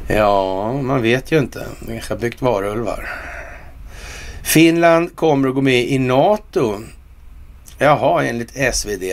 Ja, 0.07 0.73
man 0.73 1.01
vet 1.01 1.31
ju 1.31 1.39
inte. 1.39 1.65
De 1.79 1.91
kanske 1.91 2.13
har 2.13 2.19
byggt 2.19 2.41
varulvar. 2.41 3.09
Finland 4.43 5.15
kommer 5.15 5.47
att 5.47 5.55
gå 5.55 5.61
med 5.61 5.83
i 5.83 5.99
NATO. 5.99 6.79
Jaha, 7.77 8.23
enligt 8.23 8.75
SvD. 8.75 9.03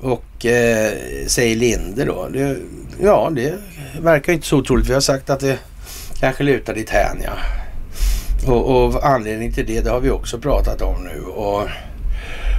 Och 0.00 0.46
eh, 0.46 0.92
säger 1.26 1.56
Linde 1.56 2.04
då. 2.04 2.28
Det, 2.28 2.56
ja, 3.02 3.30
det 3.32 3.54
verkar 4.00 4.32
inte 4.32 4.46
så 4.46 4.56
otroligt. 4.56 4.88
Vi 4.88 4.94
har 4.94 5.00
sagt 5.00 5.30
att 5.30 5.40
det 5.40 5.58
kanske 6.20 6.44
lutar 6.44 6.74
dit 6.74 6.90
hän, 6.90 7.18
ja. 7.24 7.32
Och, 8.52 8.84
och 8.84 9.06
anledning 9.06 9.52
till 9.52 9.66
det, 9.66 9.80
det 9.80 9.90
har 9.90 10.00
vi 10.00 10.10
också 10.10 10.38
pratat 10.38 10.82
om 10.82 11.04
nu. 11.04 11.20
Och 11.20 11.68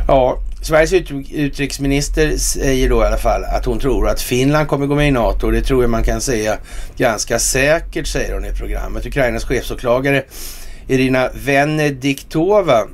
ja, 0.07 0.37
Sveriges 0.61 1.11
utrikesminister 1.31 2.37
säger 2.37 2.89
då 2.89 3.03
i 3.03 3.05
alla 3.05 3.17
fall 3.17 3.43
att 3.43 3.65
hon 3.65 3.79
tror 3.79 4.07
att 4.07 4.21
Finland 4.21 4.67
kommer 4.67 4.87
gå 4.87 4.95
med 4.95 5.07
i 5.07 5.11
NATO. 5.11 5.45
Och 5.45 5.51
det 5.51 5.61
tror 5.61 5.83
jag 5.83 5.89
man 5.89 6.03
kan 6.03 6.21
säga 6.21 6.57
ganska 6.97 7.39
säkert, 7.39 8.07
säger 8.07 8.33
hon 8.33 8.45
i 8.45 8.51
programmet. 8.51 9.05
Ukrainas 9.05 9.45
chefsåklagare 9.45 10.23
Irina 10.87 11.29
Venediktova 11.45 12.87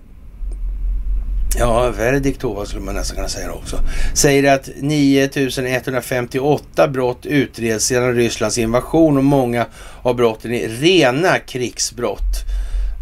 Ja, 1.60 1.94
Verdiktova 1.98 2.66
skulle 2.66 2.84
man 2.84 2.96
nästan 2.96 3.16
kunna 3.16 3.28
säga 3.28 3.52
också. 3.52 3.80
Säger 4.14 4.54
att 4.54 4.70
9158 4.76 6.88
brott 6.88 7.26
utreds 7.26 7.86
sedan 7.86 8.16
Rysslands 8.16 8.58
invasion 8.58 9.18
och 9.18 9.24
många 9.24 9.66
av 10.02 10.16
brotten 10.16 10.54
är 10.54 10.70
rena 10.70 11.40
krigsbrott. 11.40 12.46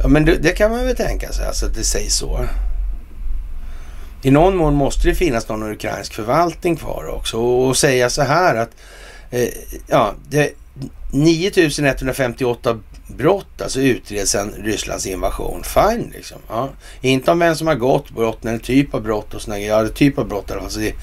Ja, 0.02 0.08
men 0.08 0.26
det, 0.26 0.36
det 0.36 0.52
kan 0.52 0.72
man 0.72 0.86
väl 0.86 0.96
tänka 0.96 1.32
sig, 1.32 1.48
alltså 1.48 1.66
att 1.66 1.76
det 1.76 1.84
sägs 1.84 2.16
så. 2.16 2.40
I 4.26 4.32
någon 4.32 4.56
mån 4.56 4.74
måste 4.74 5.08
det 5.08 5.16
finnas 5.16 5.50
någon 5.50 5.72
ukrainsk 5.72 6.14
förvaltning 6.14 6.76
kvar 6.76 7.08
också 7.16 7.38
och 7.38 7.78
säga 7.78 8.10
så 8.10 8.22
här 8.22 8.56
att 8.56 8.70
eh, 9.32 9.50
ja, 9.88 10.14
det, 10.30 10.54
9158 11.12 12.80
brott 13.08 13.62
alltså 13.62 13.82
utreds 13.82 14.32
sedan 14.32 14.54
Rysslands 14.64 15.06
invasion. 15.06 15.64
Fine 15.64 16.12
liksom. 16.16 16.38
Ja. 16.50 16.70
Inte 17.02 17.32
om 17.32 17.40
vem 17.40 17.56
som 17.56 17.68
har 17.68 17.76
gått 17.76 18.12
brott 18.12 18.46
eller 18.46 18.58
typ 18.58 18.94
av 18.94 19.02
brott 19.02 19.34
och 19.34 19.42
sådana 19.42 19.60
Ja, 19.60 19.88
typ 19.88 20.18
av 20.18 20.28
brott 20.28 20.52
i 20.78 20.94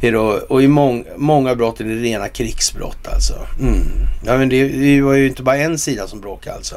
det 0.00 0.08
är 0.08 0.12
då, 0.12 0.40
och 0.48 0.62
i 0.62 0.68
mång, 0.68 1.04
många 1.16 1.54
brott 1.54 1.80
är 1.80 1.84
det 1.84 1.94
rena 1.94 2.28
krigsbrott 2.28 3.08
alltså. 3.08 3.34
Mm. 3.60 3.82
Ja, 4.26 4.38
men 4.38 4.48
det, 4.48 4.68
det 4.68 5.00
var 5.00 5.14
ju 5.14 5.28
inte 5.28 5.42
bara 5.42 5.56
en 5.56 5.78
sida 5.78 6.06
som 6.06 6.20
bråkade 6.20 6.56
alltså. 6.56 6.76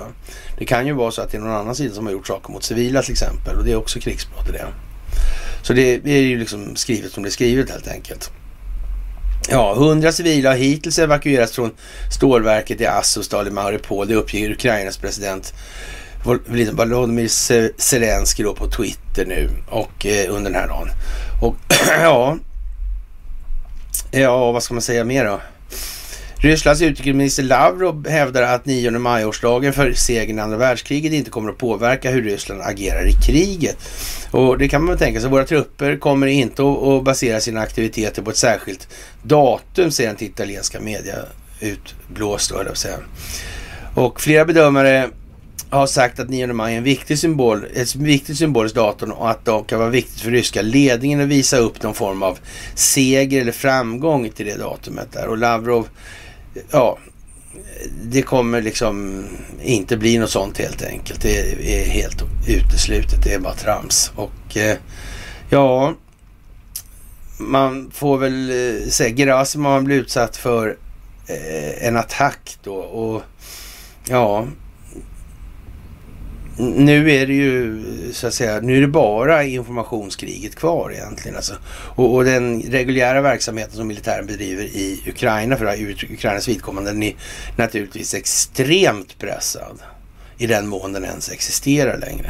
Det 0.57 0.65
kan 0.65 0.88
ju 0.88 0.94
vara 0.94 1.11
så 1.11 1.22
att 1.22 1.32
det 1.32 1.38
är 1.38 1.41
någon 1.41 1.56
annan 1.56 1.76
sida 1.76 1.95
som 1.95 2.06
har 2.06 2.14
gjort 2.14 2.28
saker 2.28 2.52
mot 2.52 2.64
civila 2.64 3.02
till 3.02 3.11
exempel 3.11 3.57
och 3.57 3.64
det 3.64 3.72
är 3.72 3.76
också 3.76 3.99
krigsbrott 3.99 4.49
i 4.49 4.52
det. 4.52 4.68
Så 5.61 5.73
det 5.73 6.05
är 6.05 6.21
ju 6.21 6.39
liksom 6.39 6.75
skrivet 6.75 7.11
som 7.11 7.23
det 7.23 7.29
är 7.29 7.31
skrivet 7.31 7.69
helt 7.69 7.88
enkelt. 7.88 8.31
Ja, 9.49 9.73
100 9.73 10.11
civila 10.11 10.49
har 10.49 10.57
hittills 10.57 10.99
evakuerats 10.99 11.55
från 11.55 11.71
stålverket 12.11 12.81
i 12.81 12.85
Azovstal 12.85 13.47
i 13.47 13.51
Mariupol. 13.51 14.07
Det 14.07 14.15
uppger 14.15 14.51
Ukrainas 14.51 14.97
president 14.97 15.53
Volodymyr 16.71 17.27
Zelenskyj 17.81 18.43
då 18.45 18.55
på 18.55 18.67
Twitter 18.67 19.25
nu 19.25 19.49
och 19.69 20.05
eh, 20.05 20.35
under 20.35 20.51
den 20.51 20.61
här 20.61 20.67
dagen. 20.67 20.88
Och 21.41 21.55
ja, 22.01 22.38
Ja, 24.11 24.51
vad 24.51 24.63
ska 24.63 24.73
man 24.73 24.81
säga 24.81 25.03
mer 25.03 25.25
då? 25.25 25.41
Rysslands 26.43 26.81
utrikesminister 26.81 27.43
Lavrov 27.43 28.07
hävdar 28.07 28.41
att 28.41 28.65
9 28.65 28.91
maj-årsdagen 28.91 29.73
för 29.73 29.93
segern 29.93 30.38
i 30.38 30.41
andra 30.41 30.57
världskriget 30.57 31.13
inte 31.13 31.31
kommer 31.31 31.49
att 31.51 31.57
påverka 31.57 32.11
hur 32.11 32.23
Ryssland 32.23 32.61
agerar 32.61 33.07
i 33.07 33.13
kriget. 33.13 33.77
Och 34.31 34.57
det 34.57 34.69
kan 34.69 34.81
man 34.81 34.89
väl 34.89 34.97
tänka 34.97 35.22
sig. 35.22 35.30
Våra 35.30 35.45
trupper 35.45 35.97
kommer 35.97 36.27
inte 36.27 36.61
att 36.61 37.03
basera 37.03 37.39
sina 37.39 37.61
aktiviteter 37.61 38.22
på 38.22 38.30
ett 38.30 38.38
särskilt 38.38 38.88
datum, 39.23 39.91
säger 39.91 40.09
den 40.09 40.18
till 40.18 40.27
italienska 40.27 40.80
media 40.80 41.15
utblåst, 41.59 42.51
höll 42.51 42.65
jag 42.65 42.77
säga. 42.77 42.97
Och 43.95 44.22
flera 44.22 44.45
bedömare 44.45 45.09
har 45.69 45.88
sagt 45.88 46.19
att 46.19 46.30
9 46.30 46.47
maj 46.47 46.73
är 46.73 46.77
en 46.77 46.84
viktig 46.84 47.19
symbol, 47.19 47.65
ett 47.76 47.95
viktigt 47.95 48.38
symboliskt 48.38 48.76
datum 48.76 49.11
och 49.11 49.30
att 49.30 49.45
det 49.45 49.63
kan 49.68 49.80
vara 49.80 49.89
viktigt 49.89 50.19
för 50.19 50.31
ryska 50.31 50.61
ledningen 50.61 51.22
att 51.22 51.27
visa 51.27 51.57
upp 51.57 51.84
någon 51.84 51.93
form 51.93 52.23
av 52.23 52.39
seger 52.76 53.41
eller 53.41 53.51
framgång 53.51 54.30
till 54.30 54.45
det 54.45 54.57
datumet 54.57 55.11
där. 55.13 55.27
Och 55.27 55.38
Lavrov, 55.38 55.88
ja, 56.72 56.98
det 58.03 58.22
kommer 58.22 58.61
liksom 58.61 59.26
inte 59.61 59.98
bli 59.98 60.18
något 60.18 60.30
sånt 60.30 60.57
helt 60.57 60.84
enkelt. 60.84 61.22
Det 61.22 61.52
är 61.82 61.86
helt 61.86 62.23
uteslutet. 62.48 63.23
Det 63.23 63.34
är 63.34 63.40
bara 63.40 63.53
trams. 63.53 64.11
Och 64.15 64.57
eh, 64.57 64.78
ja, 65.49 65.94
man 67.38 67.91
får 67.94 68.18
väl 68.18 68.49
eh, 68.49 68.90
säga 68.90 68.91
säga 68.91 69.15
Gerasimov 69.15 69.84
blir 69.84 69.95
utsatt 69.95 70.38
för 70.38 70.78
eh, 71.28 71.88
en 71.88 71.98
attack 71.98 72.57
då 72.64 72.76
och 72.76 73.23
ja, 74.10 74.48
nu 76.57 77.11
är 77.11 77.28
det 77.28 77.34
ju 77.34 77.84
så 78.14 78.28
att 78.28 78.34
säga, 78.34 78.60
nu 78.61 78.78
är 78.78 78.82
det 78.82 78.88
bara 78.88 79.44
informationskriget 79.44 80.56
kvar 80.56 80.91
egentligen. 80.91 81.36
Alltså. 81.36 81.53
Och, 81.68 82.15
och, 82.15 82.26
den 82.26 82.61
reguljära 82.61 83.22
verksamheten 83.22 83.76
som 83.76 83.88
militären 83.88 84.26
bedriver 84.26 84.64
i 84.64 85.03
Ukraina 85.07 85.57
för 85.57 85.65
Ukrainas 86.11 86.48
vidkommande, 86.48 86.91
den 86.91 87.03
är 87.03 87.15
naturligtvis 87.56 88.14
extremt 88.14 89.19
pressad. 89.19 89.80
I 90.38 90.48
den 90.48 90.68
mån 90.68 90.94
den 90.94 91.03
ens 91.03 91.32
existerar 91.32 91.98
längre. 91.98 92.30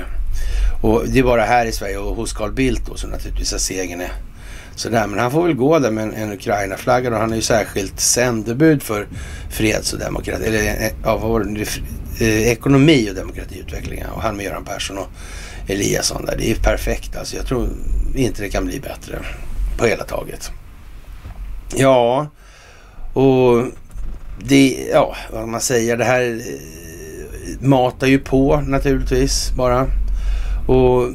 Och 0.82 1.04
det 1.08 1.20
är 1.20 1.24
bara 1.24 1.42
här 1.42 1.66
i 1.66 1.72
Sverige 1.72 1.98
och 1.98 2.16
hos 2.16 2.34
Carl 2.34 2.52
Bildt 2.52 2.86
då 2.86 2.96
som 2.96 3.10
naturligtvis 3.10 3.52
har 3.52 3.60
segern 3.60 4.02
är 4.02 4.12
sådär. 4.82 5.08
Men 5.08 5.20
han 5.20 5.32
får 5.32 5.44
väl 5.44 5.54
gå 5.54 5.80
där 5.80 5.92
med 5.92 6.04
en, 6.04 6.14
en 6.14 6.32
Ukraina-flagga 6.32 7.10
och 7.10 7.18
han 7.18 7.32
är 7.32 7.36
ju 7.36 7.42
särskilt 7.42 8.00
sändebud 8.00 8.84
för 8.84 9.08
freds 9.50 9.94
och 9.94 10.00
demokrati. 10.00 10.46
Eller 10.46 10.84
eh, 10.84 10.92
ja, 11.04 11.18
vad 11.18 11.32
var 11.32 11.40
det? 11.40 11.62
Eh, 12.26 12.52
ekonomi 12.52 13.10
och 13.12 13.16
demokratiutveckling. 13.16 14.04
Och 14.16 14.22
han 14.22 14.36
med 14.36 14.46
Göran 14.46 14.66
Persson 14.66 14.98
och 14.98 15.08
Eliasson 15.68 16.26
där. 16.26 16.38
Det 16.38 16.52
är 16.52 16.56
perfekt 16.56 17.16
alltså. 17.16 17.36
Jag 17.36 17.46
tror 17.46 17.70
inte 18.16 18.42
det 18.42 18.50
kan 18.50 18.66
bli 18.66 18.80
bättre 18.80 19.20
på 19.78 19.86
hela 19.86 20.04
taget. 20.04 20.52
Ja, 21.76 22.28
och 23.14 23.66
det, 24.40 24.88
ja, 24.92 25.16
vad 25.34 25.48
man 25.48 25.62
säger, 25.62 25.98
det 25.98 26.04
här 26.04 26.22
eh, 26.22 27.68
matar 27.68 28.08
ju 28.08 28.20
på 28.20 28.62
naturligtvis 28.62 29.52
bara. 29.58 29.88
Och 30.68 31.10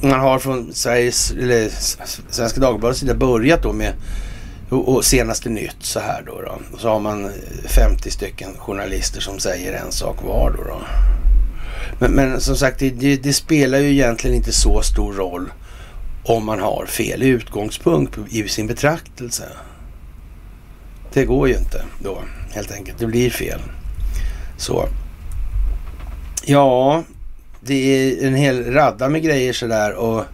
man 0.00 0.20
har 0.20 0.38
från 0.38 0.74
Sveriges, 0.74 1.30
eller 1.30 1.70
Svenska 2.30 2.60
Dagbladets 2.60 3.00
sida 3.00 3.14
börjat 3.14 3.62
då 3.62 3.72
med 3.72 3.92
och, 4.70 5.04
senaste 5.04 5.48
nytt 5.48 5.76
så 5.80 6.00
här 6.00 6.22
då, 6.26 6.42
då. 6.42 6.58
Och 6.72 6.80
så 6.80 6.88
har 6.88 7.00
man 7.00 7.24
eh, 7.24 7.30
50 7.68 8.10
stycken 8.10 8.50
journalister 8.58 9.20
som 9.20 9.38
säger 9.38 9.72
en 9.72 9.92
sak 9.92 10.22
var 10.22 10.50
då. 10.50 10.64
då. 10.64 10.80
Men, 12.00 12.10
men 12.12 12.40
som 12.40 12.56
sagt, 12.56 12.78
det, 12.78 13.16
det, 13.16 13.32
spelar 13.32 13.78
ju 13.78 13.90
egentligen 13.90 14.36
inte 14.36 14.52
så 14.52 14.82
stor 14.82 15.12
roll 15.12 15.52
om 16.24 16.44
man 16.44 16.60
har 16.60 16.86
fel 16.86 17.22
utgångspunkt 17.22 18.18
i 18.30 18.48
sin 18.48 18.66
betraktelse. 18.66 19.44
Det 21.12 21.24
går 21.24 21.48
ju 21.48 21.54
inte 21.54 21.84
då 22.02 22.22
helt 22.50 22.72
enkelt. 22.72 22.98
Det 22.98 23.06
blir 23.06 23.30
fel. 23.30 23.60
Så. 24.56 24.88
Ja, 26.44 27.02
det 27.60 27.74
är 27.74 28.26
en 28.26 28.34
hel 28.34 28.72
radda 28.72 29.08
med 29.08 29.22
grejer 29.22 29.52
sådär 29.52 29.94
och 29.94 30.24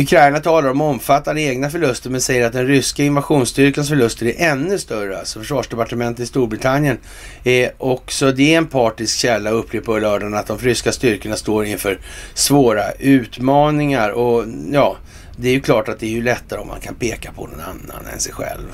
Ukraina 0.00 0.40
talar 0.40 0.70
om 0.70 0.80
omfattande 0.80 1.42
egna 1.42 1.70
förluster 1.70 2.10
men 2.10 2.20
säger 2.20 2.46
att 2.46 2.52
den 2.52 2.66
ryska 2.66 3.02
invasionsstyrkans 3.02 3.88
förluster 3.88 4.26
är 4.26 4.50
ännu 4.50 4.78
större. 4.78 5.18
Alltså 5.18 5.38
försvarsdepartementet 5.38 6.24
i 6.24 6.26
Storbritannien 6.26 6.98
är 7.44 7.72
också 7.78 8.32
det 8.32 8.54
är 8.54 8.58
en 8.58 8.66
partisk 8.66 9.18
källa 9.18 9.50
upplevde 9.50 9.86
på 9.86 9.98
lördagen 9.98 10.34
att 10.34 10.46
de 10.46 10.58
ryska 10.58 10.92
styrkorna 10.92 11.36
står 11.36 11.64
inför 11.64 11.98
svåra 12.34 12.92
utmaningar. 12.92 14.10
Och 14.10 14.44
ja, 14.72 14.96
det 15.36 15.48
är 15.48 15.52
ju 15.52 15.60
klart 15.60 15.88
att 15.88 16.00
det 16.00 16.06
är 16.06 16.10
ju 16.10 16.22
lättare 16.22 16.60
om 16.60 16.68
man 16.68 16.80
kan 16.80 16.94
peka 16.94 17.32
på 17.32 17.46
någon 17.46 17.60
annan 17.60 18.12
än 18.12 18.20
sig 18.20 18.32
själv. 18.32 18.68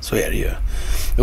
Så 0.00 0.16
är 0.16 0.30
det 0.30 0.36
ju. 0.36 0.50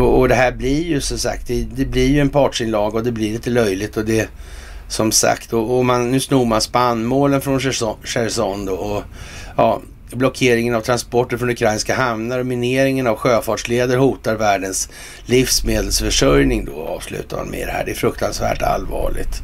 Och, 0.02 0.19
och 0.19 0.27
det 0.30 0.35
här 0.35 0.52
blir 0.52 0.84
ju 0.84 1.02
som 1.02 1.18
sagt, 1.18 1.48
det, 1.48 1.68
det 1.76 1.85
blir 1.85 2.07
ju 2.07 2.19
en 2.19 2.30
partsinlag 2.30 2.95
och 2.95 3.03
det 3.03 3.11
blir 3.11 3.31
lite 3.31 3.49
löjligt 3.49 3.98
och 3.98 4.06
det 4.06 4.30
som 4.88 5.11
sagt, 5.11 5.53
och, 5.53 5.77
och 5.77 5.85
man, 5.85 6.11
nu 6.11 6.19
snor 6.19 6.45
man 6.45 6.61
spannmålen 6.61 7.41
från 7.41 7.60
Cherson 8.03 8.65
då, 8.65 8.73
och 8.73 9.03
ja, 9.57 9.81
blockeringen 10.11 10.76
av 10.76 10.81
transporter 10.81 11.38
från 11.38 11.49
ukrainska 11.49 11.95
hamnar 11.95 12.39
och 12.39 12.45
mineringen 12.45 13.07
av 13.07 13.15
sjöfartsleder 13.15 13.97
hotar 13.97 14.35
världens 14.35 14.89
livsmedelsförsörjning 15.26 16.65
då, 16.65 16.88
avslutar 16.88 17.38
han 17.38 17.47
med 17.47 17.68
det 17.68 17.72
här. 17.72 17.85
Det 17.85 17.91
är 17.91 17.95
fruktansvärt 17.95 18.61
allvarligt. 18.61 19.41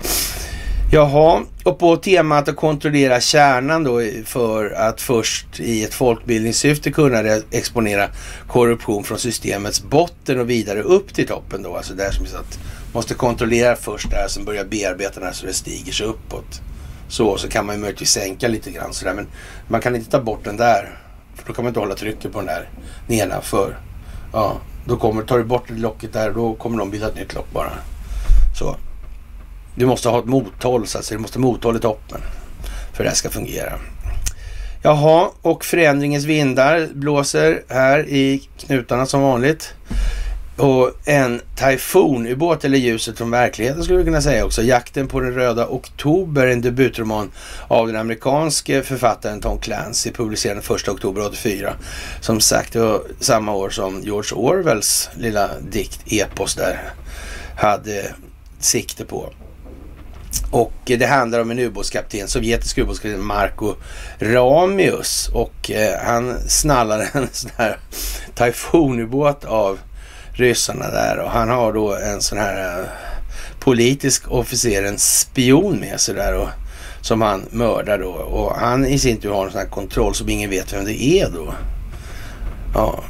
Jaha, 0.91 1.41
och 1.64 1.80
på 1.80 1.98
temat 1.98 2.48
att 2.48 2.56
kontrollera 2.56 3.22
kärnan 3.22 3.84
då 3.84 4.02
för 4.26 4.72
att 4.72 5.02
först 5.02 5.60
i 5.60 5.84
ett 5.84 5.94
folkbildningssyfte 5.94 6.91
kunna 6.91 7.20
exponera 7.52 8.07
korruption 8.48 9.03
från 9.03 9.20
systemets 9.20 9.84
botten 9.84 10.40
och 10.40 10.49
vidare 10.49 10.82
upp 10.82 11.14
till 11.14 11.28
toppen 11.28 11.64
då. 11.64 11.76
Alltså 11.76 11.94
där 11.94 12.11
som 12.11 12.26
att 12.26 12.60
måste 12.94 13.14
kontrollera 13.14 13.76
först 13.76 14.11
där, 14.11 14.28
sen 14.28 14.45
börja 14.45 14.66
bearbeta 14.66 15.20
den 15.20 15.34
så 15.34 15.45
det 15.45 15.53
stiger 15.53 15.91
sig 15.91 16.06
uppåt. 16.06 16.61
Så, 17.07 17.38
så 17.38 17.48
kan 17.48 17.66
man 17.66 17.76
ju 17.76 17.82
möjligtvis 17.82 18.11
sänka 18.11 18.48
lite 18.48 18.72
grann 18.72 18.94
sådär. 18.94 19.14
Men 19.14 19.28
man 19.68 19.82
kan 19.82 19.95
inte 19.95 20.11
ta 20.11 20.22
bort 20.22 20.44
den 20.44 20.57
där. 20.57 20.99
För 21.36 21.48
då 21.48 21.53
kan 21.53 21.64
man 21.64 21.70
inte 21.70 21.80
hålla 21.80 21.95
trycket 21.95 22.32
på 22.32 22.38
den 22.38 22.48
där 22.48 22.70
nedanför. 23.07 23.78
Ja, 24.34 24.57
då 24.86 24.98
kommer, 24.98 25.24
tar 25.24 25.38
du 25.38 25.44
bort 25.44 25.70
locket 25.70 26.14
där 26.14 26.32
då 26.32 26.53
kommer 26.53 26.78
de 26.78 26.91
byta 26.91 27.07
ett 27.07 27.16
nytt 27.16 27.34
lock 27.34 27.52
bara. 27.53 27.72
Så. 28.60 28.76
Du 29.76 29.86
måste 29.86 30.10
ha 30.10 30.20
ett 30.20 30.26
mothåll 30.26 30.88
så 30.88 30.98
att 30.98 31.06
säga. 31.06 31.18
Du 31.18 31.22
måste 31.22 31.40
ha 31.40 31.41
mothåll 31.41 31.76
i 31.76 31.80
toppen. 31.80 32.22
För 32.94 33.03
det 33.03 33.10
här 33.10 33.16
ska 33.16 33.30
fungera. 33.30 33.74
Jaha, 34.82 35.30
och 35.41 35.66
förändringens 35.66 36.26
vindar 36.26 36.88
blåser 36.94 37.64
här 37.70 38.10
i 38.10 38.49
knutarna 38.57 39.06
som 39.06 39.22
vanligt. 39.22 39.74
Och 40.60 40.91
en 41.06 41.41
tyfonubåt 41.56 42.65
eller 42.65 42.77
ljuset 42.77 43.18
från 43.18 43.31
verkligheten 43.31 43.84
skulle 43.84 43.99
vi 43.99 44.06
kunna 44.06 44.22
säga 44.22 44.45
också. 44.45 44.61
Jakten 44.64 45.07
på 45.07 45.19
den 45.19 45.34
röda 45.34 45.68
oktober, 45.68 46.48
en 46.48 46.61
debutroman 46.61 47.31
av 47.68 47.88
den 47.88 47.95
amerikanske 47.95 48.84
författaren 48.84 49.41
Tom 49.41 49.60
Clancy, 49.60 50.11
publicerad 50.11 50.57
den 50.57 50.76
1 50.76 50.88
oktober 50.88 51.26
84. 51.26 51.73
Som 52.22 52.40
sagt, 52.40 52.73
det 52.73 52.80
var 52.80 53.02
samma 53.19 53.53
år 53.53 53.69
som 53.69 54.02
George 54.02 54.38
Orwells 54.38 55.10
lilla 55.18 55.49
dikt, 55.72 55.99
epos 56.06 56.56
där, 56.56 56.80
hade 57.56 58.14
sikte 58.60 59.06
på. 59.06 59.34
Och 60.52 60.73
det 60.86 61.06
handlar 61.06 61.40
om 61.40 61.52
en 61.52 61.60
ubåtskapten, 61.60 62.27
sovjetisk 62.27 62.77
ubåtskapten 62.77 63.26
Marko 63.26 63.76
Ramius. 64.19 65.30
Och 65.34 65.72
eh, 65.72 65.99
han 66.06 66.40
snallar 66.48 67.10
en 67.14 67.27
sån 67.31 67.52
här 67.57 67.77
tyfonubåt 68.36 69.45
av 69.45 69.80
ryssarna 70.40 70.90
där 70.91 71.20
och 71.20 71.32
han 71.32 71.49
har 71.49 71.74
då 71.74 71.95
en 71.95 72.22
sån 72.22 72.38
här 72.38 72.80
eh, 72.80 72.86
politisk 73.60 74.32
officer, 74.32 74.84
en 74.84 74.99
spion 74.99 75.80
med 75.80 75.99
sig 75.99 76.16
där 76.16 76.36
och 76.36 76.49
som 77.02 77.22
han 77.22 77.45
mördar 77.52 77.98
då 77.98 78.10
och 78.10 78.56
han 78.56 78.86
i 78.86 78.99
sin 78.99 79.18
tur 79.18 79.32
har 79.32 79.45
en 79.45 79.52
sån 79.52 79.60
här 79.60 79.68
kontroll 79.68 80.16
som 80.16 80.30
ingen 80.30 80.49
vet 80.49 80.74
vem 80.74 80.86
det 80.86 81.03
är 81.03 81.30
då. 81.30 81.53
Ja, 82.74 83.03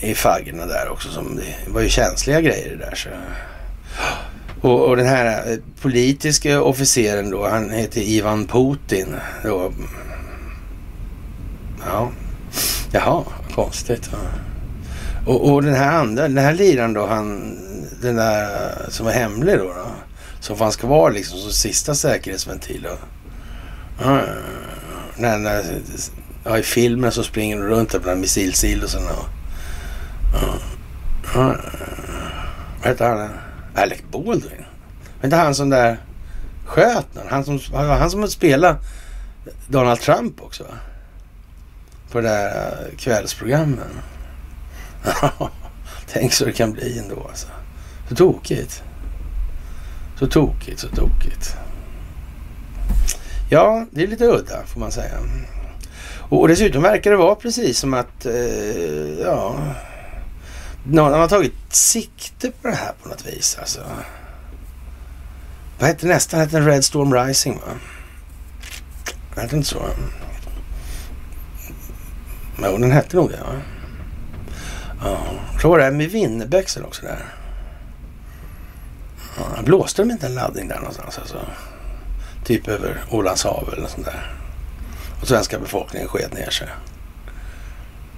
i 0.00 0.14
faggorna 0.14 0.66
där 0.66 0.88
också 0.88 1.08
som 1.08 1.36
det 1.36 1.72
var 1.72 1.80
ju 1.80 1.88
känsliga 1.88 2.40
grejer 2.40 2.70
det 2.70 2.84
där 2.84 2.94
så. 2.94 3.08
Och, 4.60 4.88
och 4.88 4.96
den 4.96 5.06
här 5.06 5.52
eh, 5.52 5.58
politiska 5.82 6.62
officeren 6.62 7.30
då, 7.30 7.48
han 7.48 7.70
heter 7.70 8.00
Ivan 8.00 8.46
Putin 8.46 9.16
då. 9.44 9.72
Ja, 11.86 12.10
jaha, 12.92 13.24
konstigt. 13.54 14.10
Ja. 14.12 14.47
Och, 15.28 15.52
och 15.52 15.62
den 15.62 15.74
här 15.74 15.98
andra, 15.98 16.22
den 16.22 16.38
här 16.38 16.54
liraren 16.54 16.92
då, 16.92 17.06
han, 17.06 17.58
den 18.02 18.16
där 18.16 18.86
som 18.88 19.06
var 19.06 19.12
hemlig 19.12 19.58
då, 19.58 19.64
då 19.64 19.86
som 20.40 20.56
fanns 20.56 20.76
kvar 20.76 21.10
liksom 21.10 21.38
som 21.38 21.52
sista 21.52 21.94
säkerhetsventil. 21.94 22.82
Då. 22.82 22.98
Ja, 24.04 24.20
den 25.16 25.44
där, 25.44 25.64
ja, 26.44 26.58
I 26.58 26.62
filmen 26.62 27.12
så 27.12 27.22
springer 27.22 27.56
de 27.56 27.62
runt 27.62 27.90
där 27.90 27.98
bland 27.98 28.20
missilsilosen. 28.20 29.02
Och, 29.02 29.28
ja, 30.34 30.54
ja, 31.34 31.56
vad 32.78 32.86
hette 32.86 33.04
han? 33.04 33.30
Alec 33.74 34.02
Baldwin? 34.12 34.64
Var 35.20 35.24
inte 35.24 35.36
han 35.36 35.54
som 35.54 35.70
där 35.70 35.98
sköt 36.66 37.14
någon? 37.14 37.26
Han 37.28 37.44
som, 37.44 37.60
han 37.72 38.10
som 38.10 38.28
spelade 38.28 38.76
Donald 39.66 40.00
Trump 40.00 40.42
också 40.42 40.62
va? 40.62 40.74
på 42.10 42.20
det 42.20 42.28
där 42.28 42.90
kvällsprogrammet. 42.96 42.98
kvällsprogrammen. 42.98 44.17
Tänk 46.12 46.32
så 46.32 46.44
det 46.44 46.52
kan 46.52 46.72
bli 46.72 46.98
ändå 46.98 47.26
alltså. 47.28 47.46
Så 48.08 48.14
tokigt. 48.14 48.82
Så 50.18 50.26
tokigt, 50.26 50.80
så 50.80 50.88
tokigt. 50.88 51.56
Ja, 53.50 53.86
det 53.90 54.02
är 54.02 54.06
lite 54.06 54.24
udda 54.24 54.66
får 54.66 54.80
man 54.80 54.92
säga. 54.92 55.18
Och, 56.30 56.48
dessutom 56.48 56.82
verkar 56.82 57.10
det 57.10 57.16
vara 57.16 57.34
precis 57.34 57.78
som 57.78 57.94
att, 57.94 58.26
eh, 58.26 59.20
ja, 59.22 59.56
någon 60.84 61.12
har 61.12 61.28
tagit 61.28 61.54
sikte 61.70 62.50
på 62.50 62.68
det 62.68 62.74
här 62.74 62.92
på 63.02 63.08
något 63.08 63.26
vis 63.26 63.56
alltså. 63.60 63.80
Vad 65.78 65.88
hette 65.88 66.06
nästan? 66.06 66.40
Hette 66.40 66.56
den 66.56 66.66
Red 66.66 66.84
Storm 66.84 67.14
Rising 67.14 67.54
va? 67.54 67.72
Hette 69.42 69.56
inte 69.56 69.68
så? 69.68 69.82
Jo, 72.62 72.78
den 72.78 72.92
hette 72.92 73.16
nog 73.16 73.30
det 73.30 73.40
va? 73.40 73.77
Ja, 75.02 75.18
så 75.62 75.68
var 75.68 75.78
det 75.78 75.84
här 75.84 75.90
med 75.90 76.10
Winnerbäcksel 76.10 76.84
också 76.84 77.02
där. 77.02 77.24
Ja, 79.36 79.62
blåste 79.62 80.02
de 80.02 80.10
inte 80.10 80.26
en 80.26 80.34
laddning 80.34 80.68
där 80.68 80.78
någonstans 80.78 81.18
alltså? 81.18 81.46
Typ 82.44 82.68
över 82.68 83.00
Ålands 83.10 83.44
hav 83.44 83.68
eller 83.72 83.82
något 83.82 83.90
sånt 83.90 84.06
där. 84.06 84.32
Och 85.20 85.28
svenska 85.28 85.58
befolkningen 85.58 86.08
sket 86.08 86.34
ner 86.34 86.50
sig. 86.50 86.68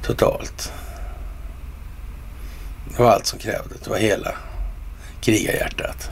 Totalt. 0.03 0.73
Det 2.89 3.03
var 3.03 3.11
allt 3.11 3.27
som 3.27 3.39
krävdes. 3.39 3.81
Det 3.81 3.91
var 3.91 3.99
hela 3.99 4.35
krigarhjärtat. 5.21 6.11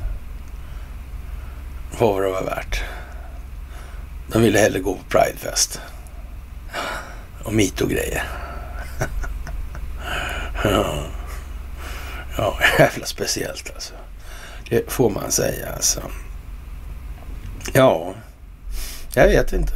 Vad 1.98 2.22
det 2.22 2.28
var 2.28 2.42
värt. 2.42 2.82
De 4.32 4.42
ville 4.42 4.58
hellre 4.58 4.80
gå 4.80 4.94
på 4.94 5.02
Pridefest. 5.08 5.80
Och 7.44 7.52
metoo-grejer. 7.52 8.22
ja. 10.64 11.04
ja, 12.36 12.58
jävla 12.78 13.06
speciellt 13.06 13.70
alltså. 13.74 13.94
Det 14.70 14.92
får 14.92 15.10
man 15.10 15.30
säga 15.30 15.68
alltså. 15.74 16.00
Ja, 17.72 18.14
jag 19.14 19.26
vet 19.28 19.52
inte. 19.52 19.74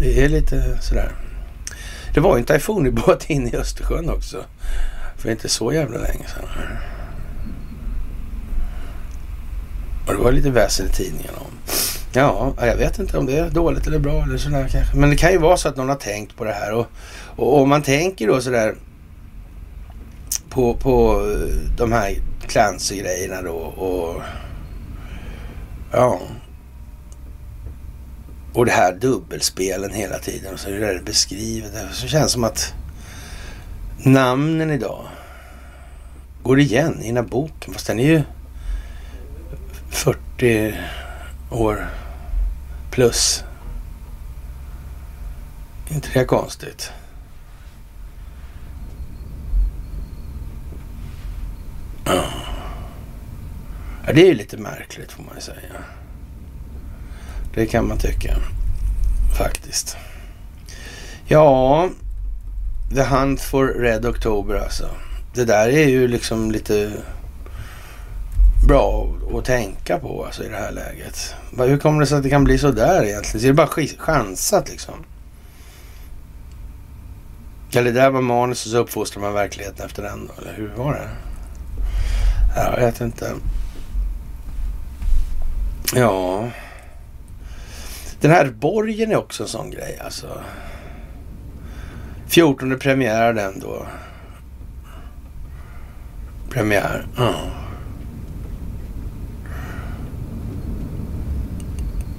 Det 0.00 0.24
är 0.24 0.28
lite 0.28 0.78
sådär. 0.80 1.12
Det 2.14 2.20
var 2.20 2.36
ju 2.36 2.40
en 2.40 2.46
Taifunibåt 2.46 3.24
in 3.30 3.48
i 3.48 3.56
Östersjön 3.56 4.10
också. 4.10 4.44
För 5.16 5.30
inte 5.30 5.48
så 5.48 5.72
jävla 5.72 5.98
länge 5.98 6.24
sedan. 6.28 6.48
Och 10.06 10.12
det 10.12 10.18
var 10.18 10.32
lite 10.32 10.50
väsen 10.50 10.86
i 10.86 10.90
tidningen 10.90 11.34
om. 11.34 11.52
Ja, 12.12 12.54
jag 12.60 12.76
vet 12.76 12.98
inte 12.98 13.18
om 13.18 13.26
det 13.26 13.38
är 13.38 13.50
dåligt 13.50 13.86
eller 13.86 13.98
bra 13.98 14.22
eller 14.22 14.38
sådär 14.38 14.68
kanske. 14.72 14.96
Men 14.96 15.10
det 15.10 15.16
kan 15.16 15.32
ju 15.32 15.38
vara 15.38 15.56
så 15.56 15.68
att 15.68 15.76
någon 15.76 15.88
har 15.88 15.96
tänkt 15.96 16.36
på 16.36 16.44
det 16.44 16.52
här. 16.52 16.72
Och, 16.72 16.86
och 17.36 17.62
om 17.62 17.68
man 17.68 17.82
tänker 17.82 18.26
då 18.26 18.40
sådär 18.40 18.74
på, 20.54 20.74
på 20.74 21.20
eh, 21.30 21.76
de 21.76 21.92
här 21.92 22.16
Clancy-grejerna 22.46 23.42
då 23.42 23.56
och 23.56 24.22
ja. 25.92 26.20
Och 28.52 28.66
det 28.66 28.72
här 28.72 28.94
dubbelspelen 28.94 29.92
hela 29.92 30.18
tiden 30.18 30.54
och 30.54 30.60
så 30.60 30.70
är 30.70 30.94
det 30.94 31.02
beskrivet. 31.04 31.72
Så 31.92 32.06
känns 32.06 32.24
det 32.24 32.32
som 32.32 32.44
att 32.44 32.74
namnen 33.96 34.70
idag 34.70 35.06
går 36.42 36.60
igen 36.60 37.02
i 37.02 37.06
den 37.06 37.16
här 37.16 37.24
boken. 37.24 37.72
Fast 37.74 37.86
den 37.86 38.00
är 38.00 38.06
ju 38.06 38.22
40 39.90 40.74
år 41.50 41.86
plus. 42.90 43.44
inte 45.88 46.08
det 46.14 46.24
konstigt? 46.24 46.92
Ja. 52.04 52.24
Det 54.06 54.22
är 54.22 54.26
ju 54.26 54.34
lite 54.34 54.56
märkligt 54.56 55.12
får 55.12 55.22
man 55.22 55.34
ju 55.34 55.40
säga. 55.40 55.84
Det 57.54 57.66
kan 57.66 57.88
man 57.88 57.98
tycka. 57.98 58.34
Faktiskt. 59.38 59.96
Ja, 61.26 61.88
The 62.94 63.02
Hunt 63.02 63.40
for 63.40 63.66
Red 63.66 64.06
October 64.06 64.54
alltså. 64.54 64.88
Det 65.34 65.44
där 65.44 65.68
är 65.68 65.88
ju 65.88 66.08
liksom 66.08 66.50
lite 66.50 66.92
bra 68.68 69.14
att 69.34 69.44
tänka 69.44 69.98
på 69.98 70.24
alltså 70.24 70.44
i 70.44 70.48
det 70.48 70.56
här 70.56 70.72
läget. 70.72 71.34
Hur 71.58 71.78
kommer 71.78 72.00
det 72.00 72.06
sig 72.06 72.16
att 72.16 72.22
det 72.22 72.30
kan 72.30 72.44
bli 72.44 72.58
så 72.58 72.70
där 72.70 73.04
egentligen? 73.04 73.40
Så 73.40 73.46
är 73.46 73.48
det 73.48 73.54
bara 73.54 73.86
chansat 73.98 74.70
liksom? 74.70 74.94
Eller 77.74 77.92
där 77.92 78.10
var 78.10 78.20
manus 78.20 78.66
och 78.66 78.72
så 78.72 78.78
uppfostrar 78.78 79.22
man 79.22 79.32
verkligheten 79.32 79.86
efter 79.86 80.02
den 80.02 80.26
då? 80.26 80.42
Eller 80.42 80.54
hur 80.54 80.72
var 80.76 80.92
det? 80.92 81.08
Jag 82.54 82.76
vet 82.76 83.00
inte. 83.00 83.34
Ja. 85.94 86.48
Den 88.20 88.30
här 88.30 88.50
borgen 88.50 89.10
är 89.10 89.16
också 89.16 89.42
en 89.42 89.48
sån 89.48 89.70
grej 89.70 89.98
alltså. 90.04 90.40
14 92.26 92.78
premiär 92.78 93.32
den 93.32 93.60
då. 93.60 93.86
Premiär. 96.50 97.06
Ja. 97.16 97.34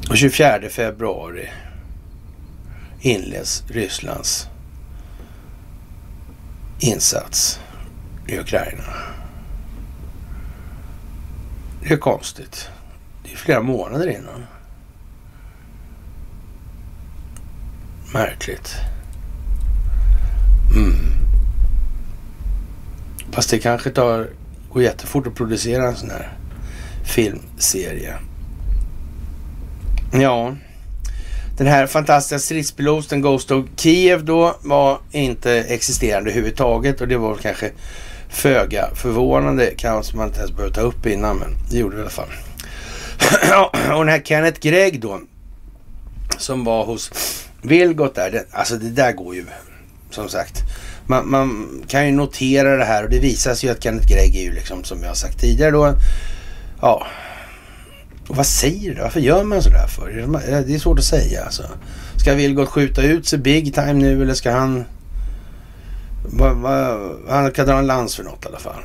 Och 0.09 0.17
24 0.17 0.69
februari 0.69 1.49
inleds 2.99 3.63
Rysslands 3.67 4.47
insats 6.79 7.59
i 8.27 8.39
Ukraina. 8.39 8.83
Det 11.87 11.93
är 11.93 11.97
konstigt. 11.97 12.69
Det 13.23 13.31
är 13.31 13.35
flera 13.35 13.61
månader 13.61 14.07
innan. 14.07 14.45
Märkligt. 18.13 18.75
Mm. 20.75 20.95
Fast 23.31 23.49
det 23.49 23.59
kanske 23.59 23.89
tar, 23.89 24.29
går 24.73 24.83
jättefort 24.83 25.27
att 25.27 25.35
producera 25.35 25.87
en 25.87 25.95
sån 25.95 26.09
här 26.09 26.33
filmserie. 27.03 28.15
Ja, 30.13 30.55
den 31.57 31.67
här 31.67 31.87
fantastiska 31.87 32.39
stridspiloten 32.39 33.21
Ghost 33.21 33.51
of 33.51 33.65
Kiev 33.75 34.25
då 34.25 34.57
var 34.61 34.99
inte 35.11 35.51
existerande 35.51 36.29
överhuvudtaget 36.29 37.01
och 37.01 37.07
det 37.07 37.17
var 37.17 37.35
kanske 37.35 37.71
föga 38.35 38.89
förvånande. 38.95 39.73
Kanske 39.77 40.17
man 40.17 40.27
inte 40.27 40.39
ens 40.39 40.51
behöver 40.51 40.73
ta 40.73 40.81
upp 40.81 41.05
innan, 41.05 41.37
men 41.37 41.49
det 41.71 41.77
gjorde 41.77 41.95
vi 41.95 41.99
i 41.99 42.01
alla 42.01 42.11
fall. 42.11 42.29
och 43.97 44.05
den 44.05 44.09
här 44.09 44.21
Kenneth 44.25 44.59
Gregg 44.59 45.01
då, 45.01 45.19
som 46.37 46.63
var 46.63 46.85
hos 46.85 47.11
Vilgot 47.61 48.15
där, 48.15 48.31
det, 48.31 48.45
alltså 48.51 48.75
det 48.75 48.89
där 48.89 49.11
går 49.11 49.35
ju 49.35 49.45
som 50.09 50.29
sagt. 50.29 50.61
Man, 51.07 51.29
man, 51.29 51.67
kan 51.87 52.05
ju 52.05 52.11
notera 52.11 52.77
det 52.77 52.85
här 52.85 53.03
och 53.03 53.09
det 53.09 53.19
visar 53.19 53.55
sig 53.55 53.69
ju 53.69 53.75
att 53.75 53.83
Kenneth 53.83 54.07
Gregg 54.07 54.35
är 54.35 54.43
ju 54.43 54.53
liksom 54.53 54.83
som 54.83 55.01
jag 55.01 55.07
har 55.07 55.15
sagt 55.15 55.39
tidigare 55.39 55.71
då. 55.71 55.93
Ja, 56.81 57.07
och 58.27 58.35
vad 58.35 58.45
säger 58.45 58.95
du? 58.95 59.01
Varför 59.01 59.19
gör 59.19 59.43
man 59.43 59.61
sådär 59.61 59.87
för? 59.87 60.27
Det 60.67 60.73
är 60.73 60.79
svårt 60.79 60.99
att 60.99 61.05
säga 61.05 61.43
alltså. 61.43 61.63
Ska 62.15 62.33
Vilgot 62.33 62.69
skjuta 62.69 63.01
ut 63.01 63.27
sig 63.27 63.39
big 63.39 63.73
time 63.73 63.93
nu 63.93 64.21
eller 64.21 64.33
ska 64.33 64.51
han... 64.51 64.85
Va, 66.29 66.53
va, 66.53 66.99
han 67.29 67.51
kan 67.51 67.65
dra 67.65 67.77
en 67.77 67.87
lans 67.87 68.15
för 68.15 68.23
något 68.23 68.45
i 68.45 68.47
alla 68.47 68.59
fall. 68.59 68.81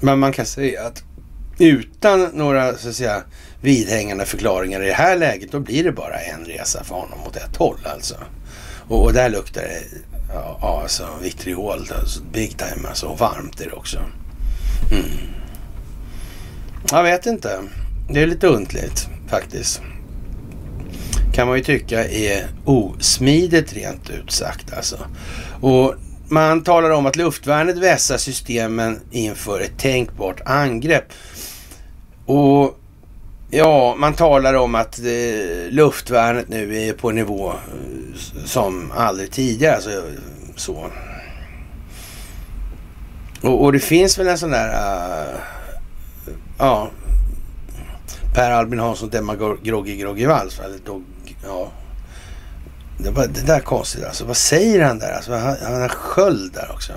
Men 0.00 0.18
man 0.18 0.32
kan 0.32 0.46
säga 0.46 0.86
att 0.86 1.02
utan 1.58 2.30
några 2.32 2.76
så 2.76 2.88
att 2.88 2.94
säga 2.94 3.22
vidhängande 3.60 4.24
förklaringar 4.24 4.82
i 4.82 4.86
det 4.86 4.92
här 4.92 5.16
läget 5.16 5.52
då 5.52 5.60
blir 5.60 5.84
det 5.84 5.92
bara 5.92 6.18
en 6.18 6.44
resa 6.44 6.84
för 6.84 6.94
honom 6.94 7.18
åt 7.26 7.36
ett 7.36 7.56
håll 7.56 7.78
alltså. 7.84 8.14
Och, 8.88 9.04
och 9.04 9.12
där 9.12 9.30
luktar 9.30 9.62
det 9.62 9.82
ja, 10.32 10.80
alltså 10.82 11.08
vitriol, 11.22 11.88
alltså 12.00 12.22
big 12.32 12.56
time 12.58 12.88
alltså. 12.88 13.06
Och 13.06 13.18
varmt 13.18 13.60
är 13.60 13.64
det 13.64 13.76
också. 13.76 13.98
Mm. 14.92 15.04
Jag 16.90 17.02
vet 17.02 17.26
inte. 17.26 17.60
Det 18.10 18.22
är 18.22 18.26
lite 18.26 18.46
undligt 18.46 19.08
faktiskt. 19.28 19.82
Kan 21.32 21.48
man 21.48 21.56
ju 21.56 21.64
tycka 21.64 22.04
är 22.04 22.46
osmidigt 22.64 23.72
rent 23.72 24.10
ut 24.10 24.30
sagt 24.30 24.72
alltså. 24.72 24.98
Och 25.60 25.94
man 26.32 26.62
talar 26.62 26.90
om 26.90 27.06
att 27.06 27.16
luftvärnet 27.16 27.78
vässar 27.78 28.16
systemen 28.16 29.00
inför 29.10 29.60
ett 29.60 29.78
tänkbart 29.78 30.40
angrepp. 30.44 31.04
Och 32.26 32.78
ja, 33.50 33.94
man 33.98 34.14
talar 34.14 34.54
om 34.54 34.74
att 34.74 34.98
eh, 34.98 35.70
luftvärnet 35.70 36.48
nu 36.48 36.88
är 36.88 36.92
på 36.92 37.08
en 37.08 37.14
nivå 37.14 37.48
eh, 37.50 37.54
som 38.44 38.92
aldrig 38.96 39.30
tidigare. 39.30 39.74
Alltså, 39.74 40.02
så. 40.56 40.86
Och, 43.42 43.64
och, 43.64 43.72
det 43.72 43.80
finns 43.80 44.18
väl 44.18 44.28
en 44.28 44.38
sån 44.38 44.50
där... 44.50 44.68
Uh, 44.68 45.38
ja, 46.58 46.90
Per 48.34 48.50
Albin 48.50 48.78
Hansson 48.78 49.08
Demagoggy 49.10 49.96
Groggy 49.96 50.26
Vals. 50.26 50.60
Eller 50.60 50.78
dog, 50.78 51.04
ja. 51.44 51.70
Det, 53.02 53.10
var, 53.10 53.26
det 53.26 53.46
där 53.46 53.56
är 53.56 53.60
konstigt 53.60 54.04
alltså. 54.04 54.24
Vad 54.24 54.36
säger 54.36 54.84
han 54.84 54.98
där? 54.98 55.12
Alltså, 55.12 55.32
han, 55.32 55.56
han 55.62 55.80
har 55.80 55.88
sköld 55.88 56.52
där 56.52 56.70
också. 56.72 56.92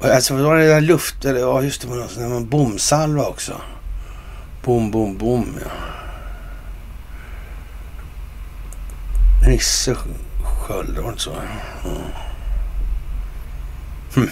Alltså 0.00 0.34
var 0.34 0.56
det 0.56 0.68
där 0.68 0.80
luft, 0.80 1.24
eller 1.24 1.40
ja 1.40 1.62
just 1.62 1.82
det, 1.82 1.88
var 1.88 1.96
någon 1.96 2.30
någon 2.30 2.48
bomsalva 2.48 3.24
också. 3.24 3.60
Bom, 4.64 4.90
bom, 4.90 5.18
bom 5.18 5.58
ja. 5.64 5.70
Nisse 9.48 9.96
sköld, 10.44 10.96
var 10.96 11.02
det 11.02 11.08
inte 11.08 11.22
så? 11.22 11.30
Mm. 11.84 12.02
Hm. 14.14 14.30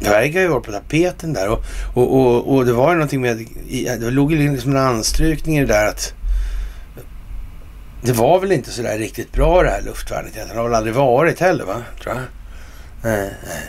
Det 0.00 0.10
verkar 0.10 0.40
ju 0.40 0.48
vara 0.48 0.60
på 0.60 0.72
tapeten 0.72 1.32
där 1.32 1.48
och, 1.48 1.64
och, 1.94 2.20
och, 2.20 2.54
och 2.54 2.66
det 2.66 2.72
var 2.72 2.90
ju 2.90 2.94
någonting 2.94 3.20
med, 3.20 3.46
det 4.00 4.10
låg 4.10 4.32
ju 4.32 4.52
liksom 4.52 4.70
en 4.70 4.76
anstrykning 4.76 5.58
i 5.58 5.60
det 5.60 5.66
där 5.66 5.88
att 5.88 6.14
det 8.04 8.12
var 8.12 8.40
väl 8.40 8.52
inte 8.52 8.70
så 8.70 8.82
där 8.82 8.98
riktigt 8.98 9.32
bra 9.32 9.62
det 9.62 9.70
här 9.70 9.82
luftvärnet 9.82 10.34
Det 10.34 10.56
har 10.56 10.64
väl 10.64 10.74
aldrig 10.74 10.94
varit 10.94 11.40
heller 11.40 11.64
va? 11.64 11.82
Tror 12.02 12.14
jag. 12.14 12.24
Nej, 13.02 13.34
nej. 13.46 13.62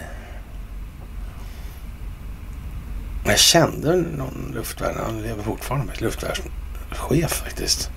Jag 3.25 3.39
kände 3.39 3.95
någon 3.95 4.51
luftvärn, 4.53 4.95
han 5.05 5.21
lever 5.21 5.43
fortfarande 5.43 5.85
med 5.85 6.01
luftvärnschef 6.01 7.31
faktiskt. 7.31 7.89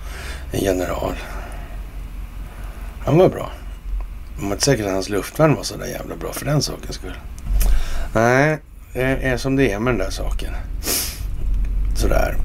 En 0.52 0.60
general. 0.60 1.14
Han 3.04 3.18
var 3.18 3.28
bra. 3.28 3.50
Man 4.36 4.48
var 4.48 4.52
inte 4.52 4.64
säker 4.64 4.84
att 4.84 4.92
hans 4.92 5.08
luftvärn 5.08 5.54
var 5.54 5.62
så 5.62 5.76
där 5.76 5.86
jävla 5.86 6.16
bra 6.16 6.32
för 6.32 6.44
den 6.44 6.62
sakens 6.62 6.94
skull. 6.96 7.18
Nej, 8.14 8.58
det 8.92 9.02
är 9.02 9.36
som 9.36 9.56
det 9.56 9.72
är 9.72 9.78
med 9.78 9.94
den 9.94 9.98
där 9.98 10.10
saken. 10.10 10.52
Sådär. 11.96 12.36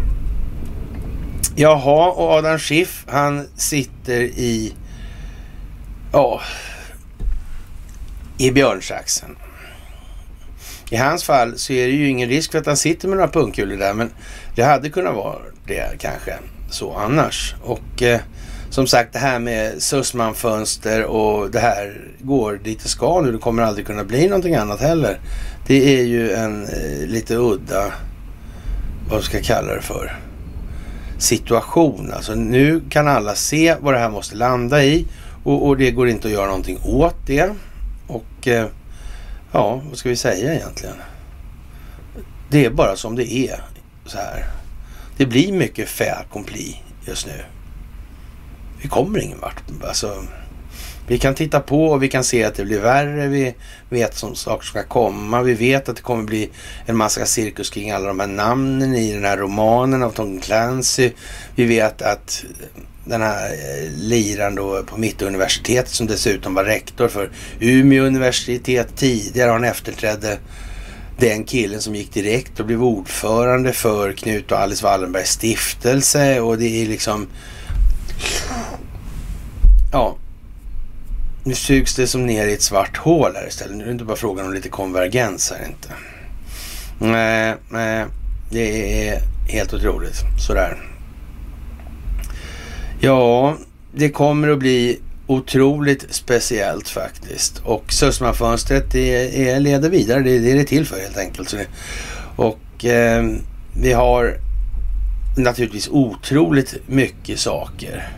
Jaha, 1.55 2.11
och 2.11 2.30
Adam 2.30 2.59
Schiff 2.59 3.05
han 3.07 3.47
sitter 3.55 4.21
i... 4.21 4.73
Ja... 6.11 6.41
I 8.38 8.51
björnsaxen. 8.51 9.38
I 10.89 10.95
hans 10.95 11.23
fall 11.23 11.57
så 11.57 11.73
är 11.73 11.88
det 11.88 11.93
ju 11.93 12.09
ingen 12.09 12.30
risk 12.30 12.51
för 12.51 12.59
att 12.59 12.65
han 12.65 12.77
sitter 12.77 13.07
med 13.07 13.17
några 13.17 13.31
pungkulor 13.31 13.77
där, 13.77 13.93
men 13.93 14.09
det 14.55 14.63
hade 14.63 14.89
kunnat 14.89 15.15
vara 15.15 15.38
det 15.67 15.99
kanske 15.99 16.34
så 16.69 16.93
annars. 16.93 17.55
Och 17.63 18.01
eh, 18.01 18.19
som 18.69 18.88
sagt, 18.88 19.13
det 19.13 19.19
här 19.19 19.39
med 19.39 19.81
Sussman-fönster 19.81 21.03
och 21.03 21.51
det 21.51 21.59
här 21.59 22.07
går 22.21 22.59
dit 22.63 22.80
det 22.84 22.89
ska 22.89 23.21
nu. 23.21 23.31
Det 23.31 23.38
kommer 23.38 23.63
aldrig 23.63 23.88
kunna 23.88 24.03
bli 24.03 24.27
någonting 24.27 24.55
annat 24.55 24.81
heller. 24.81 25.19
Det 25.67 25.99
är 25.99 26.03
ju 26.03 26.31
en 26.31 26.63
eh, 26.63 27.07
lite 27.07 27.35
udda, 27.35 27.93
vad 29.09 29.23
ska 29.23 29.38
jag 29.38 29.45
kalla 29.45 29.73
det 29.73 29.81
för, 29.81 30.19
situation. 31.24 32.14
Alltså 32.14 32.36
nu 32.36 32.82
kan 32.90 33.08
alla 33.08 33.36
se 33.36 33.76
vad 33.82 33.94
det 33.94 34.00
här 34.00 34.10
måste 34.10 34.36
landa 34.36 34.84
i 34.84 35.06
och, 35.44 35.68
och 35.68 35.78
det 35.78 35.91
går 35.91 36.10
inte 36.10 36.28
att 36.28 36.34
göra 36.34 36.45
någonting 36.45 36.80
åt 36.84 37.16
det. 37.26 37.54
Och 38.08 38.48
eh, 38.48 38.66
ja, 39.52 39.82
vad 39.90 39.98
ska 39.98 40.10
vi 40.10 40.16
säga 40.16 40.56
egentligen? 40.56 40.95
Det 42.50 42.66
är 42.66 42.70
bara 42.70 42.95
som 42.95 43.16
det 43.16 43.34
är 43.34 43.62
så 44.06 44.18
här. 44.18 44.45
Det 45.18 45.26
blir 45.26 45.54
mycket 45.54 45.90
fait 45.90 46.18
accompli 46.18 46.82
just 47.08 47.28
nu. 47.28 47.44
Vi 48.82 48.90
kommer 48.90 49.20
ingen 49.20 49.40
vart. 49.40 49.64
Alltså, 49.88 50.24
vi 51.07 51.19
kan 51.19 51.35
titta 51.35 51.59
på 51.59 51.85
och 51.85 52.03
vi 52.03 52.07
kan 52.07 52.23
se 52.23 52.43
att 52.43 52.55
det 52.55 52.65
blir 52.65 52.80
värre. 52.80 53.27
Vi 53.27 53.53
vet 53.89 54.15
som 54.15 54.35
saker 54.35 54.65
ska 54.65 54.84
komma. 54.84 55.41
Vi 55.41 55.53
vet 55.53 55.89
att 55.89 55.95
det 55.95 56.01
kommer 56.01 56.23
bli 56.23 56.49
en 56.85 56.97
massa 56.97 57.25
cirkus 57.25 57.69
kring 57.69 57.91
alla 57.91 58.07
de 58.07 58.19
här 58.19 58.27
namnen 58.27 58.95
i 58.95 59.13
den 59.13 59.23
här 59.23 59.38
romanen 59.38 60.03
av 60.03 60.09
Tom 60.09 60.39
Clancy. 60.39 61.11
Vi 61.55 61.65
vet 61.65 62.01
att 62.01 62.45
den 63.05 63.21
här 63.21 63.49
eh, 63.49 63.91
liran 63.97 64.55
då 64.55 64.84
på 64.84 64.97
Mittuniversitetet 64.97 65.91
som 65.91 66.07
dessutom 66.07 66.53
var 66.53 66.63
rektor 66.63 67.07
för 67.07 67.31
Umeå 67.59 68.03
universitet 68.03 68.95
tidigare. 68.95 69.51
Han 69.51 69.63
efterträdde 69.63 70.38
den 71.17 71.43
killen 71.43 71.81
som 71.81 71.95
gick 71.95 72.13
direkt 72.13 72.59
och 72.59 72.65
blev 72.65 72.84
ordförande 72.84 73.73
för 73.73 74.11
Knut 74.13 74.51
och 74.51 74.59
Alice 74.59 74.84
Wallenbergs 74.84 75.31
stiftelse 75.31 76.39
och 76.39 76.57
det 76.57 76.84
är 76.84 76.88
liksom 76.88 77.27
Ja, 79.91 80.17
nu 81.44 81.53
sugs 81.53 81.95
det 81.95 82.07
som 82.07 82.26
ner 82.26 82.48
i 82.48 82.53
ett 82.53 82.61
svart 82.61 82.98
hål 82.98 83.32
här 83.36 83.48
istället. 83.48 83.78
Nu 83.78 83.84
är 83.84 83.88
det 83.88 83.91
inte 83.91 84.06
bara 84.06 84.18
frågan 84.18 84.45
om 84.45 84.53
lite 84.53 84.70
konvergens 84.70 85.52
här 85.52 85.68
inte. 85.68 85.90
Nej, 86.99 87.56
nej, 87.70 88.06
det 88.52 89.07
är 89.07 89.22
helt 89.48 89.74
otroligt. 89.74 90.24
Sådär. 90.48 90.78
Ja, 92.99 93.57
det 93.95 94.10
kommer 94.10 94.49
att 94.49 94.60
bli 94.60 94.99
otroligt 95.28 96.06
speciellt 96.10 96.90
faktiskt. 96.90 97.61
Och 97.65 97.94
Sussmanfönstret 97.94 98.91
det 98.91 99.49
är, 99.49 99.60
leder 99.60 99.90
vidare. 99.90 100.20
Det, 100.20 100.40
det 100.40 100.52
är 100.52 100.56
det 100.56 100.64
till 100.64 100.86
för 100.86 100.99
helt 100.99 101.18
enkelt. 101.18 101.49
Så 101.49 101.56
det, 101.56 101.68
och 102.36 102.86
eh, 102.86 103.26
vi 103.82 103.94
har 103.94 104.38
naturligtvis 105.38 105.90
otroligt 105.91 106.76
mycket 106.88 107.40
saker 107.40 108.10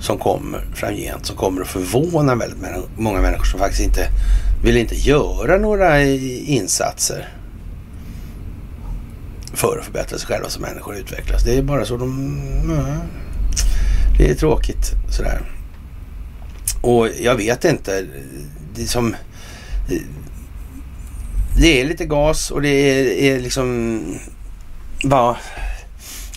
som 0.00 0.18
kommer 0.18 0.66
framgent 0.74 1.26
som 1.26 1.36
kommer 1.36 1.62
att 1.62 1.68
förvåna 1.68 2.34
väldigt 2.34 2.58
många 2.96 3.20
människor 3.20 3.44
som 3.44 3.60
faktiskt 3.60 3.82
inte 3.82 4.08
vill 4.64 4.76
inte 4.76 4.94
göra 4.94 5.58
några 5.58 6.02
insatser 6.04 7.28
för 9.54 9.78
att 9.78 9.84
förbättra 9.84 10.18
sig 10.18 10.26
själva 10.26 10.48
som 10.48 10.62
människor 10.62 10.96
utvecklas. 10.96 11.44
Det 11.44 11.58
är 11.58 11.62
bara 11.62 11.84
så 11.84 11.96
de... 11.96 12.40
Det 14.18 14.30
är 14.30 14.34
tråkigt 14.34 14.92
sådär. 15.16 15.40
Och 16.82 17.08
jag 17.20 17.34
vet 17.34 17.64
inte. 17.64 18.06
Det 18.74 18.82
är 18.82 18.86
som... 18.86 19.16
Det 21.60 21.80
är 21.80 21.84
lite 21.84 22.06
gas 22.06 22.50
och 22.50 22.62
det 22.62 22.68
är, 22.68 23.04
är 23.06 23.40
liksom... 23.40 24.00
Va, 25.04 25.36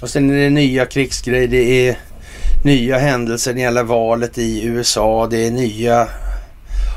Och 0.01 0.09
sen 0.09 0.29
är 0.29 0.35
det 0.35 0.49
nya 0.49 0.85
krigsgrejer. 0.85 1.47
Det 1.47 1.87
är 1.87 1.97
nya 2.63 2.97
händelser 2.97 3.51
när 3.51 3.55
det 3.55 3.61
gäller 3.61 3.83
valet 3.83 4.37
i 4.37 4.65
USA. 4.65 5.27
Det 5.27 5.47
är 5.47 5.51
nya 5.51 6.07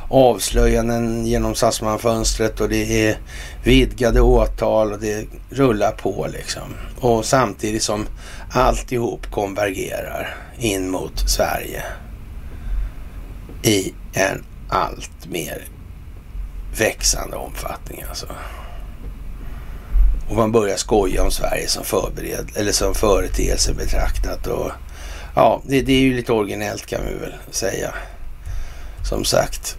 avslöjanden 0.09 1.26
genom 1.26 1.55
Sassman-fönstret 1.55 2.60
och 2.60 2.68
det 2.68 3.09
är 3.09 3.18
vidgade 3.64 4.20
åtal 4.20 4.93
och 4.93 5.01
det 5.01 5.26
rullar 5.51 5.93
på 5.93 6.26
liksom. 6.32 6.74
Och 7.01 7.24
samtidigt 7.24 7.82
som 7.82 8.06
alltihop 8.51 9.30
konvergerar 9.30 10.36
in 10.59 10.90
mot 10.90 11.28
Sverige 11.28 11.82
i 13.62 13.94
en 14.12 14.44
allt 14.68 15.30
mer 15.30 15.64
växande 16.78 17.36
omfattning 17.36 18.05
alltså. 18.09 18.26
Och 20.28 20.36
man 20.36 20.52
börjar 20.52 20.76
skoja 20.76 21.22
om 21.22 21.30
Sverige 21.30 21.68
som 21.68 21.84
förbered 21.84 22.51
eller 22.55 22.72
som 22.72 22.94
företeelse 22.94 23.74
betraktat 23.74 24.47
och 24.47 24.70
ja, 25.37 25.63
det, 25.65 25.83
det 25.83 25.93
är 25.93 26.01
ju 26.01 26.17
lite 26.17 26.33
originellt 26.33 26.87
kan 26.87 27.01
vi 27.09 27.15
väl 27.15 27.35
säga. 27.51 27.95
Som 29.09 29.25
sagt. 29.25 29.77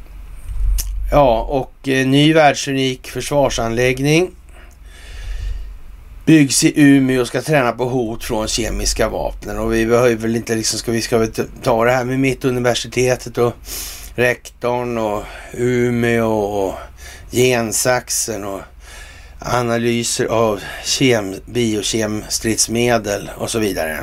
Ja, 1.11 1.41
och 1.41 1.87
eh, 1.87 2.07
ny 2.07 2.33
världsunik 2.33 3.07
försvarsanläggning 3.07 4.31
byggs 6.25 6.63
i 6.63 6.73
Umeå 6.75 7.21
och 7.21 7.27
ska 7.27 7.41
träna 7.41 7.71
på 7.71 7.85
hot 7.85 8.23
från 8.23 8.47
kemiska 8.47 9.09
vapen. 9.09 9.57
Och 9.57 9.73
vi 9.73 9.85
behöver 9.85 10.15
väl 10.15 10.35
inte 10.35 10.55
liksom, 10.55 10.79
ska 10.79 10.91
vi 10.91 11.01
ska 11.01 11.17
väl 11.17 11.31
ta 11.63 11.85
det 11.85 11.91
här 11.91 12.05
med 12.05 12.19
Mittuniversitetet 12.19 13.37
och 13.37 13.53
rektorn 14.15 14.97
och 14.97 15.23
Umeå 15.53 16.31
och 16.31 16.73
gensaxen 17.31 18.43
och 18.43 18.61
analyser 19.39 20.25
av 20.25 20.61
kem, 20.83 21.35
biokemstridsmedel 21.45 23.29
och 23.37 23.49
så 23.49 23.59
vidare. 23.59 23.99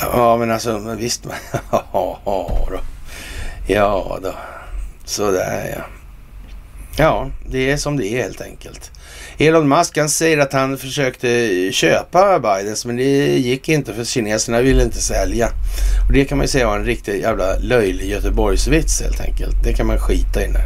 Ja, 0.00 0.36
men 0.36 0.50
alltså 0.50 0.96
visst. 0.98 1.26
ja 1.70 2.20
då. 2.70 2.80
Ja 3.66 4.18
då. 4.22 4.34
Sådär 5.04 5.74
ja. 5.76 5.84
Ja, 6.96 7.30
det 7.50 7.70
är 7.70 7.76
som 7.76 7.96
det 7.96 8.06
är 8.06 8.22
helt 8.22 8.40
enkelt. 8.40 8.90
Elon 9.38 9.68
Musk 9.68 9.98
han 9.98 10.08
säger 10.08 10.38
att 10.38 10.52
han 10.52 10.78
försökte 10.78 11.48
köpa 11.72 12.38
Bidens 12.38 12.86
men 12.86 12.96
det 12.96 13.38
gick 13.38 13.68
inte 13.68 13.94
för 13.94 14.04
kineserna 14.04 14.60
ville 14.60 14.82
inte 14.82 15.02
sälja. 15.02 15.48
Och 16.06 16.12
Det 16.12 16.24
kan 16.24 16.38
man 16.38 16.44
ju 16.44 16.48
säga 16.48 16.66
var 16.66 16.76
en 16.76 16.84
riktig 16.84 17.20
jävla 17.20 17.56
löjlig 17.58 18.10
Göteborgsvits 18.10 19.02
helt 19.02 19.20
enkelt. 19.20 19.64
Det 19.64 19.72
kan 19.72 19.86
man 19.86 19.98
skita 19.98 20.44
i. 20.44 20.48
nu. 20.48 20.60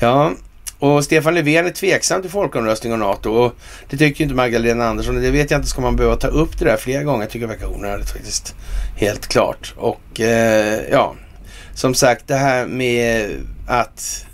Ja, 0.00 0.32
och 0.78 1.04
Stefan 1.04 1.34
Löfven 1.34 1.66
är 1.66 1.70
tveksam 1.70 2.22
till 2.22 2.30
folkomröstning 2.30 2.92
om 2.92 2.98
NATO 2.98 3.30
och 3.30 3.54
det 3.90 3.96
tycker 3.96 4.24
inte 4.24 4.34
Magdalena 4.34 4.88
Andersson. 4.88 5.22
Det 5.22 5.30
vet 5.30 5.50
jag 5.50 5.58
inte, 5.58 5.68
ska 5.68 5.80
man 5.80 5.96
behöva 5.96 6.16
ta 6.16 6.28
upp 6.28 6.58
det 6.58 6.64
där 6.64 6.76
flera 6.76 7.02
gånger? 7.02 7.22
Jag 7.22 7.30
tycker 7.30 7.46
det 7.46 7.52
verkar 7.52 7.76
onödigt 7.76 8.10
faktiskt. 8.10 8.54
Helt 8.96 9.26
klart. 9.26 9.74
Och 9.76 10.20
eh, 10.20 10.80
ja, 10.90 11.14
som 11.74 11.94
sagt 11.94 12.28
det 12.28 12.34
här 12.34 12.66
med 12.66 13.30
att 13.66 14.26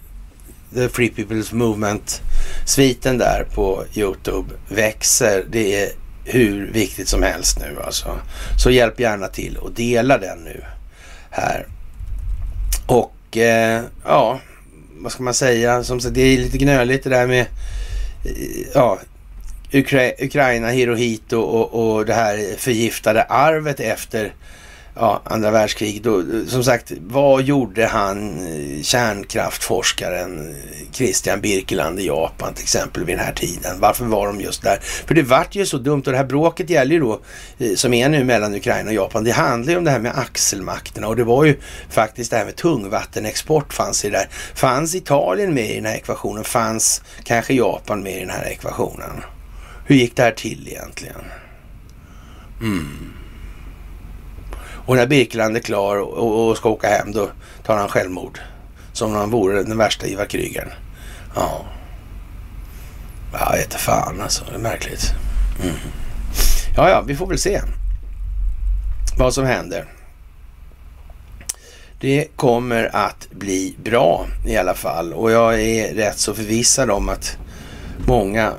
The 0.75 0.89
Free 0.89 1.13
People's 1.17 1.55
Movement 1.55 2.23
sviten 2.67 3.19
där 3.19 3.47
på 3.55 3.85
Youtube 3.95 4.55
växer. 4.69 5.45
Det 5.51 5.83
är 5.83 5.93
hur 6.25 6.71
viktigt 6.73 7.09
som 7.09 7.23
helst 7.23 7.59
nu 7.61 7.81
alltså. 7.85 8.19
Så 8.63 8.71
hjälp 8.71 9.01
gärna 9.01 9.29
till 9.29 9.57
och 9.57 9.73
dela 9.73 10.19
den 10.19 10.39
nu 10.39 10.65
här. 11.31 11.67
Och 12.87 13.37
eh, 13.37 13.83
ja, 14.05 14.41
vad 15.03 15.13
ska 15.13 15.23
man 15.23 15.35
säga? 15.35 15.85
Som 15.85 16.01
sagt, 16.01 16.15
det 16.15 16.21
är 16.21 16.39
lite 16.39 16.59
gnöligt 16.59 17.05
det 17.05 17.11
där 17.11 17.27
med 17.27 17.47
ja, 18.75 18.99
Ukra 19.73 20.11
Ukraina, 20.19 20.69
Hirohito 20.69 21.41
och, 21.41 21.95
och 21.95 22.07
det 22.07 22.15
här 22.15 22.57
förgiftade 22.57 23.23
arvet 23.23 23.81
efter 23.81 24.33
ja, 24.95 25.23
andra 25.25 25.51
världskriget. 25.51 26.03
som 26.49 26.65
sagt, 26.65 26.93
vad 27.01 27.43
gjorde 27.43 27.87
han, 27.87 28.39
eh, 28.47 28.83
kärnkraftforskaren 28.83 30.49
eh, 30.51 30.93
Christian 30.93 31.41
Birkeland 31.41 32.01
i 32.01 32.07
Japan 32.07 32.55
till 32.55 32.63
exempel 32.63 33.05
vid 33.05 33.17
den 33.17 33.25
här 33.25 33.33
tiden? 33.33 33.81
Varför 33.81 34.05
var 34.05 34.27
de 34.27 34.41
just 34.41 34.63
där? 34.63 34.79
För 35.07 35.15
det 35.15 35.23
vart 35.23 35.55
ju 35.55 35.67
så 35.67 35.79
dumt 35.79 36.03
och 36.07 36.13
det 36.13 36.17
här 36.17 36.25
bråket 36.25 36.71
gäller 36.71 36.95
ju 36.95 37.01
då, 37.01 37.21
eh, 37.59 37.75
som 37.75 37.95
är 37.95 38.09
nu 38.09 38.25
mellan 38.25 38.55
Ukraina 38.55 38.91
och 38.91 38.95
Japan, 38.95 39.25
det 39.25 39.31
handlar 39.31 39.73
ju 39.73 39.79
om 39.79 39.85
det 39.85 39.91
här 39.91 39.99
med 39.99 40.19
axelmakterna 40.19 41.09
och 41.09 41.17
det 41.17 41.25
var 41.25 41.45
ju 41.45 41.57
faktiskt 41.91 42.31
det 42.31 42.37
här 42.37 42.45
med 42.45 42.57
tungvattenexport 42.57 43.73
fanns 43.73 44.05
i 44.05 44.11
det 44.11 44.17
där. 44.17 44.29
Fanns 44.55 44.95
Italien 44.95 45.55
med 45.55 45.71
i 45.71 45.75
den 45.75 45.87
här 45.87 45.97
ekvationen? 45.97 46.45
Fanns 46.45 47.03
kanske 47.25 47.55
Japan 47.55 48.03
med 48.03 48.17
i 48.17 48.21
den 48.21 48.31
här 48.31 48.45
ekvationen? 48.45 49.23
Hur 49.87 49.97
gick 49.97 50.17
det 50.17 50.23
här 50.23 50.31
till 50.31 50.69
egentligen? 50.69 51.25
Mm. 52.61 53.22
Och 54.93 54.99
när 54.99 55.07
Birkeland 55.07 55.57
är 55.57 55.61
klar 55.61 55.97
och, 55.97 56.49
och 56.49 56.57
ska 56.57 56.69
åka 56.69 56.89
hem 56.89 57.13
då 57.13 57.31
tar 57.65 57.77
han 57.77 57.89
självmord. 57.89 58.39
Som 58.93 59.11
om 59.11 59.17
han 59.17 59.31
vore 59.31 59.63
den 59.63 59.79
värsta 59.79 60.07
Ivar 60.07 60.25
Krygern. 60.25 60.69
Ja. 61.35 61.65
Ja, 63.33 63.39
Jag 63.51 63.57
vete 63.57 63.79
fan 63.79 64.21
alltså. 64.21 64.45
Det 64.45 64.55
är 64.55 64.59
märkligt. 64.59 65.13
Mm. 65.63 65.75
Ja, 66.77 66.91
ja, 66.91 67.03
vi 67.07 67.17
får 67.17 67.27
väl 67.27 67.39
se 67.39 67.61
vad 69.19 69.35
som 69.35 69.45
händer. 69.45 69.85
Det 72.01 72.37
kommer 72.37 72.97
att 72.97 73.31
bli 73.31 73.77
bra 73.85 74.27
i 74.47 74.57
alla 74.57 74.75
fall 74.75 75.13
och 75.13 75.31
jag 75.31 75.63
är 75.63 75.95
rätt 75.95 76.19
så 76.19 76.35
förvissad 76.35 76.91
om 76.91 77.09
att 77.09 77.37
många 78.07 78.53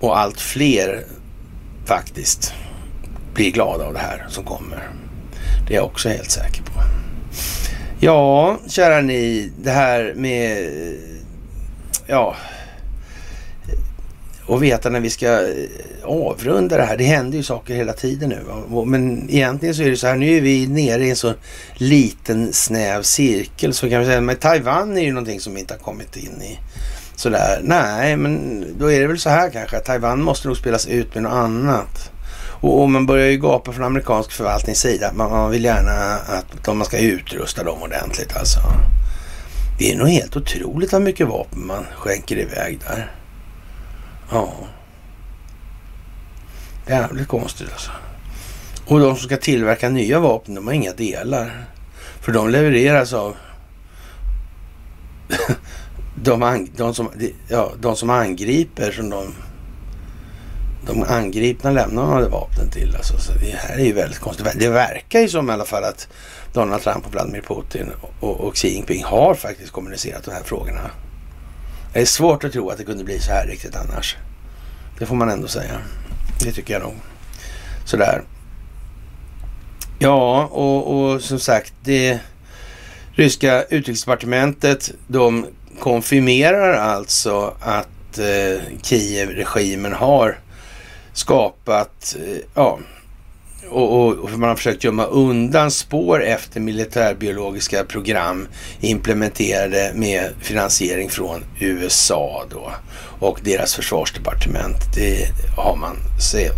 och 0.00 0.18
allt 0.18 0.40
fler 0.40 1.04
faktiskt 1.84 2.54
blir 3.34 3.50
glada 3.50 3.84
av 3.84 3.92
det 3.92 4.00
här 4.00 4.26
som 4.28 4.44
kommer. 4.44 5.03
Det 5.68 5.74
är 5.74 5.76
jag 5.76 5.86
också 5.86 6.08
helt 6.08 6.30
säker 6.30 6.62
på. 6.62 6.70
Ja, 8.00 8.58
kära 8.68 9.00
ni, 9.00 9.50
det 9.62 9.70
här 9.70 10.14
med... 10.16 10.68
Ja... 12.06 12.36
Och 14.46 14.62
veta 14.62 14.90
när 14.90 15.00
vi 15.00 15.10
ska 15.10 15.48
avrunda 16.02 16.76
det 16.76 16.82
här. 16.82 16.96
Det 16.96 17.04
händer 17.04 17.36
ju 17.38 17.44
saker 17.44 17.74
hela 17.74 17.92
tiden 17.92 18.28
nu. 18.28 18.40
Men 18.84 19.30
egentligen 19.30 19.74
så 19.74 19.82
är 19.82 19.90
det 19.90 19.96
så 19.96 20.06
här, 20.06 20.16
nu 20.16 20.36
är 20.36 20.40
vi 20.40 20.66
nere 20.66 21.04
i 21.04 21.10
en 21.10 21.16
så 21.16 21.34
liten 21.74 22.52
snäv 22.52 23.02
cirkel. 23.02 23.74
Så 23.74 23.90
kan 23.90 24.00
vi 24.00 24.06
säga, 24.06 24.20
men 24.20 24.36
Taiwan 24.36 24.96
är 24.96 25.02
ju 25.02 25.12
någonting 25.12 25.40
som 25.40 25.54
vi 25.54 25.60
inte 25.60 25.74
har 25.74 25.78
kommit 25.78 26.16
in 26.16 26.42
i. 26.42 26.58
Sådär, 27.16 27.60
nej 27.62 28.16
men 28.16 28.64
då 28.78 28.92
är 28.92 29.00
det 29.00 29.06
väl 29.06 29.18
så 29.18 29.30
här 29.30 29.50
kanske. 29.50 29.78
Taiwan 29.78 30.22
måste 30.22 30.48
nog 30.48 30.56
spelas 30.56 30.86
ut 30.86 31.14
med 31.14 31.22
något 31.22 31.32
annat. 31.32 32.10
Och, 32.64 32.82
och 32.82 32.90
man 32.90 33.06
börjar 33.06 33.26
ju 33.26 33.36
gapa 33.36 33.72
från 33.72 33.84
amerikansk 33.84 34.32
förvaltnings 34.32 34.80
sida. 34.80 35.12
Man, 35.14 35.30
man 35.30 35.50
vill 35.50 35.64
gärna 35.64 36.14
att 36.14 36.64
de, 36.64 36.78
man 36.78 36.86
ska 36.86 36.98
utrusta 36.98 37.64
dem 37.64 37.82
ordentligt 37.82 38.36
alltså. 38.36 38.60
Det 39.78 39.92
är 39.92 39.96
nog 39.96 40.08
helt 40.08 40.36
otroligt 40.36 40.92
vad 40.92 41.02
mycket 41.02 41.28
vapen 41.28 41.66
man 41.66 41.84
skänker 41.96 42.38
iväg 42.38 42.78
där. 42.88 43.12
Ja. 44.30 44.54
Jävligt 46.86 47.28
konstigt 47.28 47.68
alltså. 47.72 47.90
Och 48.86 49.00
de 49.00 49.16
som 49.16 49.26
ska 49.28 49.36
tillverka 49.36 49.88
nya 49.88 50.20
vapen, 50.20 50.54
de 50.54 50.66
har 50.66 50.74
inga 50.74 50.92
delar. 50.92 51.66
För 52.20 52.32
de 52.32 52.50
levereras 52.50 53.12
av 53.12 53.36
de, 56.14 56.68
de, 56.76 56.94
som, 56.94 57.10
ja, 57.48 57.72
de 57.80 57.96
som 57.96 58.10
angriper 58.10 58.92
som 58.92 59.10
de 59.10 59.34
de 60.86 61.02
angripna 61.02 61.70
lämnar 61.70 62.06
man 62.06 62.30
vapnen 62.30 62.70
till. 62.70 62.96
Alltså, 62.96 63.18
så 63.18 63.32
det 63.32 63.56
här 63.56 63.78
är 63.78 63.84
ju 63.84 63.92
väldigt 63.92 64.18
konstigt. 64.18 64.46
Det 64.54 64.68
verkar 64.68 65.20
ju 65.20 65.28
som 65.28 65.50
i 65.50 65.52
alla 65.52 65.64
fall 65.64 65.84
att 65.84 66.08
Donald 66.52 66.82
Trump 66.82 67.06
och 67.06 67.12
Vladimir 67.12 67.40
Putin 67.40 67.92
och, 68.20 68.40
och 68.40 68.54
Xi 68.54 68.68
Jinping 68.68 69.04
har 69.04 69.34
faktiskt 69.34 69.72
kommunicerat 69.72 70.24
de 70.24 70.30
här 70.30 70.42
frågorna. 70.42 70.90
Det 71.92 72.00
är 72.00 72.04
svårt 72.04 72.44
att 72.44 72.52
tro 72.52 72.70
att 72.70 72.78
det 72.78 72.84
kunde 72.84 73.04
bli 73.04 73.20
så 73.20 73.32
här 73.32 73.46
riktigt 73.46 73.76
annars. 73.76 74.16
Det 74.98 75.06
får 75.06 75.14
man 75.14 75.30
ändå 75.30 75.48
säga. 75.48 75.80
Det 76.44 76.52
tycker 76.52 76.74
jag 76.74 76.82
nog. 76.82 76.94
Sådär. 77.84 78.22
Ja, 79.98 80.44
och, 80.44 80.94
och 80.94 81.20
som 81.20 81.38
sagt, 81.38 81.72
det 81.84 82.18
ryska 83.12 83.62
utrikesdepartementet, 83.62 84.92
de 85.06 85.46
konfirmerar 85.80 86.72
alltså 86.72 87.54
att 87.60 88.18
eh, 88.18 88.62
Kiev-regimen 88.82 89.92
har 89.92 90.38
skapat, 91.14 92.16
eh, 92.18 92.38
ja, 92.54 92.78
och, 93.70 94.06
och, 94.06 94.18
och, 94.18 94.30
man 94.30 94.48
har 94.48 94.56
försökt 94.56 94.84
gömma 94.84 95.04
undan 95.04 95.70
spår 95.70 96.24
efter 96.24 96.60
militärbiologiska 96.60 97.84
program 97.84 98.48
implementerade 98.80 99.92
med 99.94 100.30
finansiering 100.40 101.10
från 101.10 101.44
USA 101.60 102.44
då 102.50 102.72
och 103.20 103.40
deras 103.42 103.74
försvarsdepartement. 103.74 104.94
Det 104.94 105.28
har 105.56 105.76
man, 105.76 105.96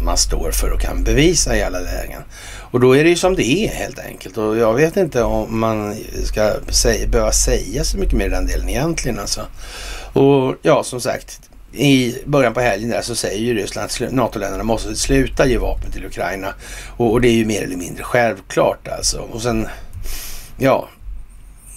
man 0.04 0.16
står 0.16 0.50
för 0.50 0.70
och 0.70 0.80
kan 0.80 1.04
bevisa 1.04 1.56
i 1.56 1.62
alla 1.62 1.80
lägen. 1.80 2.22
Och 2.70 2.80
då 2.80 2.96
är 2.96 3.04
det 3.04 3.10
ju 3.10 3.16
som 3.16 3.34
det 3.34 3.48
är 3.48 3.68
helt 3.68 3.98
enkelt. 3.98 4.36
Och 4.36 4.56
jag 4.56 4.74
vet 4.74 4.96
inte 4.96 5.22
om 5.22 5.60
man 5.60 5.96
ska 6.24 6.52
säga, 6.68 7.06
behöva 7.06 7.32
säga 7.32 7.84
så 7.84 7.98
mycket 7.98 8.14
mer 8.14 8.26
i 8.26 8.30
den 8.30 8.46
delen 8.46 8.68
egentligen 8.68 9.18
alltså. 9.18 9.40
Och 10.12 10.54
ja, 10.62 10.84
som 10.84 11.00
sagt, 11.00 11.40
i 11.72 12.18
början 12.26 12.55
på 12.55 12.60
helgen 12.60 12.90
där 12.90 13.02
så 13.02 13.14
säger 13.14 13.38
ju 13.38 13.55
Ryssland 13.55 13.90
att 13.90 14.12
NATO-länderna 14.12 14.64
måste 14.64 14.97
sluta 14.97 15.47
ge 15.47 15.59
vapen 15.59 15.90
till 15.90 16.06
Ukraina. 16.06 16.55
Och, 16.97 17.12
och, 17.12 17.20
det 17.20 17.28
är 17.28 17.32
ju 17.32 17.44
mer 17.44 17.62
eller 17.62 17.76
mindre 17.76 18.05
självklart 18.05 18.88
alltså. 18.88 19.18
Och 19.18 19.43
sen, 19.43 19.68
ja, 20.59 20.88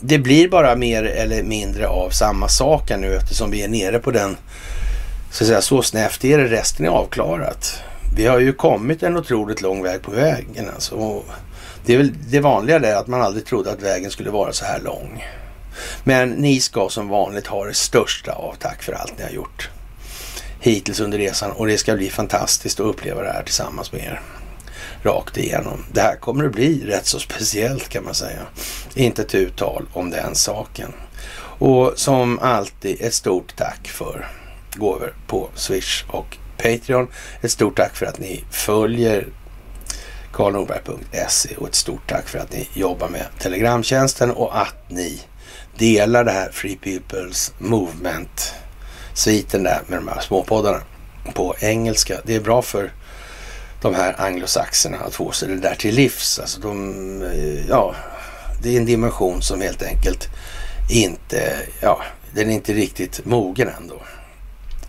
det 0.01 0.17
blir 0.17 0.49
bara 0.49 0.75
mer 0.75 1.03
eller 1.03 1.43
mindre 1.43 1.87
av 1.87 2.09
samma 2.09 2.47
sak 2.47 2.91
nu 2.97 3.15
eftersom 3.15 3.51
vi 3.51 3.63
är 3.63 3.67
nere 3.67 3.99
på 3.99 4.11
den, 4.11 4.37
så 5.31 5.43
att 5.43 5.47
säga, 5.47 5.61
så 5.61 5.81
snävt 5.81 6.25
är 6.25 6.37
det. 6.37 6.47
Resten 6.47 6.85
är 6.85 6.89
avklarat. 6.89 7.81
Vi 8.15 8.25
har 8.25 8.39
ju 8.39 8.53
kommit 8.53 9.03
en 9.03 9.17
otroligt 9.17 9.61
lång 9.61 9.83
väg 9.83 10.01
på 10.01 10.11
vägen 10.11 10.69
alltså. 10.73 10.95
Och 10.95 11.25
det 11.85 11.93
är 11.93 11.97
väl 11.97 12.13
det 12.29 12.39
vanliga 12.39 12.79
där 12.79 12.95
att 12.95 13.07
man 13.07 13.21
aldrig 13.21 13.45
trodde 13.45 13.71
att 13.71 13.81
vägen 13.81 14.11
skulle 14.11 14.29
vara 14.29 14.53
så 14.53 14.65
här 14.65 14.79
lång. 14.79 15.25
Men 16.03 16.29
ni 16.29 16.59
ska 16.59 16.89
som 16.89 17.07
vanligt 17.07 17.47
ha 17.47 17.65
det 17.65 17.73
största 17.73 18.31
av 18.31 18.55
tack 18.59 18.83
för 18.83 18.93
allt 18.93 19.17
ni 19.17 19.23
har 19.23 19.31
gjort 19.31 19.69
hittills 20.59 20.99
under 20.99 21.17
resan 21.17 21.51
och 21.51 21.67
det 21.67 21.77
ska 21.77 21.95
bli 21.95 22.09
fantastiskt 22.09 22.79
att 22.79 22.85
uppleva 22.85 23.21
det 23.21 23.31
här 23.31 23.43
tillsammans 23.43 23.91
med 23.91 24.01
er. 24.01 24.21
Rakt 25.03 25.37
igenom. 25.37 25.85
Det 25.91 26.01
här 26.01 26.15
kommer 26.15 26.45
att 26.45 26.51
bli 26.51 26.85
rätt 26.85 27.05
så 27.05 27.19
speciellt 27.19 27.89
kan 27.89 28.03
man 28.03 28.13
säga. 28.13 28.41
Inte 28.95 29.21
ett 29.21 29.35
uttal 29.35 29.85
om 29.93 30.09
den 30.09 30.35
saken. 30.35 30.93
Och 31.59 31.93
som 31.95 32.39
alltid 32.39 33.01
ett 33.01 33.13
stort 33.13 33.55
tack 33.55 33.87
för 33.87 34.27
gåvor 34.75 35.13
på 35.27 35.49
Swish 35.55 36.03
och 36.07 36.37
Patreon. 36.57 37.07
Ett 37.41 37.51
stort 37.51 37.77
tack 37.77 37.95
för 37.95 38.05
att 38.05 38.19
ni 38.19 38.43
följer 38.51 39.27
karlnorberg.se 40.33 41.55
och 41.55 41.67
ett 41.67 41.75
stort 41.75 42.07
tack 42.09 42.27
för 42.27 42.39
att 42.39 42.51
ni 42.51 42.69
jobbar 42.73 43.09
med 43.09 43.25
Telegramtjänsten 43.39 44.31
och 44.31 44.61
att 44.61 44.89
ni 44.89 45.21
delar 45.77 46.23
det 46.23 46.31
här 46.31 46.51
Free 46.51 46.79
People's 46.83 47.51
Movement 47.57 48.53
sviten 49.19 49.63
där 49.63 49.81
med 49.87 49.99
de 49.99 50.07
här 50.07 50.19
småpoddarna 50.19 50.81
på 51.33 51.55
engelska. 51.59 52.17
Det 52.23 52.35
är 52.35 52.39
bra 52.39 52.61
för 52.61 52.91
de 53.81 53.95
här 53.95 54.21
anglosaxerna 54.21 54.97
att 54.97 55.15
få 55.15 55.31
sig 55.31 55.49
det 55.49 55.55
där 55.55 55.75
till 55.75 55.95
livs. 55.95 56.39
Alltså 56.39 56.61
de, 56.61 57.21
eh, 57.21 57.69
ja, 57.69 57.95
det 58.63 58.73
är 58.73 58.77
en 58.77 58.85
dimension 58.85 59.41
som 59.41 59.61
helt 59.61 59.83
enkelt 59.83 60.27
inte, 60.89 61.57
ja, 61.81 62.01
den 62.33 62.49
är 62.49 62.53
inte 62.53 62.73
riktigt 62.73 63.25
mogen 63.25 63.69
ändå. 63.81 64.01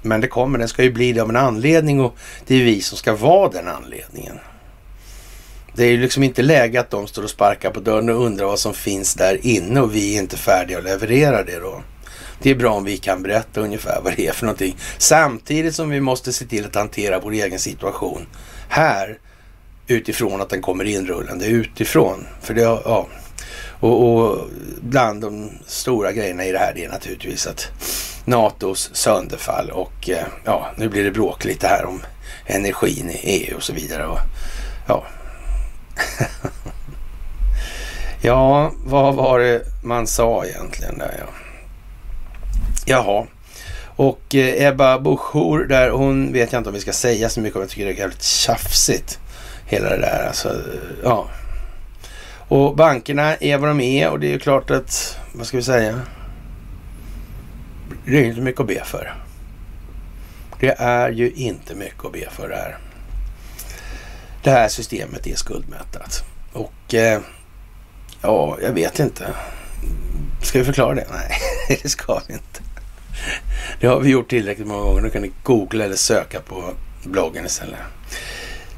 Men 0.03 0.21
det 0.21 0.29
kommer, 0.29 0.59
den 0.59 0.69
ska 0.69 0.83
ju 0.83 0.93
bli 0.93 1.13
det 1.13 1.21
av 1.21 1.31
en 1.31 1.37
anledning 1.37 2.01
och 2.01 2.17
det 2.47 2.55
är 2.55 2.65
vi 2.65 2.81
som 2.81 2.99
ska 2.99 3.15
vara 3.15 3.51
den 3.51 3.69
anledningen. 3.69 4.39
Det 5.75 5.85
är 5.85 5.91
ju 5.91 6.01
liksom 6.01 6.23
inte 6.23 6.43
läge 6.43 6.81
att 6.81 6.91
de 6.91 7.07
står 7.07 7.23
och 7.23 7.31
sparkar 7.31 7.71
på 7.71 7.81
dörren 7.81 8.09
och 8.09 8.25
undrar 8.25 8.47
vad 8.47 8.59
som 8.59 8.75
finns 8.75 9.15
där 9.15 9.47
inne 9.47 9.81
och 9.81 9.95
vi 9.95 10.17
är 10.17 10.23
inte 10.23 10.37
färdiga 10.37 10.79
att 10.79 10.85
leverera 10.85 11.45
det 11.45 11.59
då. 11.59 11.83
Det 12.43 12.51
är 12.51 12.55
bra 12.55 12.73
om 12.73 12.85
vi 12.85 12.97
kan 12.97 13.23
berätta 13.23 13.61
ungefär 13.61 14.01
vad 14.05 14.17
det 14.17 14.27
är 14.27 14.33
för 14.33 14.47
någonting. 14.47 14.77
Samtidigt 14.99 15.75
som 15.75 15.91
vi 15.91 16.01
måste 16.01 16.33
se 16.33 16.45
till 16.45 16.67
att 16.67 16.75
hantera 16.75 17.21
vår 17.21 17.33
egen 17.33 17.59
situation 17.59 18.27
här 18.69 19.19
utifrån 19.87 20.41
att 20.41 20.51
den 20.51 20.63
kommer 20.63 20.85
inrullande 20.85 21.47
utifrån. 21.47 22.27
För 22.43 22.55
det, 22.55 22.61
ja. 22.61 23.07
Och, 23.81 24.09
och 24.09 24.49
bland 24.81 25.21
de 25.21 25.51
stora 25.67 26.13
grejerna 26.13 26.45
i 26.45 26.53
det 26.53 26.59
här 26.59 26.73
det 26.75 26.85
är 26.85 26.89
naturligtvis 26.89 27.47
att 27.47 27.69
NATOs 28.25 28.91
sönderfall 28.93 29.71
och 29.71 30.09
eh, 30.09 30.27
ja, 30.45 30.71
nu 30.77 30.89
blir 30.89 31.05
det 31.05 31.11
bråk 31.11 31.45
lite 31.45 31.67
här 31.67 31.85
om 31.85 32.03
energin 32.47 33.11
i 33.11 33.17
EU 33.17 33.57
och 33.57 33.63
så 33.63 33.73
vidare. 33.73 34.07
Och, 34.07 34.19
ja. 34.87 35.05
ja, 38.23 38.73
vad 38.85 39.15
var 39.15 39.39
det 39.39 39.63
man 39.83 40.07
sa 40.07 40.45
egentligen 40.45 40.99
där 40.99 41.15
ja. 41.19 41.40
Jaha. 42.91 43.27
Och 43.97 44.35
eh, 44.35 44.67
Ebba 44.67 44.99
Busch 44.99 45.67
där, 45.69 45.91
hon 45.91 46.33
vet 46.33 46.53
jag 46.53 46.61
inte 46.61 46.71
om 46.71 46.75
vi 46.75 46.81
ska 46.81 46.93
säga 46.93 47.29
så 47.29 47.41
mycket 47.41 47.57
om. 47.57 47.63
Jag 47.63 47.71
tycker 47.71 47.87
det 47.87 47.93
är 47.93 47.97
jävligt 47.97 48.23
tjafsigt. 48.23 49.19
Hela 49.67 49.89
det 49.89 49.97
där 49.97 50.27
alltså. 50.27 50.49
Eh, 50.49 50.55
ja. 51.03 51.29
Och 52.49 52.77
bankerna 52.77 53.37
är 53.37 53.59
vad 53.59 53.71
de 53.71 53.81
är 53.81 54.11
och 54.11 54.21
det 54.21 54.27
är 54.27 54.31
ju 54.31 54.39
klart 54.39 54.71
att, 54.71 55.19
vad 55.33 55.47
ska 55.47 55.57
vi 55.57 55.63
säga? 55.63 56.01
Det 58.05 58.19
är 58.19 58.25
inte 58.25 58.41
mycket 58.41 58.61
att 58.61 58.67
be 58.67 58.85
för. 58.85 59.15
Det 60.61 60.75
är 60.79 61.11
ju 61.11 61.31
inte 61.31 61.75
mycket 61.75 62.05
att 62.05 62.13
be 62.13 62.31
för 62.31 62.49
det 62.49 62.57
här. 62.57 62.79
Det 64.43 64.51
här 64.51 64.69
systemet 64.69 65.27
är 65.27 65.35
skuldmättat. 65.35 66.25
Och 66.53 66.95
eh, 66.95 67.21
ja, 68.23 68.59
jag 68.63 68.73
vet 68.73 68.99
inte. 68.99 69.27
Ska 70.43 70.59
vi 70.59 70.65
förklara 70.65 70.95
det? 70.95 71.07
Nej, 71.11 71.39
det 71.83 71.89
ska 71.89 72.21
vi 72.27 72.33
inte. 72.33 72.70
Det 73.81 73.87
har 73.87 74.01
vi 74.01 74.11
gjort 74.11 74.31
tillräckligt 74.31 74.67
många 74.67 74.83
gånger. 74.83 75.03
Nu 75.03 75.11
kan 75.11 75.23
ni 75.23 75.31
googla 75.43 75.85
eller 75.85 75.97
söka 75.97 76.41
på 76.41 76.65
bloggen 77.05 77.47
istället. 77.47 77.79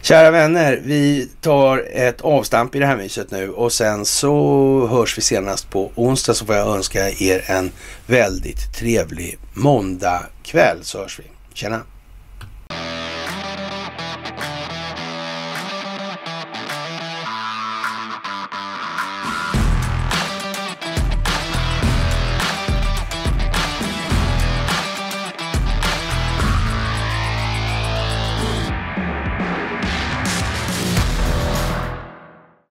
Kära 0.03 0.31
vänner, 0.31 0.81
vi 0.85 1.29
tar 1.41 1.85
ett 1.93 2.21
avstamp 2.21 2.75
i 2.75 2.79
det 2.79 2.87
här 2.87 2.97
myset 2.97 3.31
nu 3.31 3.51
och 3.51 3.73
sen 3.73 4.05
så 4.05 4.87
hörs 4.87 5.19
vi 5.19 5.23
senast 5.23 5.71
på 5.71 5.91
onsdag 5.95 6.35
så 6.35 6.47
får 6.47 6.55
jag 6.55 6.77
önska 6.77 7.11
er 7.11 7.45
en 7.47 7.71
väldigt 8.07 8.75
trevlig 8.79 9.39
måndagkväll 9.55 10.79
så 10.83 10.99
hörs 10.99 11.19
vi. 11.19 11.25
Tjena! 11.55 11.81